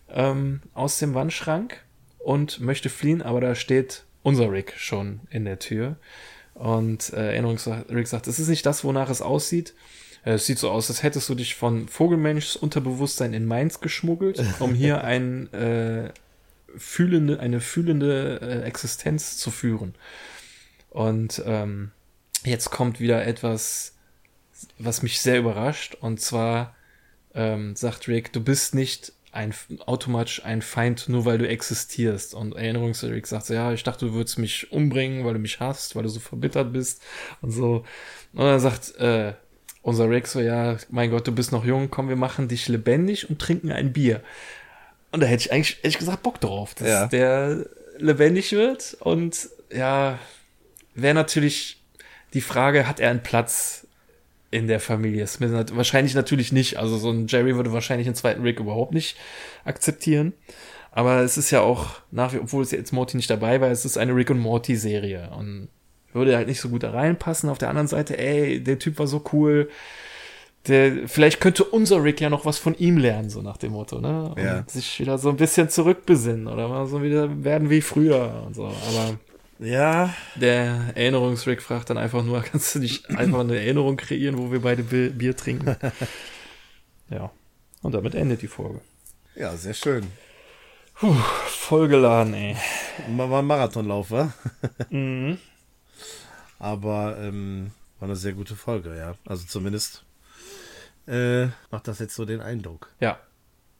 ähm, 0.09 0.61
aus 0.73 0.99
dem 0.99 1.13
Wandschrank 1.13 1.83
und 2.19 2.59
möchte 2.59 2.89
fliehen, 2.89 3.21
aber 3.21 3.41
da 3.41 3.55
steht 3.55 4.03
unser 4.23 4.51
Rick 4.51 4.73
schon 4.77 5.21
in 5.29 5.45
der 5.45 5.59
Tür. 5.59 5.97
Und 6.53 7.13
äh, 7.13 7.33
Erinnerungsrick 7.33 8.07
sagt, 8.07 8.27
es 8.27 8.37
ist 8.37 8.49
nicht 8.49 8.65
das, 8.65 8.83
wonach 8.83 9.09
es 9.09 9.21
aussieht. 9.21 9.73
Äh, 10.25 10.33
es 10.33 10.45
sieht 10.45 10.59
so 10.59 10.69
aus, 10.69 10.89
als 10.89 11.03
hättest 11.03 11.29
du 11.29 11.35
dich 11.35 11.55
von 11.55 11.87
Vogelmenschs 11.87 12.55
Unterbewusstsein 12.55 13.33
in 13.33 13.45
Mainz 13.45 13.79
geschmuggelt, 13.79 14.43
um 14.59 14.73
hier 14.73 15.03
ein, 15.03 15.51
äh, 15.53 16.11
fühlende, 16.75 17.39
eine 17.39 17.61
fühlende 17.61 18.39
äh, 18.41 18.67
Existenz 18.67 19.37
zu 19.37 19.51
führen. 19.51 19.95
Und 20.89 21.41
ähm, 21.45 21.91
jetzt 22.43 22.71
kommt 22.71 22.99
wieder 22.99 23.25
etwas, 23.25 23.95
was 24.77 25.01
mich 25.01 25.21
sehr 25.21 25.39
überrascht. 25.39 25.95
Und 25.95 26.19
zwar 26.19 26.75
ähm, 27.33 27.75
sagt 27.75 28.07
Rick, 28.07 28.33
du 28.33 28.41
bist 28.41 28.75
nicht 28.75 29.13
ein, 29.31 29.53
automatisch 29.85 30.43
ein 30.43 30.61
Feind, 30.61 31.09
nur 31.09 31.25
weil 31.25 31.37
du 31.37 31.47
existierst. 31.47 32.33
Und 32.33 32.55
Erinnerungsrick 32.55 33.27
sagt 33.27 33.45
so, 33.45 33.53
ja, 33.53 33.71
ich 33.73 33.83
dachte, 33.83 34.07
du 34.07 34.13
würdest 34.13 34.39
mich 34.39 34.71
umbringen, 34.71 35.25
weil 35.25 35.33
du 35.33 35.39
mich 35.39 35.59
hasst, 35.59 35.95
weil 35.95 36.03
du 36.03 36.09
so 36.09 36.19
verbittert 36.19 36.73
bist 36.73 37.01
und 37.41 37.51
so. 37.51 37.85
Und 38.33 38.45
er 38.45 38.59
sagt, 38.59 38.95
äh, 38.97 39.33
unser 39.81 40.09
Rick 40.09 40.27
so, 40.27 40.39
ja, 40.39 40.77
mein 40.89 41.11
Gott, 41.11 41.27
du 41.27 41.31
bist 41.31 41.51
noch 41.51 41.65
jung, 41.65 41.89
komm, 41.89 42.09
wir 42.09 42.15
machen 42.15 42.47
dich 42.47 42.67
lebendig 42.67 43.29
und 43.29 43.39
trinken 43.39 43.71
ein 43.71 43.93
Bier. 43.93 44.21
Und 45.11 45.21
da 45.21 45.27
hätte 45.27 45.43
ich 45.43 45.51
eigentlich, 45.51 45.79
ehrlich 45.83 45.97
gesagt, 45.97 46.23
Bock 46.23 46.39
drauf, 46.39 46.75
dass 46.75 46.87
ja. 46.87 47.07
der 47.07 47.65
lebendig 47.97 48.51
wird. 48.51 48.97
Und 48.99 49.49
ja, 49.71 50.19
wäre 50.93 51.15
natürlich 51.15 51.81
die 52.33 52.41
Frage, 52.41 52.87
hat 52.87 52.99
er 52.99 53.09
einen 53.09 53.23
Platz 53.23 53.87
in 54.51 54.67
der 54.67 54.79
Familie 54.79 55.27
Smith? 55.27 55.51
Wahrscheinlich 55.73 56.15
natürlich 56.15 56.51
nicht. 56.51 56.77
Also 56.77 56.97
so 56.97 57.09
ein 57.09 57.27
Jerry 57.27 57.55
würde 57.55 57.73
wahrscheinlich 57.73 58.07
einen 58.07 58.15
zweiten 58.15 58.41
Rick 58.41 58.59
überhaupt 58.59 58.93
nicht 58.93 59.17
akzeptieren. 59.65 60.33
Aber 60.91 61.21
es 61.21 61.37
ist 61.37 61.51
ja 61.51 61.61
auch 61.61 62.01
nach 62.11 62.33
wie, 62.33 62.39
obwohl 62.39 62.63
es 62.63 62.71
jetzt 62.71 62.91
Morty 62.91 63.17
nicht 63.17 63.29
dabei 63.29 63.61
war, 63.61 63.69
es 63.69 63.85
ist 63.85 63.97
eine 63.97 64.15
Rick 64.15 64.31
und 64.31 64.39
Morty 64.39 64.75
Serie. 64.75 65.29
Und 65.37 65.69
würde 66.13 66.35
halt 66.35 66.47
nicht 66.47 66.61
so 66.61 66.69
gut 66.69 66.83
da 66.83 66.91
reinpassen. 66.91 67.49
Auf 67.49 67.57
der 67.57 67.69
anderen 67.69 67.87
Seite, 67.87 68.17
ey, 68.17 68.63
der 68.63 68.79
Typ 68.79 68.99
war 68.99 69.07
so 69.07 69.23
cool. 69.33 69.69
Der, 70.67 71.07
vielleicht 71.07 71.39
könnte 71.39 71.63
unser 71.63 72.03
Rick 72.03 72.19
ja 72.19 72.29
noch 72.29 72.45
was 72.45 72.57
von 72.57 72.75
ihm 72.77 72.97
lernen, 72.97 73.29
so 73.29 73.41
nach 73.41 73.57
dem 73.57 73.71
Motto, 73.71 74.01
ne? 74.01 74.33
Und 74.35 74.43
ja. 74.43 74.63
sich 74.67 74.99
wieder 74.99 75.17
so 75.17 75.29
ein 75.29 75.37
bisschen 75.37 75.69
zurückbesinnen 75.69 76.47
oder 76.47 76.67
mal 76.67 76.85
so 76.85 77.01
wieder 77.01 77.43
werden 77.43 77.69
wie 77.69 77.81
früher 77.81 78.43
und 78.45 78.55
so. 78.55 78.65
Aber 78.65 79.17
ja. 79.59 80.13
Der 80.35 80.93
Erinnerungsrick 80.95 81.61
fragt 81.61 81.89
dann 81.89 81.97
einfach 81.97 82.23
nur, 82.23 82.41
kannst 82.43 82.75
du 82.75 82.79
nicht 82.79 83.09
einfach 83.09 83.39
eine 83.39 83.57
Erinnerung 83.57 83.97
kreieren, 83.97 84.37
wo 84.37 84.51
wir 84.51 84.61
beide 84.61 84.83
Bier 84.83 85.35
trinken? 85.35 85.75
ja. 87.09 87.31
Und 87.81 87.93
damit 87.93 88.15
endet 88.15 88.41
die 88.41 88.47
Folge. 88.47 88.81
Ja, 89.35 89.55
sehr 89.55 89.73
schön. 89.73 90.07
Puh, 90.95 91.13
vollgeladen, 91.47 92.33
ey. 92.33 92.57
War 93.15 93.39
ein 93.39 93.45
Marathonlauf, 93.45 94.11
wa? 94.11 94.33
mhm. 94.89 95.37
Aber 96.57 97.17
ähm, 97.19 97.71
war 97.99 98.09
eine 98.09 98.17
sehr 98.17 98.33
gute 98.33 98.55
Folge, 98.55 98.97
ja. 98.97 99.15
Also 99.25 99.45
zumindest 99.47 100.03
äh, 101.07 101.45
macht 101.71 101.87
das 101.87 101.99
jetzt 101.99 102.15
so 102.15 102.25
den 102.25 102.41
Eindruck. 102.41 102.91
Ja. 102.99 103.17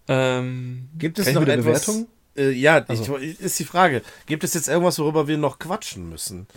Ähm, 0.08 0.90
Gibt 0.98 1.20
es 1.20 1.32
noch 1.34 1.42
eine 1.42 1.58
Bewertung? 1.58 2.08
Äh, 2.40 2.52
ja, 2.52 2.84
also. 2.88 3.18
ich, 3.18 3.40
ist 3.40 3.60
die 3.60 3.66
Frage. 3.66 4.02
Gibt 4.26 4.44
es 4.44 4.54
jetzt 4.54 4.70
irgendwas, 4.70 4.98
worüber 5.00 5.28
wir 5.28 5.38
noch 5.38 5.60
quatschen 5.60 6.10
müssen? 6.10 6.48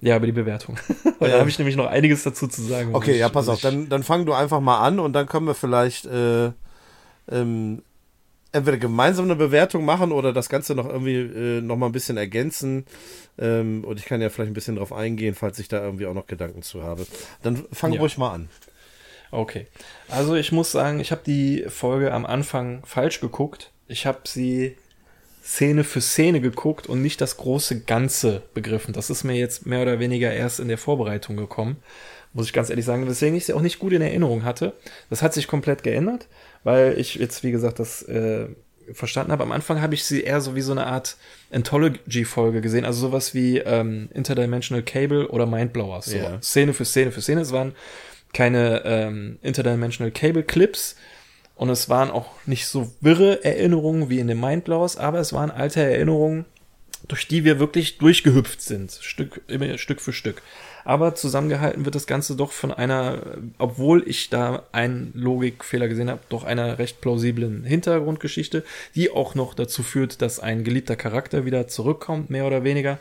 Ja, 0.00 0.16
über 0.16 0.26
die 0.26 0.32
Bewertung. 0.32 0.78
da 1.20 1.38
habe 1.38 1.48
ich 1.48 1.58
nämlich 1.58 1.76
noch 1.76 1.86
einiges 1.86 2.22
dazu 2.22 2.46
zu 2.46 2.62
sagen. 2.62 2.94
Okay, 2.94 3.18
ja, 3.18 3.28
pass 3.28 3.48
auf. 3.48 3.60
Dann, 3.60 3.88
dann 3.88 4.02
fang 4.02 4.26
du 4.26 4.32
einfach 4.32 4.60
mal 4.60 4.80
an 4.80 4.98
und 4.98 5.12
dann 5.12 5.26
können 5.26 5.46
wir 5.46 5.54
vielleicht 5.54 6.06
äh, 6.06 6.52
ähm, 7.30 7.82
entweder 8.52 8.78
gemeinsam 8.78 9.26
eine 9.26 9.36
Bewertung 9.36 9.84
machen 9.84 10.12
oder 10.12 10.32
das 10.32 10.48
Ganze 10.48 10.74
noch 10.74 10.88
irgendwie 10.88 11.16
äh, 11.16 11.60
noch 11.60 11.76
mal 11.76 11.86
ein 11.86 11.92
bisschen 11.92 12.16
ergänzen. 12.16 12.86
Ähm, 13.38 13.84
und 13.84 13.98
ich 13.98 14.06
kann 14.06 14.20
ja 14.20 14.30
vielleicht 14.30 14.50
ein 14.50 14.54
bisschen 14.54 14.76
drauf 14.76 14.92
eingehen, 14.92 15.34
falls 15.34 15.58
ich 15.58 15.68
da 15.68 15.82
irgendwie 15.82 16.06
auch 16.06 16.14
noch 16.14 16.26
Gedanken 16.26 16.62
zu 16.62 16.82
habe. 16.82 17.06
Dann 17.42 17.64
fang 17.72 17.92
ja. 17.92 18.00
ruhig 18.00 18.16
mal 18.18 18.32
an. 18.32 18.48
Okay. 19.30 19.66
Also 20.08 20.34
ich 20.34 20.50
muss 20.50 20.72
sagen, 20.72 20.98
ich 20.98 21.12
habe 21.12 21.22
die 21.24 21.64
Folge 21.68 22.12
am 22.12 22.26
Anfang 22.26 22.82
falsch 22.84 23.20
geguckt. 23.20 23.70
Ich 23.86 24.06
habe 24.06 24.20
sie 24.24 24.76
Szene 25.42 25.84
für 25.84 26.00
Szene 26.00 26.40
geguckt 26.40 26.86
und 26.86 27.02
nicht 27.02 27.20
das 27.20 27.36
große 27.36 27.80
Ganze 27.80 28.42
begriffen. 28.54 28.92
Das 28.92 29.10
ist 29.10 29.24
mir 29.24 29.34
jetzt 29.34 29.66
mehr 29.66 29.82
oder 29.82 29.98
weniger 29.98 30.32
erst 30.32 30.60
in 30.60 30.68
der 30.68 30.78
Vorbereitung 30.78 31.36
gekommen, 31.36 31.76
muss 32.32 32.46
ich 32.46 32.52
ganz 32.52 32.70
ehrlich 32.70 32.84
sagen. 32.84 33.06
Deswegen 33.06 33.36
ich 33.36 33.46
sie 33.46 33.54
auch 33.54 33.62
nicht 33.62 33.78
gut 33.78 33.92
in 33.92 34.02
Erinnerung 34.02 34.44
hatte. 34.44 34.74
Das 35.08 35.22
hat 35.22 35.34
sich 35.34 35.48
komplett 35.48 35.82
geändert 35.82 36.26
weil 36.64 36.98
ich 36.98 37.14
jetzt, 37.16 37.42
wie 37.42 37.50
gesagt, 37.50 37.78
das 37.78 38.02
äh, 38.02 38.46
verstanden 38.92 39.32
habe. 39.32 39.42
Am 39.42 39.52
Anfang 39.52 39.80
habe 39.80 39.94
ich 39.94 40.04
sie 40.04 40.22
eher 40.22 40.40
so 40.40 40.54
wie 40.54 40.60
so 40.60 40.72
eine 40.72 40.86
Art 40.86 41.16
Anthology-Folge 41.52 42.60
gesehen, 42.60 42.84
also 42.84 43.00
sowas 43.00 43.34
wie 43.34 43.58
ähm, 43.58 44.08
Interdimensional 44.14 44.82
Cable 44.82 45.28
oder 45.28 45.46
Mindblowers. 45.46 46.06
So 46.06 46.16
yeah. 46.16 46.42
Szene 46.42 46.72
für 46.72 46.84
Szene 46.84 47.12
für 47.12 47.20
Szene. 47.20 47.40
Es 47.40 47.52
waren 47.52 47.72
keine 48.32 48.82
ähm, 48.84 49.38
Interdimensional 49.42 50.10
Cable 50.10 50.42
Clips 50.42 50.96
und 51.60 51.68
es 51.68 51.90
waren 51.90 52.10
auch 52.10 52.30
nicht 52.46 52.66
so 52.66 52.90
wirre 53.02 53.44
Erinnerungen 53.44 54.08
wie 54.08 54.18
in 54.18 54.28
den 54.28 54.40
Mindblowers, 54.40 54.96
aber 54.96 55.18
es 55.18 55.34
waren 55.34 55.50
alte 55.50 55.82
Erinnerungen, 55.82 56.46
durch 57.06 57.28
die 57.28 57.44
wir 57.44 57.58
wirklich 57.58 57.98
durchgehüpft 57.98 58.62
sind, 58.62 58.92
Stück, 58.92 59.42
immer 59.46 59.76
Stück 59.76 60.00
für 60.00 60.14
Stück. 60.14 60.40
Aber 60.86 61.14
zusammengehalten 61.14 61.84
wird 61.84 61.94
das 61.94 62.06
Ganze 62.06 62.34
doch 62.34 62.52
von 62.52 62.72
einer, 62.72 63.36
obwohl 63.58 64.08
ich 64.08 64.30
da 64.30 64.62
einen 64.72 65.12
Logikfehler 65.14 65.88
gesehen 65.88 66.08
habe, 66.08 66.22
doch 66.30 66.44
einer 66.44 66.78
recht 66.78 67.02
plausiblen 67.02 67.64
Hintergrundgeschichte, 67.64 68.64
die 68.94 69.10
auch 69.10 69.34
noch 69.34 69.52
dazu 69.52 69.82
führt, 69.82 70.22
dass 70.22 70.40
ein 70.40 70.64
geliebter 70.64 70.96
Charakter 70.96 71.44
wieder 71.44 71.68
zurückkommt, 71.68 72.30
mehr 72.30 72.46
oder 72.46 72.64
weniger. 72.64 72.98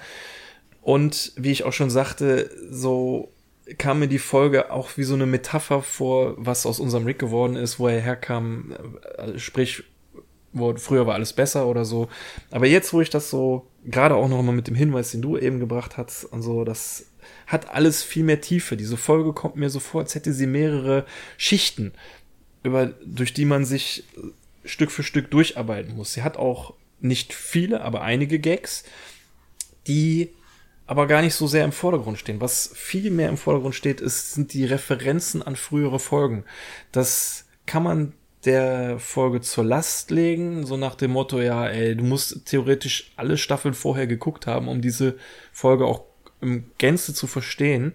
Und 0.82 1.32
wie 1.38 1.52
ich 1.52 1.64
auch 1.64 1.72
schon 1.72 1.92
sagte, 1.92 2.50
so 2.70 3.32
kam 3.78 4.00
mir 4.00 4.08
die 4.08 4.20
Folge 4.20 4.72
auch 4.72 4.98
wie 4.98 5.04
so 5.04 5.14
eine 5.14 5.26
Metapher 5.26 5.82
vor, 5.82 6.34
was 6.38 6.66
aus 6.66 6.80
unserem 6.80 7.06
Rick 7.06 7.20
geworden 7.20 7.56
ist, 7.56 7.80
wo 7.80 7.88
er 7.88 8.02
herkam, 8.02 8.76
äh, 9.18 9.38
sprich, 9.38 9.84
wo 10.52 10.76
früher 10.76 11.06
war 11.06 11.16
alles 11.16 11.34
besser 11.34 11.68
oder 11.68 11.86
so. 11.86 12.10
Aber 12.52 12.66
jetzt, 12.66 12.94
wo 12.94 13.02
ich 13.02 13.10
das 13.10 13.30
so, 13.30 13.68
gerade 13.86 14.16
auch 14.16 14.28
noch 14.28 14.42
mal 14.42 14.52
mit 14.52 14.68
dem 14.68 14.76
Hinweis, 14.76 15.12
den 15.12 15.22
du 15.22 15.38
eben 15.38 15.60
gebracht 15.60 15.98
hast 15.98 16.26
und 16.26 16.42
so, 16.42 16.64
das 16.64 17.06
hat 17.46 17.70
alles 17.70 18.04
viel 18.04 18.24
mehr 18.24 18.42
Tiefe. 18.42 18.78
Diese 18.78 18.98
Folge 18.98 19.34
kommt 19.34 19.56
mir 19.56 19.70
so 19.70 19.80
vor, 19.80 20.02
als 20.02 20.16
hätte 20.16 20.34
sie 20.34 20.48
mehrere 20.48 21.06
Schichten, 21.38 21.94
über, 22.64 22.88
durch 23.06 23.34
die 23.34 23.46
man 23.46 23.66
sich 23.66 24.04
Stück 24.66 24.92
für 24.92 25.04
Stück 25.04 25.32
durcharbeiten 25.32 25.96
muss. 25.96 26.14
Sie 26.14 26.24
hat 26.24 26.38
auch 26.38 26.74
nicht 27.00 27.34
viele, 27.34 27.82
aber 27.82 28.02
einige 28.02 28.40
Gags, 28.40 28.84
die 29.88 30.30
aber 30.90 31.06
gar 31.06 31.22
nicht 31.22 31.36
so 31.36 31.46
sehr 31.46 31.66
im 31.66 31.72
Vordergrund 31.72 32.18
stehen. 32.18 32.42
Was 32.42 32.72
viel 32.74 33.12
mehr 33.12 33.30
im 33.30 33.38
Vordergrund 33.38 33.76
steht, 33.76 34.02
ist, 34.02 34.34
sind 34.34 34.54
die 34.54 34.66
Referenzen 34.66 35.44
an 35.44 35.56
frühere 35.56 36.00
Folgen. 36.00 36.46
Das 36.92 37.46
kann 37.68 37.84
man 37.84 38.14
der 38.44 38.98
Folge 38.98 39.40
zur 39.42 39.66
Last 39.66 40.10
legen, 40.10 40.66
so 40.66 40.78
nach 40.78 40.96
dem 40.96 41.12
Motto, 41.12 41.42
ja, 41.42 41.68
ey, 41.68 41.96
du 41.96 42.04
musst 42.04 42.48
theoretisch 42.48 43.12
alle 43.18 43.38
Staffeln 43.38 43.76
vorher 43.76 44.08
geguckt 44.08 44.48
haben, 44.48 44.68
um 44.68 44.82
diese 44.82 45.18
Folge 45.52 45.86
auch 45.86 46.06
im 46.42 46.72
Gänze 46.80 47.14
zu 47.14 47.28
verstehen. 47.28 47.94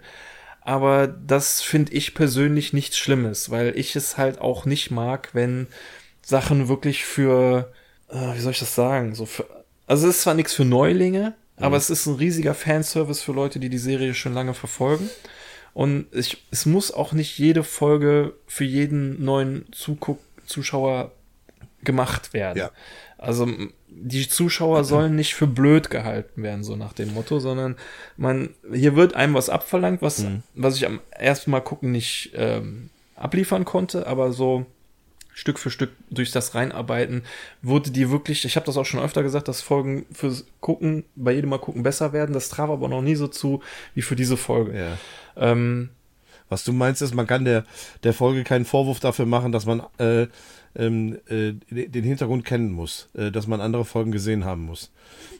Aber 0.60 1.08
das 1.08 1.62
finde 1.62 1.92
ich 1.94 2.14
persönlich 2.14 2.72
nichts 2.72 2.96
Schlimmes, 2.96 3.50
weil 3.50 3.76
ich 3.76 3.96
es 3.96 4.18
halt 4.18 4.40
auch 4.40 4.66
nicht 4.66 4.92
mag, 4.92 5.30
wenn 5.32 5.66
Sachen 6.22 6.68
wirklich 6.68 7.04
für, 7.04 7.72
äh, 8.08 8.36
wie 8.36 8.40
soll 8.40 8.52
ich 8.52 8.60
das 8.60 8.76
sagen, 8.76 9.16
so 9.16 9.26
für, 9.26 9.64
also 9.88 10.06
es 10.06 10.14
ist 10.14 10.22
zwar 10.22 10.34
nichts 10.34 10.54
für 10.54 10.64
Neulinge, 10.64 11.34
mhm. 11.56 11.64
aber 11.64 11.76
es 11.76 11.90
ist 11.90 12.06
ein 12.06 12.16
riesiger 12.16 12.55
Fanservice 12.55 13.22
für 13.22 13.32
Leute, 13.32 13.59
die 13.60 13.68
die 13.68 13.78
Serie 13.78 14.14
schon 14.14 14.35
lange 14.35 14.55
verfolgen. 14.55 15.09
Und 15.72 16.06
ich, 16.12 16.44
es 16.52 16.66
muss 16.66 16.93
auch 16.93 17.12
nicht 17.12 17.36
jede 17.36 17.64
Folge 17.64 18.35
für 18.47 18.64
jeden 18.64 19.24
neuen 19.24 19.66
Zuguck 19.72 20.20
Zuschauer 20.47 21.10
gemacht 21.82 22.32
werden. 22.32 22.59
Ja. 22.59 22.70
Also 23.18 23.48
die 23.89 24.28
Zuschauer 24.28 24.85
sollen 24.85 25.16
nicht 25.16 25.35
für 25.35 25.47
blöd 25.47 25.89
gehalten 25.90 26.43
werden, 26.43 26.64
so 26.64 26.76
nach 26.76 26.93
dem 26.93 27.14
Motto, 27.14 27.39
sondern 27.39 27.76
man, 28.16 28.51
hier 28.72 28.97
wird 28.97 29.14
einem 29.14 29.35
was 29.35 29.48
abverlangt, 29.48 30.02
was, 30.02 30.20
mhm. 30.20 30.43
was 30.55 30.76
ich 30.76 30.86
am 30.86 31.01
ersten 31.10 31.51
Mal 31.51 31.60
gucken 31.60 31.93
nicht 31.93 32.32
ähm, 32.35 32.90
abliefern 33.16 33.64
konnte, 33.64 34.06
aber 34.06 34.32
so 34.32 34.66
Stück 35.35 35.59
für 35.59 35.70
Stück 35.70 35.90
durch 36.11 36.31
das 36.31 36.55
Reinarbeiten 36.55 37.23
wurde 37.61 37.90
die 37.90 38.11
wirklich, 38.11 38.44
ich 38.44 38.55
habe 38.55 38.66
das 38.66 38.77
auch 38.77 38.86
schon 38.86 39.01
öfter 39.01 39.24
gesagt, 39.24 39.48
dass 39.48 39.61
Folgen 39.61 40.06
fürs 40.12 40.47
Gucken, 40.61 41.05
bei 41.16 41.32
jedem 41.32 41.51
Mal 41.51 41.59
gucken 41.59 41.82
besser 41.82 42.12
werden. 42.12 42.32
Das 42.32 42.48
traf 42.48 42.70
aber 42.70 42.89
noch 42.89 43.02
nie 43.02 43.16
so 43.16 43.27
zu 43.27 43.61
wie 43.94 44.02
für 44.02 44.15
diese 44.15 44.36
Folge. 44.36 44.78
Ja. 44.78 44.97
Ähm, 45.36 45.90
was 46.48 46.62
du 46.62 46.73
meinst, 46.73 47.02
ist, 47.02 47.15
man 47.15 47.27
kann 47.27 47.44
der, 47.44 47.65
der 48.05 48.15
Folge 48.15 48.44
keinen 48.44 48.65
Vorwurf 48.65 49.01
dafür 49.01 49.27
machen, 49.27 49.51
dass 49.51 49.66
man 49.66 49.82
äh, 49.98 50.28
ähm, 50.77 51.19
äh, 51.27 51.52
den 51.69 52.05
Hintergrund 52.05 52.44
kennen 52.44 52.70
muss, 52.70 53.09
äh, 53.15 53.32
dass 53.32 53.48
man 53.48 53.61
andere 53.61 53.85
Folgen 53.85 54.12
gesehen 54.12 54.44
haben 54.44 54.62
muss. 54.66 54.93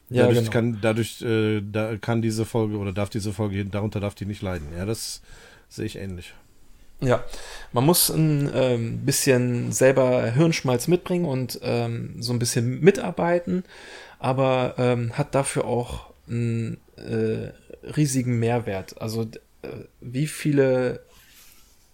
Dadurch, 0.09 0.35
ja, 0.35 0.41
genau. 0.41 0.53
kann, 0.53 0.79
dadurch 0.83 1.23
äh, 1.23 1.61
da 1.61 1.97
kann 1.99 2.21
diese 2.21 2.45
Folge 2.45 2.79
oder 2.79 2.93
darf 2.93 3.11
diese 3.11 3.33
Folge, 3.33 3.65
darunter 3.65 4.01
darf 4.01 4.17
die 4.17 4.27
nicht 4.27 4.43
leiden. 4.43 4.69
Ja, 4.77 4.87
das 4.87 5.23
sehe 5.69 5.87
ich 5.87 5.97
ähnlich. 5.97 6.35
Ja, 7.05 7.25
man 7.73 7.85
muss 7.85 8.09
ein 8.09 8.51
ähm, 8.55 9.05
bisschen 9.05 9.73
selber 9.73 10.31
Hirnschmalz 10.31 10.89
mitbringen 10.89 11.25
und 11.25 11.59
ähm, 11.63 12.17
so 12.21 12.33
ein 12.33 12.39
bisschen 12.39 12.81
mitarbeiten, 12.81 13.65
aber 14.19 14.75
ähm, 14.79 15.19
hat 15.19 15.35
dafür 15.35 15.65
auch 15.65 16.13
einen 16.29 16.79
äh, 16.97 17.51
riesigen 17.97 18.39
Mehrwert. 18.39 19.01
Also 19.01 19.23
äh, 19.63 19.69
wie 20.01 20.27
viele 20.27 21.01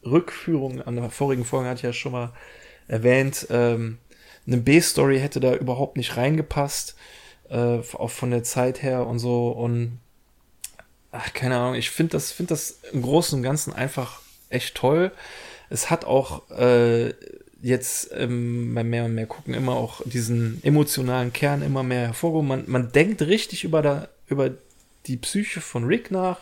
Rückführungen 0.04 0.82
an 0.82 0.96
der 0.96 1.10
vorigen 1.10 1.44
Folge 1.44 1.68
hatte 1.68 1.78
ich 1.78 1.84
ja 1.84 1.92
schon 1.92 2.12
mal 2.12 2.32
erwähnt. 2.88 3.46
Ähm, 3.50 3.98
eine 4.46 4.58
B-Story 4.58 5.18
hätte 5.20 5.40
da 5.40 5.54
überhaupt 5.54 5.96
nicht 5.96 6.16
reingepasst, 6.16 6.96
äh, 7.48 7.78
auch 7.94 8.10
von 8.10 8.30
der 8.30 8.42
Zeit 8.42 8.82
her 8.82 9.06
und 9.06 9.18
so. 9.18 9.50
Und 9.50 9.98
ach, 11.12 11.32
keine 11.32 11.56
Ahnung, 11.56 11.74
ich 11.74 11.90
finde 11.90 12.12
das, 12.12 12.32
finde 12.32 12.50
das 12.50 12.80
im 12.92 13.02
Großen 13.02 13.38
und 13.38 13.42
Ganzen 13.42 13.72
einfach 13.72 14.20
echt 14.50 14.74
toll. 14.74 15.12
Es 15.70 15.90
hat 15.90 16.04
auch 16.04 16.50
äh, 16.50 17.14
jetzt 17.62 18.10
ähm, 18.14 18.74
beim 18.74 18.90
mehr 18.90 19.04
und 19.04 19.14
mehr 19.14 19.26
gucken 19.26 19.54
immer 19.54 19.72
auch 19.72 20.02
diesen 20.04 20.60
emotionalen 20.62 21.32
Kern 21.32 21.62
immer 21.62 21.82
mehr 21.82 22.08
hervorgehoben. 22.08 22.48
Man, 22.48 22.64
man 22.66 22.92
denkt 22.92 23.22
richtig 23.22 23.64
über, 23.64 23.82
da, 23.82 24.08
über 24.28 24.50
die 25.06 25.16
Psyche 25.16 25.60
von 25.60 25.84
Rick 25.84 26.10
nach 26.10 26.38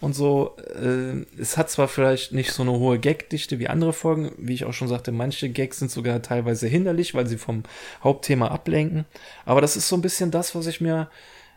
und 0.00 0.14
so. 0.14 0.56
Äh, 0.74 1.24
es 1.40 1.56
hat 1.56 1.70
zwar 1.70 1.88
vielleicht 1.88 2.32
nicht 2.32 2.52
so 2.52 2.62
eine 2.62 2.72
hohe 2.72 2.98
Gagdichte 2.98 3.58
wie 3.58 3.68
andere 3.68 3.92
Folgen, 3.92 4.32
wie 4.36 4.54
ich 4.54 4.64
auch 4.64 4.74
schon 4.74 4.88
sagte, 4.88 5.12
manche 5.12 5.48
Gags 5.48 5.78
sind 5.78 5.90
sogar 5.90 6.20
teilweise 6.22 6.66
hinderlich, 6.66 7.14
weil 7.14 7.26
sie 7.26 7.38
vom 7.38 7.62
Hauptthema 8.04 8.48
ablenken. 8.48 9.06
Aber 9.44 9.60
das 9.60 9.76
ist 9.76 9.88
so 9.88 9.96
ein 9.96 10.02
bisschen 10.02 10.30
das, 10.30 10.54
was 10.54 10.66
ich 10.66 10.80
mir 10.80 11.08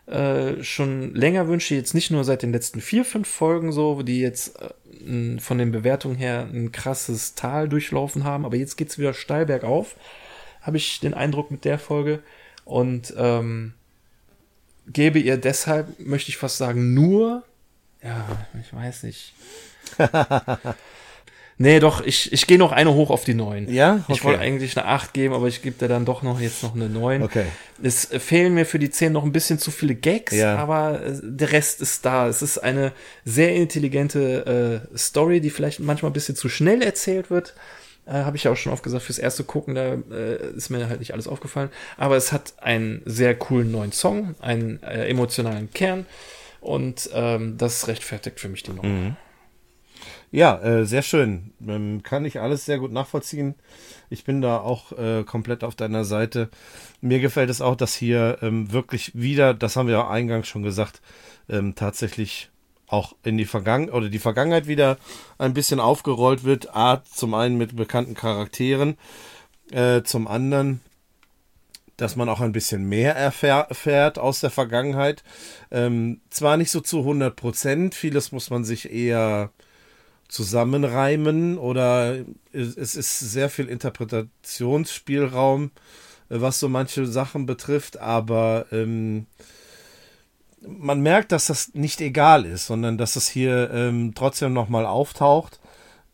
äh, 0.07 0.64
schon 0.64 1.16
länger 1.16 1.48
wünsche, 1.48 1.74
jetzt 1.74 1.95
nicht 1.95 2.12
nur 2.12 2.24
seit 2.24 2.44
den 2.44 2.53
letzten 2.53 2.80
vier, 2.80 3.03
fünf 3.03 3.28
Folgen 3.28 3.72
so, 3.72 4.03
die 4.03 4.20
jetzt 4.20 4.56
äh, 5.01 5.39
von 5.39 5.57
den 5.57 5.72
Bewertungen 5.72 6.15
her 6.15 6.47
ein 6.51 6.72
krasses 6.72 7.35
Tal 7.35 7.69
durchlaufen 7.69 8.23
haben, 8.23 8.45
aber 8.45 8.57
jetzt 8.57 8.77
geht's 8.77 8.97
wieder 8.97 9.13
steil 9.13 9.45
bergauf, 9.45 9.95
habe 10.61 10.77
ich 10.77 10.99
den 10.99 11.13
Eindruck 11.13 11.51
mit 11.51 11.65
der 11.65 11.80
Folge. 11.80 12.22
Und 12.63 13.13
ähm, 13.17 13.73
gebe 14.88 15.19
ihr 15.19 15.38
deshalb, 15.38 15.99
möchte 15.99 16.30
ich 16.30 16.38
fast 16.38 16.57
sagen, 16.57 16.93
nur 16.93 17.43
ja, 18.05 18.23
ich 18.61 18.72
weiß 18.72 19.03
nicht. 19.03 19.34
nee, 21.57 21.80
doch, 21.80 22.06
ich, 22.06 22.32
ich 22.34 22.48
gehe 22.48 22.57
noch 22.57 22.72
eine 22.72 22.94
hoch 22.94 23.10
auf 23.10 23.23
die 23.23 23.34
9. 23.34 23.72
Ja? 23.72 24.02
Okay. 24.03 24.14
Ich 24.14 24.23
wollte 24.23 24.40
eigentlich 24.40 24.77
eine 24.77 24.88
8 24.88 25.14
geben, 25.14 25.34
aber 25.34 25.48
ich 25.48 25.61
gebe 25.61 25.77
dir 25.77 25.88
dann 25.88 26.06
doch 26.06 26.22
noch 26.23 26.40
jetzt 26.40 26.64
noch 26.64 26.76
eine 26.76 26.90
9. 26.90 27.23
Okay. 27.23 27.45
Es 27.82 28.06
fehlen 28.06 28.53
mir 28.53 28.65
für 28.65 28.80
die 28.80 28.90
10 28.90 29.11
noch 29.11 29.23
ein 29.23 29.32
bisschen 29.32 29.60
zu 29.60 29.72
viele 29.72 29.95
Gags, 29.95 30.34
ja. 30.34 30.56
aber 30.57 31.02
äh, 31.03 31.14
der 31.22 31.52
Rest 31.52 31.82
ist 31.82 32.06
da. 32.06 32.27
Es 32.27 32.41
ist 32.41 32.57
eine 32.57 32.91
sehr 33.23 33.56
intelligente 33.56 34.84
äh, 34.94 34.98
Story, 34.98 35.41
die 35.41 35.49
vielleicht 35.49 35.80
manchmal 35.80 36.11
ein 36.11 36.14
bisschen 36.14 36.36
zu 36.36 36.49
schnell 36.49 36.82
erzählt 36.82 37.30
wird. 37.30 37.53
Äh, 38.06 38.11
Habe 38.11 38.38
ich 38.38 38.44
ja 38.44 38.52
auch 38.52 38.57
schon 38.57 38.72
oft 38.72 38.84
gesagt, 38.84 39.03
fürs 39.03 39.18
erste 39.18 39.44
Gucken, 39.44 39.76
da 39.76 39.95
äh, 40.11 40.56
ist 40.56 40.69
mir 40.69 40.88
halt 40.90 40.99
nicht 40.99 41.14
alles 41.14 41.27
aufgefallen. 41.27 41.69
Aber 41.98 42.15
es 42.15 42.32
hat 42.32 42.53
einen 42.61 43.02
sehr 43.06 43.36
coolen 43.36 43.72
neuen 43.72 43.91
Song, 43.91 44.36
einen 44.40 44.82
äh, 44.84 45.07
emotionalen 45.07 45.72
Kern. 45.72 46.06
Und 46.61 47.10
ähm, 47.14 47.57
das 47.57 47.88
rechtfertigt 47.88 48.40
für 48.40 48.49
mich 48.49 48.64
die 48.64 48.72
Nummer. 48.72 48.88
Mhm. 48.88 49.15
Ja, 50.36 50.60
äh, 50.62 50.86
sehr 50.86 51.02
schön. 51.02 51.53
Ähm, 51.66 52.03
kann 52.03 52.26
ich 52.26 52.41
alles 52.41 52.66
sehr 52.66 52.78
gut 52.78 52.91
nachvollziehen. 52.91 53.56
Ich 54.10 54.26
bin 54.26 54.41
da 54.41 54.57
auch 54.57 54.91
äh, 54.91 55.24
komplett 55.24 55.64
auf 55.64 55.76
deiner 55.76 56.03
Seite. 56.03 56.49
Mir 56.99 57.22
gefällt 57.22 57.49
es 57.49 57.62
auch, 57.62 57.78
dass 57.78 57.95
hier 57.95 58.40
ähm, 58.41 58.70
wirklich 58.74 59.12
wieder, 59.16 59.53
das 59.53 59.78
haben 59.78 59.88
wir 59.88 59.94
ja 59.94 60.10
eingangs 60.10 60.49
schon 60.49 60.62
gesagt, 60.62 61.02
ähm, 61.48 61.74
tatsächlich 61.76 62.49
auch 62.88 63.16
in 63.24 63.38
die 63.38 63.45
Vergangenheit 63.45 63.95
oder 63.95 64.10
die 64.10 64.20
Vergangenheit 64.20 64.68
wieder 64.68 64.98
ein 65.38 65.53
bisschen 65.53 65.80
aufgerollt 65.80 66.44
wird. 66.44 66.76
A, 66.76 67.02
zum 67.06 67.34
einen 67.34 67.57
mit 67.57 67.78
bekannten 67.78 68.14
Charakteren, 68.14 68.98
äh, 69.72 70.03
zum 70.03 70.28
anderen 70.28 70.82
dass 71.98 72.18
man 72.18 72.28
auch 72.28 72.41
ein 72.41 72.52
bisschen 72.52 72.90
mehr 72.90 73.16
erfährt 73.16 74.20
aus 74.20 74.41
der 74.41 74.49
Vergangenheit. 74.49 75.24
Ähm, 75.72 76.20
zwar 76.30 76.57
nicht 76.57 76.70
so 76.70 76.82
zu 76.82 76.99
100 76.99 77.34
Prozent, 77.38 77.95
vieles 77.95 78.34
muss 78.34 78.49
man 78.49 78.66
sich 78.66 78.91
eher 78.91 79.52
zusammenreimen 80.27 81.57
oder 81.57 82.18
es 82.52 82.95
ist 82.95 83.19
sehr 83.19 83.49
viel 83.49 83.68
Interpretationsspielraum, 83.68 85.72
äh, 86.30 86.41
was 86.41 86.60
so 86.60 86.69
manche 86.69 87.06
Sachen 87.06 87.45
betrifft, 87.45 87.99
aber 87.99 88.65
ähm, 88.72 89.27
man 90.68 91.02
merkt, 91.02 91.31
dass 91.31 91.47
das 91.47 91.73
nicht 91.73 92.02
egal 92.02 92.45
ist, 92.45 92.68
sondern 92.68 92.97
dass 92.97 93.15
es 93.15 93.27
hier 93.27 93.69
ähm, 93.72 94.14
trotzdem 94.15 94.53
nochmal 94.53 94.85
auftaucht. 94.85 95.60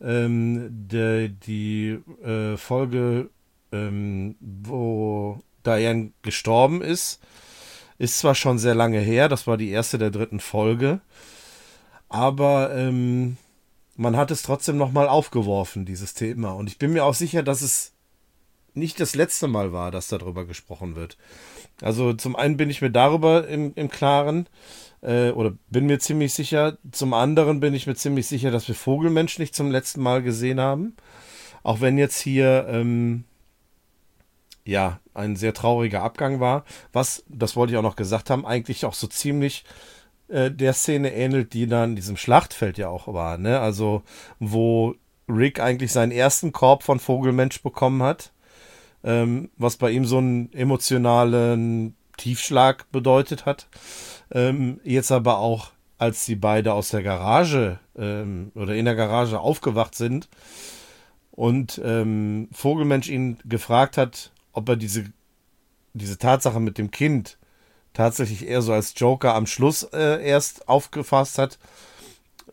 Ähm, 0.01 0.67
de, 0.71 1.29
die 1.29 1.99
äh, 2.23 2.57
Folge, 2.57 3.29
ähm, 3.71 4.35
wo 4.39 5.41
Diane 5.65 6.11
gestorben 6.21 6.81
ist. 6.81 7.19
Ist 7.97 8.17
zwar 8.17 8.33
schon 8.33 8.57
sehr 8.57 8.73
lange 8.73 8.99
her, 8.99 9.29
das 9.29 9.45
war 9.45 9.57
die 9.57 9.69
erste 9.69 9.99
der 9.99 10.09
dritten 10.09 10.39
Folge, 10.39 11.01
aber 12.09 12.75
ähm, 12.75 13.37
man 14.01 14.17
hat 14.17 14.31
es 14.31 14.41
trotzdem 14.41 14.77
nochmal 14.77 15.07
aufgeworfen, 15.07 15.85
dieses 15.85 16.15
Thema. 16.15 16.53
Und 16.53 16.67
ich 16.67 16.79
bin 16.79 16.91
mir 16.91 17.05
auch 17.05 17.13
sicher, 17.13 17.43
dass 17.43 17.61
es 17.61 17.93
nicht 18.73 18.99
das 18.99 19.13
letzte 19.13 19.47
Mal 19.47 19.73
war, 19.73 19.91
dass 19.91 20.07
darüber 20.07 20.45
gesprochen 20.45 20.95
wird. 20.95 21.17
Also 21.81 22.13
zum 22.13 22.35
einen 22.35 22.57
bin 22.57 22.71
ich 22.71 22.81
mir 22.81 22.89
darüber 22.89 23.47
im, 23.47 23.73
im 23.75 23.89
Klaren, 23.89 24.47
äh, 25.01 25.29
oder 25.29 25.53
bin 25.69 25.85
mir 25.85 25.99
ziemlich 25.99 26.33
sicher. 26.33 26.79
Zum 26.91 27.13
anderen 27.13 27.59
bin 27.59 27.75
ich 27.75 27.85
mir 27.85 27.93
ziemlich 27.93 28.25
sicher, 28.25 28.49
dass 28.49 28.67
wir 28.67 28.73
Vogelmensch 28.73 29.37
nicht 29.37 29.53
zum 29.53 29.69
letzten 29.69 30.01
Mal 30.01 30.23
gesehen 30.23 30.59
haben. 30.59 30.95
Auch 31.61 31.79
wenn 31.79 31.99
jetzt 31.99 32.19
hier 32.19 32.65
ähm, 32.69 33.25
ja, 34.65 34.99
ein 35.13 35.35
sehr 35.35 35.53
trauriger 35.53 36.01
Abgang 36.01 36.39
war, 36.39 36.65
was, 36.91 37.23
das 37.27 37.55
wollte 37.55 37.73
ich 37.73 37.77
auch 37.77 37.83
noch 37.83 37.95
gesagt 37.97 38.31
haben, 38.31 38.47
eigentlich 38.47 38.83
auch 38.83 38.95
so 38.95 39.05
ziemlich 39.05 39.63
äh, 40.31 40.51
der 40.51 40.73
Szene 40.73 41.13
ähnelt, 41.13 41.53
die 41.53 41.67
dann 41.67 41.91
in 41.91 41.95
diesem 41.95 42.17
Schlachtfeld 42.17 42.77
ja 42.77 42.87
auch 42.89 43.13
war, 43.13 43.37
ne? 43.37 43.59
Also, 43.59 44.03
wo 44.39 44.95
Rick 45.27 45.59
eigentlich 45.59 45.91
seinen 45.91 46.11
ersten 46.11 46.51
Korb 46.51 46.83
von 46.83 46.99
Vogelmensch 46.99 47.61
bekommen 47.61 48.01
hat, 48.03 48.31
ähm, 49.03 49.49
was 49.57 49.77
bei 49.77 49.91
ihm 49.91 50.05
so 50.05 50.17
einen 50.17 50.51
emotionalen 50.53 51.95
Tiefschlag 52.17 52.91
bedeutet 52.91 53.45
hat. 53.45 53.67
Ähm, 54.31 54.79
jetzt 54.83 55.11
aber 55.11 55.39
auch, 55.39 55.71
als 55.97 56.25
sie 56.25 56.35
beide 56.35 56.73
aus 56.73 56.89
der 56.89 57.03
Garage 57.03 57.79
ähm, 57.97 58.51
oder 58.55 58.75
in 58.75 58.85
der 58.85 58.95
Garage 58.95 59.39
aufgewacht 59.39 59.95
sind 59.95 60.29
und 61.31 61.81
ähm, 61.83 62.49
Vogelmensch 62.51 63.09
ihn 63.09 63.37
gefragt 63.45 63.97
hat, 63.97 64.31
ob 64.53 64.69
er 64.69 64.75
diese, 64.75 65.05
diese 65.93 66.17
Tatsache 66.17 66.59
mit 66.59 66.77
dem 66.77 66.91
Kind 66.91 67.37
tatsächlich 67.93 68.47
eher 68.47 68.61
so 68.61 68.73
als 68.73 68.93
Joker 68.95 69.35
am 69.35 69.45
Schluss 69.45 69.83
äh, 69.83 70.25
erst 70.25 70.67
aufgefasst 70.67 71.37
hat 71.37 71.59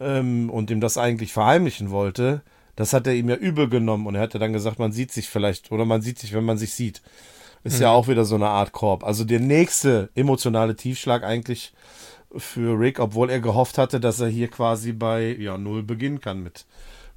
ähm, 0.00 0.50
und 0.50 0.70
ihm 0.70 0.80
das 0.80 0.98
eigentlich 0.98 1.32
verheimlichen 1.32 1.90
wollte, 1.90 2.42
das 2.76 2.92
hat 2.92 3.06
er 3.06 3.14
ihm 3.14 3.28
ja 3.28 3.36
übel 3.36 3.68
genommen 3.68 4.06
und 4.06 4.14
er 4.14 4.22
hatte 4.22 4.38
dann 4.38 4.52
gesagt, 4.52 4.78
man 4.78 4.92
sieht 4.92 5.12
sich 5.12 5.28
vielleicht 5.28 5.72
oder 5.72 5.84
man 5.84 6.00
sieht 6.02 6.18
sich, 6.18 6.32
wenn 6.32 6.44
man 6.44 6.58
sich 6.58 6.74
sieht. 6.74 7.02
Ist 7.64 7.76
mhm. 7.76 7.82
ja 7.82 7.90
auch 7.90 8.06
wieder 8.06 8.24
so 8.24 8.36
eine 8.36 8.48
Art 8.48 8.72
Korb. 8.72 9.02
Also 9.04 9.24
der 9.24 9.40
nächste 9.40 10.10
emotionale 10.14 10.76
Tiefschlag 10.76 11.24
eigentlich 11.24 11.72
für 12.36 12.78
Rick, 12.78 13.00
obwohl 13.00 13.30
er 13.30 13.40
gehofft 13.40 13.78
hatte, 13.78 14.00
dass 14.00 14.20
er 14.20 14.28
hier 14.28 14.48
quasi 14.48 14.92
bei 14.92 15.34
ja, 15.38 15.58
Null 15.58 15.82
beginnen 15.82 16.20
kann 16.20 16.42
mit, 16.42 16.66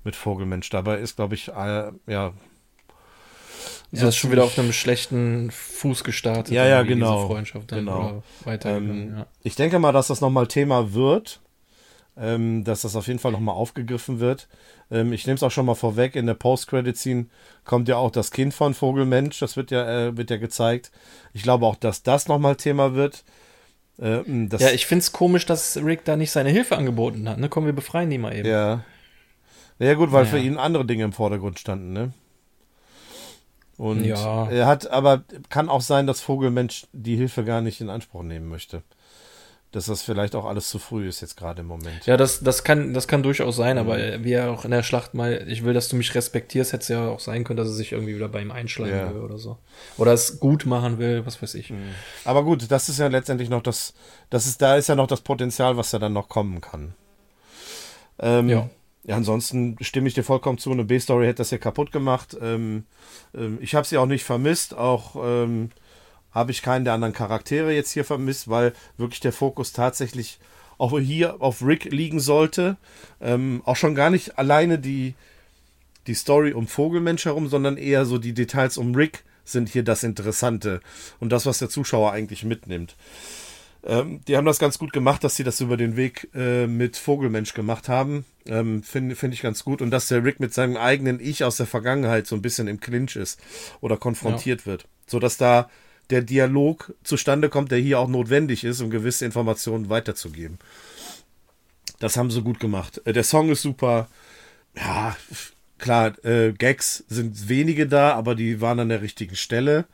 mit 0.04 0.16
Vogelmensch. 0.16 0.70
Dabei 0.70 0.98
ist, 0.98 1.16
glaube 1.16 1.36
ich, 1.36 1.50
äh, 1.50 1.92
ja. 2.08 2.34
Ist 3.92 4.16
schon 4.16 4.32
wieder 4.32 4.46
auf 4.46 4.58
einem 4.58 4.72
schlechten 4.72 5.52
Fuß 5.52 6.04
gestartet. 6.04 6.54
Ja, 6.54 6.66
ja, 6.66 6.84
genau. 6.84 7.28
Freundschaft 7.28 7.72
dann 7.72 7.80
genau. 7.80 8.24
Ähm, 8.64 9.16
ja. 9.18 9.26
Ich 9.44 9.56
denke 9.56 9.80
mal, 9.80 9.92
dass 9.92 10.08
das 10.08 10.22
nochmal 10.22 10.48
Thema 10.48 10.94
wird, 10.94 11.42
ähm, 12.18 12.64
dass 12.64 12.82
das 12.82 12.96
auf 12.96 13.08
jeden 13.08 13.20
Fall 13.20 13.34
nochmal 13.34 13.56
aufgegriffen 13.56 14.22
wird. 14.22 14.48
Ähm, 14.90 15.12
ich 15.12 15.28
nehme 15.28 15.36
es 15.36 15.44
auch 15.44 15.52
schon 15.52 15.66
mal 15.66 15.76
vorweg, 15.76 16.16
in 16.16 16.26
der 16.26 16.36
Post-Credit-Scene 16.36 17.26
kommt 17.66 17.90
ja 17.90 17.98
auch 17.98 18.12
das 18.12 18.32
Kind 18.32 18.54
von 18.54 18.74
Vogelmensch, 18.74 19.40
das 19.40 19.58
wird 19.58 19.72
ja, 19.72 20.08
äh, 20.08 20.18
wird 20.18 20.30
ja 20.30 20.38
gezeigt. 20.38 20.92
Ich 21.34 21.44
glaube 21.44 21.66
auch, 21.66 21.76
dass 21.76 22.02
das 22.02 22.30
nochmal 22.30 22.56
Thema 22.56 22.96
wird. 22.96 23.26
Äh, 24.00 24.22
ja, 24.58 24.72
ich 24.72 24.86
finde 24.86 25.04
es 25.04 25.12
komisch, 25.12 25.46
dass 25.46 25.78
Rick 25.84 26.06
da 26.06 26.16
nicht 26.16 26.32
seine 26.32 26.50
Hilfe 26.50 26.78
angeboten 26.78 27.28
hat. 27.28 27.40
Ne? 27.40 27.50
Komm, 27.50 27.66
wir 27.66 27.74
befreien 27.74 28.10
die 28.10 28.18
mal 28.18 28.36
eben. 28.36 28.48
Ja. 28.48 28.86
Ja, 29.80 29.96
gut, 29.96 30.12
weil 30.12 30.26
ja. 30.26 30.30
für 30.30 30.40
ihn 30.40 30.58
andere 30.58 30.86
Dinge 30.86 31.04
im 31.04 31.12
Vordergrund 31.12 31.60
standen, 31.60 31.92
ne? 31.92 32.14
Und 33.82 34.06
ja. 34.06 34.48
er 34.48 34.68
hat, 34.68 34.92
aber 34.92 35.24
kann 35.50 35.68
auch 35.68 35.82
sein, 35.82 36.06
dass 36.06 36.22
Vogelmensch 36.22 36.86
die 36.94 37.16
Hilfe 37.16 37.44
gar 37.44 37.62
nicht 37.62 37.82
in 37.82 37.90
Anspruch 37.90 38.22
nehmen 38.22 38.48
möchte 38.48 38.84
dass 39.72 39.86
das 39.86 40.02
vielleicht 40.02 40.36
auch 40.36 40.44
alles 40.44 40.70
zu 40.70 40.80
früh 40.80 41.08
ist 41.08 41.22
jetzt 41.22 41.38
gerade 41.38 41.62
im 41.62 41.68
Moment. 41.68 42.06
Ja, 42.06 42.18
das, 42.18 42.42
das, 42.42 42.66
kann, 42.66 42.94
das 42.94 43.08
kann 43.08 43.24
durchaus 43.24 43.56
sein, 43.56 43.78
mhm. 43.78 43.82
aber 43.82 44.24
wie 44.24 44.34
er 44.34 44.52
auch 44.52 44.66
in 44.66 44.72
der 44.72 44.84
Schlacht 44.84 45.14
mal, 45.14 45.46
ich 45.48 45.64
will, 45.64 45.74
dass 45.74 45.88
du 45.88 45.96
mich 45.96 46.14
respektierst, 46.14 46.74
hätte 46.74 46.82
es 46.82 46.88
ja 46.90 47.08
auch 47.08 47.22
sein 47.22 47.46
können, 47.46 47.56
dass 47.56 47.70
er 47.70 47.74
sich 47.74 47.94
irgendwie 47.94 48.14
wieder 48.14 48.28
bei 48.28 48.42
ihm 48.42 48.52
einschlagen 48.52 48.92
ja. 48.92 49.14
will 49.14 49.22
oder 49.22 49.38
so. 49.38 49.58
Oder 49.98 50.12
es 50.12 50.42
gut 50.42 50.66
machen 50.66 51.00
will, 51.00 51.26
was 51.26 51.42
weiß 51.42 51.56
ich. 51.56 51.70
Mhm. 51.70 51.96
Aber 52.26 52.44
gut, 52.44 52.70
das 52.70 52.90
ist 52.90 53.00
ja 53.00 53.08
letztendlich 53.08 53.50
noch 53.50 53.64
das, 53.64 53.94
das 54.30 54.46
ist, 54.46 54.62
da 54.62 54.76
ist 54.76 54.90
ja 54.90 54.96
noch 54.96 55.08
das 55.08 55.22
Potenzial, 55.22 55.78
was 55.78 55.94
ja 55.94 56.00
dann 56.00 56.12
noch 56.12 56.28
kommen 56.28 56.60
kann. 56.60 56.94
Ähm, 58.20 58.50
ja. 58.50 58.70
Ja, 59.04 59.16
ansonsten 59.16 59.78
stimme 59.82 60.08
ich 60.08 60.14
dir 60.14 60.24
vollkommen 60.24 60.60
zu. 60.60 60.72
Eine 60.72 60.84
B-Story 60.84 61.26
hätte 61.26 61.38
das 61.38 61.52
ja 61.52 61.58
kaputt 61.58 61.92
gemacht. 61.92 62.38
Ähm, 62.40 62.86
ähm, 63.34 63.58
ich 63.62 63.74
habe 63.74 63.88
sie 63.88 63.98
auch 63.98 64.06
nicht 64.06 64.24
vermisst. 64.24 64.76
Auch 64.76 65.16
ähm, 65.16 65.72
habe 66.32 66.52
ich 66.52 66.62
keinen 66.62 66.86
der 66.86 66.94
anderen 66.94 67.14
Charaktere 67.14 67.74
jetzt 67.74 67.92
hier 67.92 68.06
vermisst, 68.06 68.50
weil 68.50 68.74
wirklich 68.98 69.20
der 69.20 69.34
Fokus 69.34 69.74
tatsächlich 69.74 70.40
auch 70.78 70.98
hier 71.00 71.42
auf 71.42 71.64
Rick 71.64 71.86
liegen 71.86 72.20
sollte. 72.20 72.78
Ähm, 73.20 73.62
auch 73.66 73.76
schon 73.76 73.96
gar 73.96 74.10
nicht 74.10 74.38
alleine 74.38 74.80
die, 74.80 75.16
die 76.08 76.14
Story 76.14 76.54
um 76.54 76.68
Vogelmensch 76.68 77.26
herum, 77.26 77.48
sondern 77.48 77.78
eher 77.78 78.06
so 78.06 78.18
die 78.18 78.34
Details 78.34 78.78
um 78.78 78.96
Rick 78.96 79.24
sind 79.44 79.70
hier 79.70 79.84
das 79.84 80.04
Interessante 80.04 80.80
und 81.20 81.32
das, 81.32 81.46
was 81.46 81.58
der 81.60 81.70
Zuschauer 81.70 82.12
eigentlich 82.12 82.44
mitnimmt. 82.44 82.96
Ähm, 83.84 84.22
die 84.28 84.38
haben 84.38 84.46
das 84.46 84.60
ganz 84.60 84.78
gut 84.78 84.94
gemacht, 84.94 85.24
dass 85.24 85.36
sie 85.36 85.44
das 85.44 85.60
über 85.60 85.76
den 85.76 85.96
Weg 85.96 86.30
äh, 86.36 86.68
mit 86.68 86.98
Vogelmensch 86.98 87.54
gemacht 87.54 87.90
haben. 87.90 88.26
Ähm, 88.46 88.84
Finde 88.84 89.16
find 89.16 89.34
ich 89.34 89.42
ganz 89.42 89.64
gut. 89.64 89.82
Und 89.82 89.92
dass 89.92 90.08
der 90.08 90.24
Rick 90.24 90.40
mit 90.40 90.54
seinem 90.54 90.78
eigenen 90.78 91.20
Ich 91.20 91.44
aus 91.44 91.58
der 91.58 91.66
Vergangenheit 91.66 92.28
so 92.28 92.36
ein 92.36 92.42
bisschen 92.42 92.68
im 92.68 92.80
Clinch 92.80 93.16
ist 93.16 93.40
oder 93.82 93.98
konfrontiert 93.98 94.62
ja. 94.62 94.66
wird. 94.68 94.86
So 95.08 95.20
dass 95.20 95.38
da 95.38 95.70
der 96.10 96.22
Dialog 96.22 96.94
zustande 97.04 97.50
kommt, 97.50 97.72
der 97.72 97.80
hier 97.80 98.00
auch 98.00 98.08
notwendig 98.08 98.64
ist, 98.64 98.82
um 98.82 98.90
gewisse 98.90 99.26
Informationen 99.26 99.90
weiterzugeben. 99.90 100.60
Das 102.00 102.18
haben 102.18 102.32
sie 102.32 102.42
gut 102.42 102.60
gemacht. 102.60 103.02
Äh, 103.06 103.14
der 103.14 103.24
Song 103.24 103.50
ist 103.50 103.62
super. 103.62 104.08
Ja, 104.76 105.16
klar, 105.78 106.24
äh, 106.24 106.54
Gags 106.54 107.04
sind 107.08 107.50
wenige 107.50 107.88
da, 107.88 108.14
aber 108.14 108.36
die 108.36 108.62
waren 108.62 108.80
an 108.80 108.90
der 108.90 109.02
richtigen 109.02 109.36
Stelle. 109.36 109.86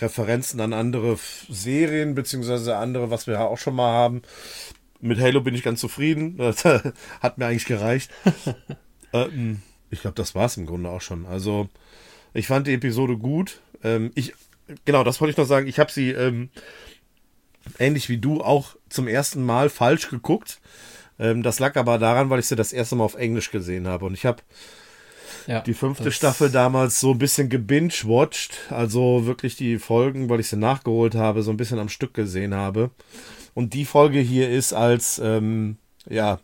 Referenzen 0.00 0.60
an 0.60 0.72
andere 0.72 1.18
Serien, 1.48 2.14
beziehungsweise 2.14 2.76
andere, 2.76 3.10
was 3.10 3.26
wir 3.26 3.40
auch 3.40 3.58
schon 3.58 3.74
mal 3.74 3.92
haben. 3.92 4.22
Mit 5.00 5.20
Halo 5.20 5.40
bin 5.40 5.54
ich 5.54 5.62
ganz 5.62 5.80
zufrieden. 5.80 6.36
Das 6.38 6.64
hat 6.64 7.38
mir 7.38 7.46
eigentlich 7.46 7.66
gereicht. 7.66 8.10
ähm, 9.12 9.62
ich 9.90 10.00
glaube, 10.00 10.14
das 10.14 10.34
war 10.34 10.46
es 10.46 10.56
im 10.56 10.66
Grunde 10.66 10.90
auch 10.90 11.02
schon. 11.02 11.26
Also, 11.26 11.68
ich 12.32 12.46
fand 12.46 12.66
die 12.66 12.74
Episode 12.74 13.16
gut. 13.18 13.60
Ähm, 13.84 14.10
ich 14.14 14.34
genau, 14.84 15.04
das 15.04 15.20
wollte 15.20 15.32
ich 15.32 15.36
noch 15.36 15.46
sagen. 15.46 15.66
Ich 15.66 15.78
habe 15.78 15.92
sie 15.92 16.10
ähm, 16.10 16.50
ähnlich 17.78 18.08
wie 18.08 18.18
du 18.18 18.40
auch 18.40 18.76
zum 18.88 19.08
ersten 19.08 19.44
Mal 19.44 19.68
falsch 19.68 20.08
geguckt. 20.08 20.60
Ähm, 21.18 21.42
das 21.42 21.58
lag 21.58 21.76
aber 21.76 21.98
daran, 21.98 22.30
weil 22.30 22.40
ich 22.40 22.46
sie 22.46 22.56
das 22.56 22.72
erste 22.72 22.96
Mal 22.96 23.04
auf 23.04 23.14
Englisch 23.14 23.50
gesehen 23.50 23.86
habe. 23.86 24.06
Und 24.06 24.14
ich 24.14 24.26
habe 24.26 24.42
ja, 25.46 25.60
die 25.60 25.74
fünfte 25.74 26.12
Staffel 26.12 26.50
damals 26.50 27.00
so 27.00 27.12
ein 27.12 27.18
bisschen 27.18 27.48
gebingewatcht. 27.48 28.70
Also 28.70 29.26
wirklich 29.26 29.56
die 29.56 29.78
Folgen, 29.78 30.28
weil 30.28 30.40
ich 30.40 30.48
sie 30.48 30.56
nachgeholt 30.56 31.14
habe, 31.14 31.42
so 31.42 31.50
ein 31.50 31.56
bisschen 31.56 31.78
am 31.78 31.88
Stück 31.88 32.14
gesehen 32.14 32.54
habe. 32.54 32.90
Und 33.54 33.74
die 33.74 33.84
Folge 33.84 34.20
hier 34.20 34.50
ist 34.50 34.72
als, 34.72 35.20
ähm, 35.22 35.76
ja, 36.08 36.40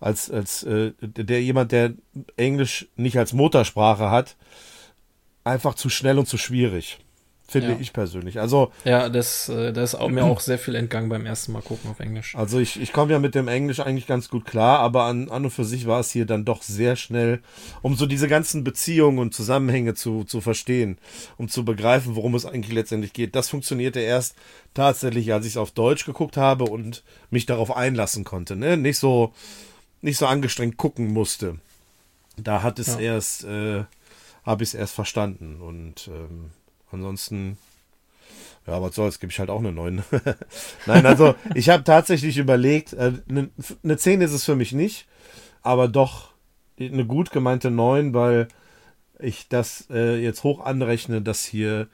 als, 0.00 0.30
als 0.30 0.62
äh, 0.62 0.92
der 1.00 1.42
jemand, 1.42 1.72
der 1.72 1.94
Englisch 2.36 2.88
nicht 2.96 3.18
als 3.18 3.32
Muttersprache 3.32 4.10
hat, 4.10 4.36
einfach 5.44 5.74
zu 5.74 5.88
schnell 5.88 6.18
und 6.18 6.26
zu 6.26 6.38
schwierig. 6.38 6.98
Finde 7.48 7.72
ja. 7.72 7.76
ich 7.78 7.92
persönlich. 7.92 8.40
Also. 8.40 8.72
Ja, 8.84 9.08
das, 9.08 9.48
äh, 9.48 9.72
das 9.72 9.94
ist 9.94 10.08
mir 10.08 10.24
auch 10.24 10.40
sehr 10.40 10.58
viel 10.58 10.74
entgangen 10.74 11.08
beim 11.08 11.26
ersten 11.26 11.52
Mal 11.52 11.62
gucken 11.62 11.90
auf 11.90 12.00
Englisch. 12.00 12.34
Also 12.34 12.58
ich, 12.58 12.80
ich 12.80 12.92
komme 12.92 13.12
ja 13.12 13.20
mit 13.20 13.36
dem 13.36 13.46
Englisch 13.46 13.78
eigentlich 13.78 14.08
ganz 14.08 14.28
gut 14.28 14.44
klar, 14.44 14.80
aber 14.80 15.04
an, 15.04 15.28
an 15.28 15.44
und 15.44 15.50
für 15.52 15.64
sich 15.64 15.86
war 15.86 16.00
es 16.00 16.10
hier 16.10 16.26
dann 16.26 16.44
doch 16.44 16.62
sehr 16.62 16.96
schnell, 16.96 17.40
um 17.82 17.94
so 17.94 18.06
diese 18.06 18.26
ganzen 18.26 18.64
Beziehungen 18.64 19.18
und 19.20 19.32
Zusammenhänge 19.32 19.94
zu, 19.94 20.24
zu 20.24 20.40
verstehen, 20.40 20.98
um 21.36 21.48
zu 21.48 21.64
begreifen, 21.64 22.16
worum 22.16 22.34
es 22.34 22.46
eigentlich 22.46 22.74
letztendlich 22.74 23.12
geht. 23.12 23.36
Das 23.36 23.48
funktionierte 23.48 24.00
erst 24.00 24.34
tatsächlich, 24.74 25.32
als 25.32 25.46
ich 25.46 25.52
es 25.52 25.56
auf 25.56 25.70
Deutsch 25.70 26.04
geguckt 26.04 26.36
habe 26.36 26.64
und 26.64 27.04
mich 27.30 27.46
darauf 27.46 27.76
einlassen 27.76 28.24
konnte. 28.24 28.56
Ne? 28.56 28.76
Nicht 28.76 28.98
so, 28.98 29.32
nicht 30.00 30.18
so 30.18 30.26
angestrengt 30.26 30.78
gucken 30.78 31.12
musste. 31.12 31.60
Da 32.36 32.64
hat 32.64 32.80
es 32.80 32.88
ja. 32.88 32.98
erst, 32.98 33.44
äh, 33.44 33.84
habe 34.44 34.64
ich 34.64 34.70
es 34.70 34.74
erst 34.74 34.94
verstanden 34.94 35.60
und 35.60 36.08
ähm, 36.08 36.50
Ansonsten, 36.90 37.58
ja, 38.66 38.80
was 38.80 38.94
soll's, 38.94 39.20
gebe 39.20 39.32
ich 39.32 39.38
halt 39.38 39.50
auch 39.50 39.60
eine 39.60 39.72
9. 39.72 40.02
Nein, 40.86 41.06
also 41.06 41.34
ich 41.54 41.68
habe 41.68 41.84
tatsächlich 41.84 42.38
überlegt, 42.38 42.96
eine 42.96 43.20
äh, 43.28 43.48
ne 43.82 43.96
10 43.96 44.20
ist 44.20 44.32
es 44.32 44.44
für 44.44 44.56
mich 44.56 44.72
nicht, 44.72 45.06
aber 45.62 45.88
doch 45.88 46.30
eine 46.78 47.06
gut 47.06 47.30
gemeinte 47.30 47.70
9, 47.70 48.14
weil 48.14 48.48
ich 49.18 49.48
das 49.48 49.86
äh, 49.90 50.16
jetzt 50.22 50.44
hoch 50.44 50.60
anrechne, 50.60 51.22
dass 51.22 51.44
hier 51.44 51.88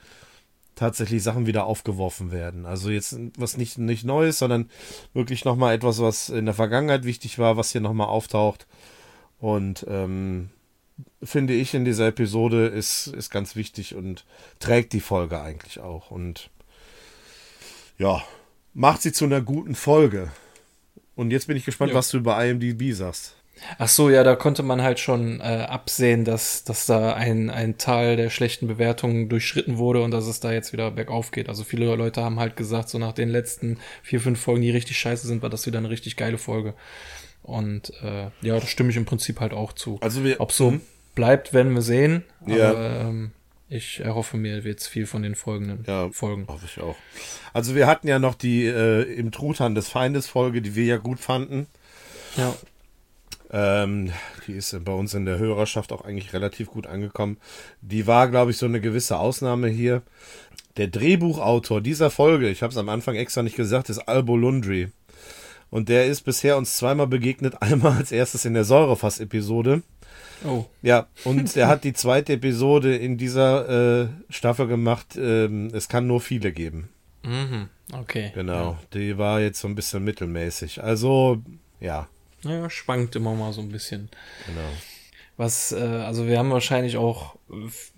tatsächlich 0.74 1.22
Sachen 1.22 1.46
wieder 1.46 1.66
aufgeworfen 1.66 2.32
werden. 2.32 2.66
Also 2.66 2.90
jetzt 2.90 3.18
was 3.36 3.56
nicht, 3.56 3.78
nicht 3.78 4.04
Neues, 4.04 4.38
sondern 4.38 4.70
wirklich 5.14 5.44
nochmal 5.44 5.74
etwas, 5.74 6.00
was 6.00 6.28
in 6.28 6.46
der 6.46 6.54
Vergangenheit 6.54 7.04
wichtig 7.04 7.38
war, 7.38 7.56
was 7.56 7.72
hier 7.72 7.80
nochmal 7.80 8.08
auftaucht. 8.08 8.66
Und 9.38 9.84
ähm, 9.88 10.50
finde 11.22 11.54
ich, 11.54 11.74
in 11.74 11.84
dieser 11.84 12.08
Episode 12.08 12.66
ist, 12.66 13.08
ist 13.08 13.30
ganz 13.30 13.56
wichtig 13.56 13.94
und 13.94 14.24
trägt 14.58 14.92
die 14.92 15.00
Folge 15.00 15.40
eigentlich 15.40 15.80
auch. 15.80 16.10
Und 16.10 16.50
ja, 17.98 18.22
macht 18.74 19.02
sie 19.02 19.12
zu 19.12 19.24
einer 19.24 19.40
guten 19.40 19.74
Folge. 19.74 20.30
Und 21.14 21.30
jetzt 21.30 21.46
bin 21.46 21.56
ich 21.56 21.64
gespannt, 21.64 21.92
ja. 21.92 21.98
was 21.98 22.10
du 22.10 22.18
über 22.18 22.42
IMDb 22.44 22.94
sagst. 22.94 23.36
Ach 23.78 23.88
so, 23.88 24.10
ja, 24.10 24.24
da 24.24 24.34
konnte 24.34 24.62
man 24.62 24.82
halt 24.82 24.98
schon 24.98 25.40
äh, 25.40 25.66
absehen, 25.68 26.24
dass, 26.24 26.64
dass 26.64 26.86
da 26.86 27.14
ein, 27.14 27.50
ein 27.50 27.78
Teil 27.78 28.16
der 28.16 28.30
schlechten 28.30 28.66
Bewertungen 28.66 29.28
durchschritten 29.28 29.78
wurde 29.78 30.02
und 30.02 30.10
dass 30.10 30.26
es 30.26 30.40
da 30.40 30.52
jetzt 30.52 30.72
wieder 30.72 30.90
bergauf 30.90 31.30
geht. 31.30 31.48
Also 31.48 31.62
viele 31.62 31.94
Leute 31.94 32.22
haben 32.22 32.40
halt 32.40 32.56
gesagt, 32.56 32.88
so 32.88 32.98
nach 32.98 33.12
den 33.12 33.28
letzten 33.28 33.78
vier, 34.02 34.20
fünf 34.20 34.40
Folgen, 34.40 34.62
die 34.62 34.70
richtig 34.70 34.98
scheiße 34.98 35.26
sind, 35.26 35.42
war 35.42 35.50
das 35.50 35.66
wieder 35.66 35.78
eine 35.78 35.90
richtig 35.90 36.16
geile 36.16 36.38
Folge. 36.38 36.74
Und 37.42 37.92
äh, 38.02 38.30
ja, 38.40 38.58
da 38.58 38.66
stimme 38.66 38.90
ich 38.90 38.96
im 38.96 39.04
Prinzip 39.04 39.40
halt 39.40 39.52
auch 39.52 39.72
zu. 39.72 39.98
Also 40.00 40.24
wir, 40.24 40.40
Ob 40.40 40.52
so 40.52 40.72
hm? 40.72 40.80
Bleibt, 41.14 41.52
werden 41.52 41.74
wir 41.74 41.82
sehen. 41.82 42.24
Ja. 42.46 42.70
Aber 42.70 43.00
ähm, 43.00 43.32
ich 43.68 44.00
erhoffe 44.00 44.36
mir 44.36 44.58
jetzt 44.58 44.86
viel 44.86 45.06
von 45.06 45.22
den 45.22 45.34
folgenden 45.34 45.84
ja, 45.86 46.10
Folgen. 46.10 46.46
Hoffe 46.48 46.66
ich 46.66 46.80
auch. 46.80 46.96
Also 47.52 47.74
wir 47.74 47.86
hatten 47.86 48.06
ja 48.06 48.18
noch 48.18 48.34
die 48.34 48.66
äh, 48.66 49.02
im 49.02 49.32
Truthahn 49.32 49.74
des 49.74 49.88
Feindes 49.88 50.26
Folge, 50.26 50.60
die 50.60 50.74
wir 50.74 50.84
ja 50.84 50.96
gut 50.98 51.20
fanden. 51.20 51.66
Ja. 52.36 52.54
Ähm, 53.50 54.12
die 54.46 54.52
ist 54.52 54.76
bei 54.84 54.92
uns 54.92 55.14
in 55.14 55.26
der 55.26 55.38
Hörerschaft 55.38 55.92
auch 55.92 56.04
eigentlich 56.04 56.32
relativ 56.32 56.68
gut 56.68 56.86
angekommen. 56.86 57.36
Die 57.82 58.06
war, 58.06 58.28
glaube 58.28 58.50
ich, 58.50 58.56
so 58.56 58.66
eine 58.66 58.80
gewisse 58.80 59.18
Ausnahme 59.18 59.68
hier. 59.68 60.02
Der 60.78 60.88
Drehbuchautor 60.88 61.82
dieser 61.82 62.10
Folge, 62.10 62.48
ich 62.48 62.62
habe 62.62 62.72
es 62.72 62.78
am 62.78 62.88
Anfang 62.88 63.14
extra 63.14 63.42
nicht 63.42 63.56
gesagt, 63.56 63.90
ist 63.90 63.98
Albo 64.00 64.36
Lundry. 64.36 64.88
Und 65.68 65.88
der 65.88 66.06
ist 66.06 66.22
bisher 66.22 66.56
uns 66.58 66.76
zweimal 66.76 67.06
begegnet. 67.06 67.56
Einmal 67.62 67.96
als 67.96 68.12
erstes 68.12 68.44
in 68.44 68.54
der 68.54 68.64
Säurefass-Episode. 68.64 69.82
Oh. 70.44 70.64
Ja, 70.82 71.06
und 71.24 71.56
er 71.56 71.68
hat 71.68 71.84
die 71.84 71.92
zweite 71.92 72.34
Episode 72.34 72.96
in 72.96 73.16
dieser 73.16 74.02
äh, 74.02 74.08
Staffel 74.28 74.66
gemacht. 74.66 75.16
Ähm, 75.16 75.70
es 75.72 75.88
kann 75.88 76.06
nur 76.06 76.20
viele 76.20 76.52
geben. 76.52 76.88
Mhm, 77.22 77.68
okay. 77.92 78.32
Genau, 78.34 78.78
die 78.92 79.16
war 79.18 79.40
jetzt 79.40 79.60
so 79.60 79.68
ein 79.68 79.74
bisschen 79.74 80.04
mittelmäßig. 80.04 80.82
Also, 80.82 81.42
ja. 81.80 82.08
Ja, 82.42 82.68
schwankt 82.68 83.14
immer 83.14 83.34
mal 83.34 83.52
so 83.52 83.60
ein 83.60 83.68
bisschen. 83.68 84.08
Genau. 84.46 84.68
Was, 85.36 85.72
äh, 85.72 85.76
also 85.80 86.26
wir 86.26 86.38
haben 86.38 86.50
wahrscheinlich 86.50 86.96
auch 86.96 87.36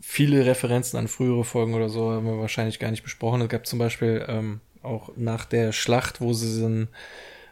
viele 0.01 0.47
Referenzen 0.47 0.99
an 0.99 1.09
frühere 1.09 1.45
Folgen 1.45 1.75
oder 1.75 1.89
so, 1.89 2.13
haben 2.13 2.27
wir 2.27 2.39
wahrscheinlich 2.39 2.79
gar 2.79 2.91
nicht 2.91 3.03
besprochen. 3.03 3.41
Es 3.41 3.49
gab 3.49 3.67
zum 3.67 3.79
Beispiel 3.79 4.25
ähm, 4.29 4.61
auch 4.83 5.11
nach 5.17 5.45
der 5.45 5.73
Schlacht, 5.73 6.21
wo 6.21 6.33
sie 6.33 6.61
dann, 6.61 6.89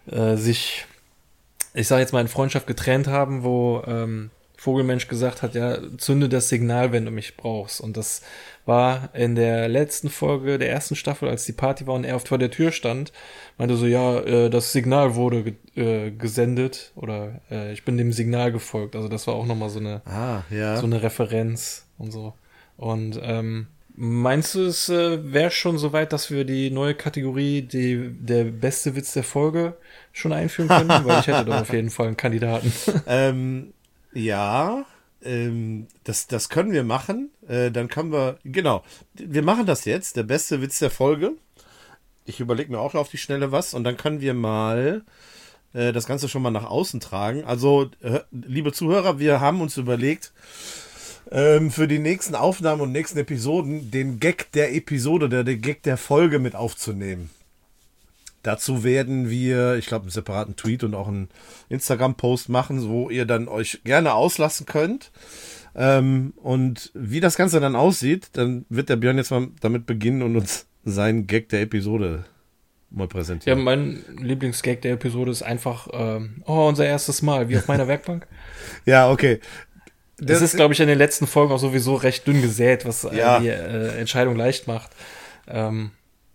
äh, 0.06 0.36
sich, 0.36 0.86
ich 1.74 1.88
sage 1.88 2.02
jetzt 2.02 2.12
mal, 2.12 2.20
in 2.20 2.28
Freundschaft 2.28 2.66
getrennt 2.66 3.08
haben, 3.08 3.42
wo 3.42 3.82
ähm, 3.86 4.30
Vogelmensch 4.62 5.08
gesagt 5.08 5.42
hat, 5.42 5.56
ja, 5.56 5.76
zünde 5.98 6.28
das 6.28 6.48
Signal, 6.48 6.92
wenn 6.92 7.04
du 7.04 7.10
mich 7.10 7.36
brauchst. 7.36 7.80
Und 7.80 7.96
das 7.96 8.22
war 8.64 9.12
in 9.12 9.34
der 9.34 9.68
letzten 9.68 10.08
Folge 10.08 10.56
der 10.56 10.70
ersten 10.70 10.94
Staffel, 10.94 11.28
als 11.28 11.44
die 11.44 11.52
Party 11.52 11.88
war 11.88 11.96
und 11.96 12.04
er 12.04 12.14
oft 12.14 12.28
vor 12.28 12.38
der 12.38 12.52
Tür 12.52 12.70
stand, 12.70 13.12
meinte 13.58 13.74
so, 13.74 13.86
ja, 13.86 14.20
äh, 14.20 14.50
das 14.50 14.70
Signal 14.72 15.16
wurde 15.16 15.42
ge 15.42 15.54
äh, 15.74 16.12
gesendet 16.12 16.92
oder 16.94 17.40
äh, 17.50 17.72
ich 17.72 17.84
bin 17.84 17.98
dem 17.98 18.12
Signal 18.12 18.52
gefolgt. 18.52 18.94
Also 18.94 19.08
das 19.08 19.26
war 19.26 19.34
auch 19.34 19.46
nochmal 19.46 19.68
so 19.68 19.80
eine, 19.80 20.00
ah, 20.04 20.42
ja. 20.48 20.76
so 20.76 20.86
eine 20.86 21.02
Referenz 21.02 21.88
und 21.98 22.12
so. 22.12 22.34
Und 22.76 23.18
ähm, 23.20 23.66
meinst 23.96 24.54
du, 24.54 24.60
es 24.60 24.88
äh, 24.88 25.32
wäre 25.32 25.50
schon 25.50 25.76
soweit, 25.76 26.12
dass 26.12 26.30
wir 26.30 26.44
die 26.44 26.70
neue 26.70 26.94
Kategorie, 26.94 27.62
die, 27.62 28.10
der 28.12 28.44
beste 28.44 28.94
Witz 28.94 29.12
der 29.12 29.24
Folge, 29.24 29.76
schon 30.12 30.32
einführen 30.32 30.68
können? 30.68 31.04
Weil 31.04 31.18
ich 31.18 31.26
hätte 31.26 31.46
da 31.46 31.62
auf 31.62 31.72
jeden 31.72 31.90
Fall 31.90 32.06
einen 32.06 32.16
Kandidaten. 32.16 32.72
ähm, 33.08 33.72
ja, 34.14 34.84
ähm, 35.22 35.86
das, 36.04 36.26
das 36.26 36.48
können 36.48 36.72
wir 36.72 36.84
machen. 36.84 37.30
Äh, 37.48 37.70
dann 37.70 37.88
können 37.88 38.12
wir, 38.12 38.38
genau, 38.44 38.82
wir 39.14 39.42
machen 39.42 39.66
das 39.66 39.84
jetzt, 39.84 40.16
der 40.16 40.24
beste 40.24 40.60
Witz 40.62 40.78
der 40.78 40.90
Folge. 40.90 41.32
Ich 42.24 42.40
überlege 42.40 42.70
mir 42.70 42.78
auch 42.78 42.94
auf 42.94 43.08
die 43.08 43.18
Schnelle 43.18 43.52
was 43.52 43.74
und 43.74 43.84
dann 43.84 43.96
können 43.96 44.20
wir 44.20 44.34
mal 44.34 45.02
äh, 45.72 45.92
das 45.92 46.06
Ganze 46.06 46.28
schon 46.28 46.42
mal 46.42 46.50
nach 46.50 46.66
außen 46.66 47.00
tragen. 47.00 47.44
Also, 47.44 47.90
äh, 48.00 48.20
liebe 48.30 48.72
Zuhörer, 48.72 49.18
wir 49.18 49.40
haben 49.40 49.60
uns 49.60 49.76
überlegt, 49.76 50.32
ähm, 51.30 51.70
für 51.70 51.88
die 51.88 51.98
nächsten 51.98 52.34
Aufnahmen 52.34 52.82
und 52.82 52.92
nächsten 52.92 53.18
Episoden 53.18 53.90
den 53.90 54.20
Gag 54.20 54.52
der 54.52 54.74
Episode, 54.74 55.28
der, 55.28 55.44
der 55.44 55.56
Gag 55.56 55.82
der 55.82 55.96
Folge 55.96 56.38
mit 56.38 56.54
aufzunehmen. 56.54 57.30
Dazu 58.42 58.82
werden 58.82 59.30
wir, 59.30 59.76
ich 59.76 59.86
glaube, 59.86 60.04
einen 60.04 60.10
separaten 60.10 60.56
Tweet 60.56 60.84
und 60.84 60.94
auch 60.94 61.08
einen 61.08 61.28
Instagram-Post 61.68 62.48
machen, 62.48 62.88
wo 62.88 63.08
ihr 63.08 63.24
dann 63.24 63.48
euch 63.48 63.80
gerne 63.84 64.14
auslassen 64.14 64.66
könnt. 64.66 65.12
Ähm, 65.74 66.34
und 66.36 66.90
wie 66.94 67.20
das 67.20 67.36
Ganze 67.36 67.60
dann 67.60 67.76
aussieht, 67.76 68.30
dann 68.32 68.66
wird 68.68 68.88
der 68.88 68.96
Björn 68.96 69.16
jetzt 69.16 69.30
mal 69.30 69.48
damit 69.60 69.86
beginnen 69.86 70.22
und 70.22 70.36
uns 70.36 70.66
seinen 70.84 71.26
Gag 71.26 71.48
der 71.48 71.62
Episode 71.62 72.24
mal 72.90 73.08
präsentieren. 73.08 73.58
Ja, 73.58 73.64
mein 73.64 74.04
Lieblingsgag 74.18 74.82
der 74.82 74.92
Episode 74.94 75.30
ist 75.30 75.42
einfach, 75.42 75.88
ähm, 75.92 76.42
oh, 76.44 76.68
unser 76.68 76.86
erstes 76.86 77.22
Mal, 77.22 77.48
wie 77.48 77.56
auf 77.56 77.68
meiner 77.68 77.88
Werkbank. 77.88 78.26
ja, 78.84 79.10
okay. 79.10 79.40
Das, 80.18 80.40
das 80.40 80.50
ist, 80.50 80.56
glaube 80.56 80.74
ich, 80.74 80.80
in 80.80 80.88
den 80.88 80.98
letzten 80.98 81.26
Folgen 81.26 81.52
auch 81.52 81.58
sowieso 81.58 81.94
recht 81.94 82.26
dünn 82.26 82.42
gesät, 82.42 82.84
was 82.84 83.08
ja. 83.12 83.40
die 83.40 83.48
äh, 83.48 83.98
Entscheidung 83.98 84.36
leicht 84.36 84.68
macht. 84.68 84.90
Ähm, 85.48 85.90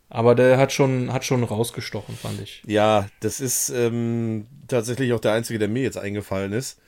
aber 0.09 0.35
der 0.35 0.57
hat 0.57 0.71
schon, 0.71 1.11
hat 1.11 1.25
schon 1.25 1.43
rausgestochen, 1.43 2.15
fand 2.15 2.41
ich. 2.41 2.61
Ja, 2.65 3.07
das 3.19 3.39
ist 3.39 3.69
ähm, 3.69 4.47
tatsächlich 4.67 5.13
auch 5.13 5.19
der 5.19 5.33
einzige, 5.33 5.59
der 5.59 5.67
mir 5.67 5.83
jetzt 5.83 5.97
eingefallen 5.97 6.53
ist, 6.53 6.79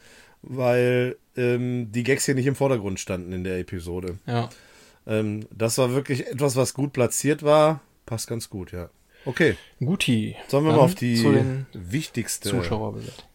weil 0.42 1.18
ähm, 1.36 1.92
die 1.92 2.04
Gags 2.04 2.26
hier 2.26 2.36
nicht 2.36 2.48
im 2.48 2.56
Vordergrund 2.56 3.00
standen 3.00 3.34
in 3.34 3.44
der 3.44 3.60
Episode. 3.60 4.20
Ja. 4.26 4.50
Ähm, 5.06 5.48
das 5.52 5.78
war 5.78 5.94
wirklich 5.94 6.28
etwas, 6.28 6.56
was 6.56 6.74
gut 6.74 6.94
platziert 6.94 7.44
war. 7.44 7.82
Passt 8.06 8.28
ganz 8.28 8.50
gut, 8.50 8.72
ja. 8.72 8.90
Okay. 9.26 9.58
Guti. 9.80 10.36
Sollen 10.48 10.66
wir 10.66 10.72
mal 10.72 10.80
auf 10.80 10.96
die 10.96 11.22
wichtigste 11.74 12.62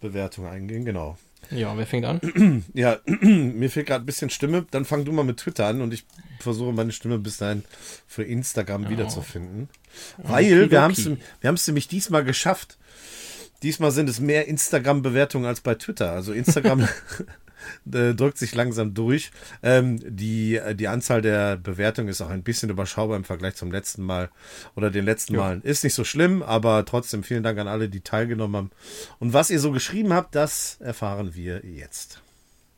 Bewertung 0.00 0.46
eingehen? 0.46 0.84
Genau. 0.84 1.18
Ja, 1.50 1.76
wer 1.76 1.86
fängt 1.86 2.06
an? 2.06 2.64
ja, 2.74 2.98
mir 3.06 3.70
fehlt 3.70 3.86
gerade 3.86 4.02
ein 4.02 4.06
bisschen 4.06 4.30
Stimme. 4.30 4.66
Dann 4.70 4.84
fang 4.84 5.04
du 5.04 5.12
mal 5.12 5.24
mit 5.24 5.38
Twitter 5.38 5.66
an 5.66 5.82
und 5.82 5.92
ich 5.92 6.06
versuche 6.44 6.72
meine 6.72 6.92
Stimme 6.92 7.18
bis 7.18 7.38
dahin 7.38 7.64
für 8.06 8.22
Instagram 8.22 8.86
oh. 8.86 8.90
wiederzufinden. 8.90 9.68
Weil 10.18 10.70
wir 10.70 10.80
haben 10.80 10.92
es 10.92 11.04
wir 11.06 11.18
haben's 11.48 11.66
nämlich 11.66 11.88
diesmal 11.88 12.24
geschafft. 12.24 12.78
Diesmal 13.62 13.90
sind 13.90 14.08
es 14.08 14.20
mehr 14.20 14.46
Instagram-Bewertungen 14.46 15.46
als 15.46 15.60
bei 15.60 15.74
Twitter. 15.74 16.12
Also 16.12 16.32
Instagram 16.32 16.86
äh, 17.92 18.14
drückt 18.14 18.38
sich 18.38 18.54
langsam 18.54 18.94
durch. 18.94 19.30
Ähm, 19.62 20.00
die, 20.04 20.60
die 20.74 20.88
Anzahl 20.88 21.22
der 21.22 21.56
Bewertungen 21.56 22.08
ist 22.08 22.20
auch 22.20 22.30
ein 22.30 22.42
bisschen 22.42 22.70
überschaubar 22.70 23.16
im 23.16 23.24
Vergleich 23.24 23.54
zum 23.56 23.70
letzten 23.70 24.02
Mal 24.02 24.30
oder 24.74 24.90
den 24.90 25.04
letzten 25.04 25.34
jo. 25.34 25.40
Malen. 25.40 25.62
Ist 25.62 25.84
nicht 25.84 25.94
so 25.94 26.04
schlimm, 26.04 26.42
aber 26.42 26.84
trotzdem 26.84 27.22
vielen 27.22 27.42
Dank 27.42 27.58
an 27.58 27.68
alle, 27.68 27.88
die 27.88 28.00
teilgenommen 28.00 28.56
haben. 28.56 28.70
Und 29.18 29.32
was 29.32 29.50
ihr 29.50 29.60
so 29.60 29.72
geschrieben 29.72 30.12
habt, 30.12 30.34
das 30.34 30.78
erfahren 30.80 31.34
wir 31.34 31.64
jetzt. 31.64 32.20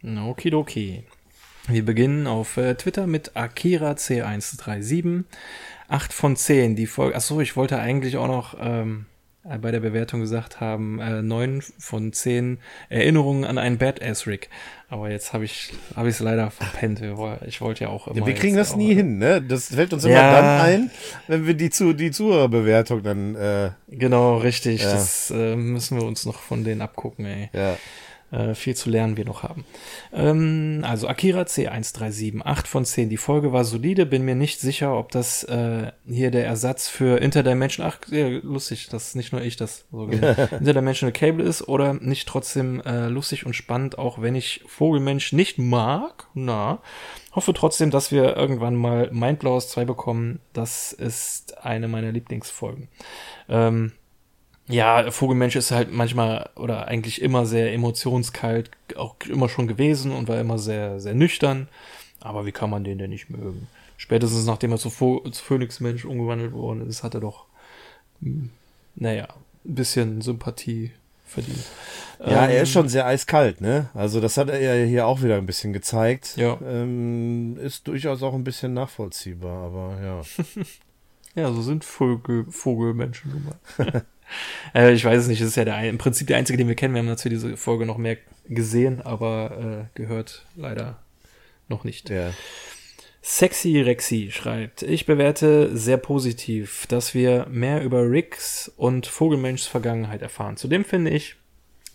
Okidoki. 0.05 1.05
Wir 1.68 1.84
beginnen 1.84 2.26
auf 2.26 2.56
äh, 2.59 2.74
Twitter 2.76 3.06
mit 3.06 3.36
Akira 3.36 3.93
C137. 3.93 5.24
8 5.88 6.12
von 6.12 6.36
10. 6.36 6.76
Die 6.76 6.86
Folge. 6.86 7.16
Achso, 7.16 7.40
ich 7.40 7.56
wollte 7.56 7.78
eigentlich 7.78 8.16
auch 8.16 8.28
noch 8.28 8.56
ähm, 8.60 9.06
äh, 9.48 9.59
bei 9.59 9.72
der 9.72 9.80
Bewertung 9.80 10.20
gesagt 10.20 10.60
haben, 10.60 11.01
äh, 11.01 11.22
9 11.22 11.62
von 11.78 12.12
10 12.12 12.59
Erinnerungen 12.88 13.44
an 13.44 13.59
einen 13.59 13.78
Badass 13.78 14.26
Rick. 14.28 14.48
Aber 14.88 15.10
jetzt 15.10 15.32
habe 15.32 15.44
ich 15.44 15.72
habe 15.97 16.09
ich 16.09 16.14
es 16.14 16.20
leider 16.20 16.51
verpennt. 16.52 17.02
Ich 17.47 17.60
wollte 17.60 17.84
ja 17.84 17.90
auch 17.90 18.06
immer. 18.06 18.20
Ja, 18.20 18.26
wir 18.26 18.34
kriegen 18.34 18.56
das 18.56 18.76
nie 18.76 18.94
hin, 18.94 19.18
ne? 19.18 19.43
Das 19.43 19.74
fällt 19.74 19.93
uns 19.93 20.05
immer 20.05 20.14
ja, 20.14 20.40
dann 20.40 20.60
ein, 20.60 20.90
wenn 21.26 21.47
wir 21.47 21.55
die 21.55 21.70
zu 21.70 21.93
die 21.93 22.12
Zuhörerbewertung 22.12 23.02
dann. 23.02 23.34
Äh, 23.34 23.70
genau, 23.88 24.36
richtig. 24.36 24.82
Ja. 24.82 24.93
Das 24.93 25.32
äh, 25.32 25.56
müssen 25.56 25.98
wir 25.98 26.06
uns 26.06 26.24
noch 26.26 26.38
von 26.38 26.62
denen 26.62 26.80
abgucken, 26.80 27.26
ey. 27.26 27.51
Ja. 27.52 27.76
Äh, 28.32 28.55
viel 28.55 28.74
zu 28.74 28.90
lernen 28.90 29.16
wir 29.16 29.24
noch 29.24 29.44
haben. 29.44 29.65
Ähm, 30.12 30.85
also 30.85 31.07
Akira 31.07 31.43
C137, 31.43 32.43
8 32.44 32.66
von 32.66 32.85
10. 32.85 33.09
Die 33.09 33.16
Folge 33.16 33.53
war 33.53 33.65
solide, 33.65 34.05
bin 34.05 34.24
mir 34.24 34.35
nicht 34.35 34.61
sicher, 34.61 34.98
ob 34.98 35.12
das 35.12 35.44
äh, 35.44 35.93
hier 36.09 36.32
der 36.32 36.44
Ersatz 36.44 36.89
für 36.89 37.20
Interdimension, 37.20 37.86
ach, 37.86 37.98
sehr 38.05 38.31
lustig, 38.43 38.89
dass 38.89 39.15
nicht 39.15 39.32
nur 39.32 39.43
ich 39.43 39.57
das 39.57 39.85
so 39.93 40.07
Interdimensional 40.09 41.12
Cable 41.12 41.44
ist 41.44 41.69
oder 41.69 41.94
nicht 41.94 42.27
trotzdem 42.27 42.81
äh, 42.81 43.07
lustig 43.07 43.47
und 43.47 43.55
spannend, 43.55 43.97
auch 43.97 44.20
wenn 44.20 44.35
ich 44.35 44.65
Vogelmensch 44.66 45.32
nicht 45.32 45.59
mag. 45.59 46.27
Na, 46.35 46.81
hoffe 47.32 47.55
trotzdem, 47.55 47.93
dass 47.93 48.11
wir 48.11 48.36
irgendwann 48.36 48.74
mal 48.74 49.09
Mindblowers 49.12 49.69
2 49.69 49.85
bekommen. 49.85 50.40
Das 50.53 50.93
ist 50.93 51.65
eine 51.65 51.86
meiner 51.86 52.11
Lieblingsfolgen. 52.11 52.89
Ähm, 53.48 53.93
ja, 54.68 55.10
Vogelmensch 55.10 55.56
ist 55.56 55.70
halt 55.70 55.93
manchmal 55.93 56.51
oder 56.56 56.88
eigentlich 56.88 57.22
immer 57.22 57.47
sehr 57.47 57.72
emotionskalt, 57.72 58.70
auch 58.97 59.16
immer 59.28 59.48
schon 59.48 59.68
gewesen 59.68 60.12
und 60.12 60.28
war 60.28 60.40
immer 60.40 60.59
sehr, 60.59 60.98
sehr 61.01 61.14
nüchtern. 61.14 61.68
Aber 62.20 62.47
wie 62.47 62.52
kann 62.52 62.70
man 62.70 62.82
den 62.82 62.98
denn 62.98 63.10
nicht 63.10 63.30
mögen? 63.30 63.68
Spätestens 63.97 64.44
nachdem 64.47 64.72
er 64.72 64.78
zu, 64.78 64.90
Vo 64.90 65.20
zu 65.30 65.43
Phönixmensch 65.43 66.05
umgewandelt 66.05 66.52
worden 66.52 66.88
ist, 66.88 67.02
hat 67.02 67.14
er 67.14 67.20
doch, 67.20 67.47
hm, 68.20 68.51
naja, 68.97 69.28
ein 69.64 69.74
bisschen 69.74 70.20
Sympathie 70.20 70.90
verdient. 71.24 71.64
Ja, 72.18 72.44
ähm, 72.44 72.51
er 72.51 72.62
ist 72.62 72.70
schon 72.70 72.88
sehr 72.88 73.06
eiskalt, 73.06 73.60
ne? 73.60 73.90
Also 73.94 74.20
das 74.20 74.36
hat 74.36 74.48
er 74.48 74.60
ja 74.60 74.84
hier 74.86 75.06
auch 75.06 75.22
wieder 75.22 75.36
ein 75.36 75.47
bisschen 75.47 75.72
gezeigt. 75.72 76.36
Ja. 76.36 76.59
Ähm, 76.66 77.56
ist 77.59 77.86
durchaus 77.86 78.22
auch 78.22 78.34
ein 78.34 78.44
bisschen 78.44 78.74
nachvollziehbar, 78.74 79.66
aber 79.66 80.01
ja. 80.02 80.22
ja, 81.43 81.52
so 81.52 81.62
sind 81.62 81.84
Vogel, 81.84 82.47
Vogelmenschen 82.51 83.30
nun 83.30 83.44
mal. 83.44 84.05
äh, 84.74 84.93
ich 84.93 85.05
weiß 85.05 85.23
es 85.23 85.28
nicht, 85.28 85.40
es 85.40 85.48
ist 85.48 85.57
ja 85.57 85.65
der, 85.65 85.89
im 85.89 85.98
Prinzip 85.98 86.27
der 86.27 86.36
einzige, 86.36 86.59
den 86.59 86.69
wir 86.69 86.74
kennen. 86.74 86.94
Wir 86.94 87.01
haben 87.01 87.07
natürlich 87.07 87.43
diese 87.43 87.57
Folge 87.57 87.86
noch 87.86 87.98
mehr 87.98 88.16
gesehen, 88.48 89.03
aber 89.03 89.89
äh, 89.94 89.98
gehört 89.98 90.47
leider 90.57 90.98
noch 91.69 91.85
nicht. 91.85 92.11
Ja. 92.11 92.32
Sexy 93.23 93.81
Rexy 93.81 94.31
schreibt, 94.31 94.82
ich 94.82 95.05
bewerte 95.05 95.77
sehr 95.77 95.97
positiv, 95.97 96.86
dass 96.86 97.12
wir 97.12 97.47
mehr 97.51 97.82
über 97.82 98.09
Ricks 98.09 98.70
und 98.77 99.07
Vogelmenschs 99.07 99.66
Vergangenheit 99.66 100.23
erfahren. 100.23 100.57
Zudem 100.57 100.85
finde 100.85 101.11
ich, 101.11 101.35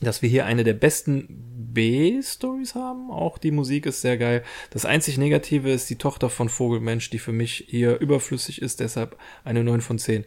dass 0.02 0.22
wir 0.22 0.30
hier 0.30 0.45
eine 0.45 0.66
der 0.66 0.74
besten 0.74 1.28
B-Stories 1.74 2.76
haben. 2.76 3.12
Auch 3.12 3.38
die 3.38 3.52
Musik 3.52 3.86
ist 3.86 4.02
sehr 4.02 4.18
geil. 4.18 4.44
Das 4.72 4.86
einzig 4.86 5.18
Negative 5.18 5.72
ist 5.72 5.90
die 5.90 5.98
Tochter 5.98 6.30
von 6.30 6.49
Vogelmensch, 6.49 7.10
die 7.12 7.20
für 7.20 7.32
mich 7.32 7.66
hier 7.70 7.99
überflüssig 7.99 8.62
ist, 8.62 8.80
deshalb 8.80 9.18
eine 9.45 9.64
9 9.64 9.80
von 9.80 9.99
10. 9.99 10.26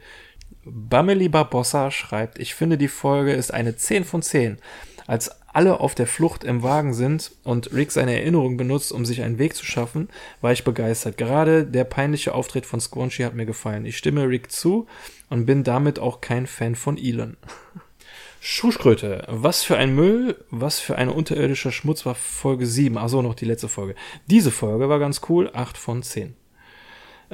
Bameli 0.65 1.29
Barbossa 1.29 1.91
schreibt, 1.91 2.39
ich 2.39 2.55
finde 2.55 2.79
die 2.79 2.89
Folge 2.89 3.33
ist 3.33 3.53
eine 3.53 3.77
10 3.77 4.05
von 4.05 4.23
10. 4.23 4.59
Als 5.07 5.31
alle 5.53 5.81
auf 5.81 5.95
der 5.95 6.07
Flucht 6.07 6.45
im 6.45 6.63
Wagen 6.63 6.95
sind 6.95 7.33
und 7.45 7.73
Rick 7.73 7.93
seine 7.93 8.19
Erinnerung 8.19 8.57
benutzt, 8.57 8.91
um 8.91 9.05
sich 9.05 9.23
einen 9.23 9.39
Weg 9.39 9.55
zu 9.55 9.65
schaffen, 9.65 10.09
war 10.41 10.53
ich 10.53 10.65
begeistert. 10.65 11.17
Gerade 11.17 11.65
der 11.65 11.85
peinliche 11.85 12.35
Auftritt 12.35 12.67
von 12.67 12.81
Squanchy 12.81 13.23
hat 13.23 13.35
mir 13.35 13.47
gefallen. 13.47 13.87
Ich 13.87 13.97
stimme 13.97 14.29
Rick 14.29 14.51
zu 14.51 14.87
und 15.31 15.47
bin 15.47 15.63
damit 15.63 15.99
auch 15.99 16.21
kein 16.21 16.47
Fan 16.47 16.75
von 16.75 16.99
Elon. 16.99 17.37
Schuschkröte, 18.41 19.25
was 19.29 19.63
für 19.63 19.77
ein 19.77 19.95
Müll, 19.95 20.37
was 20.51 20.79
für 20.79 20.97
ein 20.97 21.09
unterirdischer 21.09 21.73
Schmutz 21.73 22.05
war 22.05 22.15
Folge 22.15 22.67
7. 22.67 22.99
Achso, 22.99 23.23
noch 23.23 23.35
die 23.35 23.47
letzte 23.47 23.69
Folge. 23.69 23.95
Diese 24.27 24.51
Folge 24.51 24.89
war 24.89 24.99
ganz 24.99 25.23
cool, 25.29 25.51
8 25.53 25.79
von 25.79 26.03
10. 26.03 26.35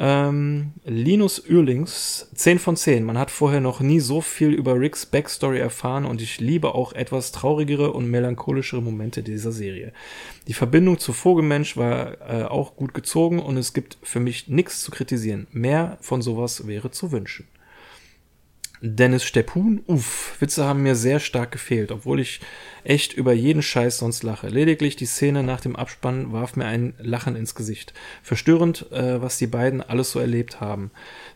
Ähm, 0.02 0.72
Linus 0.86 1.44
Uerlings, 1.46 2.30
10 2.34 2.58
von 2.58 2.74
10. 2.74 3.04
Man 3.04 3.18
hat 3.18 3.30
vorher 3.30 3.60
noch 3.60 3.80
nie 3.80 4.00
so 4.00 4.22
viel 4.22 4.48
über 4.48 4.80
Ricks 4.80 5.04
Backstory 5.04 5.58
erfahren 5.58 6.06
und 6.06 6.22
ich 6.22 6.40
liebe 6.40 6.74
auch 6.74 6.94
etwas 6.94 7.32
traurigere 7.32 7.92
und 7.92 8.10
melancholischere 8.10 8.80
Momente 8.80 9.22
dieser 9.22 9.52
Serie. 9.52 9.92
Die 10.48 10.54
Verbindung 10.54 10.98
zu 10.98 11.12
Vogelmensch 11.12 11.76
war 11.76 12.16
äh, 12.22 12.44
auch 12.44 12.76
gut 12.76 12.94
gezogen 12.94 13.40
und 13.40 13.58
es 13.58 13.74
gibt 13.74 13.98
für 14.02 14.20
mich 14.20 14.48
nichts 14.48 14.80
zu 14.80 14.90
kritisieren. 14.90 15.46
Mehr 15.52 15.98
von 16.00 16.22
sowas 16.22 16.66
wäre 16.66 16.90
zu 16.90 17.12
wünschen. 17.12 17.46
Dennis 18.82 19.24
Steppun, 19.24 19.82
uff, 19.86 20.36
Witze 20.40 20.64
haben 20.64 20.82
mir 20.82 20.96
sehr 20.96 21.20
stark 21.20 21.52
gefehlt, 21.52 21.92
obwohl 21.92 22.18
ich 22.18 22.40
echt 22.82 23.12
über 23.12 23.32
jeden 23.32 23.60
Scheiß 23.60 23.98
sonst 23.98 24.22
lache. 24.22 24.48
Lediglich 24.48 24.96
die 24.96 25.06
Szene 25.06 25.42
nach 25.42 25.60
dem 25.60 25.76
Abspann 25.76 26.32
warf 26.32 26.56
mir 26.56 26.64
ein 26.64 26.94
Lachen 26.98 27.36
ins 27.36 27.54
Gesicht. 27.54 27.92
Verstörend, 28.22 28.90
äh, 28.90 29.20
was 29.20 29.36
die 29.36 29.46
beiden 29.46 29.82
alles 29.82 30.12
so 30.12 30.18
erlebt 30.18 30.62
haben. 30.62 30.90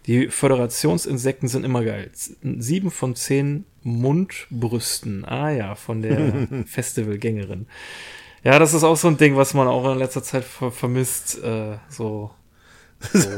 Die 0.06 0.28
Föderationsinsekten 0.28 1.48
sind 1.48 1.64
immer 1.64 1.84
geil. 1.84 2.10
Sieben 2.14 2.90
von 2.90 3.14
zehn 3.14 3.66
Mundbrüsten. 3.82 5.26
Ah 5.26 5.50
ja, 5.50 5.74
von 5.74 6.00
der 6.00 6.48
Festivalgängerin. 6.66 7.66
Ja, 8.42 8.58
das 8.58 8.72
ist 8.72 8.84
auch 8.84 8.96
so 8.96 9.08
ein 9.08 9.18
Ding, 9.18 9.36
was 9.36 9.52
man 9.52 9.68
auch 9.68 9.90
in 9.92 9.98
letzter 9.98 10.22
Zeit 10.22 10.44
ver 10.44 10.70
vermisst. 10.70 11.42
Äh, 11.42 11.76
so 11.88 12.30
so 13.12 13.28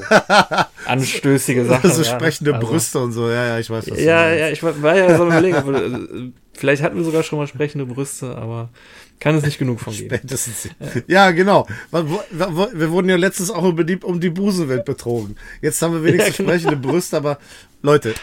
anstößige 0.87 1.65
Sachen. 1.65 1.91
So 1.91 2.05
sprechende 2.05 2.53
ja. 2.53 2.57
also, 2.57 2.69
Brüste 2.69 2.99
und 2.99 3.13
so, 3.13 3.29
ja, 3.29 3.47
ja, 3.47 3.59
ich 3.59 3.71
weiß 3.71 3.91
was 3.91 4.01
Ja, 4.01 4.33
ja, 4.33 4.49
ich 4.51 4.63
war, 4.63 4.81
war 4.83 4.97
ja 4.97 5.17
so 5.17 5.27
überlegen, 5.27 5.75
äh, 5.75 6.33
vielleicht 6.53 6.83
hatten 6.83 6.97
wir 6.97 7.05
sogar 7.05 7.23
schon 7.23 7.39
mal 7.39 7.47
sprechende 7.47 7.87
Brüste, 7.87 8.37
aber 8.37 8.71
kann 9.19 9.35
es 9.37 9.45
nicht 9.45 9.59
genug 9.59 9.81
von 9.81 9.95
geben. 9.95 10.15
Spätestens. 10.15 10.69
Ja, 11.07 11.31
genau. 11.31 11.67
Wir 11.91 12.91
wurden 12.91 13.09
ja 13.09 13.17
letztens 13.17 13.51
auch 13.51 13.63
um 13.63 13.87
die, 13.87 13.97
um 13.97 14.21
die 14.21 14.31
Busenwelt 14.31 14.85
betrogen. 14.85 15.37
Jetzt 15.63 15.81
haben 15.81 15.95
wir 15.95 16.05
wenigstens 16.05 16.39
ja, 16.39 16.45
genau. 16.45 16.59
sprechende 16.59 16.77
Brüste, 16.77 17.17
aber 17.17 17.39
Leute, 17.83 18.15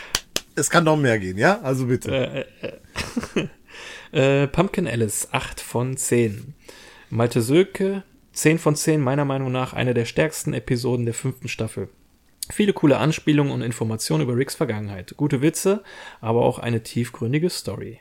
es 0.55 0.69
kann 0.69 0.83
noch 0.83 0.97
mehr 0.97 1.17
gehen, 1.19 1.37
ja? 1.37 1.59
Also 1.61 1.87
bitte. 1.87 2.11
Äh, 2.11 2.45
äh, 2.61 3.47
äh. 4.43 4.47
Pumpkin 4.47 4.87
Alice, 4.87 5.27
8 5.31 5.59
von 5.59 5.97
10. 5.97 6.53
Malte 7.09 7.41
Söke, 7.41 8.03
10 8.33 8.59
von 8.59 8.75
10 8.75 8.99
meiner 8.99 9.25
Meinung 9.25 9.51
nach 9.51 9.73
eine 9.73 9.93
der 9.93 10.05
stärksten 10.05 10.53
Episoden 10.53 11.05
der 11.05 11.13
fünften 11.13 11.47
Staffel. 11.47 11.89
Viele 12.51 12.73
coole 12.73 12.97
Anspielungen 12.97 13.53
und 13.53 13.61
Informationen 13.61 14.23
über 14.23 14.35
Ricks 14.35 14.55
Vergangenheit. 14.55 15.15
Gute 15.15 15.41
Witze, 15.41 15.83
aber 16.19 16.43
auch 16.43 16.59
eine 16.59 16.83
tiefgründige 16.83 17.49
Story. 17.49 17.99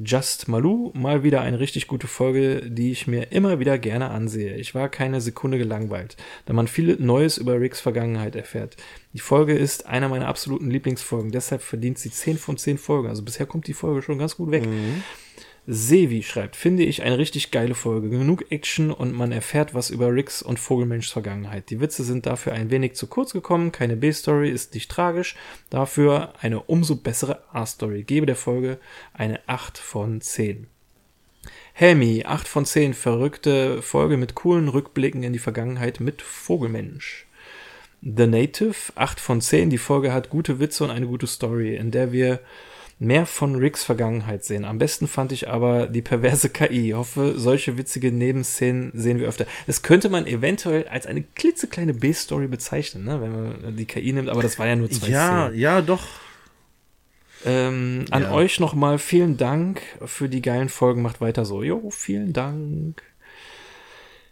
Just 0.00 0.46
Malou, 0.46 0.92
mal 0.94 1.24
wieder 1.24 1.40
eine 1.40 1.58
richtig 1.58 1.88
gute 1.88 2.06
Folge, 2.06 2.70
die 2.70 2.92
ich 2.92 3.08
mir 3.08 3.32
immer 3.32 3.58
wieder 3.58 3.78
gerne 3.78 4.10
ansehe. 4.10 4.56
Ich 4.56 4.72
war 4.72 4.88
keine 4.88 5.20
Sekunde 5.20 5.58
gelangweilt, 5.58 6.16
da 6.46 6.52
man 6.52 6.68
viel 6.68 6.96
Neues 7.00 7.36
über 7.36 7.60
Ricks 7.60 7.80
Vergangenheit 7.80 8.36
erfährt. 8.36 8.76
Die 9.12 9.18
Folge 9.18 9.54
ist 9.54 9.86
einer 9.86 10.08
meiner 10.08 10.28
absoluten 10.28 10.70
Lieblingsfolgen, 10.70 11.32
deshalb 11.32 11.62
verdient 11.62 11.98
sie 11.98 12.10
10 12.10 12.38
von 12.38 12.56
10 12.56 12.78
Folgen. 12.78 13.08
Also 13.08 13.24
bisher 13.24 13.46
kommt 13.46 13.66
die 13.66 13.74
Folge 13.74 14.02
schon 14.02 14.18
ganz 14.18 14.36
gut 14.36 14.52
weg. 14.52 14.66
Mhm. 14.66 15.02
Sevi 15.70 16.22
schreibt, 16.22 16.56
finde 16.56 16.82
ich 16.82 17.02
eine 17.02 17.18
richtig 17.18 17.50
geile 17.50 17.74
Folge. 17.74 18.08
Genug 18.08 18.50
Action 18.50 18.90
und 18.90 19.12
man 19.12 19.32
erfährt 19.32 19.74
was 19.74 19.90
über 19.90 20.10
Ricks 20.10 20.40
und 20.40 20.58
Vogelmenschs 20.58 21.10
Vergangenheit. 21.10 21.68
Die 21.68 21.78
Witze 21.78 22.04
sind 22.04 22.24
dafür 22.24 22.54
ein 22.54 22.70
wenig 22.70 22.94
zu 22.94 23.06
kurz 23.06 23.34
gekommen. 23.34 23.70
Keine 23.70 23.94
B-Story 23.94 24.48
ist 24.48 24.72
nicht 24.72 24.90
tragisch. 24.90 25.36
Dafür 25.68 26.32
eine 26.40 26.62
umso 26.62 26.96
bessere 26.96 27.42
A-Story. 27.52 28.04
Gebe 28.04 28.24
der 28.24 28.34
Folge 28.34 28.78
eine 29.12 29.46
8 29.46 29.76
von 29.76 30.22
10. 30.22 30.68
Helmi, 31.74 32.24
8 32.24 32.48
von 32.48 32.64
10. 32.64 32.94
Verrückte 32.94 33.82
Folge 33.82 34.16
mit 34.16 34.34
coolen 34.34 34.68
Rückblicken 34.68 35.22
in 35.22 35.34
die 35.34 35.38
Vergangenheit 35.38 36.00
mit 36.00 36.22
Vogelmensch. 36.22 37.26
The 38.00 38.26
Native, 38.26 38.74
8 38.94 39.20
von 39.20 39.42
10. 39.42 39.68
Die 39.68 39.76
Folge 39.76 40.14
hat 40.14 40.30
gute 40.30 40.60
Witze 40.60 40.84
und 40.84 40.90
eine 40.90 41.08
gute 41.08 41.26
Story, 41.26 41.76
in 41.76 41.90
der 41.90 42.10
wir 42.10 42.40
mehr 42.98 43.26
von 43.26 43.54
Ricks 43.54 43.84
Vergangenheit 43.84 44.44
sehen. 44.44 44.64
Am 44.64 44.78
besten 44.78 45.06
fand 45.06 45.32
ich 45.32 45.48
aber 45.48 45.86
die 45.86 46.02
perverse 46.02 46.48
KI. 46.50 46.88
Ich 46.88 46.94
hoffe, 46.94 47.34
solche 47.36 47.78
witzige 47.78 48.10
Nebenszenen 48.10 48.90
sehen 48.94 49.20
wir 49.20 49.28
öfter. 49.28 49.46
Das 49.66 49.82
könnte 49.82 50.08
man 50.08 50.26
eventuell 50.26 50.88
als 50.88 51.06
eine 51.06 51.22
klitzekleine 51.22 51.94
B-Story 51.94 52.48
bezeichnen, 52.48 53.04
ne? 53.04 53.20
wenn 53.20 53.32
man 53.32 53.76
die 53.76 53.84
KI 53.84 54.12
nimmt, 54.12 54.28
aber 54.28 54.42
das 54.42 54.58
war 54.58 54.66
ja 54.66 54.76
nur 54.76 54.90
zwei 54.90 55.08
ja, 55.08 55.46
Szenen. 55.46 55.60
Ja, 55.60 55.80
doch. 55.80 56.04
Ähm, 57.44 58.06
an 58.10 58.22
ja. 58.22 58.32
euch 58.32 58.58
nochmal 58.58 58.98
vielen 58.98 59.36
Dank 59.36 59.80
für 60.04 60.28
die 60.28 60.42
geilen 60.42 60.68
Folgen. 60.68 61.02
Macht 61.02 61.20
weiter 61.20 61.44
so. 61.44 61.62
Jo, 61.62 61.90
vielen 61.90 62.32
Dank. 62.32 63.02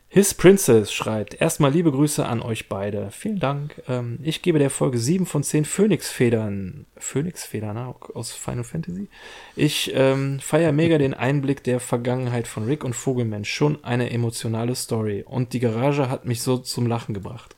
His 0.09 0.35
Princess 0.35 0.93
schreibt, 0.93 1.41
erstmal 1.41 1.73
liebe 1.73 1.91
Grüße 1.91 2.25
an 2.25 2.41
euch 2.41 2.69
beide. 2.69 3.11
Vielen 3.11 3.41
Dank. 3.41 3.83
Ähm, 3.89 4.19
ich 4.23 4.41
gebe 4.41 4.59
der 4.59 4.71
Folge 4.71 4.99
7 4.99 5.27
von 5.27 5.43
10 5.43 5.65
Phönixfedern. 5.65 6.87
Phönixfedern 6.97 7.77
aus 7.77 8.33
Final 8.33 8.65
Fantasy. 8.65 9.09
Ich 9.57 9.93
ähm, 9.95 10.39
feiere 10.41 10.73
mega 10.73 10.99
den 10.99 11.13
Einblick 11.13 11.65
der 11.65 11.81
Vergangenheit 11.81 12.47
von 12.47 12.65
Rick 12.65 12.85
und 12.85 12.95
Vogelmensch. 12.95 13.51
Schon 13.51 13.85
eine 13.85 14.11
emotionale 14.11 14.77
Story. 14.77 15.25
Und 15.27 15.53
die 15.53 15.61
Garage 15.61 16.09
hat 16.09 16.25
mich 16.25 16.41
so 16.41 16.59
zum 16.59 16.87
Lachen 16.87 17.13
gebracht. 17.13 17.57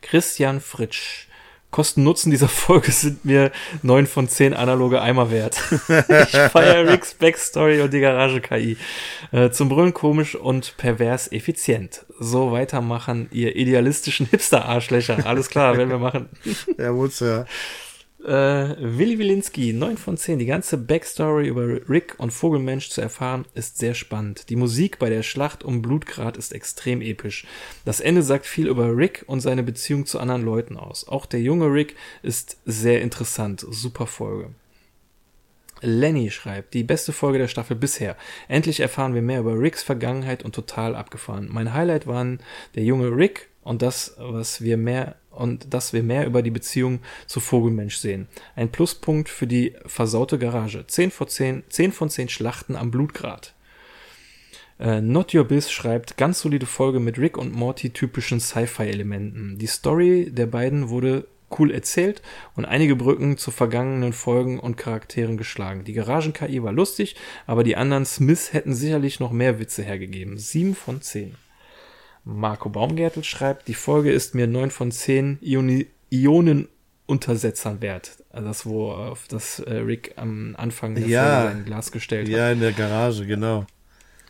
Christian 0.00 0.60
Fritsch. 0.60 1.27
Kosten-Nutzen 1.70 2.30
dieser 2.30 2.48
Folge 2.48 2.90
sind 2.92 3.24
mir 3.24 3.52
neun 3.82 4.06
von 4.06 4.28
zehn 4.28 4.54
analoge 4.54 5.02
Eimer 5.02 5.30
wert. 5.30 5.60
ich 5.70 6.36
feiere 6.50 6.90
Ricks 6.90 7.14
Backstory 7.14 7.82
und 7.82 7.92
die 7.92 8.00
Garage-KI. 8.00 8.76
Äh, 9.32 9.50
zum 9.50 9.68
Brüllen 9.68 9.92
komisch 9.92 10.34
und 10.34 10.76
pervers 10.78 11.30
effizient. 11.30 12.06
So 12.18 12.52
weitermachen, 12.52 13.28
ihr 13.32 13.54
idealistischen 13.54 14.26
Hipster-Arschlöcher. 14.26 15.26
Alles 15.26 15.50
klar, 15.50 15.76
werden 15.76 15.90
wir 15.90 15.98
machen. 15.98 16.28
ja, 16.78 16.92
muss 16.92 17.20
ja. 17.20 17.44
Äh, 18.24 18.74
Willi 18.80 19.18
Wilinski, 19.18 19.72
9 19.72 19.96
von 19.96 20.16
10. 20.16 20.40
Die 20.40 20.46
ganze 20.46 20.76
Backstory 20.76 21.46
über 21.46 21.88
Rick 21.88 22.16
und 22.18 22.32
Vogelmensch 22.32 22.90
zu 22.90 23.00
erfahren, 23.00 23.46
ist 23.54 23.78
sehr 23.78 23.94
spannend. 23.94 24.48
Die 24.50 24.56
Musik 24.56 24.98
bei 24.98 25.08
der 25.08 25.22
Schlacht 25.22 25.62
um 25.62 25.82
Blutgrad 25.82 26.36
ist 26.36 26.52
extrem 26.52 27.00
episch. 27.00 27.46
Das 27.84 28.00
Ende 28.00 28.22
sagt 28.22 28.46
viel 28.46 28.66
über 28.66 28.96
Rick 28.96 29.24
und 29.28 29.40
seine 29.40 29.62
Beziehung 29.62 30.04
zu 30.04 30.18
anderen 30.18 30.42
Leuten 30.42 30.76
aus. 30.76 31.06
Auch 31.06 31.26
der 31.26 31.40
junge 31.40 31.72
Rick 31.72 31.94
ist 32.22 32.58
sehr 32.64 33.02
interessant. 33.02 33.64
Super 33.70 34.06
Folge. 34.06 34.50
Lenny 35.80 36.30
schreibt, 36.30 36.74
die 36.74 36.82
beste 36.82 37.12
Folge 37.12 37.38
der 37.38 37.46
Staffel 37.46 37.76
bisher. 37.76 38.16
Endlich 38.48 38.80
erfahren 38.80 39.14
wir 39.14 39.22
mehr 39.22 39.40
über 39.40 39.58
Ricks 39.58 39.84
Vergangenheit 39.84 40.44
und 40.44 40.54
total 40.54 40.96
abgefahren. 40.96 41.48
Mein 41.52 41.72
Highlight 41.72 42.08
waren 42.08 42.40
der 42.74 42.82
junge 42.82 43.14
Rick 43.14 43.47
und 43.62 43.82
das, 43.82 44.14
was 44.18 44.62
wir 44.62 44.76
mehr 44.76 45.16
und 45.30 45.72
dass 45.72 45.92
wir 45.92 46.02
mehr 46.02 46.26
über 46.26 46.42
die 46.42 46.50
Beziehung 46.50 47.00
zu 47.26 47.38
Vogelmensch 47.40 47.96
sehen. 47.96 48.26
Ein 48.56 48.70
Pluspunkt 48.70 49.28
für 49.28 49.46
die 49.46 49.74
versaute 49.86 50.38
Garage. 50.38 50.84
10 50.86 51.10
von 51.12 51.28
10, 51.28 51.62
10 51.68 51.92
von 51.92 52.10
10 52.10 52.28
Schlachten 52.28 52.74
am 52.74 52.90
Blutgrad. 52.90 53.54
Äh, 54.80 55.00
Not 55.00 55.34
Your 55.34 55.44
Biz 55.44 55.70
schreibt, 55.70 56.16
ganz 56.16 56.40
solide 56.40 56.66
Folge 56.66 57.00
mit 57.00 57.18
Rick 57.18 57.36
und 57.36 57.52
Morty 57.52 57.90
typischen 57.90 58.40
Sci-Fi-Elementen. 58.40 59.58
Die 59.58 59.66
Story 59.66 60.30
der 60.30 60.46
beiden 60.46 60.88
wurde 60.88 61.26
cool 61.58 61.70
erzählt 61.70 62.20
und 62.56 62.64
einige 62.64 62.94
Brücken 62.94 63.38
zu 63.38 63.50
vergangenen 63.50 64.12
Folgen 64.12 64.60
und 64.60 64.76
Charakteren 64.76 65.36
geschlagen. 65.36 65.84
Die 65.84 65.94
Garagen-KI 65.94 66.62
war 66.62 66.72
lustig, 66.72 67.16
aber 67.46 67.64
die 67.64 67.76
anderen 67.76 68.04
Smiths 68.04 68.52
hätten 68.52 68.74
sicherlich 68.74 69.18
noch 69.18 69.32
mehr 69.32 69.58
Witze 69.58 69.82
hergegeben. 69.82 70.36
7 70.36 70.74
von 70.74 71.00
10. 71.00 71.36
Marco 72.28 72.68
Baumgärtel 72.68 73.24
schreibt, 73.24 73.68
die 73.68 73.74
Folge 73.74 74.12
ist 74.12 74.34
mir 74.34 74.46
9 74.46 74.70
von 74.70 74.90
10 74.90 75.38
Ioni 75.40 75.86
Ionenuntersetzern 76.10 77.80
wert. 77.80 78.22
Also 78.30 78.48
das, 78.48 78.66
wo 78.66 78.92
auf 78.92 79.26
das 79.28 79.60
äh, 79.60 79.74
Rick 79.74 80.12
am 80.16 80.54
Anfang 80.56 80.94
der 80.94 81.06
ja, 81.06 81.40
Folge 81.40 81.54
sein 81.54 81.64
Glas 81.64 81.92
gestellt 81.92 82.28
hat. 82.28 82.36
Ja, 82.36 82.50
in 82.52 82.60
der 82.60 82.72
Garage, 82.72 83.26
genau. 83.26 83.66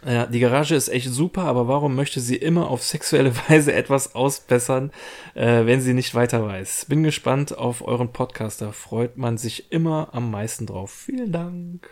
Ja, 0.07 0.27
die 0.27 0.39
Garage 0.39 0.77
ist 0.77 0.89
echt 0.89 1.09
super, 1.09 1.43
aber 1.43 1.67
warum 1.67 1.97
möchte 1.97 2.21
sie 2.21 2.37
immer 2.37 2.71
auf 2.71 2.85
sexuelle 2.85 3.35
Weise 3.49 3.73
etwas 3.73 4.15
ausbessern, 4.15 4.93
äh, 5.35 5.67
wenn 5.67 5.81
sie 5.81 5.93
nicht 5.93 6.15
weiter 6.15 6.45
weiß? 6.45 6.87
Bin 6.89 7.03
gespannt 7.03 7.59
auf 7.59 7.83
euren 7.83 8.13
Podcast, 8.13 8.61
da 8.61 8.71
freut 8.71 9.17
man 9.17 9.39
sich 9.39 9.73
immer 9.73 10.11
am 10.13 10.31
meisten 10.31 10.67
drauf. 10.67 10.93
Vielen 10.93 11.33
Dank. 11.33 11.89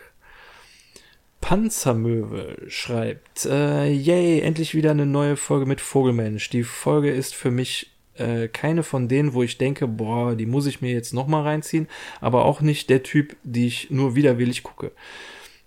Panzermöwe 1.41 2.57
schreibt, 2.67 3.45
äh, 3.45 3.89
yay, 3.91 4.41
endlich 4.41 4.75
wieder 4.75 4.91
eine 4.91 5.05
neue 5.05 5.37
Folge 5.37 5.65
mit 5.65 5.81
Vogelmensch. 5.81 6.49
Die 6.49 6.63
Folge 6.63 7.11
ist 7.11 7.35
für 7.35 7.51
mich 7.51 7.91
äh, 8.15 8.47
keine 8.47 8.83
von 8.83 9.07
denen, 9.07 9.33
wo 9.33 9.43
ich 9.43 9.57
denke, 9.57 9.87
boah, 9.87 10.35
die 10.35 10.45
muss 10.45 10.65
ich 10.65 10.81
mir 10.81 10.91
jetzt 10.91 11.13
nochmal 11.13 11.43
reinziehen, 11.43 11.87
aber 12.21 12.45
auch 12.45 12.61
nicht 12.61 12.89
der 12.89 13.03
Typ, 13.03 13.35
die 13.43 13.67
ich 13.67 13.91
nur 13.91 14.15
widerwillig 14.15 14.63
gucke. 14.63 14.91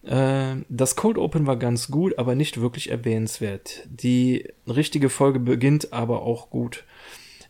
Äh, 0.02 0.56
das 0.68 0.96
Cold 0.96 1.18
Open 1.18 1.46
war 1.46 1.56
ganz 1.56 1.88
gut, 1.88 2.18
aber 2.18 2.34
nicht 2.34 2.60
wirklich 2.60 2.90
erwähnenswert. 2.90 3.86
Die 3.88 4.48
richtige 4.66 5.08
Folge 5.08 5.38
beginnt 5.38 5.92
aber 5.92 6.22
auch 6.22 6.50
gut. 6.50 6.84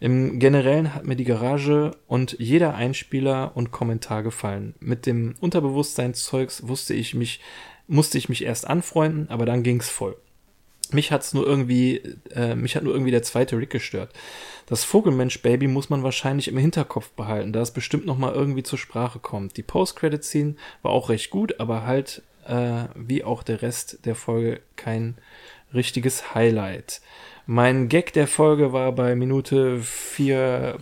Im 0.01 0.39
Generellen 0.39 0.95
hat 0.95 1.05
mir 1.05 1.17
die 1.17 1.25
Garage 1.25 1.91
und 2.07 2.37
jeder 2.39 2.75
Einspieler 2.75 3.53
und 3.55 3.71
Kommentar 3.71 4.23
gefallen. 4.23 4.75
Mit 4.81 5.05
dem 5.05 5.35
Unterbewusstseinszeugs 5.41 6.67
wusste 6.67 6.95
ich 6.95 7.15
mich 7.15 7.41
musste 7.91 8.19
ich 8.19 8.29
mich 8.29 8.45
erst 8.45 8.67
anfreunden, 8.67 9.29
aber 9.29 9.45
dann 9.45 9.63
ging's 9.63 9.91
voll. 9.91 10.17
Mich 10.93 11.13
hat's 11.13 11.35
nur 11.35 11.47
irgendwie, 11.47 11.97
äh, 12.35 12.55
mich 12.55 12.75
hat 12.75 12.83
nur 12.83 12.93
irgendwie 12.93 13.11
der 13.11 13.23
zweite 13.23 13.57
Rick 13.59 13.71
gestört. 13.71 14.13
Das 14.67 14.85
Vogelmensch-Baby 14.85 15.69
muss 15.69 15.91
man 15.91 16.03
wahrscheinlich 16.03 16.49
im 16.49 16.57
Hinterkopf 16.57 17.11
behalten, 17.11 17.53
da 17.53 17.61
es 17.61 17.73
bestimmt 17.73 18.07
noch 18.07 18.19
mal 18.19 18.33
irgendwie 18.33 18.63
zur 18.63 18.79
Sprache 18.79 19.19
kommt. 19.19 19.57
Die 19.57 19.63
Post-Credit-Scene 19.63 20.55
war 20.83 20.93
auch 20.93 21.09
recht 21.09 21.31
gut, 21.31 21.61
aber 21.61 21.85
halt 21.85 22.23
äh, 22.47 22.85
wie 22.95 23.25
auch 23.25 23.43
der 23.43 23.63
Rest 23.63 24.05
der 24.05 24.15
Folge 24.15 24.61
kein 24.77 25.17
richtiges 25.75 26.35
Highlight. 26.35 27.01
Mein 27.47 27.89
Gag 27.89 28.13
der 28.13 28.27
Folge 28.27 28.73
war 28.73 28.93
bei 28.93 29.15
Minute 29.15 29.81
4 29.81 30.79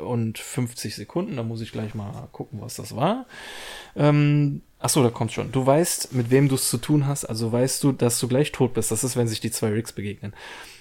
und 0.00 0.38
50 0.38 0.94
Sekunden. 0.94 1.36
Da 1.36 1.42
muss 1.42 1.60
ich 1.60 1.72
gleich 1.72 1.94
mal 1.94 2.28
gucken, 2.32 2.60
was 2.60 2.76
das 2.76 2.94
war. 2.94 3.26
Ähm, 3.96 4.62
Achso, 4.80 5.02
da 5.02 5.10
kommt 5.10 5.30
schon. 5.30 5.52
Du 5.52 5.64
weißt, 5.64 6.14
mit 6.14 6.30
wem 6.30 6.48
du 6.48 6.54
es 6.54 6.70
zu 6.70 6.78
tun 6.78 7.06
hast, 7.06 7.26
also 7.26 7.52
weißt 7.52 7.84
du, 7.84 7.92
dass 7.92 8.18
du 8.18 8.28
gleich 8.28 8.50
tot 8.50 8.72
bist. 8.72 8.90
Das 8.90 9.04
ist, 9.04 9.14
wenn 9.14 9.28
sich 9.28 9.40
die 9.40 9.50
zwei 9.50 9.68
Rigs 9.68 9.92
begegnen. 9.92 10.32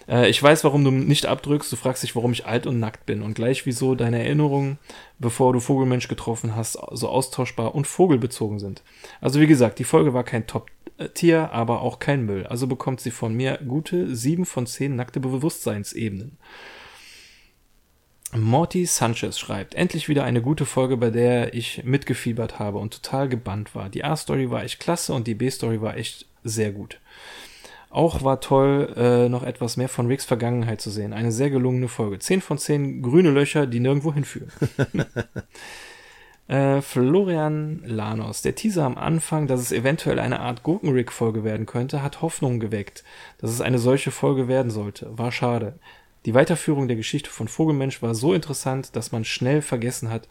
Äh, 0.07 0.29
ich 0.29 0.41
weiß, 0.41 0.63
warum 0.63 0.85
du 0.85 0.91
nicht 0.91 1.25
abdrückst. 1.25 1.69
Du 1.71 1.75
fragst 1.75 2.03
dich, 2.03 2.15
warum 2.15 2.31
ich 2.31 2.45
alt 2.45 2.65
und 2.65 2.79
nackt 2.79 3.05
bin. 3.05 3.21
Und 3.21 3.33
gleich 3.33 3.65
wieso 3.65 3.95
deine 3.95 4.19
Erinnerungen, 4.23 4.79
bevor 5.19 5.51
du 5.51 5.59
Vogelmensch 5.59 6.07
getroffen 6.07 6.55
hast, 6.55 6.77
so 6.91 7.09
austauschbar 7.09 7.75
und 7.75 7.87
vogelbezogen 7.87 8.59
sind. 8.59 8.83
Also 9.19 9.41
wie 9.41 9.47
gesagt, 9.47 9.79
die 9.79 9.83
Folge 9.83 10.13
war 10.13 10.23
kein 10.23 10.47
Top-Tier, 10.47 11.51
aber 11.51 11.81
auch 11.81 11.99
kein 11.99 12.25
Müll. 12.25 12.47
Also 12.47 12.67
bekommt 12.67 13.01
sie 13.01 13.11
von 13.11 13.33
mir 13.33 13.59
gute 13.67 14.15
sieben 14.15 14.45
von 14.45 14.65
zehn 14.65 14.95
nackte 14.95 15.19
Bewusstseinsebenen. 15.19 16.37
Morty 18.35 18.85
Sanchez 18.85 19.39
schreibt, 19.39 19.73
endlich 19.73 20.07
wieder 20.07 20.23
eine 20.23 20.41
gute 20.41 20.65
Folge, 20.65 20.97
bei 20.97 21.09
der 21.09 21.53
ich 21.55 21.83
mitgefiebert 21.83 22.59
habe 22.59 22.77
und 22.77 22.93
total 23.01 23.27
gebannt 23.27 23.73
war. 23.73 23.89
Die 23.89 24.03
A-Story 24.03 24.51
war 24.51 24.63
echt 24.63 24.79
klasse 24.79 25.13
und 25.13 25.25
die 25.25 25.33
B-Story 25.33 25.81
war 25.81 25.97
echt 25.97 26.27
sehr 26.43 26.71
gut. 26.71 26.99
Auch 27.89 28.23
war 28.23 28.39
toll, 28.39 28.93
äh, 28.95 29.29
noch 29.29 29.41
etwas 29.41 29.77
mehr 29.77 29.89
von 29.89 30.05
Ricks 30.05 30.25
Vergangenheit 30.25 30.79
zu 30.79 30.91
sehen. 30.91 31.11
Eine 31.11 31.31
sehr 31.31 31.49
gelungene 31.49 31.87
Folge. 31.87 32.19
Zehn 32.19 32.39
von 32.39 32.59
zehn 32.59 33.01
grüne 33.01 33.31
Löcher, 33.31 33.65
die 33.65 33.79
nirgendwo 33.79 34.13
hinführen. 34.13 34.51
äh, 36.47 36.81
Florian 36.81 37.81
Lanos. 37.83 38.43
Der 38.43 38.53
Teaser 38.53 38.85
am 38.85 38.95
Anfang, 38.95 39.47
dass 39.47 39.59
es 39.59 39.71
eventuell 39.71 40.19
eine 40.19 40.39
Art 40.39 40.61
Gurken-Rick-Folge 40.61 41.43
werden 41.43 41.65
könnte, 41.65 42.03
hat 42.03 42.21
Hoffnung 42.21 42.59
geweckt, 42.59 43.03
dass 43.39 43.49
es 43.49 43.59
eine 43.59 43.79
solche 43.79 44.11
Folge 44.11 44.47
werden 44.47 44.69
sollte. 44.69 45.17
War 45.17 45.31
schade. 45.31 45.79
Die 46.25 46.33
Weiterführung 46.33 46.87
der 46.87 46.97
Geschichte 46.97 47.29
von 47.29 47.47
Vogelmensch 47.47 48.01
war 48.01 48.13
so 48.13 48.33
interessant, 48.33 48.95
dass 48.95 49.11
man 49.11 49.25
schnell 49.25 49.61
vergessen 49.61 50.09
hat, 50.09 50.27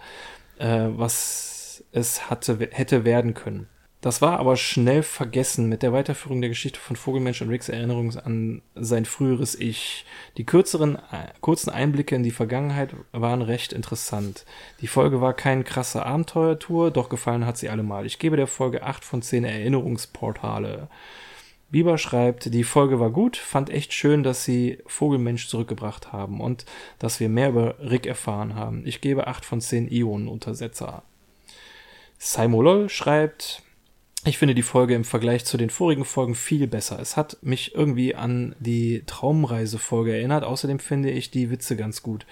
äh, 0.58 0.88
was 0.90 1.84
es 1.92 2.28
hatte, 2.28 2.58
hätte 2.72 3.04
werden 3.04 3.34
können. 3.34 3.68
Das 4.00 4.22
war 4.22 4.38
aber 4.38 4.56
schnell 4.56 5.02
vergessen 5.02 5.68
mit 5.68 5.82
der 5.82 5.92
Weiterführung 5.92 6.40
der 6.40 6.50
Geschichte 6.50 6.78
von 6.78 6.94
Vogelmensch 6.94 7.42
und 7.42 7.48
Ricks 7.48 7.68
Erinnerung 7.68 8.16
an 8.16 8.62
sein 8.76 9.04
früheres 9.04 9.56
Ich. 9.56 10.04
Die 10.36 10.46
kürzeren, 10.46 10.96
äh, 10.96 11.32
kurzen 11.40 11.70
Einblicke 11.70 12.14
in 12.14 12.22
die 12.22 12.30
Vergangenheit 12.30 12.94
waren 13.10 13.42
recht 13.42 13.72
interessant. 13.72 14.44
Die 14.80 14.86
Folge 14.86 15.20
war 15.20 15.34
kein 15.34 15.64
krasser 15.64 16.06
Abenteuertour, 16.06 16.92
doch 16.92 17.08
gefallen 17.08 17.44
hat 17.44 17.58
sie 17.58 17.70
allemal. 17.70 18.06
Ich 18.06 18.20
gebe 18.20 18.36
der 18.36 18.46
Folge 18.46 18.84
8 18.84 19.04
von 19.04 19.20
10 19.20 19.42
Erinnerungsportale. 19.42 20.88
Bieber 21.70 21.98
schreibt, 21.98 22.54
die 22.54 22.64
Folge 22.64 22.98
war 22.98 23.10
gut, 23.10 23.36
fand 23.36 23.68
echt 23.68 23.92
schön, 23.92 24.22
dass 24.22 24.44
sie 24.44 24.78
Vogelmensch 24.86 25.48
zurückgebracht 25.48 26.12
haben 26.12 26.40
und 26.40 26.64
dass 26.98 27.20
wir 27.20 27.28
mehr 27.28 27.50
über 27.50 27.76
Rick 27.80 28.06
erfahren 28.06 28.54
haben. 28.54 28.86
Ich 28.86 29.02
gebe 29.02 29.26
8 29.26 29.44
von 29.44 29.60
10 29.60 29.90
Ionen-Untersetzer. 29.90 31.02
Simolol 32.18 32.88
schreibt, 32.88 33.62
ich 34.24 34.38
finde 34.38 34.54
die 34.54 34.62
Folge 34.62 34.94
im 34.94 35.04
Vergleich 35.04 35.44
zu 35.44 35.56
den 35.56 35.70
vorigen 35.70 36.04
Folgen 36.04 36.34
viel 36.34 36.66
besser. 36.66 36.98
Es 37.00 37.16
hat 37.16 37.38
mich 37.42 37.74
irgendwie 37.74 38.14
an 38.14 38.56
die 38.58 39.04
Traumreise-Folge 39.06 40.12
erinnert. 40.12 40.44
Außerdem 40.44 40.80
finde 40.80 41.10
ich 41.10 41.30
die 41.30 41.50
Witze 41.50 41.76
ganz 41.76 42.02
gut. 42.02 42.26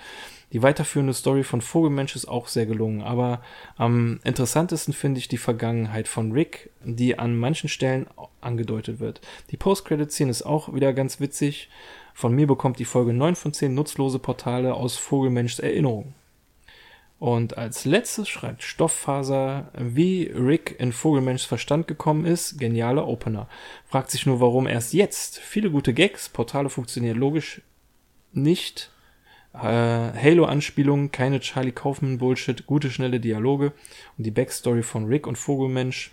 Die 0.53 0.63
weiterführende 0.63 1.13
Story 1.13 1.43
von 1.43 1.61
Vogelmensch 1.61 2.15
ist 2.15 2.27
auch 2.27 2.47
sehr 2.47 2.67
gelungen, 2.67 3.03
aber 3.03 3.43
am 3.77 4.21
interessantesten 4.23 4.95
finde 4.95 5.19
ich 5.19 5.27
die 5.27 5.39
Vergangenheit 5.39 6.07
von 6.07 6.31
Rick, 6.33 6.71
die 6.85 7.19
an 7.19 7.37
manchen 7.37 7.69
Stellen 7.69 8.07
angedeutet 8.41 9.01
wird. 9.01 9.21
Die 9.51 9.57
Post-Credit-Scene 9.57 10.31
ist 10.31 10.43
auch 10.43 10.73
wieder 10.73 10.93
ganz 10.93 11.19
witzig. 11.19 11.69
Von 12.15 12.33
mir 12.33 12.47
bekommt 12.47 12.79
die 12.79 12.85
Folge 12.85 13.13
9 13.13 13.35
von 13.35 13.53
10 13.53 13.75
nutzlose 13.75 14.21
Portale 14.21 14.75
aus 14.75 14.97
Vogelmenschs 14.97 15.59
Erinnerung. 15.59 16.15
Und 17.19 17.59
als 17.59 17.85
letztes 17.85 18.29
schreibt 18.29 18.63
Stofffaser, 18.63 19.73
wie 19.77 20.25
Rick 20.25 20.77
in 20.79 20.93
Vogelmenschs 20.93 21.47
Verstand 21.47 21.89
gekommen 21.89 22.25
ist, 22.25 22.59
genialer 22.59 23.09
Opener. 23.09 23.49
Fragt 23.87 24.11
sich 24.11 24.27
nur, 24.27 24.41
warum 24.41 24.67
erst 24.67 24.93
jetzt. 24.93 25.39
Viele 25.39 25.71
gute 25.71 25.93
Gags, 25.93 26.29
Portale 26.29 26.69
funktionieren 26.69 27.19
logisch 27.19 27.63
nicht 28.33 28.93
Halo-Anspielungen, 29.59 31.13
keine 31.13 31.41
Charlie 31.41 31.73
Kaufman-Bullshit, 31.73 32.67
gute, 32.67 32.91
schnelle 32.91 33.21
Dialoge 33.21 33.73
und 34.19 34.25
die 34.25 34.31
Backstory 34.31 34.83
von 34.83 35.07
Rick 35.07 35.27
und 35.27 35.37
Vogelmensch 35.37 36.11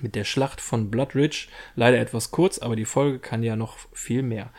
mit 0.00 0.14
der 0.14 0.24
Schlacht 0.24 0.60
von 0.60 0.90
Blood 0.90 1.14
Ridge. 1.14 1.48
Leider 1.76 1.98
etwas 1.98 2.30
kurz, 2.30 2.58
aber 2.58 2.76
die 2.76 2.84
Folge 2.84 3.18
kann 3.18 3.42
ja 3.42 3.56
noch 3.56 3.76
viel 3.92 4.22
mehr. 4.22 4.50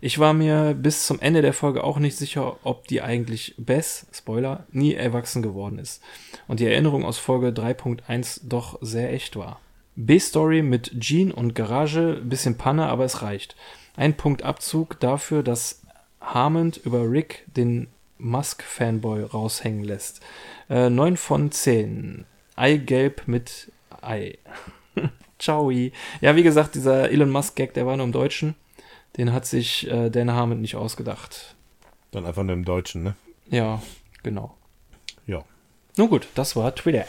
Ich 0.00 0.18
war 0.18 0.34
mir 0.34 0.74
bis 0.74 1.06
zum 1.06 1.20
Ende 1.20 1.42
der 1.42 1.54
Folge 1.54 1.82
auch 1.82 1.98
nicht 1.98 2.16
sicher, 2.16 2.58
ob 2.64 2.86
die 2.86 3.02
eigentlich 3.02 3.54
Bess, 3.56 4.06
Spoiler, 4.12 4.66
nie 4.70 4.94
erwachsen 4.94 5.42
geworden 5.42 5.78
ist 5.78 6.02
und 6.48 6.60
die 6.60 6.66
Erinnerung 6.66 7.04
aus 7.04 7.18
Folge 7.18 7.48
3.1 7.48 8.42
doch 8.44 8.78
sehr 8.82 9.12
echt 9.12 9.36
war. 9.36 9.60
B-Story 9.96 10.60
mit 10.60 11.00
Jean 11.00 11.32
und 11.32 11.54
Garage, 11.54 12.20
bisschen 12.22 12.58
Panne, 12.58 12.86
aber 12.86 13.04
es 13.06 13.22
reicht. 13.22 13.56
Ein 13.96 14.14
Punkt 14.14 14.42
Abzug 14.42 15.00
dafür, 15.00 15.42
dass 15.42 15.85
Harmond 16.26 16.76
über 16.78 17.10
Rick 17.10 17.44
den 17.46 17.88
Musk-Fanboy 18.18 19.22
raushängen 19.22 19.84
lässt. 19.84 20.20
Äh, 20.68 20.90
9 20.90 21.16
von 21.16 21.50
10. 21.50 22.24
Eigelb 22.56 23.26
mit 23.26 23.70
Ei. 24.02 24.38
Ciao. 25.38 25.70
Ja, 25.70 26.36
wie 26.36 26.42
gesagt, 26.42 26.74
dieser 26.74 27.10
Elon 27.10 27.30
Musk-Gag, 27.30 27.74
der 27.74 27.86
war 27.86 27.96
nur 27.96 28.06
im 28.06 28.12
Deutschen. 28.12 28.54
Den 29.16 29.32
hat 29.32 29.46
sich 29.46 29.90
äh, 29.90 30.10
Dan 30.10 30.32
Harmond 30.32 30.60
nicht 30.60 30.76
ausgedacht. 30.76 31.54
Dann 32.10 32.26
einfach 32.26 32.42
nur 32.42 32.54
im 32.54 32.64
Deutschen, 32.64 33.02
ne? 33.02 33.14
Ja, 33.50 33.82
genau. 34.22 34.54
Ja. 35.26 35.44
Nun 35.96 36.08
gut, 36.08 36.28
das 36.34 36.56
war 36.56 36.74
Twitter. 36.74 37.04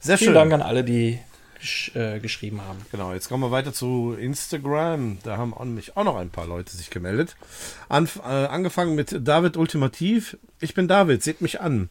Sehr 0.00 0.18
Vielen 0.18 0.28
schön. 0.28 0.34
Dank 0.34 0.52
an 0.52 0.62
alle, 0.62 0.84
die 0.84 1.18
gesch 1.64 1.92
äh, 1.94 2.20
geschrieben 2.20 2.60
haben. 2.60 2.78
Genau, 2.92 3.12
jetzt 3.14 3.28
kommen 3.28 3.42
wir 3.42 3.50
weiter 3.50 3.72
zu 3.72 4.14
Instagram. 4.18 5.18
Da 5.22 5.38
haben 5.38 5.54
nämlich 5.58 5.96
auch 5.96 6.04
noch 6.04 6.16
ein 6.16 6.28
paar 6.28 6.46
Leute 6.46 6.76
sich 6.76 6.90
gemeldet. 6.90 7.36
Anf 7.88 8.16
äh, 8.16 8.28
angefangen 8.28 8.94
mit 8.94 9.26
David 9.26 9.56
Ultimativ. 9.56 10.36
Ich 10.60 10.74
bin 10.74 10.88
David, 10.88 11.22
seht 11.22 11.40
mich 11.40 11.60
an. 11.60 11.88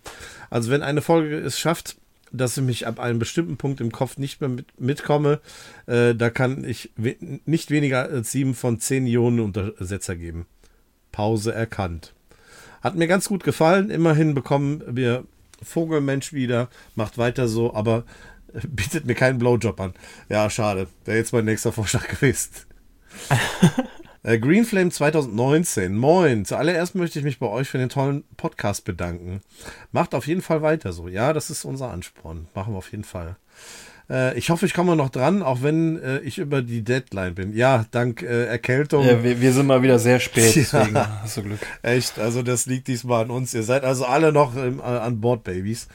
Also 0.52 0.70
wenn 0.70 0.84
eine 0.84 1.02
Folge 1.02 1.38
es 1.38 1.60
schafft, 1.60 1.98
dass 2.32 2.58
ich 2.58 2.64
mich 2.64 2.88
ab 2.88 3.00
einem 3.00 3.20
bestimmten 3.20 3.58
Punkt 3.58 3.82
im 3.82 3.92
Kopf 3.92 4.18
nicht 4.18 4.42
mehr 4.42 4.50
mit, 4.50 4.80
mitkomme, 4.80 5.40
äh, 5.88 6.14
da 6.14 6.30
kann 6.30 6.64
ich 6.64 6.92
we 6.96 7.16
nicht 7.46 7.72
weniger 7.72 8.04
als 8.04 8.32
sieben 8.32 8.54
von 8.54 8.80
zehn 8.80 9.08
Ionen 9.08 9.40
Untersetzer 9.40 10.16
geben. 10.16 10.46
Pause 11.12 11.54
erkannt. 11.54 12.14
Hat 12.82 12.96
mir 12.96 13.08
ganz 13.08 13.28
gut 13.28 13.44
gefallen. 13.44 13.90
Immerhin 13.90 14.36
bekommen 14.36 14.84
wir 14.88 15.24
Vogelmensch 15.64 16.34
wieder. 16.34 16.70
Macht 16.96 17.18
weiter 17.18 17.48
so, 17.48 17.74
aber 17.74 18.04
bietet 18.68 19.06
mir 19.06 19.16
keinen 19.16 19.40
Blowjob 19.40 19.80
an. 19.80 19.94
Ja, 20.30 20.50
schade. 20.50 20.88
Wäre 21.06 21.18
jetzt 21.18 21.34
mein 21.34 21.46
nächster 21.46 21.72
Vorschlag 21.72 22.08
gewesen. 22.20 22.52
äh, 24.24 24.40
Greenflame 24.40 24.90
2019. 24.90 25.96
Moin. 25.96 26.46
Zuallererst 26.46 26.96
möchte 26.96 27.20
ich 27.20 27.26
mich 27.26 27.40
bei 27.40 27.48
euch 27.48 27.70
für 27.70 27.78
den 27.78 27.90
tollen 27.90 28.24
Podcast 28.38 28.86
bedanken. 28.86 29.42
Macht 29.92 30.16
auf 30.16 30.28
jeden 30.28 30.42
Fall 30.42 30.62
weiter 30.62 30.94
so. 30.94 31.08
Ja, 31.08 31.34
das 31.34 31.50
ist 31.50 31.66
unser 31.66 31.92
Ansporn. 31.92 32.48
Machen 32.54 32.74
wir 32.74 32.78
auf 32.78 32.92
jeden 32.92 33.04
Fall. 33.04 33.38
Äh, 34.10 34.38
ich 34.38 34.50
hoffe, 34.50 34.66
ich 34.66 34.74
komme 34.74 34.96
noch 34.96 35.10
dran, 35.10 35.42
auch 35.42 35.62
wenn 35.62 36.02
äh, 36.02 36.20
ich 36.20 36.38
über 36.38 36.62
die 36.62 36.84
Deadline 36.84 37.36
bin. 37.36 37.56
Ja, 37.56 37.86
dank 37.92 38.22
äh, 38.22 38.46
Erkältung. 38.46 39.06
Ja, 39.06 39.24
wir, 39.24 39.40
wir, 39.40 39.54
sind 39.54 39.68
mal 39.68 39.82
wieder 39.82 40.00
sehr 40.00 40.20
spät, 40.20 40.56
deswegen 40.56 40.96
ja, 40.96 41.22
hast 41.22 41.38
du 41.38 41.44
Glück. 41.44 41.60
Echt, 41.82 42.20
also 42.20 42.44
das 42.44 42.66
liegt 42.66 42.88
diesmal 42.88 43.24
an 43.24 43.32
uns. 43.32 43.54
Ihr 43.54 43.64
seid 43.64 43.84
also 43.84 44.06
alle 44.06 44.32
noch 44.32 44.56
im, 44.56 44.80
äh, 44.80 44.84
an 44.84 45.22
Bord, 45.22 45.44
Babys. 45.44 45.88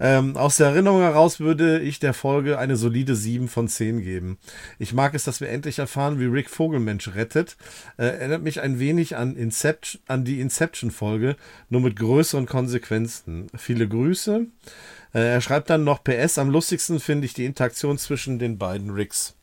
Ähm, 0.00 0.36
aus 0.36 0.56
der 0.56 0.68
Erinnerung 0.68 1.00
heraus 1.00 1.38
würde 1.38 1.80
ich 1.80 2.00
der 2.00 2.14
Folge 2.14 2.58
eine 2.58 2.76
solide 2.76 3.14
7 3.14 3.48
von 3.48 3.68
10 3.68 4.02
geben. 4.02 4.38
Ich 4.78 4.92
mag 4.92 5.14
es, 5.14 5.24
dass 5.24 5.40
wir 5.40 5.48
endlich 5.48 5.78
erfahren, 5.78 6.18
wie 6.18 6.26
Rick 6.26 6.50
Vogelmensch 6.50 7.14
rettet. 7.14 7.56
Äh, 7.96 8.06
erinnert 8.06 8.42
mich 8.42 8.60
ein 8.60 8.78
wenig 8.78 9.16
an, 9.16 9.36
Inception, 9.36 10.02
an 10.08 10.24
die 10.24 10.40
Inception-Folge, 10.40 11.36
nur 11.68 11.80
mit 11.80 11.96
größeren 11.96 12.46
Konsequenzen. 12.46 13.46
Viele 13.56 13.88
Grüße. 13.88 14.46
Äh, 15.14 15.32
er 15.32 15.40
schreibt 15.40 15.70
dann 15.70 15.84
noch 15.84 16.02
PS, 16.04 16.38
am 16.38 16.50
lustigsten 16.50 17.00
finde 17.00 17.26
ich 17.26 17.34
die 17.34 17.44
Interaktion 17.44 17.98
zwischen 17.98 18.38
den 18.38 18.58
beiden 18.58 18.90
Ricks. 18.90 19.34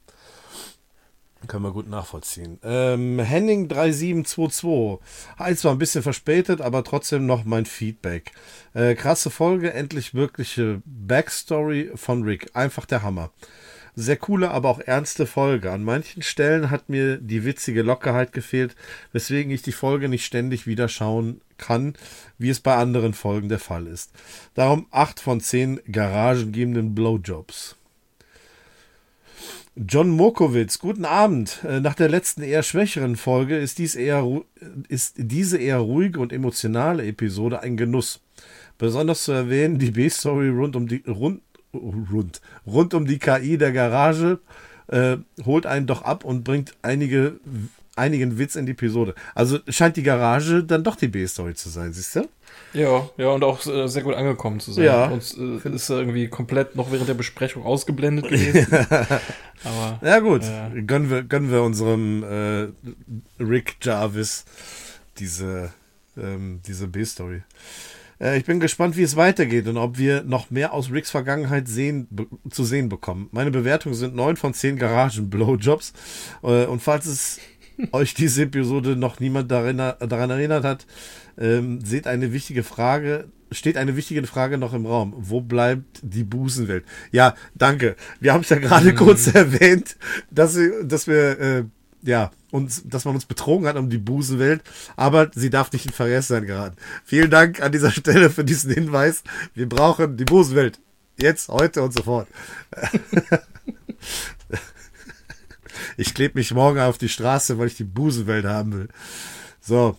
Können 1.47 1.63
wir 1.63 1.71
gut 1.71 1.89
nachvollziehen. 1.89 2.59
Ähm, 2.63 3.17
Henning 3.19 3.69
3722. 3.69 4.99
Halt 5.37 5.57
zwar 5.57 5.71
ein 5.71 5.77
bisschen 5.77 6.03
verspätet, 6.03 6.59
aber 6.59 6.83
trotzdem 6.83 7.25
noch 7.25 7.45
mein 7.45 7.65
Feedback. 7.65 8.33
Äh, 8.73 8.95
krasse 8.95 9.29
Folge, 9.29 9.73
endlich 9.73 10.13
wirkliche 10.13 10.81
Backstory 10.85 11.91
von 11.95 12.23
Rick. 12.23 12.51
Einfach 12.55 12.85
der 12.85 13.03
Hammer. 13.03 13.31
Sehr 13.99 14.17
coole, 14.17 14.51
aber 14.51 14.69
auch 14.69 14.80
ernste 14.80 15.26
Folge. 15.26 15.71
An 15.71 15.84
manchen 15.84 16.21
Stellen 16.21 16.71
hat 16.71 16.89
mir 16.89 17.17
die 17.17 17.43
witzige 17.43 17.81
Lockerheit 17.81 18.31
gefehlt, 18.31 18.76
weswegen 19.11 19.51
ich 19.51 19.61
die 19.61 19.73
Folge 19.73 20.07
nicht 20.07 20.26
ständig 20.26 20.67
wieder 20.67 20.88
schauen 20.88 21.41
kann, 21.57 21.93
wie 22.38 22.49
es 22.49 22.61
bei 22.61 22.76
anderen 22.76 23.13
Folgen 23.13 23.49
der 23.49 23.59
Fall 23.59 23.88
ist. 23.88 24.11
Darum 24.53 24.88
8 24.91 25.19
von 25.19 25.41
10 25.41 25.81
garagengebenden 25.91 26.95
Blowjobs. 26.95 27.76
John 29.76 30.09
Mokowitz, 30.09 30.80
guten 30.80 31.05
Abend. 31.05 31.59
Äh, 31.67 31.80
nach 31.80 31.95
der 31.95 32.09
letzten 32.09 32.41
eher 32.41 32.63
schwächeren 32.63 33.15
Folge 33.15 33.57
ist, 33.57 33.77
dies 33.77 33.95
eher, 33.95 34.26
ist 34.88 35.15
diese 35.17 35.57
eher 35.57 35.77
ruhige 35.77 36.19
und 36.19 36.34
emotionale 36.34 37.05
Episode 37.05 37.61
ein 37.61 37.77
Genuss. 37.77 38.21
Besonders 38.77 39.23
zu 39.23 39.34
erwähnen 39.34 39.77
die 39.77 39.91
B-Story 39.91 40.49
rund 40.49 40.76
um 40.77 40.88
die 40.88 41.03
rund, 41.05 41.41
rund, 41.73 42.41
rund 42.65 42.93
um 42.93 43.05
die 43.05 43.19
KI 43.19 43.57
der 43.57 43.71
Garage 43.71 44.39
äh, 44.87 45.17
holt 45.45 45.65
einen 45.65 45.87
doch 45.87 46.01
ab 46.01 46.23
und 46.23 46.43
bringt 46.43 46.73
einige 46.81 47.39
einigen 47.99 48.39
Witz 48.39 48.55
in 48.55 48.65
die 48.65 48.71
Episode. 48.71 49.13
Also 49.35 49.59
scheint 49.67 49.97
die 49.97 50.03
Garage 50.03 50.63
dann 50.63 50.83
doch 50.83 50.95
die 50.95 51.09
B-Story 51.09 51.53
zu 51.53 51.69
sein, 51.69 51.93
siehst 51.93 52.15
du? 52.15 52.27
Ja, 52.73 53.09
ja, 53.17 53.29
und 53.29 53.43
auch 53.43 53.65
äh, 53.65 53.87
sehr 53.87 54.03
gut 54.03 54.15
angekommen 54.15 54.59
zu 54.59 54.71
sein. 54.71 54.85
Ja. 54.85 55.05
Uns 55.07 55.37
äh, 55.37 55.69
ist 55.69 55.89
irgendwie 55.89 56.27
komplett 56.27 56.75
noch 56.75 56.91
während 56.91 57.09
der 57.09 57.13
Besprechung 57.13 57.63
ausgeblendet 57.63 58.27
gewesen. 58.29 58.67
Aber, 58.71 59.99
ja, 60.01 60.19
gut. 60.19 60.43
Äh, 60.43 60.81
gönnen, 60.83 61.09
wir, 61.09 61.23
gönnen 61.23 61.51
wir 61.51 61.61
unserem 61.61 62.23
äh, 62.23 62.67
Rick 63.43 63.77
Jarvis 63.81 64.45
diese, 65.17 65.73
ähm, 66.17 66.61
diese 66.65 66.87
B-Story. 66.87 67.41
Äh, 68.19 68.37
ich 68.37 68.45
bin 68.45 68.59
gespannt, 68.59 68.97
wie 68.97 69.03
es 69.03 69.15
weitergeht 69.15 69.67
und 69.67 69.77
ob 69.77 69.97
wir 69.97 70.23
noch 70.23 70.51
mehr 70.51 70.73
aus 70.73 70.91
Ricks 70.91 71.11
Vergangenheit 71.11 71.67
sehen, 71.67 72.07
zu 72.49 72.63
sehen 72.63 72.89
bekommen. 72.89 73.29
Meine 73.31 73.51
Bewertungen 73.51 73.95
sind 73.95 74.15
9 74.15 74.35
von 74.35 74.53
10 74.53 74.77
Garagen-Blowjobs. 74.77 75.93
Äh, 76.43 76.65
und 76.65 76.81
falls 76.81 77.05
es 77.05 77.39
euch 77.91 78.13
diese 78.13 78.43
Episode 78.43 78.95
noch 78.95 79.19
niemand 79.19 79.51
daran, 79.51 79.77
daran 79.77 80.29
erinnert 80.29 80.63
hat, 80.63 80.85
ähm, 81.37 81.79
seht 81.81 82.07
eine 82.07 82.33
wichtige 82.33 82.63
Frage, 82.63 83.29
steht 83.51 83.77
eine 83.77 83.95
wichtige 83.95 84.25
Frage 84.27 84.57
noch 84.57 84.73
im 84.73 84.85
Raum. 84.85 85.13
Wo 85.17 85.41
bleibt 85.41 86.01
die 86.03 86.23
Busenwelt? 86.23 86.85
Ja, 87.11 87.35
danke. 87.55 87.95
Wir 88.19 88.33
haben 88.33 88.41
es 88.41 88.49
ja 88.49 88.57
gerade 88.57 88.91
mhm. 88.91 88.95
kurz 88.97 89.27
erwähnt, 89.27 89.95
dass, 90.29 90.57
wir, 90.57 90.83
dass 90.83 91.07
wir, 91.07 91.39
äh, 91.39 91.63
ja, 92.01 92.31
uns, 92.51 92.84
dass 92.85 93.05
man 93.05 93.15
uns 93.15 93.26
betrogen 93.26 93.67
hat 93.67 93.76
um 93.76 93.89
die 93.89 93.97
Busenwelt, 93.97 94.61
aber 94.95 95.30
sie 95.34 95.49
darf 95.49 95.71
nicht 95.71 95.85
in 95.85 95.91
Vergessenheit 95.91 96.47
geraten. 96.47 96.77
Vielen 97.03 97.30
Dank 97.30 97.61
an 97.61 97.71
dieser 97.71 97.91
Stelle 97.91 98.30
für 98.30 98.43
diesen 98.43 98.73
Hinweis. 98.73 99.23
Wir 99.53 99.67
brauchen 99.67 100.17
die 100.17 100.26
Busenwelt. 100.26 100.80
Jetzt, 101.19 101.49
heute 101.49 101.81
und 101.84 101.93
sofort. 101.93 102.27
Ich 105.97 106.13
klebe 106.13 106.39
mich 106.39 106.53
morgen 106.53 106.80
auf 106.80 106.97
die 106.97 107.09
Straße, 107.09 107.57
weil 107.57 107.67
ich 107.67 107.76
die 107.76 107.84
Busenwelt 107.84 108.45
haben 108.45 108.73
will. 108.73 108.88
So. 109.59 109.97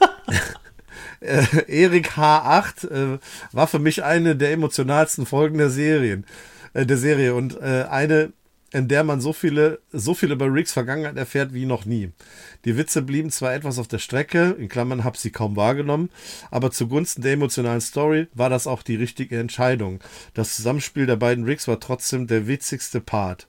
äh, 1.20 1.44
Erik 1.66 2.12
H8 2.12 2.88
äh, 2.88 3.18
war 3.52 3.66
für 3.66 3.78
mich 3.78 4.02
eine 4.02 4.36
der 4.36 4.52
emotionalsten 4.52 5.26
Folgen 5.26 5.58
der 5.58 5.68
Serien, 5.70 6.24
äh, 6.72 6.86
der 6.86 6.96
Serie 6.96 7.34
und 7.34 7.60
äh, 7.60 7.84
eine, 7.90 8.32
in 8.76 8.88
der 8.88 9.04
man 9.04 9.22
so 9.22 9.32
viele, 9.32 9.80
so 9.90 10.12
viel 10.12 10.30
über 10.30 10.52
Ricks 10.52 10.72
Vergangenheit 10.72 11.16
erfährt 11.16 11.54
wie 11.54 11.64
noch 11.64 11.86
nie. 11.86 12.10
Die 12.66 12.76
Witze 12.76 13.00
blieben 13.00 13.30
zwar 13.30 13.54
etwas 13.54 13.78
auf 13.78 13.88
der 13.88 13.98
Strecke, 13.98 14.54
in 14.58 14.68
Klammern 14.68 15.02
hab 15.02 15.16
sie 15.16 15.30
kaum 15.30 15.56
wahrgenommen, 15.56 16.10
aber 16.50 16.70
zugunsten 16.70 17.22
der 17.22 17.32
emotionalen 17.32 17.80
Story 17.80 18.26
war 18.34 18.50
das 18.50 18.66
auch 18.66 18.82
die 18.82 18.96
richtige 18.96 19.38
Entscheidung. 19.38 20.00
Das 20.34 20.56
Zusammenspiel 20.56 21.06
der 21.06 21.16
beiden 21.16 21.44
Ricks 21.44 21.66
war 21.68 21.80
trotzdem 21.80 22.26
der 22.26 22.48
witzigste 22.48 23.00
Part. 23.00 23.48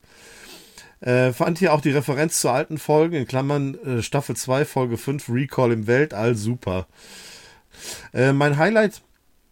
Äh, 1.02 1.34
fand 1.34 1.60
hier 1.60 1.74
auch 1.74 1.82
die 1.82 1.92
Referenz 1.92 2.40
zu 2.40 2.50
alten 2.50 2.78
Folgen, 2.78 3.16
in 3.16 3.28
Klammern 3.28 3.76
äh, 3.84 4.02
Staffel 4.02 4.38
2, 4.38 4.64
Folge 4.64 4.98
5, 4.98 5.28
Recall 5.28 5.74
im 5.74 5.88
Weltall, 5.88 6.36
super. 6.36 6.88
Äh, 8.14 8.32
mein 8.32 8.58
Highlight 8.58 9.02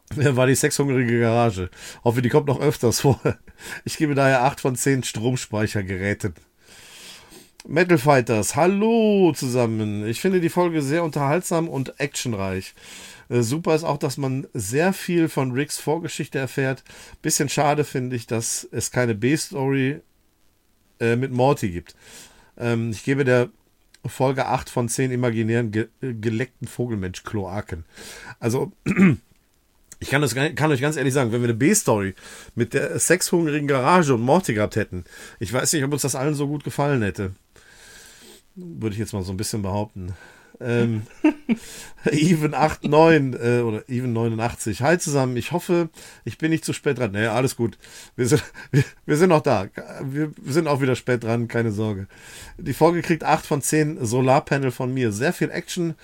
war 0.16 0.48
die 0.48 0.56
sexhungrige 0.56 1.20
Garage. 1.20 1.70
Hoffe, 2.04 2.22
die 2.22 2.30
kommt 2.30 2.48
noch 2.48 2.60
öfters 2.60 3.02
vor. 3.02 3.20
Ich 3.86 3.98
gebe 3.98 4.16
daher 4.16 4.44
8 4.44 4.60
von 4.60 4.76
10 4.76 5.04
Stromspeichergeräten. 5.04 6.34
Metal 7.68 7.98
Fighters, 7.98 8.56
hallo 8.58 9.32
zusammen. 9.34 10.06
Ich 10.06 10.20
finde 10.20 10.42
die 10.42 10.50
Folge 10.50 10.82
sehr 10.82 11.04
unterhaltsam 11.04 11.70
und 11.70 12.00
actionreich. 12.00 12.76
Äh, 13.30 13.42
super 13.42 13.74
ist 13.74 13.84
auch, 13.84 13.98
dass 13.98 14.18
man 14.18 14.46
sehr 14.54 14.94
viel 14.94 15.30
von 15.30 15.52
Ricks 15.52 15.80
Vorgeschichte 15.80 16.38
erfährt. 16.38 16.84
Bisschen 17.22 17.50
schade 17.50 17.86
finde 17.86 18.16
ich, 18.16 18.28
dass 18.28 18.68
es 18.72 18.92
keine 18.92 19.16
B-Story 19.16 20.02
äh, 21.00 21.16
mit 21.16 21.32
Morty 21.32 21.72
gibt. 21.72 21.96
Ähm, 22.58 22.92
ich 22.92 23.04
gebe 23.04 23.24
der 23.24 23.50
Folge 24.06 24.46
8 24.46 24.70
von 24.70 24.88
10 24.88 25.12
imaginären 25.12 25.72
ge 25.72 25.88
geleckten 26.02 26.68
Vogelmensch-Kloaken. 26.68 27.86
Also, 28.40 28.72
ich 30.00 30.10
kann, 30.10 30.22
das, 30.22 30.36
kann 30.36 30.72
euch 30.72 30.82
ganz 30.82 30.98
ehrlich 30.98 31.14
sagen, 31.14 31.32
wenn 31.32 31.42
wir 31.42 31.50
eine 31.50 31.58
B-Story 31.58 32.16
mit 32.54 32.74
der 32.74 33.00
sexhungrigen 33.00 33.68
Garage 33.68 34.14
und 34.14 34.22
Morty 34.22 34.54
gehabt 34.54 34.76
hätten, 34.76 35.06
ich 35.40 35.52
weiß 35.52 35.74
nicht, 35.74 35.84
ob 35.84 35.94
uns 35.94 36.02
das 36.02 36.16
allen 36.16 36.34
so 36.34 36.48
gut 36.48 36.64
gefallen 36.64 37.02
hätte. 37.02 37.34
Würde 38.56 38.94
ich 38.94 39.00
jetzt 39.00 39.14
mal 39.14 39.24
so 39.24 39.34
ein 39.34 39.38
bisschen 39.38 39.62
behaupten. 39.62 40.14
Ähm, 40.62 41.04
Even 42.12 42.52
89 42.52 43.42
äh, 43.42 43.62
oder 43.62 43.90
Even 43.90 44.14
89. 44.14 44.82
Hi 44.82 44.98
zusammen. 44.98 45.38
Ich 45.38 45.52
hoffe, 45.52 45.90
ich 46.24 46.38
bin 46.38 46.52
nicht 46.52 46.66
zu 46.66 46.74
spät 46.74 47.00
dran. 47.00 47.12
Naja, 47.12 47.34
alles 47.34 47.56
gut. 47.56 47.78
Wir 48.16 48.28
sind, 48.28 48.44
wir, 48.72 48.84
wir 49.06 49.18
sind 49.18 49.30
noch 49.30 49.42
da. 49.42 49.68
Wir, 50.04 50.32
sind 50.46 50.68
auch 50.68 50.82
wieder 50.82 50.96
spät 50.96 51.24
dran, 51.24 51.48
keine 51.48 51.72
Sorge. 51.72 52.08
Die 52.58 52.74
Folge 52.74 53.02
kriegt 53.02 53.24
8 53.24 53.46
von 53.46 53.62
10 53.62 54.06
Solarpanel 54.06 54.72
von 54.72 54.94
mir. 54.94 55.12
Sehr 55.12 55.34
viel 55.34 55.50
Action. 55.50 55.96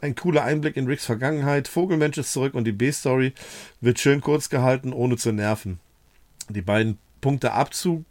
Ein 0.00 0.14
cooler 0.14 0.44
Einblick 0.44 0.76
in 0.76 0.86
Ricks 0.86 1.06
Vergangenheit. 1.06 1.68
Vogelmensch 1.68 2.18
ist 2.18 2.32
zurück 2.32 2.54
und 2.54 2.64
die 2.64 2.72
B-Story 2.72 3.32
wird 3.80 4.00
schön 4.00 4.20
kurz 4.20 4.48
gehalten, 4.48 4.92
ohne 4.92 5.16
zu 5.16 5.32
nerven. 5.32 5.78
Die 6.48 6.62
beiden 6.62 6.98
Punkte 7.20 7.52
Abzug 7.52 8.04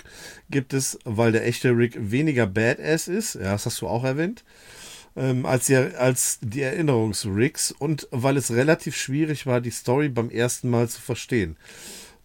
gibt 0.50 0.74
es, 0.74 0.98
weil 1.04 1.32
der 1.32 1.46
echte 1.46 1.78
Rick 1.78 1.98
weniger 2.00 2.48
Badass 2.48 3.08
ist. 3.08 3.36
Ja, 3.36 3.52
das 3.52 3.66
hast 3.66 3.82
du 3.82 3.88
auch 3.88 4.04
erwähnt 4.04 4.44
ähm, 5.16 5.46
als, 5.46 5.68
die, 5.68 5.76
als 5.76 6.40
die 6.42 6.62
Erinnerungsrigs 6.62 7.72
und 7.72 8.08
weil 8.12 8.38
es 8.38 8.52
relativ 8.52 8.96
schwierig 8.96 9.46
war, 9.46 9.62
die 9.62 9.72
Story 9.72 10.10
beim 10.10 10.30
ersten 10.30 10.70
Mal 10.70 10.90
zu 10.90 11.02
verstehen. 11.02 11.58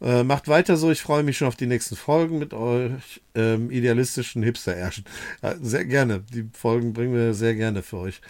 Äh, 0.00 0.22
macht 0.22 0.46
weiter 0.46 0.76
so, 0.76 0.90
ich 0.90 1.02
freue 1.02 1.24
mich 1.24 1.38
schon 1.38 1.48
auf 1.48 1.56
die 1.56 1.66
nächsten 1.66 1.96
Folgen 1.96 2.38
mit 2.38 2.54
euch 2.54 3.20
ähm, 3.34 3.70
idealistischen 3.70 4.42
Hipster-Ärschen. 4.42 5.04
Ja, 5.42 5.56
sehr 5.60 5.84
gerne, 5.84 6.22
die 6.32 6.48
Folgen 6.52 6.92
bringen 6.92 7.14
wir 7.14 7.34
sehr 7.34 7.54
gerne 7.56 7.82
für 7.82 7.98
euch. 7.98 8.20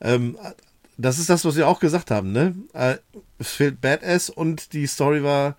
Ähm, 0.00 0.38
das 0.98 1.18
ist 1.18 1.28
das, 1.28 1.44
was 1.44 1.56
wir 1.56 1.68
auch 1.68 1.80
gesagt 1.80 2.10
haben, 2.10 2.32
ne? 2.32 2.54
Äh, 2.72 2.96
es 3.38 3.50
fehlt 3.50 3.80
Badass 3.80 4.30
und 4.30 4.72
die 4.72 4.86
Story 4.86 5.22
war 5.22 5.56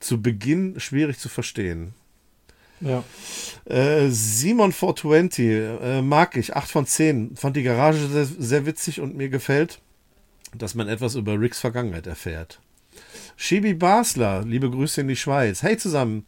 zu 0.00 0.22
Beginn 0.22 0.80
schwierig 0.80 1.18
zu 1.18 1.28
verstehen. 1.28 1.94
Ja. 2.80 3.04
Äh, 3.66 4.08
Simon 4.08 4.72
420 4.72 5.46
äh, 5.46 6.02
mag 6.02 6.36
ich, 6.36 6.56
8 6.56 6.70
von 6.70 6.86
10. 6.86 7.36
Fand 7.36 7.56
die 7.56 7.62
Garage 7.62 8.06
sehr, 8.08 8.24
sehr 8.24 8.66
witzig 8.66 9.00
und 9.00 9.16
mir 9.16 9.28
gefällt, 9.28 9.80
dass 10.56 10.74
man 10.74 10.88
etwas 10.88 11.14
über 11.14 11.38
Ricks 11.38 11.60
Vergangenheit 11.60 12.06
erfährt. 12.06 12.60
Shibi 13.36 13.74
Basler, 13.74 14.44
liebe 14.44 14.70
Grüße 14.70 15.00
in 15.00 15.08
die 15.08 15.16
Schweiz. 15.16 15.62
Hey 15.62 15.76
zusammen, 15.76 16.26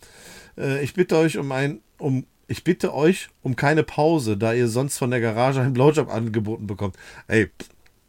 äh, 0.57 0.83
ich 0.83 0.95
bitte 0.95 1.17
euch 1.17 1.39
um 1.39 1.51
ein, 1.53 1.81
um, 1.99 2.27
ich 2.49 2.65
bitte 2.65 2.95
euch 2.95 3.29
um 3.43 3.57
keine 3.57 3.83
Pause, 3.83 4.37
da 4.37 4.53
ihr 4.53 4.69
sonst 4.69 4.99
von 4.99 5.11
der 5.11 5.21
Garage 5.21 5.61
einen 5.61 5.73
Blowjob 5.73 6.11
angeboten 6.11 6.67
bekommt. 6.67 6.97
Ey, 7.29 7.51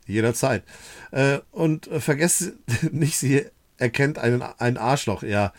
jederzeit. 0.05 0.63
Äh, 1.11 1.39
und 1.51 1.87
äh, 1.87 1.99
vergesst 1.99 2.53
nicht, 2.91 3.17
sie 3.17 3.45
erkennt 3.77 4.19
einen, 4.19 4.41
einen 4.41 4.77
Arschloch. 4.77 5.23
Ja, 5.23 5.53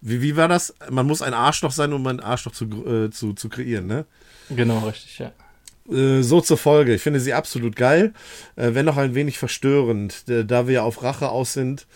wie, 0.00 0.22
wie 0.22 0.36
war 0.36 0.48
das? 0.48 0.74
Man 0.90 1.06
muss 1.06 1.22
ein 1.22 1.34
Arschloch 1.34 1.72
sein, 1.72 1.92
um 1.92 2.06
ein 2.06 2.20
Arschloch 2.20 2.52
zu, 2.52 2.64
äh, 2.86 3.10
zu, 3.10 3.32
zu 3.34 3.48
kreieren, 3.48 3.86
ne? 3.86 4.06
Genau, 4.50 4.80
richtig, 4.80 5.18
ja. 5.18 5.32
Äh, 5.90 6.22
so 6.22 6.40
zur 6.40 6.58
Folge. 6.58 6.94
Ich 6.94 7.02
finde 7.02 7.20
sie 7.20 7.34
absolut 7.34 7.76
geil, 7.76 8.12
äh, 8.56 8.74
wenn 8.74 8.88
auch 8.88 8.96
ein 8.96 9.14
wenig 9.14 9.38
verstörend, 9.38 10.24
da 10.28 10.66
wir 10.66 10.74
ja 10.74 10.82
auf 10.82 11.02
Rache 11.02 11.30
aus 11.30 11.52
sind 11.52 11.86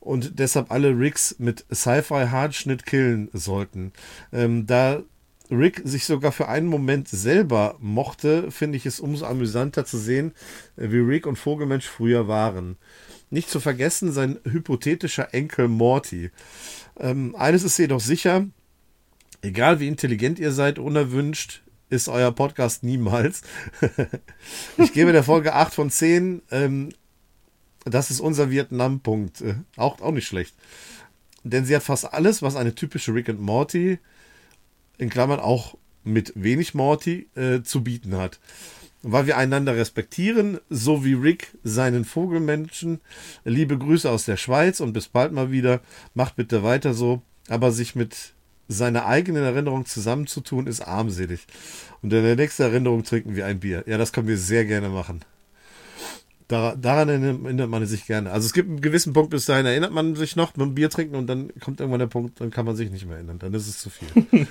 und 0.00 0.38
deshalb 0.38 0.70
alle 0.70 0.98
Ricks 0.98 1.36
mit 1.38 1.64
Sci-Fi-Hardschnitt 1.72 2.86
killen 2.86 3.28
sollten. 3.32 3.92
Ähm, 4.32 4.66
da 4.66 5.02
Rick 5.50 5.82
sich 5.84 6.06
sogar 6.06 6.32
für 6.32 6.48
einen 6.48 6.66
Moment 6.66 7.08
selber 7.08 7.76
mochte, 7.78 8.50
finde 8.50 8.78
ich 8.78 8.86
es 8.86 9.00
umso 9.00 9.26
amüsanter 9.26 9.84
zu 9.84 9.98
sehen, 9.98 10.32
äh, 10.76 10.90
wie 10.90 10.98
Rick 10.98 11.26
und 11.26 11.36
Vogelmensch 11.36 11.86
früher 11.86 12.26
waren. 12.26 12.76
Nicht 13.30 13.48
zu 13.48 13.60
vergessen 13.60 14.12
sein 14.12 14.38
hypothetischer 14.44 15.32
Enkel 15.32 15.68
Morty. 15.68 16.30
Ähm, 16.98 17.34
eines 17.36 17.62
ist 17.62 17.78
jedoch 17.78 18.00
sicher, 18.00 18.46
egal 19.42 19.80
wie 19.80 19.88
intelligent 19.88 20.38
ihr 20.38 20.52
seid, 20.52 20.78
unerwünscht 20.78 21.62
ist 21.88 22.08
euer 22.08 22.32
Podcast 22.32 22.82
niemals. 22.82 23.42
ich 24.78 24.92
gebe 24.92 25.12
der 25.12 25.24
Folge 25.24 25.54
8 25.54 25.74
von 25.74 25.90
10. 25.90 26.42
Ähm, 26.50 26.88
das 27.84 28.10
ist 28.10 28.20
unser 28.20 28.50
Vietnam-Punkt. 28.50 29.42
Äh, 29.42 29.54
auch, 29.76 30.00
auch 30.00 30.12
nicht 30.12 30.26
schlecht. 30.26 30.54
denn 31.44 31.64
sie 31.64 31.76
hat 31.76 31.82
fast 31.82 32.12
alles, 32.12 32.40
was 32.40 32.56
eine 32.56 32.74
typische 32.74 33.12
Rick 33.12 33.28
and 33.28 33.40
Morty, 33.40 33.98
in 34.96 35.10
Klammern 35.10 35.40
auch 35.40 35.76
mit 36.04 36.32
wenig 36.34 36.74
Morty, 36.74 37.28
äh, 37.34 37.62
zu 37.62 37.84
bieten 37.84 38.16
hat. 38.16 38.40
Weil 39.02 39.26
wir 39.26 39.36
einander 39.36 39.74
respektieren, 39.76 40.58
so 40.70 41.04
wie 41.04 41.14
Rick 41.14 41.58
seinen 41.64 42.04
Vogelmenschen. 42.04 43.00
Liebe 43.44 43.76
Grüße 43.76 44.08
aus 44.08 44.24
der 44.24 44.36
Schweiz 44.36 44.80
und 44.80 44.92
bis 44.92 45.08
bald 45.08 45.32
mal 45.32 45.50
wieder. 45.50 45.80
Macht 46.14 46.36
bitte 46.36 46.62
weiter 46.62 46.94
so. 46.94 47.22
Aber 47.48 47.72
sich 47.72 47.96
mit 47.96 48.34
seiner 48.68 49.06
eigenen 49.06 49.42
Erinnerung 49.42 49.86
zusammenzutun, 49.86 50.66
ist 50.66 50.80
armselig. 50.80 51.46
Und 52.02 52.12
in 52.12 52.22
der 52.22 52.36
nächsten 52.36 52.62
Erinnerung 52.62 53.04
trinken 53.04 53.36
wir 53.36 53.46
ein 53.46 53.60
Bier. 53.60 53.84
Ja, 53.86 53.98
das 53.98 54.12
können 54.12 54.28
wir 54.28 54.38
sehr 54.38 54.64
gerne 54.64 54.88
machen. 54.88 55.24
daran 56.48 57.08
erinnert 57.08 57.70
man 57.70 57.86
sich 57.86 58.06
gerne. 58.06 58.30
Also 58.30 58.46
es 58.46 58.52
gibt 58.52 58.68
einen 58.68 58.80
gewissen 58.80 59.12
Punkt, 59.12 59.30
bis 59.30 59.46
dahin 59.46 59.66
erinnert 59.66 59.92
man 59.92 60.14
sich 60.14 60.36
noch 60.36 60.52
dem 60.52 60.74
Bier 60.74 60.90
trinken 60.90 61.16
und 61.16 61.26
dann 61.26 61.52
kommt 61.60 61.80
irgendwann 61.80 62.00
der 62.00 62.06
Punkt, 62.06 62.40
dann 62.40 62.50
kann 62.50 62.66
man 62.66 62.76
sich 62.76 62.90
nicht 62.90 63.06
mehr 63.06 63.16
erinnern. 63.16 63.38
Dann 63.38 63.54
ist 63.54 63.68
es 63.68 63.78
zu 63.78 63.90
viel. 63.90 64.08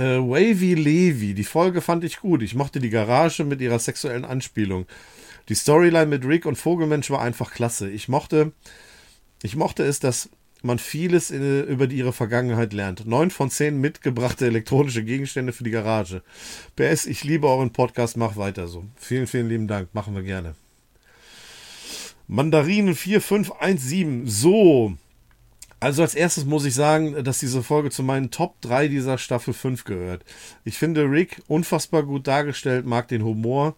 äh, 0.00 0.18
Wavy 0.18 0.74
Levy, 0.74 1.34
die 1.34 1.44
Folge 1.44 1.82
fand 1.82 2.04
ich 2.04 2.20
gut. 2.20 2.42
Ich 2.42 2.54
mochte 2.54 2.80
die 2.80 2.90
Garage 2.90 3.44
mit 3.44 3.60
ihrer 3.60 3.78
sexuellen 3.78 4.24
Anspielung. 4.24 4.86
Die 5.48 5.54
Storyline 5.54 6.06
mit 6.06 6.24
Rick 6.24 6.46
und 6.46 6.56
Vogelmensch 6.56 7.10
war 7.10 7.20
einfach 7.20 7.52
klasse. 7.52 7.90
Ich 7.90 8.08
mochte, 8.08 8.52
ich 9.42 9.56
mochte 9.56 9.84
es, 9.84 10.00
dass 10.00 10.30
man 10.62 10.78
vieles 10.78 11.30
in, 11.30 11.64
über 11.64 11.86
die, 11.86 11.96
ihre 11.96 12.12
Vergangenheit 12.12 12.72
lernt. 12.72 13.06
Neun 13.06 13.30
von 13.30 13.50
zehn 13.50 13.78
mitgebrachte 13.80 14.46
elektronische 14.46 15.04
Gegenstände 15.04 15.52
für 15.52 15.64
die 15.64 15.70
Garage. 15.70 16.22
PS, 16.76 17.06
ich 17.06 17.24
liebe 17.24 17.48
euren 17.48 17.72
Podcast, 17.72 18.16
mach 18.16 18.36
weiter 18.36 18.68
so. 18.68 18.84
Vielen, 18.96 19.26
vielen 19.26 19.48
lieben 19.48 19.68
Dank, 19.68 19.94
machen 19.94 20.14
wir 20.14 20.22
gerne. 20.22 20.54
Mandarinen 22.26 22.94
4517, 22.94 24.26
so. 24.26 24.96
Also 25.80 26.02
als 26.02 26.14
erstes 26.14 26.44
muss 26.44 26.66
ich 26.66 26.74
sagen, 26.74 27.24
dass 27.24 27.40
diese 27.40 27.62
Folge 27.62 27.90
zu 27.90 28.02
meinen 28.02 28.30
Top 28.30 28.60
3 28.60 28.88
dieser 28.88 29.16
Staffel 29.16 29.54
5 29.54 29.84
gehört. 29.84 30.24
Ich 30.62 30.76
finde 30.76 31.10
Rick 31.10 31.42
unfassbar 31.48 32.02
gut 32.02 32.26
dargestellt, 32.26 32.84
mag 32.84 33.08
den 33.08 33.24
Humor, 33.24 33.74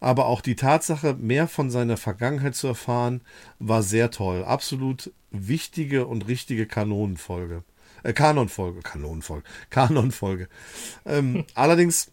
aber 0.00 0.26
auch 0.26 0.40
die 0.40 0.56
Tatsache, 0.56 1.14
mehr 1.14 1.46
von 1.46 1.70
seiner 1.70 1.98
Vergangenheit 1.98 2.54
zu 2.54 2.66
erfahren, 2.66 3.20
war 3.58 3.82
sehr 3.82 4.10
toll. 4.10 4.42
Absolut 4.42 5.12
wichtige 5.30 6.06
und 6.06 6.28
richtige 6.28 6.66
Kanonenfolge. 6.66 7.62
Äh, 8.04 8.14
Kanonfolge, 8.14 8.80
Kanonenfolge, 8.80 9.44
Kanonfolge. 9.70 10.48
Ähm, 11.04 11.44
allerdings 11.54 12.10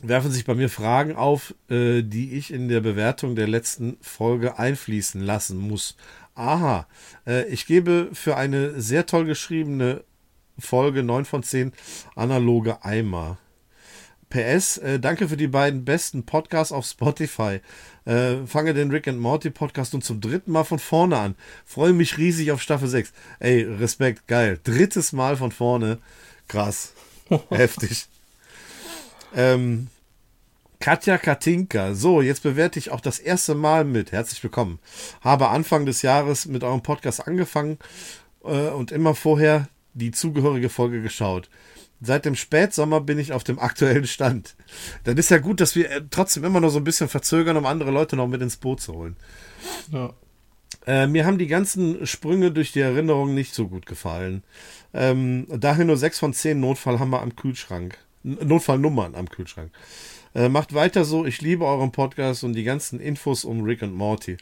werfen 0.00 0.30
sich 0.30 0.44
bei 0.44 0.54
mir 0.54 0.68
Fragen 0.68 1.16
auf, 1.16 1.54
äh, 1.70 2.02
die 2.02 2.34
ich 2.34 2.52
in 2.52 2.68
der 2.68 2.80
Bewertung 2.80 3.36
der 3.36 3.48
letzten 3.48 3.96
Folge 4.00 4.58
einfließen 4.58 5.20
lassen 5.20 5.58
muss. 5.58 5.96
Aha, 6.34 6.86
äh, 7.26 7.46
ich 7.46 7.66
gebe 7.66 8.10
für 8.12 8.36
eine 8.36 8.80
sehr 8.80 9.06
toll 9.06 9.24
geschriebene 9.24 10.02
Folge 10.58 11.02
9 11.02 11.24
von 11.24 11.42
10 11.42 11.72
analoge 12.16 12.84
Eimer. 12.84 13.38
PS, 14.30 14.78
äh, 14.78 14.98
danke 14.98 15.28
für 15.28 15.36
die 15.36 15.46
beiden 15.46 15.84
besten 15.84 16.26
Podcasts 16.26 16.72
auf 16.72 16.86
Spotify. 16.86 17.60
Äh, 18.04 18.46
fange 18.46 18.74
den 18.74 18.90
Rick 18.90 19.06
and 19.06 19.20
Morty 19.20 19.50
Podcast 19.50 19.92
nun 19.92 20.02
zum 20.02 20.20
dritten 20.20 20.50
Mal 20.50 20.64
von 20.64 20.80
vorne 20.80 21.16
an. 21.18 21.36
Freue 21.64 21.92
mich 21.92 22.18
riesig 22.18 22.50
auf 22.50 22.60
Staffel 22.60 22.88
6. 22.88 23.12
Ey, 23.38 23.62
Respekt, 23.62 24.26
geil. 24.26 24.58
Drittes 24.64 25.12
Mal 25.12 25.36
von 25.36 25.52
vorne. 25.52 25.98
Krass. 26.48 26.94
Heftig. 27.50 28.06
Ähm, 29.36 29.88
Katja 30.80 31.18
Katinka. 31.18 31.94
So, 31.94 32.20
jetzt 32.20 32.42
bewerte 32.42 32.78
ich 32.78 32.90
auch 32.90 33.00
das 33.00 33.18
erste 33.18 33.54
Mal 33.54 33.84
mit. 33.84 34.12
Herzlich 34.12 34.42
willkommen. 34.42 34.78
Habe 35.20 35.48
Anfang 35.48 35.86
des 35.86 36.02
Jahres 36.02 36.46
mit 36.46 36.64
eurem 36.64 36.82
Podcast 36.82 37.26
angefangen 37.26 37.78
äh, 38.44 38.68
und 38.68 38.92
immer 38.92 39.14
vorher 39.14 39.68
die 39.94 40.10
zugehörige 40.10 40.68
Folge 40.68 41.00
geschaut. 41.00 41.48
Seit 42.00 42.24
dem 42.24 42.34
Spätsommer 42.34 43.00
bin 43.00 43.18
ich 43.18 43.32
auf 43.32 43.44
dem 43.44 43.58
aktuellen 43.58 44.06
Stand. 44.06 44.56
Dann 45.04 45.16
ist 45.16 45.30
ja 45.30 45.38
gut, 45.38 45.60
dass 45.60 45.74
wir 45.74 45.90
äh, 45.90 46.02
trotzdem 46.10 46.44
immer 46.44 46.60
noch 46.60 46.70
so 46.70 46.78
ein 46.78 46.84
bisschen 46.84 47.08
verzögern, 47.08 47.56
um 47.56 47.66
andere 47.66 47.90
Leute 47.90 48.16
noch 48.16 48.28
mit 48.28 48.42
ins 48.42 48.56
Boot 48.56 48.80
zu 48.80 48.94
holen. 48.94 49.16
Ja. 49.90 50.12
Äh, 50.86 51.06
mir 51.06 51.24
haben 51.24 51.38
die 51.38 51.46
ganzen 51.46 52.06
Sprünge 52.06 52.50
durch 52.50 52.72
die 52.72 52.80
Erinnerung 52.80 53.34
nicht 53.34 53.54
so 53.54 53.68
gut 53.68 53.86
gefallen. 53.86 54.42
Ähm, 54.92 55.46
daher 55.48 55.84
nur 55.84 55.96
6 55.96 56.18
von 56.18 56.34
10 56.34 56.60
Notfallhammer 56.60 57.22
am 57.22 57.36
Kühlschrank. 57.36 57.96
Notfallnummern 58.22 59.14
am 59.14 59.28
Kühlschrank. 59.28 59.70
Äh, 60.34 60.48
macht 60.48 60.74
weiter 60.74 61.04
so. 61.04 61.24
Ich 61.24 61.40
liebe 61.40 61.64
euren 61.64 61.92
Podcast 61.92 62.42
und 62.42 62.54
die 62.54 62.64
ganzen 62.64 62.98
Infos 62.98 63.44
um 63.44 63.62
Rick 63.62 63.82
und 63.82 63.94
Morty. 63.94 64.36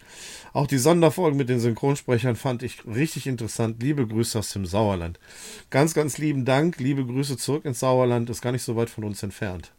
Auch 0.55 0.67
die 0.67 0.79
Sonderfolgen 0.79 1.37
mit 1.37 1.51
den 1.51 1.61
Synchronsprechern 1.61 2.35
fand 2.35 2.63
ich 2.63 2.87
richtig 2.87 3.27
interessant. 3.27 3.83
Liebe 3.83 4.07
Grüße 4.07 4.39
aus 4.39 4.53
dem 4.53 4.65
Sauerland. 4.65 5.21
Ganz, 5.69 5.93
ganz 5.93 6.17
lieben 6.17 6.47
Dank. 6.47 6.79
Liebe 6.79 7.05
Grüße 7.05 7.37
zurück 7.37 7.67
ins 7.67 7.81
Sauerland. 7.81 8.31
Ist 8.31 8.41
gar 8.41 8.53
nicht 8.53 8.63
so 8.63 8.75
weit 8.75 8.89
von 8.89 9.05
uns 9.05 9.23
entfernt. 9.23 9.73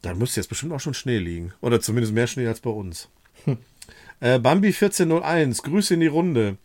Da 0.00 0.14
müsste 0.14 0.40
jetzt 0.40 0.48
bestimmt 0.48 0.72
auch 0.72 0.80
schon 0.80 0.94
Schnee 0.94 1.18
liegen. 1.18 1.52
Oder 1.60 1.80
zumindest 1.80 2.14
mehr 2.14 2.28
Schnee 2.28 2.46
als 2.46 2.60
bei 2.60 2.70
uns. 2.70 3.08
Hm. 3.44 3.58
Äh, 4.20 4.38
Bambi 4.38 4.68
1401, 4.68 5.64
Grüße 5.64 5.94
in 5.94 6.00
die 6.00 6.06
Runde. 6.06 6.56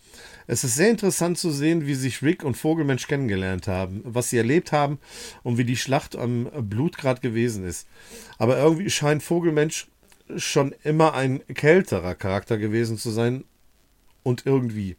Es 0.49 0.63
ist 0.63 0.75
sehr 0.75 0.89
interessant 0.89 1.37
zu 1.37 1.51
sehen, 1.51 1.85
wie 1.85 1.93
sich 1.93 2.23
Rick 2.23 2.43
und 2.43 2.55
Vogelmensch 2.55 3.07
kennengelernt 3.07 3.67
haben, 3.67 4.01
was 4.05 4.29
sie 4.29 4.37
erlebt 4.37 4.71
haben 4.71 4.97
und 5.43 5.57
wie 5.57 5.65
die 5.65 5.75
Schlacht 5.75 6.15
am 6.15 6.49
Blutgrad 6.61 7.21
gewesen 7.21 7.65
ist. 7.65 7.85
Aber 8.37 8.57
irgendwie 8.57 8.89
scheint 8.89 9.23
Vogelmensch 9.23 9.87
schon 10.37 10.73
immer 10.83 11.13
ein 11.13 11.45
kälterer 11.47 12.15
Charakter 12.15 12.57
gewesen 12.57 12.97
zu 12.97 13.11
sein 13.11 13.43
und 14.23 14.45
irgendwie. 14.45 14.95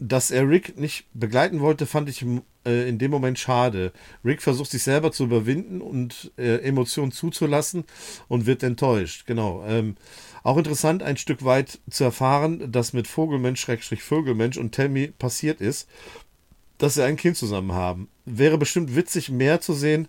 Dass 0.00 0.30
er 0.30 0.48
Rick 0.48 0.78
nicht 0.78 1.06
begleiten 1.12 1.60
wollte, 1.60 1.86
fand 1.86 2.08
ich 2.08 2.24
äh, 2.64 2.88
in 2.88 2.98
dem 2.98 3.10
Moment 3.10 3.38
schade. 3.38 3.92
Rick 4.24 4.42
versucht 4.42 4.70
sich 4.70 4.82
selber 4.82 5.10
zu 5.10 5.24
überwinden 5.24 5.80
und 5.80 6.30
äh, 6.38 6.58
Emotionen 6.58 7.12
zuzulassen 7.12 7.84
und 8.28 8.46
wird 8.46 8.62
enttäuscht. 8.62 9.26
Genau. 9.26 9.64
Ähm, 9.66 9.96
auch 10.42 10.56
interessant, 10.56 11.02
ein 11.02 11.16
Stück 11.16 11.44
weit 11.44 11.80
zu 11.90 12.04
erfahren, 12.04 12.70
dass 12.70 12.92
mit 12.92 13.08
Vogelmensch, 13.08 13.60
Schrägstrich 13.60 14.02
Vögelmensch 14.02 14.56
und 14.56 14.74
Tammy 14.74 15.08
passiert 15.08 15.60
ist, 15.60 15.88
dass 16.78 16.94
sie 16.94 17.04
ein 17.04 17.16
Kind 17.16 17.36
zusammen 17.36 17.72
haben. 17.72 18.08
Wäre 18.24 18.56
bestimmt 18.56 18.94
witzig, 18.94 19.30
mehr 19.30 19.60
zu 19.60 19.74
sehen 19.74 20.08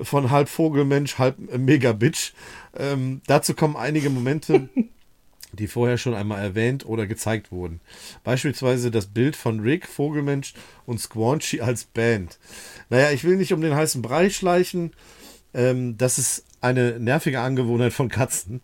von 0.00 0.30
halb 0.30 0.48
Vogelmensch, 0.48 1.18
halb 1.18 1.38
Megabitch. 1.56 2.32
Ähm, 2.76 3.20
dazu 3.26 3.54
kommen 3.54 3.76
einige 3.76 4.10
Momente, 4.10 4.68
die 5.58 5.66
vorher 5.66 5.98
schon 5.98 6.14
einmal 6.14 6.42
erwähnt 6.42 6.86
oder 6.86 7.06
gezeigt 7.06 7.52
wurden. 7.52 7.80
Beispielsweise 8.24 8.90
das 8.90 9.06
Bild 9.06 9.36
von 9.36 9.60
Rick, 9.60 9.86
Vogelmensch 9.86 10.54
und 10.86 11.00
Squanchy 11.00 11.60
als 11.60 11.84
Band. 11.84 12.38
Naja, 12.90 13.10
ich 13.10 13.24
will 13.24 13.36
nicht 13.36 13.52
um 13.52 13.60
den 13.60 13.74
heißen 13.74 14.02
Brei 14.02 14.30
schleichen. 14.30 14.92
Ähm, 15.54 15.96
das 15.98 16.18
ist 16.18 16.44
eine 16.60 16.98
nervige 16.98 17.40
Angewohnheit 17.40 17.92
von 17.92 18.08
Katzen. 18.08 18.60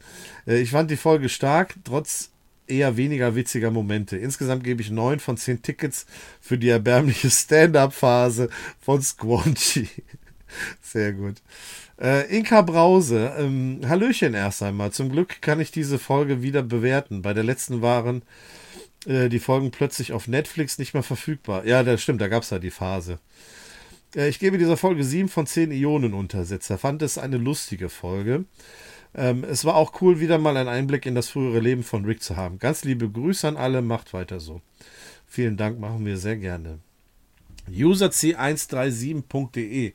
Äh, 0.47 0.61
ich 0.61 0.71
fand 0.71 0.91
die 0.91 0.97
Folge 0.97 1.29
stark, 1.29 1.75
trotz 1.85 2.31
eher 2.67 2.97
weniger 2.97 3.35
witziger 3.35 3.71
Momente. 3.71 4.17
Insgesamt 4.17 4.65
gebe 4.65 4.83
ich 4.83 4.91
9 4.91 5.21
von 5.21 5.37
10 5.37 5.63
Tickets 5.63 6.07
für 6.41 6.59
die 6.59 6.69
erbärmliche 6.69 7.31
Stand-up-Phase 7.31 8.49
von 8.81 9.03
Squanchy. 9.03 9.89
Sehr 10.83 11.13
gut. 11.13 11.37
Äh, 12.01 12.37
Inka 12.37 12.63
Brause, 12.63 13.33
ähm, 13.39 13.81
Hallöchen 13.87 14.35
erst 14.35 14.63
einmal. 14.63 14.91
Zum 14.91 15.11
Glück 15.11 15.41
kann 15.41 15.61
ich 15.61 15.71
diese 15.71 15.99
Folge 15.99 16.43
wieder 16.43 16.63
bewerten. 16.63 17.23
Bei 17.23 17.35
der 17.35 17.45
letzten 17.45 17.83
waren 17.83 18.23
äh, 19.07 19.29
die 19.29 19.39
Folgen 19.39 19.71
plötzlich 19.71 20.13
auf 20.13 20.27
Netflix 20.27 20.79
nicht 20.79 20.95
mehr 20.95 21.03
verfügbar. 21.03 21.65
Ja, 21.67 21.83
das 21.83 22.03
stimmt, 22.03 22.21
da 22.21 22.29
gab 22.29 22.43
es 22.43 22.51
ja 22.51 22.59
die 22.59 22.71
Phase. 22.71 23.19
Äh, 24.17 24.29
ich 24.29 24.39
gebe 24.39 24.59
dieser 24.59 24.77
Folge 24.77 25.05
7 25.05 25.29
von 25.29 25.47
10 25.47 25.71
Ionenuntersetzer. 25.71 26.79
Fand 26.79 27.03
es 27.03 27.19
eine 27.19 27.37
lustige 27.37 27.89
Folge. 27.89 28.45
Ähm, 29.15 29.45
es 29.45 29.65
war 29.65 29.77
auch 29.77 30.01
cool, 30.01 30.19
wieder 30.19 30.39
mal 30.39 30.57
einen 30.57 30.69
Einblick 30.69 31.07
in 31.07 31.15
das 31.15 31.29
frühere 31.29 31.61
Leben 31.61 31.85
von 31.85 32.05
Rick 32.05 32.23
zu 32.23 32.37
haben. 32.37 32.59
Ganz 32.59 32.85
liebe 32.85 33.09
Grüße 33.09 33.47
an 33.47 33.57
alle, 33.57 33.83
macht 33.83 34.13
weiter 34.13 34.41
so. 34.41 34.61
Vielen 35.27 35.57
Dank, 35.57 35.79
machen 35.79 36.05
wir 36.05 36.17
sehr 36.17 36.37
gerne. 36.37 36.81
UserC137.de. 37.71 39.93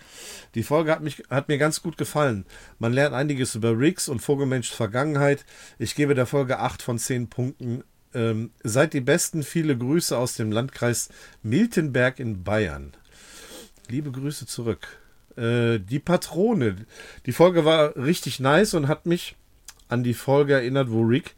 Die 0.56 0.64
Folge 0.64 0.92
hat, 0.92 1.02
mich, 1.02 1.24
hat 1.30 1.48
mir 1.48 1.58
ganz 1.58 1.82
gut 1.82 1.98
gefallen. 1.98 2.46
Man 2.80 2.92
lernt 2.94 3.16
einiges 3.16 3.56
über 3.56 3.78
Riggs 3.78 4.10
und 4.10 4.22
Vogelmenschs 4.22 4.74
Vergangenheit. 4.74 5.46
Ich 5.78 5.96
gebe 5.96 6.16
der 6.16 6.26
Folge 6.26 6.60
8 6.60 6.82
von 6.82 6.98
10 6.98 7.30
Punkten. 7.30 7.84
Ähm, 8.14 8.52
seid 8.64 8.94
die 8.94 9.02
Besten. 9.02 9.44
Viele 9.44 9.78
Grüße 9.78 10.18
aus 10.18 10.36
dem 10.36 10.52
Landkreis 10.52 11.10
Miltenberg 11.44 12.20
in 12.20 12.44
Bayern. 12.44 12.94
Liebe 13.88 14.12
Grüße 14.12 14.48
zurück. 14.48 14.98
Äh, 15.36 15.80
die 15.80 16.00
Patrone. 16.00 16.78
Die 17.26 17.34
Folge 17.34 17.66
war 17.66 17.96
richtig 17.96 18.40
nice 18.40 18.74
und 18.74 18.88
hat 18.88 19.06
mich 19.06 19.36
an 19.88 20.04
die 20.04 20.14
Folge 20.14 20.54
erinnert, 20.54 20.92
wo 20.92 21.02
Rick 21.02 21.36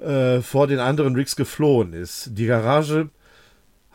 äh, 0.00 0.40
vor 0.40 0.66
den 0.66 0.78
anderen 0.78 1.14
Ricks 1.14 1.36
geflohen 1.36 1.92
ist. 1.92 2.30
Die 2.32 2.46
Garage 2.46 3.10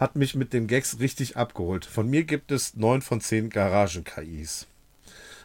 hat 0.03 0.17
mich 0.17 0.35
mit 0.35 0.51
den 0.51 0.67
Gags 0.67 0.99
richtig 0.99 1.37
abgeholt. 1.37 1.85
Von 1.85 2.09
mir 2.09 2.25
gibt 2.25 2.51
es 2.51 2.75
9 2.75 3.01
von 3.01 3.21
10 3.21 3.49
Garagen-KIs. 3.49 4.67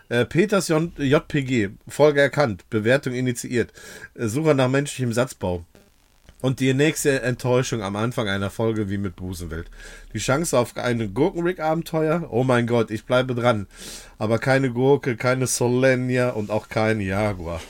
Äh, 0.09 0.25
Peters 0.25 0.67
J 0.67 0.91
JPG, 0.99 1.71
Folge 1.87 2.21
erkannt, 2.21 2.69
Bewertung 2.69 3.15
initiiert, 3.15 3.73
äh, 4.15 4.27
Suche 4.27 4.57
nach 4.57 4.69
menschlichem 4.69 5.13
Satzbau. 5.13 5.65
Und 6.41 6.59
die 6.59 6.75
nächste 6.75 7.23
Enttäuschung 7.23 7.83
am 7.83 7.95
Anfang 7.95 8.29
einer 8.29 8.51
Folge 8.51 8.91
wie 8.91 8.99
mit 8.99 9.15
Busenwelt. 9.15 9.71
Die 10.13 10.19
Chance 10.19 10.59
auf 10.59 10.77
ein 10.77 11.15
Gurkenrick-Abenteuer? 11.15 12.27
Oh 12.31 12.43
mein 12.43 12.67
Gott, 12.67 12.91
ich 12.91 13.05
bleibe 13.05 13.37
dran. 13.37 13.69
Aber 14.19 14.41
keine 14.41 14.71
Gurke, 14.73 15.17
keine 15.17 15.47
Solenia 15.47 16.31
und 16.31 16.51
auch 16.51 16.69
kein 16.69 17.01
Jaguar. 17.01 17.61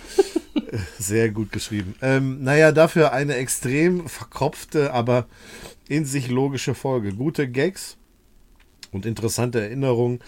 Sehr 0.99 1.31
gut 1.31 1.53
geschrieben. 1.53 1.97
Ähm, 2.01 2.43
naja, 2.45 2.73
dafür 2.73 3.13
eine 3.13 3.35
extrem 3.35 4.09
verkopfte, 4.09 4.93
aber 4.93 5.27
in 5.89 6.05
sich 6.05 6.29
logische 6.29 6.75
Folge. 6.75 7.13
Gute 7.15 7.49
Gags 7.49 7.97
und 8.93 9.07
interessante 9.07 9.61
Erinnerungen, 9.61 10.21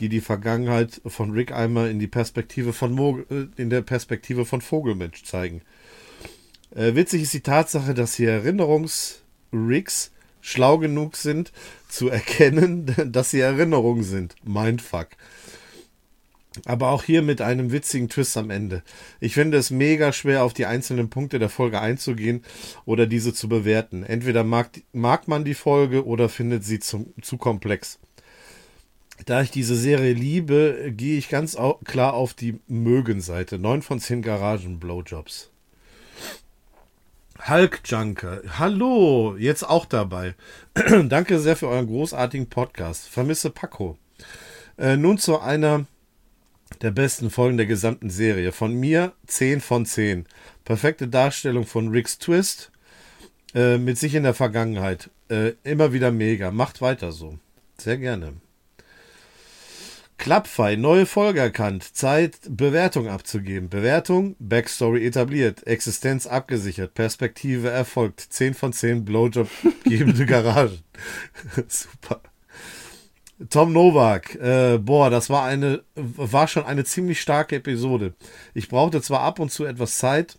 die 0.00 0.08
die 0.08 0.20
Vergangenheit 0.20 1.00
von 1.06 1.32
Rick 1.32 1.52
Eimer 1.52 1.88
in 1.88 1.98
die 1.98 2.06
Perspektive 2.06 2.72
von 2.72 2.92
Mo 2.92 3.18
äh, 3.30 3.46
in 3.56 3.70
der 3.70 3.82
Perspektive 3.82 4.44
von 4.44 4.60
Vogelmensch 4.60 5.24
zeigen. 5.24 5.62
Äh, 6.74 6.94
witzig 6.94 7.22
ist 7.22 7.34
die 7.34 7.40
Tatsache, 7.40 7.94
dass 7.94 8.16
die 8.16 8.24
Erinnerungs-Rigs 8.24 10.12
schlau 10.40 10.78
genug 10.78 11.16
sind, 11.16 11.52
zu 11.88 12.08
erkennen, 12.08 12.94
dass 13.12 13.30
sie 13.30 13.40
Erinnerungen 13.40 14.04
sind. 14.04 14.34
Mindfuck. 14.44 15.08
Aber 16.64 16.90
auch 16.90 17.04
hier 17.04 17.22
mit 17.22 17.40
einem 17.40 17.72
witzigen 17.72 18.08
Twist 18.08 18.36
am 18.36 18.50
Ende. 18.50 18.82
Ich 19.20 19.34
finde 19.34 19.58
es 19.58 19.70
mega 19.70 20.12
schwer, 20.12 20.44
auf 20.44 20.54
die 20.54 20.66
einzelnen 20.66 21.10
Punkte 21.10 21.38
der 21.38 21.48
Folge 21.48 21.80
einzugehen 21.80 22.42
oder 22.84 23.06
diese 23.06 23.34
zu 23.34 23.48
bewerten. 23.48 24.02
Entweder 24.02 24.44
mag, 24.44 24.70
mag 24.92 25.28
man 25.28 25.44
die 25.44 25.54
Folge 25.54 26.06
oder 26.06 26.28
findet 26.28 26.64
sie 26.64 26.80
zu, 26.80 27.12
zu 27.20 27.36
komplex. 27.36 27.98
Da 29.24 29.40
ich 29.40 29.50
diese 29.50 29.76
Serie 29.76 30.12
liebe, 30.12 30.92
gehe 30.94 31.18
ich 31.18 31.28
ganz 31.28 31.56
klar 31.84 32.14
auf 32.14 32.34
die 32.34 32.60
Mögen-Seite. 32.68 33.58
9 33.58 33.82
von 33.82 33.98
10 33.98 34.22
Garagen-Blowjobs. 34.22 35.50
Hulk 37.48 37.80
Junker. 37.84 38.40
Hallo, 38.58 39.36
jetzt 39.38 39.62
auch 39.62 39.86
dabei. 39.86 40.34
Danke 41.08 41.38
sehr 41.38 41.56
für 41.56 41.68
euren 41.68 41.86
großartigen 41.86 42.48
Podcast. 42.48 43.08
Vermisse 43.08 43.50
Paco. 43.50 43.98
Äh, 44.78 44.96
nun 44.96 45.18
zu 45.18 45.38
einer 45.38 45.86
der 46.82 46.90
besten 46.90 47.30
Folgen 47.30 47.56
der 47.56 47.66
gesamten 47.66 48.10
Serie. 48.10 48.52
Von 48.52 48.74
mir 48.74 49.12
10 49.26 49.60
von 49.60 49.86
10. 49.86 50.26
Perfekte 50.64 51.08
Darstellung 51.08 51.66
von 51.66 51.88
Ricks 51.88 52.18
Twist 52.18 52.70
äh, 53.54 53.78
mit 53.78 53.98
sich 53.98 54.14
in 54.14 54.24
der 54.24 54.34
Vergangenheit. 54.34 55.10
Äh, 55.28 55.52
immer 55.64 55.92
wieder 55.92 56.10
mega. 56.10 56.50
Macht 56.50 56.80
weiter 56.80 57.12
so. 57.12 57.38
Sehr 57.78 57.98
gerne. 57.98 58.34
Klappfei, 60.18 60.76
neue 60.76 61.06
Folge 61.06 61.40
erkannt. 61.40 61.94
Zeit, 61.94 62.38
Bewertung 62.48 63.08
abzugeben. 63.08 63.68
Bewertung, 63.68 64.34
Backstory 64.38 65.06
etabliert. 65.06 65.66
Existenz 65.66 66.26
abgesichert. 66.26 66.94
Perspektive 66.94 67.70
erfolgt. 67.70 68.20
10 68.20 68.54
von 68.54 68.72
10 68.72 69.04
Blowjob 69.04 69.48
gebende 69.84 70.26
Garagen. 70.26 70.80
Super. 71.68 72.20
Tom 73.50 73.72
Novak, 73.72 74.34
äh, 74.36 74.78
boah, 74.78 75.10
das 75.10 75.28
war 75.28 75.44
eine, 75.44 75.82
war 75.94 76.48
schon 76.48 76.64
eine 76.64 76.84
ziemlich 76.84 77.20
starke 77.20 77.56
Episode. 77.56 78.14
Ich 78.54 78.68
brauchte 78.68 79.02
zwar 79.02 79.20
ab 79.20 79.38
und 79.38 79.52
zu 79.52 79.64
etwas 79.64 79.98
Zeit, 79.98 80.38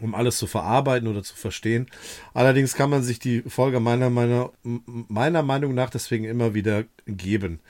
um 0.00 0.14
alles 0.14 0.36
zu 0.36 0.46
verarbeiten 0.46 1.08
oder 1.08 1.22
zu 1.22 1.34
verstehen. 1.34 1.86
Allerdings 2.34 2.74
kann 2.74 2.90
man 2.90 3.02
sich 3.02 3.18
die 3.18 3.42
Folge 3.42 3.80
meiner, 3.80 4.10
meiner, 4.10 4.50
meiner 4.62 5.42
Meinung 5.42 5.74
nach 5.74 5.90
deswegen 5.90 6.24
immer 6.24 6.54
wieder 6.54 6.84
geben 7.06 7.60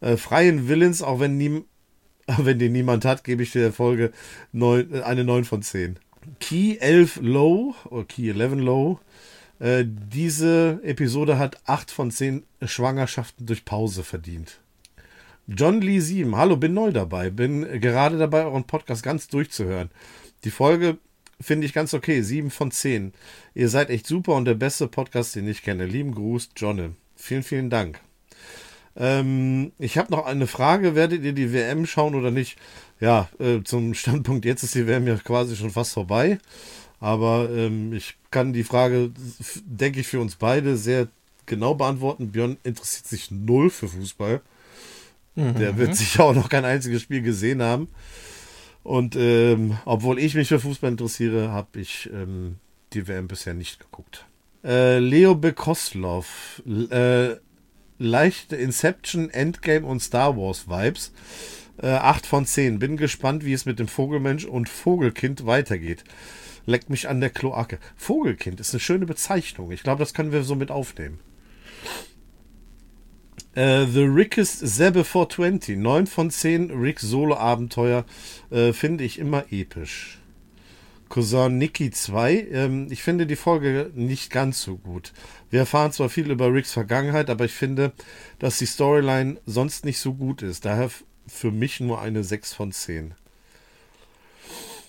äh, 0.00 0.16
freien 0.16 0.68
Willens, 0.68 1.02
auch 1.02 1.20
wenn, 1.20 1.36
nie, 1.36 1.64
wenn 2.26 2.58
den 2.58 2.72
niemand 2.72 3.04
hat, 3.04 3.24
gebe 3.24 3.42
ich 3.42 3.52
der 3.52 3.72
Folge 3.72 4.12
9, 4.52 4.94
äh, 4.94 5.00
eine 5.02 5.24
9 5.24 5.44
von 5.44 5.62
10. 5.62 5.98
Key 6.40 6.76
11 6.78 7.20
Low, 7.22 7.74
oder 7.86 8.04
Key 8.04 8.28
11 8.30 8.54
Low, 8.54 9.00
äh, 9.58 9.84
diese 9.86 10.80
Episode 10.82 11.38
hat 11.38 11.58
8 11.66 11.90
von 11.90 12.10
10 12.10 12.44
Schwangerschaften 12.62 13.46
durch 13.46 13.64
Pause 13.64 14.04
verdient. 14.04 14.60
John 15.46 15.80
Lee 15.80 16.00
7, 16.00 16.36
hallo, 16.36 16.56
bin 16.56 16.74
neu 16.74 16.92
dabei, 16.92 17.30
bin 17.30 17.80
gerade 17.80 18.18
dabei, 18.18 18.44
euren 18.44 18.64
Podcast 18.64 19.02
ganz 19.02 19.28
durchzuhören. 19.28 19.90
Die 20.44 20.50
Folge 20.50 20.98
finde 21.40 21.66
ich 21.66 21.72
ganz 21.72 21.94
okay, 21.94 22.20
7 22.20 22.50
von 22.50 22.70
10. 22.70 23.12
Ihr 23.54 23.68
seid 23.68 23.90
echt 23.90 24.06
super 24.06 24.34
und 24.34 24.44
der 24.44 24.54
beste 24.54 24.88
Podcast, 24.88 25.34
den 25.36 25.48
ich 25.48 25.62
kenne. 25.62 25.86
Lieben 25.86 26.14
Gruß, 26.14 26.50
John. 26.56 26.96
Vielen, 27.16 27.42
vielen 27.42 27.70
Dank. 27.70 28.00
Ähm, 28.96 29.72
ich 29.78 29.96
habe 29.96 30.10
noch 30.10 30.26
eine 30.26 30.46
Frage. 30.46 30.94
Werdet 30.94 31.24
ihr 31.24 31.32
die 31.32 31.52
WM 31.52 31.86
schauen 31.86 32.14
oder 32.14 32.30
nicht? 32.30 32.58
Ja, 33.00 33.28
äh, 33.38 33.62
zum 33.62 33.94
Standpunkt 33.94 34.44
jetzt 34.44 34.64
ist 34.64 34.74
die 34.74 34.86
WM 34.86 35.06
ja 35.06 35.16
quasi 35.16 35.56
schon 35.56 35.70
fast 35.70 35.94
vorbei. 35.94 36.38
Aber 37.00 37.48
ähm, 37.50 37.92
ich 37.92 38.16
kann 38.30 38.52
die 38.52 38.64
Frage, 38.64 39.10
denke 39.64 40.00
ich, 40.00 40.08
für 40.08 40.20
uns 40.20 40.36
beide 40.36 40.76
sehr 40.76 41.08
genau 41.46 41.74
beantworten. 41.74 42.32
Björn 42.32 42.56
interessiert 42.64 43.06
sich 43.06 43.30
null 43.30 43.70
für 43.70 43.88
Fußball. 43.88 44.40
Mhm. 45.34 45.54
Der 45.54 45.76
wird 45.76 45.96
sicher 45.96 46.24
auch 46.24 46.34
noch 46.34 46.48
kein 46.48 46.64
einziges 46.64 47.02
Spiel 47.02 47.22
gesehen 47.22 47.62
haben. 47.62 47.88
Und 48.82 49.16
ähm, 49.16 49.76
obwohl 49.84 50.18
ich 50.18 50.34
mich 50.34 50.48
für 50.48 50.60
Fußball 50.60 50.90
interessiere, 50.90 51.50
habe 51.50 51.80
ich 51.80 52.08
ähm, 52.12 52.56
die 52.92 53.06
WM 53.06 53.28
bisher 53.28 53.54
nicht 53.54 53.80
geguckt. 53.80 54.24
Äh, 54.64 54.98
Leo 54.98 55.34
Bekoslov, 55.34 56.62
äh, 56.90 57.36
leichte 57.98 58.56
Inception, 58.56 59.30
Endgame 59.30 59.86
und 59.86 60.00
Star 60.00 60.36
Wars 60.36 60.68
Vibes. 60.68 61.12
Äh, 61.80 61.88
8 61.88 62.26
von 62.26 62.44
10. 62.44 62.78
Bin 62.78 62.96
gespannt, 62.96 63.44
wie 63.44 63.52
es 63.52 63.66
mit 63.66 63.78
dem 63.78 63.88
Vogelmensch 63.88 64.44
und 64.44 64.68
Vogelkind 64.68 65.46
weitergeht. 65.46 66.02
Leckt 66.68 66.90
mich 66.90 67.08
an 67.08 67.20
der 67.20 67.30
Kloake. 67.30 67.78
Vogelkind 67.96 68.60
ist 68.60 68.74
eine 68.74 68.80
schöne 68.80 69.06
Bezeichnung. 69.06 69.70
Ich 69.72 69.82
glaube, 69.82 70.00
das 70.00 70.12
können 70.12 70.32
wir 70.32 70.42
so 70.42 70.54
mit 70.54 70.70
aufnehmen. 70.70 71.18
Äh, 73.54 73.86
The 73.86 74.02
Rickest 74.02 74.68
Zebbe 74.68 75.02
420. 75.02 75.78
9 75.78 76.06
von 76.06 76.30
10 76.30 76.70
Rick 76.70 77.00
Solo-Abenteuer 77.00 78.04
äh, 78.50 78.74
finde 78.74 79.04
ich 79.04 79.18
immer 79.18 79.50
episch. 79.50 80.18
Cousin 81.08 81.56
Nicky 81.56 81.90
2. 81.90 82.48
Ähm, 82.52 82.88
ich 82.90 83.02
finde 83.02 83.26
die 83.26 83.36
Folge 83.36 83.90
nicht 83.94 84.30
ganz 84.30 84.60
so 84.60 84.76
gut. 84.76 85.14
Wir 85.48 85.60
erfahren 85.60 85.92
zwar 85.92 86.10
viel 86.10 86.30
über 86.30 86.52
Ricks 86.52 86.72
Vergangenheit, 86.72 87.30
aber 87.30 87.46
ich 87.46 87.52
finde, 87.52 87.92
dass 88.38 88.58
die 88.58 88.66
Storyline 88.66 89.38
sonst 89.46 89.86
nicht 89.86 90.00
so 90.00 90.12
gut 90.12 90.42
ist. 90.42 90.66
Daher 90.66 90.90
für 91.26 91.50
mich 91.50 91.80
nur 91.80 92.02
eine 92.02 92.24
6 92.24 92.52
von 92.52 92.72
10. 92.72 93.14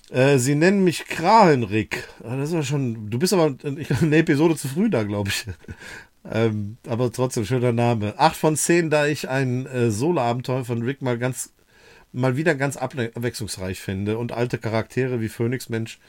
Äh, 0.10 0.38
sie 0.40 0.56
nennen 0.56 0.84
mich 0.84 1.06
Krahlenrick. 1.06 2.08
Ah, 2.24 2.36
das 2.36 2.52
ja 2.52 2.64
schon. 2.64 3.10
Du 3.10 3.20
bist 3.20 3.34
aber 3.34 3.56
eine 3.64 4.18
Episode 4.18 4.56
zu 4.56 4.68
früh 4.68 4.90
da, 4.90 5.04
glaube 5.04 5.30
ich. 5.30 5.46
ähm, 6.32 6.78
aber 6.88 7.12
trotzdem 7.12 7.46
schöner 7.46 7.74
Name. 7.74 8.16
8 8.18 8.36
von 8.36 8.56
10, 8.56 8.90
da 8.90 9.06
ich 9.06 9.30
ein 9.30 9.66
äh, 9.68 9.92
Solo-Abenteuer 9.92 10.66
von 10.66 10.82
Rick 10.82 11.02
mal 11.02 11.18
ganz 11.18 11.52
mal 12.12 12.38
wieder 12.38 12.56
ganz 12.56 12.76
abwechslungsreich 12.76 13.80
finde 13.80 14.18
und 14.18 14.32
alte 14.32 14.58
Charaktere 14.58 15.22
wie 15.22 15.30
Phoenix 15.30 15.70
Mensch 15.70 16.00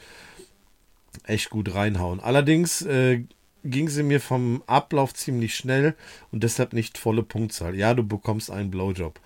echt 1.24 1.50
gut 1.50 1.74
reinhauen. 1.74 2.20
Allerdings 2.20 2.82
äh, 2.82 3.24
ging 3.64 3.88
sie 3.88 4.02
mir 4.02 4.20
vom 4.20 4.62
Ablauf 4.66 5.14
ziemlich 5.14 5.54
schnell 5.54 5.94
und 6.30 6.42
deshalb 6.42 6.72
nicht 6.72 6.98
volle 6.98 7.22
Punktzahl. 7.22 7.74
Ja, 7.74 7.94
du 7.94 8.06
bekommst 8.06 8.50
einen 8.50 8.70
Blowjob. 8.70 9.20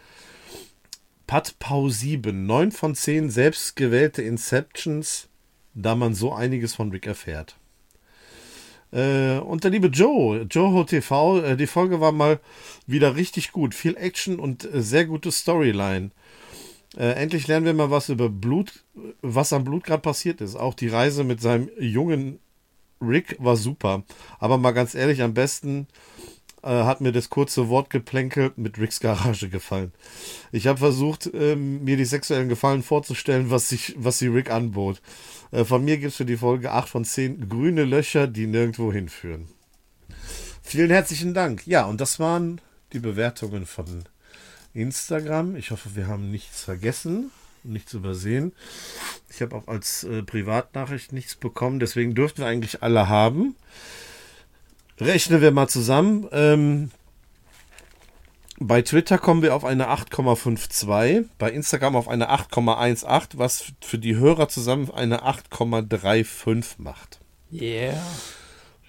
Pat 1.26 1.58
Pau 1.58 1.88
7, 1.88 2.46
9 2.46 2.72
von 2.72 2.94
10 2.94 3.30
selbstgewählte 3.30 4.22
Inceptions, 4.22 5.28
da 5.74 5.94
man 5.94 6.14
so 6.14 6.32
einiges 6.32 6.74
von 6.74 6.90
Rick 6.90 7.06
erfährt. 7.06 7.56
Äh, 8.92 9.38
und 9.38 9.64
der 9.64 9.70
liebe 9.70 9.88
Joe, 9.88 10.46
Joe 10.48 10.86
TV, 10.86 11.42
äh, 11.42 11.56
die 11.56 11.66
Folge 11.66 12.00
war 12.00 12.12
mal 12.12 12.40
wieder 12.86 13.16
richtig 13.16 13.52
gut. 13.52 13.74
Viel 13.74 13.96
Action 13.96 14.38
und 14.38 14.64
äh, 14.64 14.82
sehr 14.82 15.06
gute 15.06 15.32
Storyline. 15.32 16.10
Äh, 16.96 17.14
endlich 17.14 17.48
lernen 17.48 17.66
wir 17.66 17.74
mal 17.74 17.90
was 17.90 18.08
über 18.08 18.28
Blut, 18.28 18.84
was 19.20 19.52
am 19.52 19.64
Blut 19.64 19.84
gerade 19.84 20.02
passiert 20.02 20.40
ist. 20.40 20.54
Auch 20.54 20.74
die 20.74 20.88
Reise 20.88 21.24
mit 21.24 21.40
seinem 21.40 21.70
jungen 21.78 22.38
Rick 23.00 23.36
war 23.40 23.56
super. 23.56 24.04
Aber 24.38 24.58
mal 24.58 24.70
ganz 24.70 24.94
ehrlich, 24.94 25.22
am 25.22 25.34
besten 25.34 25.88
äh, 26.64 26.84
hat 26.84 27.00
mir 27.00 27.12
das 27.12 27.28
kurze 27.28 27.68
Wortgeplänkel 27.68 28.52
mit 28.56 28.78
Ricks 28.78 29.00
Garage 29.00 29.48
gefallen. 29.48 29.92
Ich 30.50 30.66
habe 30.66 30.78
versucht, 30.78 31.30
ähm, 31.34 31.84
mir 31.84 31.96
die 31.96 32.06
sexuellen 32.06 32.48
Gefallen 32.48 32.82
vorzustellen, 32.82 33.50
was, 33.50 33.68
sich, 33.68 33.94
was 33.98 34.18
sie 34.18 34.28
Rick 34.28 34.50
anbot. 34.50 35.02
Äh, 35.50 35.64
von 35.64 35.84
mir 35.84 35.98
gibt 35.98 36.12
es 36.12 36.16
für 36.16 36.24
die 36.24 36.38
Folge 36.38 36.72
8 36.72 36.88
von 36.88 37.04
10 37.04 37.48
grüne 37.48 37.84
Löcher, 37.84 38.26
die 38.26 38.46
nirgendwo 38.46 38.92
hinführen. 38.92 39.48
Vielen 40.62 40.90
herzlichen 40.90 41.34
Dank. 41.34 41.66
Ja, 41.66 41.84
und 41.84 42.00
das 42.00 42.18
waren 42.18 42.60
die 42.94 42.98
Bewertungen 42.98 43.66
von 43.66 44.04
Instagram. 44.72 45.56
Ich 45.56 45.70
hoffe, 45.70 45.94
wir 45.94 46.08
haben 46.08 46.30
nichts 46.30 46.62
vergessen, 46.62 47.30
nichts 47.62 47.92
übersehen. 47.92 48.52
Ich 49.28 49.42
habe 49.42 49.54
auch 49.54 49.68
als 49.68 50.04
äh, 50.04 50.22
Privatnachricht 50.22 51.12
nichts 51.12 51.34
bekommen, 51.34 51.78
deswegen 51.78 52.14
dürften 52.14 52.42
wir 52.42 52.46
eigentlich 52.46 52.82
alle 52.82 53.08
haben. 53.08 53.54
Rechnen 55.00 55.40
wir 55.40 55.50
mal 55.50 55.68
zusammen. 55.68 56.28
Ähm, 56.32 56.90
bei 58.58 58.82
Twitter 58.82 59.18
kommen 59.18 59.42
wir 59.42 59.54
auf 59.54 59.64
eine 59.64 59.88
8,52, 59.88 61.24
bei 61.38 61.50
Instagram 61.50 61.96
auf 61.96 62.08
eine 62.08 62.30
8,18, 62.30 63.32
was 63.34 63.64
für 63.80 63.98
die 63.98 64.16
Hörer 64.16 64.48
zusammen 64.48 64.90
eine 64.92 65.24
8,35 65.24 66.76
macht. 66.78 67.18
Yeah. 67.52 67.94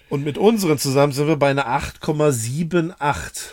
Und 0.08 0.24
mit 0.24 0.38
unseren 0.38 0.78
zusammen 0.78 1.12
sind 1.12 1.26
wir 1.26 1.36
bei 1.36 1.50
einer 1.50 1.66
8,78. 1.66 3.48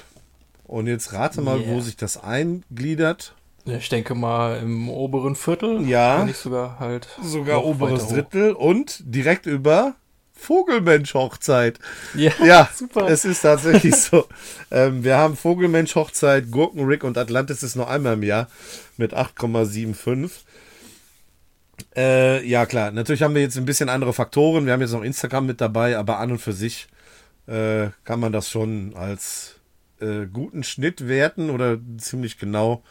Und 0.65 0.87
jetzt 0.87 1.13
rate 1.13 1.41
mal, 1.41 1.59
Yeah. 1.59 1.75
wo 1.75 1.81
sich 1.81 1.97
das 1.97 2.23
eingliedert. 2.23 3.33
Ich 3.65 3.89
denke 3.89 4.13
mal 4.13 4.59
im 4.59 4.89
oberen 4.89 5.35
Viertel. 5.35 5.81
Ja. 5.87 6.19
Wenn 6.19 6.27
nicht 6.27 6.37
sogar 6.37 6.79
halt. 6.79 7.07
Sogar 7.23 7.63
oberes. 7.65 8.07
Drittel 8.07 8.53
und 8.53 9.01
direkt 9.05 9.45
über 9.45 9.95
Vogelmensch-Hochzeit. 10.43 11.79
Ja, 12.13 12.31
Ja, 12.43 12.69
super. 12.73 13.07
es 13.09 13.25
ist 13.25 13.41
tatsächlich 13.41 13.95
so. 14.01 14.27
Ähm, 14.71 15.03
wir 15.03 15.17
haben 15.17 15.35
Vogelmensch-Hochzeit, 15.35 16.51
Gurkenrick 16.51 17.03
und 17.03 17.17
Atlantis 17.17 17.63
ist 17.63 17.75
noch 17.75 17.87
einmal 17.89 18.13
im 18.13 18.23
Jahr 18.23 18.47
mit 18.97 19.13
8,75. 19.13 20.29
Äh, 21.95 22.45
ja, 22.47 22.65
klar. 22.65 22.91
Natürlich 22.91 23.21
haben 23.23 23.35
wir 23.35 23.41
jetzt 23.41 23.57
ein 23.57 23.65
bisschen 23.65 23.89
andere 23.89 24.13
Faktoren. 24.13 24.65
Wir 24.65 24.73
haben 24.73 24.81
jetzt 24.81 24.91
noch 24.93 25.03
Instagram 25.03 25.45
mit 25.45 25.61
dabei, 25.61 25.97
aber 25.97 26.19
an 26.19 26.31
und 26.31 26.39
für 26.39 26.53
sich 26.53 26.87
äh, 27.47 27.87
kann 28.03 28.19
man 28.19 28.31
das 28.31 28.49
schon 28.49 28.95
als 28.95 29.55
äh, 29.99 30.25
guten 30.31 30.63
Schnitt 30.63 31.07
werten 31.07 31.49
oder 31.49 31.77
ziemlich 31.97 32.37
genau 32.37 32.83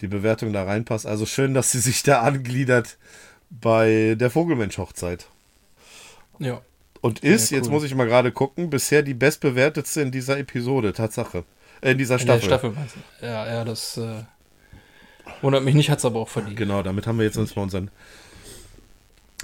die 0.00 0.08
Bewertung 0.08 0.52
da 0.52 0.64
reinpasst. 0.64 1.06
Also 1.06 1.26
schön, 1.26 1.54
dass 1.54 1.72
sie 1.72 1.80
sich 1.80 2.02
da 2.02 2.20
angliedert 2.22 2.98
bei 3.50 4.14
der 4.18 4.30
Vogelmensch-Hochzeit. 4.30 5.26
ja. 6.38 6.60
Und 7.00 7.20
ist, 7.20 7.50
Ja, 7.50 7.58
jetzt 7.58 7.66
cool. 7.66 7.72
muss 7.74 7.84
ich 7.84 7.94
mal 7.94 8.06
gerade 8.06 8.32
gucken, 8.32 8.70
bisher 8.70 9.02
die 9.02 9.14
bestbewertetste 9.14 10.00
in 10.02 10.10
dieser 10.10 10.38
Episode, 10.38 10.92
Tatsache. 10.92 11.44
Äh, 11.80 11.92
in 11.92 11.98
dieser 11.98 12.18
In 12.18 12.26
der 12.26 12.40
Staffel. 12.40 12.46
Staffel. 12.46 12.70
meinst 12.72 12.96
du? 13.20 13.26
Ja, 13.26 13.46
ja, 13.46 13.64
das 13.64 13.96
äh, 13.98 14.22
wundert 15.42 15.62
mich 15.64 15.74
nicht, 15.74 15.90
hat 15.90 15.98
es 15.98 16.04
aber 16.04 16.18
auch 16.20 16.28
verdient. 16.28 16.56
Genau, 16.56 16.82
damit 16.82 17.06
haben 17.06 17.18
wir 17.18 17.24
jetzt 17.24 17.36
uns 17.36 17.54
mal 17.56 17.62
unseren 17.62 17.90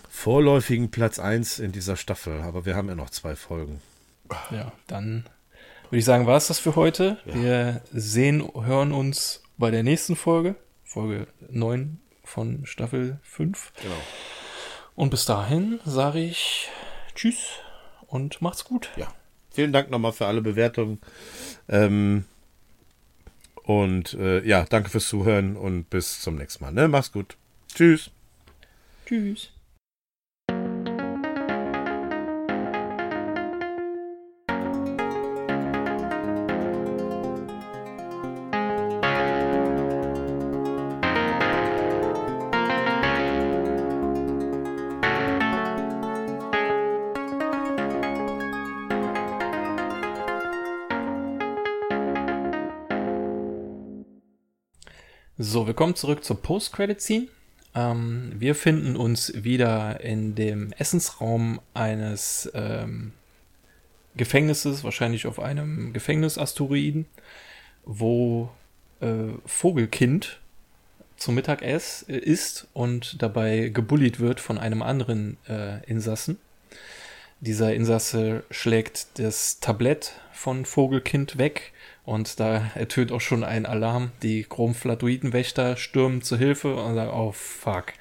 vorläufigen 0.09 0.91
Platz 0.91 1.19
1 1.19 1.59
in 1.59 1.73
dieser 1.73 1.97
Staffel. 1.97 2.41
Aber 2.43 2.65
wir 2.67 2.75
haben 2.77 2.89
ja 2.89 2.95
noch 2.95 3.11
zwei 3.11 3.37
Folgen. 3.37 3.81
Ja, 4.51 4.73
dann 4.87 5.27
würde 5.91 5.99
ich 5.99 6.05
sagen, 6.05 6.27
war 6.27 6.37
es 6.37 6.49
das 6.49 6.59
für 6.59 6.77
heute. 6.77 7.19
Wir 7.25 7.83
sehen, 7.93 8.49
hören 8.55 8.93
uns 8.93 9.43
bei 9.59 9.71
der 9.71 9.83
nächsten 9.83 10.17
Folge, 10.17 10.57
Folge 10.83 11.27
9 11.51 12.01
von 12.25 12.65
Staffel 12.67 13.19
5. 13.23 13.73
Genau. 13.81 13.95
Und 14.97 15.11
bis 15.11 15.25
dahin 15.27 15.79
sage 15.85 16.21
ich 16.21 16.69
Tschüss 17.15 17.59
und 18.07 18.43
macht's 18.43 18.65
gut. 18.65 18.91
Ja. 18.97 19.13
Vielen 19.51 19.73
Dank 19.73 19.91
nochmal 19.91 20.13
für 20.13 20.27
alle 20.27 20.43
Bewertungen. 20.43 21.01
Ähm, 21.69 22.25
und 23.63 24.15
äh, 24.15 24.45
ja, 24.45 24.65
danke 24.69 24.91
fürs 24.91 25.09
Zuhören 25.09 25.57
und 25.57 25.89
bis 25.91 26.21
zum 26.21 26.37
nächsten 26.37 26.65
Mal. 26.65 26.73
Ne? 26.73 26.89
Mach's 26.89 27.13
gut. 27.13 27.37
Tschüss. 27.73 28.11
Tschüss. 29.07 29.54
So, 55.55 55.69
wir 55.69 55.75
kommen 55.75 55.95
zurück 55.95 56.25
zur 56.25 56.43
Post-Credit-Scene. 56.43 57.29
Ähm, 57.77 58.33
wir 58.37 58.57
finden 58.57 58.97
uns 58.97 59.45
wieder 59.45 60.01
in 60.01 60.35
dem 60.35 60.73
Essensraum 60.73 61.61
eines 61.75 62.51
ähm, 62.55 63.13
Gefängnisses, 64.17 64.83
wahrscheinlich 64.83 65.29
auf 65.29 65.39
einem 65.39 65.93
Gefängnisasteroiden, 65.93 67.07
wo 67.85 68.51
äh, 68.99 69.29
Vogelkind 69.47 70.41
zum 71.19 71.37
Mittagessen 71.37 72.13
äh, 72.13 72.19
isst 72.19 72.67
und 72.73 73.23
dabei 73.23 73.69
gebullied 73.69 74.19
wird 74.19 74.41
von 74.41 74.59
einem 74.59 74.83
anderen 74.83 75.37
äh, 75.49 75.89
Insassen. 75.89 76.39
Dieser 77.39 77.73
Insasse 77.75 78.43
schlägt 78.51 79.21
das 79.21 79.61
Tablett 79.61 80.15
von 80.33 80.65
Vogelkind 80.65 81.39
weg 81.39 81.74
und 82.05 82.39
da 82.39 82.71
ertönt 82.75 83.13
auch 83.13 83.21
schon 83.21 83.45
ein 83.45 83.67
Alarm. 83.67 84.13
Die 84.23 84.45
Chromflatoidenwächter 84.45 85.77
stürmen 85.77 86.23
zur 86.23 86.39
Hilfe 86.39 86.77
und 86.77 86.95
sagen, 86.95 87.11
oh 87.11 87.33
fuck. 87.33 87.95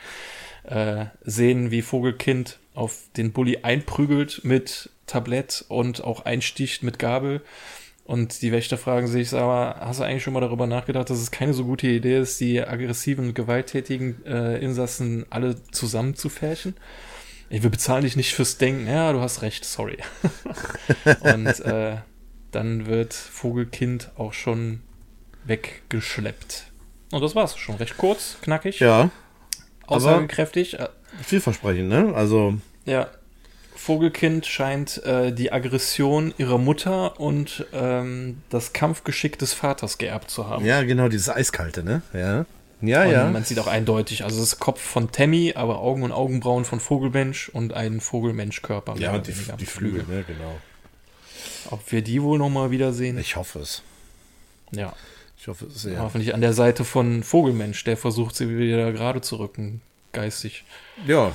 Äh, 0.63 1.05
sehen, 1.23 1.71
wie 1.71 1.81
Vogelkind 1.81 2.59
auf 2.73 2.99
den 3.17 3.33
Bully 3.33 3.59
einprügelt 3.63 4.41
mit 4.43 4.89
Tablett 5.07 5.65
und 5.67 6.03
auch 6.03 6.25
einsticht 6.25 6.83
mit 6.83 6.99
Gabel. 6.99 7.41
Und 8.05 8.41
die 8.41 8.51
Wächter 8.51 8.77
fragen 8.77 9.07
sich, 9.07 9.29
sag 9.29 9.41
mal, 9.41 9.75
hast 9.79 9.99
du 9.99 10.03
eigentlich 10.03 10.23
schon 10.23 10.33
mal 10.33 10.41
darüber 10.41 10.67
nachgedacht, 10.67 11.09
dass 11.09 11.19
es 11.19 11.31
keine 11.31 11.53
so 11.53 11.63
gute 11.63 11.87
Idee 11.87 12.19
ist, 12.19 12.39
die 12.41 12.61
aggressiven, 12.61 13.33
gewalttätigen 13.33 14.25
äh, 14.25 14.57
Insassen 14.57 15.25
alle 15.29 15.55
zusammen 15.71 16.15
zu 16.15 16.27
färchen? 16.27 16.75
Ich 17.49 17.63
will 17.63 17.69
bezahlen 17.69 18.03
dich 18.03 18.17
nicht 18.17 18.33
fürs 18.33 18.57
Denken. 18.57 18.87
Ja, 18.87 19.13
du 19.13 19.21
hast 19.21 19.41
recht, 19.41 19.63
sorry. 19.63 19.97
und 21.21 21.59
äh, 21.61 21.97
dann 22.55 22.85
wird 22.85 23.13
Vogelkind 23.13 24.11
auch 24.17 24.33
schon 24.33 24.81
weggeschleppt. 25.45 26.71
Und 27.11 27.21
das 27.21 27.35
war's 27.35 27.57
schon. 27.57 27.75
Recht 27.75 27.97
kurz, 27.97 28.37
knackig, 28.41 28.79
Ja, 28.79 29.09
aussagekräftig. 29.87 30.77
Vielversprechend, 31.21 31.89
ne? 31.89 32.13
Also, 32.15 32.55
ja. 32.85 33.07
Vogelkind 33.75 34.45
scheint 34.45 35.03
äh, 35.03 35.33
die 35.33 35.51
Aggression 35.51 36.33
ihrer 36.37 36.57
Mutter 36.57 37.19
und 37.19 37.65
ähm, 37.73 38.41
das 38.49 38.71
Kampfgeschick 38.71 39.37
des 39.37 39.53
Vaters 39.53 39.97
geerbt 39.97 40.31
zu 40.31 40.47
haben. 40.47 40.63
ja, 40.65 40.83
genau, 40.83 41.09
dieses 41.09 41.29
Eiskalte, 41.29 41.83
ne? 41.83 42.01
Ja. 42.13 42.45
Ja, 42.81 43.03
Und 43.03 43.11
ja. 43.11 43.29
man 43.29 43.43
sieht 43.45 43.59
auch 43.59 43.67
eindeutig, 43.67 44.25
also 44.25 44.41
das 44.41 44.59
Kopf 44.59 44.81
von 44.81 45.11
Tammy, 45.11 45.53
aber 45.55 45.79
Augen 45.79 46.03
und 46.03 46.11
Augenbrauen 46.11 46.65
von 46.65 46.81
Vogelmensch 46.81 47.47
und 47.49 47.73
ein 47.73 48.01
Vogelmenschkörper. 48.01 48.95
Ja, 48.97 49.13
und 49.13 49.27
die, 49.27 49.33
die 49.57 49.65
Flügel, 49.65 50.03
ne? 50.07 50.23
Genau. 50.27 50.57
Ob 51.73 51.91
wir 51.91 52.01
die 52.01 52.21
wohl 52.21 52.37
nochmal 52.37 52.71
wiedersehen? 52.71 53.17
Ich 53.17 53.35
hoffe 53.35 53.59
es. 53.59 53.81
ja. 54.71 54.93
Ich 55.37 55.47
hoffe 55.49 55.65
es 55.65 55.81
sehr. 55.81 55.99
Hoffentlich 55.99 56.33
an 56.33 56.39
der 56.39 56.53
Seite 56.53 56.85
von 56.85 57.21
Vogelmensch, 57.21 57.83
der 57.83 57.97
versucht, 57.97 58.33
sie 58.33 58.47
wieder 58.57 58.93
gerade 58.93 59.19
zu 59.19 59.35
rücken, 59.39 59.81
geistig. 60.13 60.63
Ja, 61.05 61.33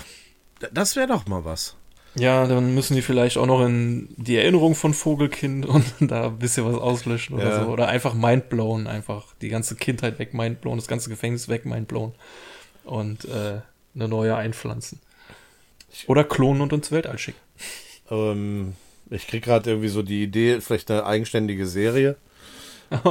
das 0.73 0.97
wäre 0.97 1.06
doch 1.09 1.27
mal 1.27 1.44
was. 1.44 1.74
Ja, 2.15 2.47
dann 2.47 2.74
müssen 2.74 2.94
die 2.97 3.02
vielleicht 3.02 3.36
auch 3.36 3.44
noch 3.44 3.66
in 3.66 4.09
die 4.16 4.36
Erinnerung 4.36 4.74
von 4.74 4.94
Vogelkind 4.94 5.66
und 5.66 5.85
da 6.01 6.28
ein 6.28 6.39
bisschen 6.39 6.65
was 6.65 6.77
auslöschen 6.81 7.36
oder 7.36 7.51
Ja. 7.51 7.65
so. 7.65 7.70
Oder 7.70 7.89
einfach 7.89 8.15
mindblown, 8.15 8.86
einfach 8.86 9.27
die 9.43 9.51
ganze 9.51 9.77
Kindheit 9.77 10.19
weg 10.19 10.32
mindblown, 10.32 10.78
das 10.78 10.89
ganze 10.89 11.10
Gefängnis 11.10 11.48
weg 11.48 11.66
mindblown 11.66 12.15
und 12.85 13.27
äh, 13.27 13.60
eine 13.94 14.09
neue 14.09 14.35
einpflanzen. 14.36 15.01
Oder 16.06 16.24
klonen 16.24 16.62
und 16.62 16.73
ins 16.73 16.90
Weltall 16.90 17.19
schicken. 17.19 17.40
Ähm, 18.10 18.74
ich 19.10 19.26
krieg 19.26 19.44
gerade 19.44 19.70
irgendwie 19.70 19.89
so 19.89 20.02
die 20.02 20.22
Idee, 20.22 20.60
vielleicht 20.60 20.90
eine 20.90 21.05
eigenständige 21.05 21.66
Serie. 21.66 22.16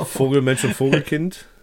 Vogelmensch 0.06 0.64
und 0.64 0.74
Vogelkind. 0.74 1.46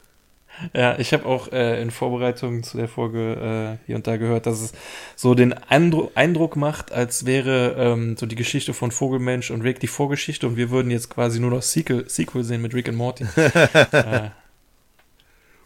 Ja, 0.72 0.96
ich 1.00 1.12
habe 1.12 1.26
auch 1.26 1.50
äh, 1.50 1.82
in 1.82 1.90
Vorbereitung 1.90 2.62
zu 2.62 2.76
der 2.76 2.86
Folge 2.86 3.78
äh, 3.82 3.86
hier 3.86 3.96
und 3.96 4.06
da 4.06 4.16
gehört, 4.16 4.46
dass 4.46 4.60
es 4.60 4.72
so 5.16 5.34
den 5.34 5.52
Eindru 5.52 6.10
Eindruck 6.14 6.54
macht, 6.54 6.92
als 6.92 7.26
wäre 7.26 7.74
ähm, 7.76 8.16
so 8.16 8.26
die 8.26 8.36
Geschichte 8.36 8.72
von 8.72 8.92
Vogelmensch 8.92 9.50
und 9.50 9.62
Rick 9.62 9.80
die 9.80 9.88
Vorgeschichte 9.88 10.46
und 10.46 10.56
wir 10.56 10.70
würden 10.70 10.92
jetzt 10.92 11.10
quasi 11.10 11.40
nur 11.40 11.50
noch 11.50 11.62
Sequel, 11.62 12.08
Sequel 12.08 12.44
sehen 12.44 12.62
mit 12.62 12.72
Rick 12.72 12.86
und 12.86 12.94
Morty. 12.94 13.24
äh, 13.36 14.30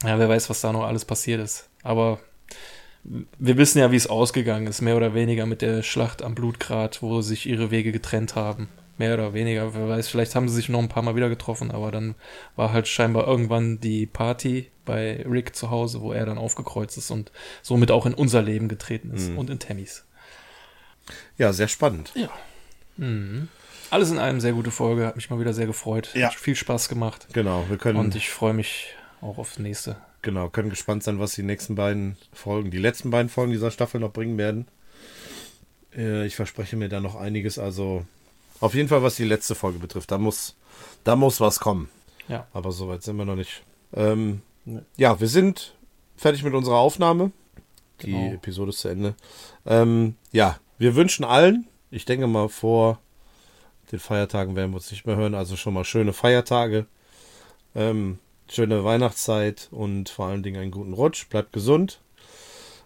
ja, 0.04 0.18
wer 0.18 0.28
weiß, 0.28 0.48
was 0.48 0.62
da 0.62 0.72
noch 0.72 0.84
alles 0.84 1.04
passiert 1.04 1.42
ist. 1.42 1.68
Aber 1.82 2.18
wir 3.38 3.56
wissen 3.56 3.78
ja, 3.78 3.90
wie 3.90 3.96
es 3.96 4.06
ausgegangen 4.06 4.66
ist, 4.66 4.82
mehr 4.82 4.96
oder 4.96 5.14
weniger 5.14 5.46
mit 5.46 5.62
der 5.62 5.82
Schlacht 5.82 6.22
am 6.22 6.34
Blutgrat, 6.34 7.02
wo 7.02 7.20
sich 7.22 7.46
ihre 7.46 7.70
Wege 7.70 7.92
getrennt 7.92 8.34
haben. 8.34 8.68
Mehr 8.98 9.14
oder 9.14 9.32
weniger. 9.32 9.74
Wer 9.74 9.88
weiß, 9.88 10.08
vielleicht 10.08 10.34
haben 10.34 10.48
sie 10.48 10.56
sich 10.56 10.68
noch 10.68 10.80
ein 10.80 10.88
paar 10.88 11.02
Mal 11.04 11.14
wieder 11.14 11.28
getroffen, 11.28 11.70
aber 11.70 11.92
dann 11.92 12.16
war 12.56 12.72
halt 12.72 12.88
scheinbar 12.88 13.26
irgendwann 13.28 13.78
die 13.80 14.06
Party 14.06 14.70
bei 14.84 15.24
Rick 15.28 15.54
zu 15.54 15.70
Hause, 15.70 16.00
wo 16.00 16.12
er 16.12 16.26
dann 16.26 16.36
aufgekreuzt 16.38 16.98
ist 16.98 17.10
und 17.10 17.30
somit 17.62 17.90
auch 17.92 18.06
in 18.06 18.14
unser 18.14 18.42
Leben 18.42 18.68
getreten 18.68 19.12
ist 19.12 19.30
Mhm. 19.30 19.38
und 19.38 19.50
in 19.50 19.58
Tammys. 19.60 20.04
Ja, 21.36 21.52
sehr 21.52 21.68
spannend. 21.68 22.12
Ja. 22.16 22.28
Mhm. 22.96 23.48
Alles 23.90 24.10
in 24.10 24.18
allem 24.18 24.40
sehr 24.40 24.52
gute 24.52 24.70
Folge, 24.70 25.06
hat 25.06 25.16
mich 25.16 25.30
mal 25.30 25.40
wieder 25.40 25.54
sehr 25.54 25.66
gefreut. 25.66 26.10
Ja. 26.14 26.26
Hat 26.28 26.34
viel 26.34 26.56
Spaß 26.56 26.88
gemacht 26.88 27.28
Genau, 27.32 27.64
wir 27.68 27.78
können, 27.78 27.98
und 27.98 28.14
ich 28.16 28.28
freue 28.30 28.52
mich 28.52 28.88
auch 29.22 29.38
aufs 29.38 29.58
nächste. 29.58 29.96
Genau, 30.28 30.48
können 30.48 30.70
gespannt 30.70 31.02
sein, 31.02 31.18
was 31.18 31.34
die 31.34 31.42
nächsten 31.42 31.74
beiden 31.74 32.16
Folgen, 32.32 32.70
die 32.70 32.78
letzten 32.78 33.10
beiden 33.10 33.28
Folgen 33.28 33.52
dieser 33.52 33.70
Staffel 33.70 34.00
noch 34.00 34.12
bringen 34.12 34.38
werden. 34.38 34.68
Äh, 35.94 36.26
ich 36.26 36.36
verspreche 36.36 36.76
mir 36.76 36.88
da 36.88 37.00
noch 37.00 37.14
einiges. 37.14 37.58
Also 37.58 38.04
auf 38.60 38.74
jeden 38.74 38.88
Fall, 38.88 39.02
was 39.02 39.16
die 39.16 39.24
letzte 39.24 39.54
Folge 39.54 39.78
betrifft, 39.78 40.10
da 40.10 40.18
muss, 40.18 40.56
da 41.04 41.16
muss 41.16 41.40
was 41.40 41.60
kommen. 41.60 41.88
Ja. 42.28 42.46
Aber 42.52 42.72
soweit 42.72 43.02
sind 43.02 43.16
wir 43.16 43.24
noch 43.24 43.36
nicht. 43.36 43.62
Ähm, 43.94 44.42
ja, 44.96 45.18
wir 45.20 45.28
sind 45.28 45.74
fertig 46.16 46.42
mit 46.42 46.54
unserer 46.54 46.76
Aufnahme. 46.76 47.32
Die 48.02 48.12
Genau. 48.12 48.34
Episode 48.34 48.70
ist 48.70 48.80
zu 48.80 48.88
Ende. 48.88 49.14
Ähm, 49.66 50.14
ja, 50.30 50.58
wir 50.78 50.94
wünschen 50.94 51.24
allen 51.24 51.66
ich 51.90 52.04
denke 52.04 52.26
mal, 52.26 52.48
vor 52.48 52.98
den 53.92 53.98
Feiertagen 53.98 54.56
werden 54.56 54.72
wir 54.72 54.76
uns 54.76 54.90
nicht 54.90 55.06
mehr 55.06 55.16
hören. 55.16 55.34
Also 55.34 55.56
schon 55.56 55.74
mal 55.74 55.84
schöne 55.84 56.12
Feiertage, 56.12 56.86
ähm, 57.74 58.18
schöne 58.50 58.84
Weihnachtszeit 58.84 59.68
und 59.70 60.08
vor 60.08 60.26
allen 60.26 60.42
Dingen 60.42 60.60
einen 60.60 60.70
guten 60.70 60.92
Rutsch. 60.92 61.28
Bleibt 61.28 61.52
gesund. 61.52 62.00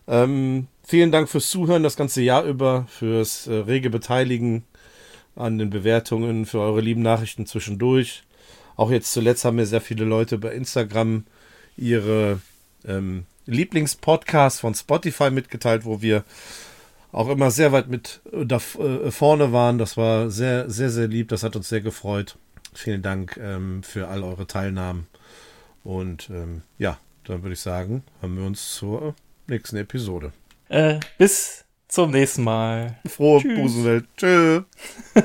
Ähm, 0.09 0.68
vielen 0.84 1.12
Dank 1.12 1.28
fürs 1.28 1.51
Zuhören 1.51 1.82
das 1.82 1.97
ganze 1.97 2.22
Jahr 2.22 2.44
über, 2.44 2.86
fürs 2.89 3.47
äh, 3.47 3.55
rege 3.55 3.90
Beteiligen 3.90 4.64
an 5.36 5.59
den 5.59 5.70
Bewertungen, 5.70 6.44
für 6.47 6.60
eure 6.60 6.80
lieben 6.80 7.02
Nachrichten 7.02 7.47
zwischendurch. 7.47 8.22
Auch 8.76 8.90
jetzt 8.90 9.12
zuletzt 9.12 9.44
haben 9.44 9.56
mir 9.56 9.66
sehr 9.66 9.80
viele 9.80 10.05
Leute 10.05 10.39
bei 10.39 10.52
Instagram 10.52 11.24
ihre 11.76 12.40
ähm, 12.84 13.26
Lieblingspodcasts 13.47 14.60
von 14.60 14.74
Spotify 14.74 15.30
mitgeteilt, 15.30 15.84
wo 15.84 16.02
wir 16.02 16.24
auch 17.12 17.28
immer 17.28 17.51
sehr 17.51 17.72
weit 17.72 17.89
mit 17.89 18.20
äh, 18.32 18.47
da 18.47 18.56
äh, 18.56 19.10
vorne 19.10 19.52
waren. 19.52 19.78
Das 19.78 19.97
war 19.97 20.30
sehr, 20.30 20.70
sehr, 20.70 20.90
sehr 20.90 21.09
lieb. 21.09 21.28
Das 21.28 21.43
hat 21.43 21.56
uns 21.56 21.68
sehr 21.68 21.80
gefreut. 21.80 22.36
Vielen 22.74 23.02
Dank 23.02 23.39
ähm, 23.40 23.82
für 23.82 24.09
all 24.09 24.22
eure 24.22 24.47
Teilnahmen. 24.47 25.06
Und 25.84 26.30
ähm, 26.30 26.62
ja, 26.78 26.98
dann 27.24 27.42
würde 27.42 27.54
ich 27.54 27.60
sagen, 27.60 28.02
haben 28.20 28.36
wir 28.36 28.44
uns 28.44 28.74
zur 28.74 29.14
nächsten 29.46 29.76
Episode. 29.76 30.32
Äh, 30.68 31.00
bis 31.18 31.64
zum 31.88 32.10
nächsten 32.10 32.44
Mal. 32.44 32.98
Frohe 33.06 33.42
Busenwelt. 33.42 34.06
Tschö. 34.16 34.62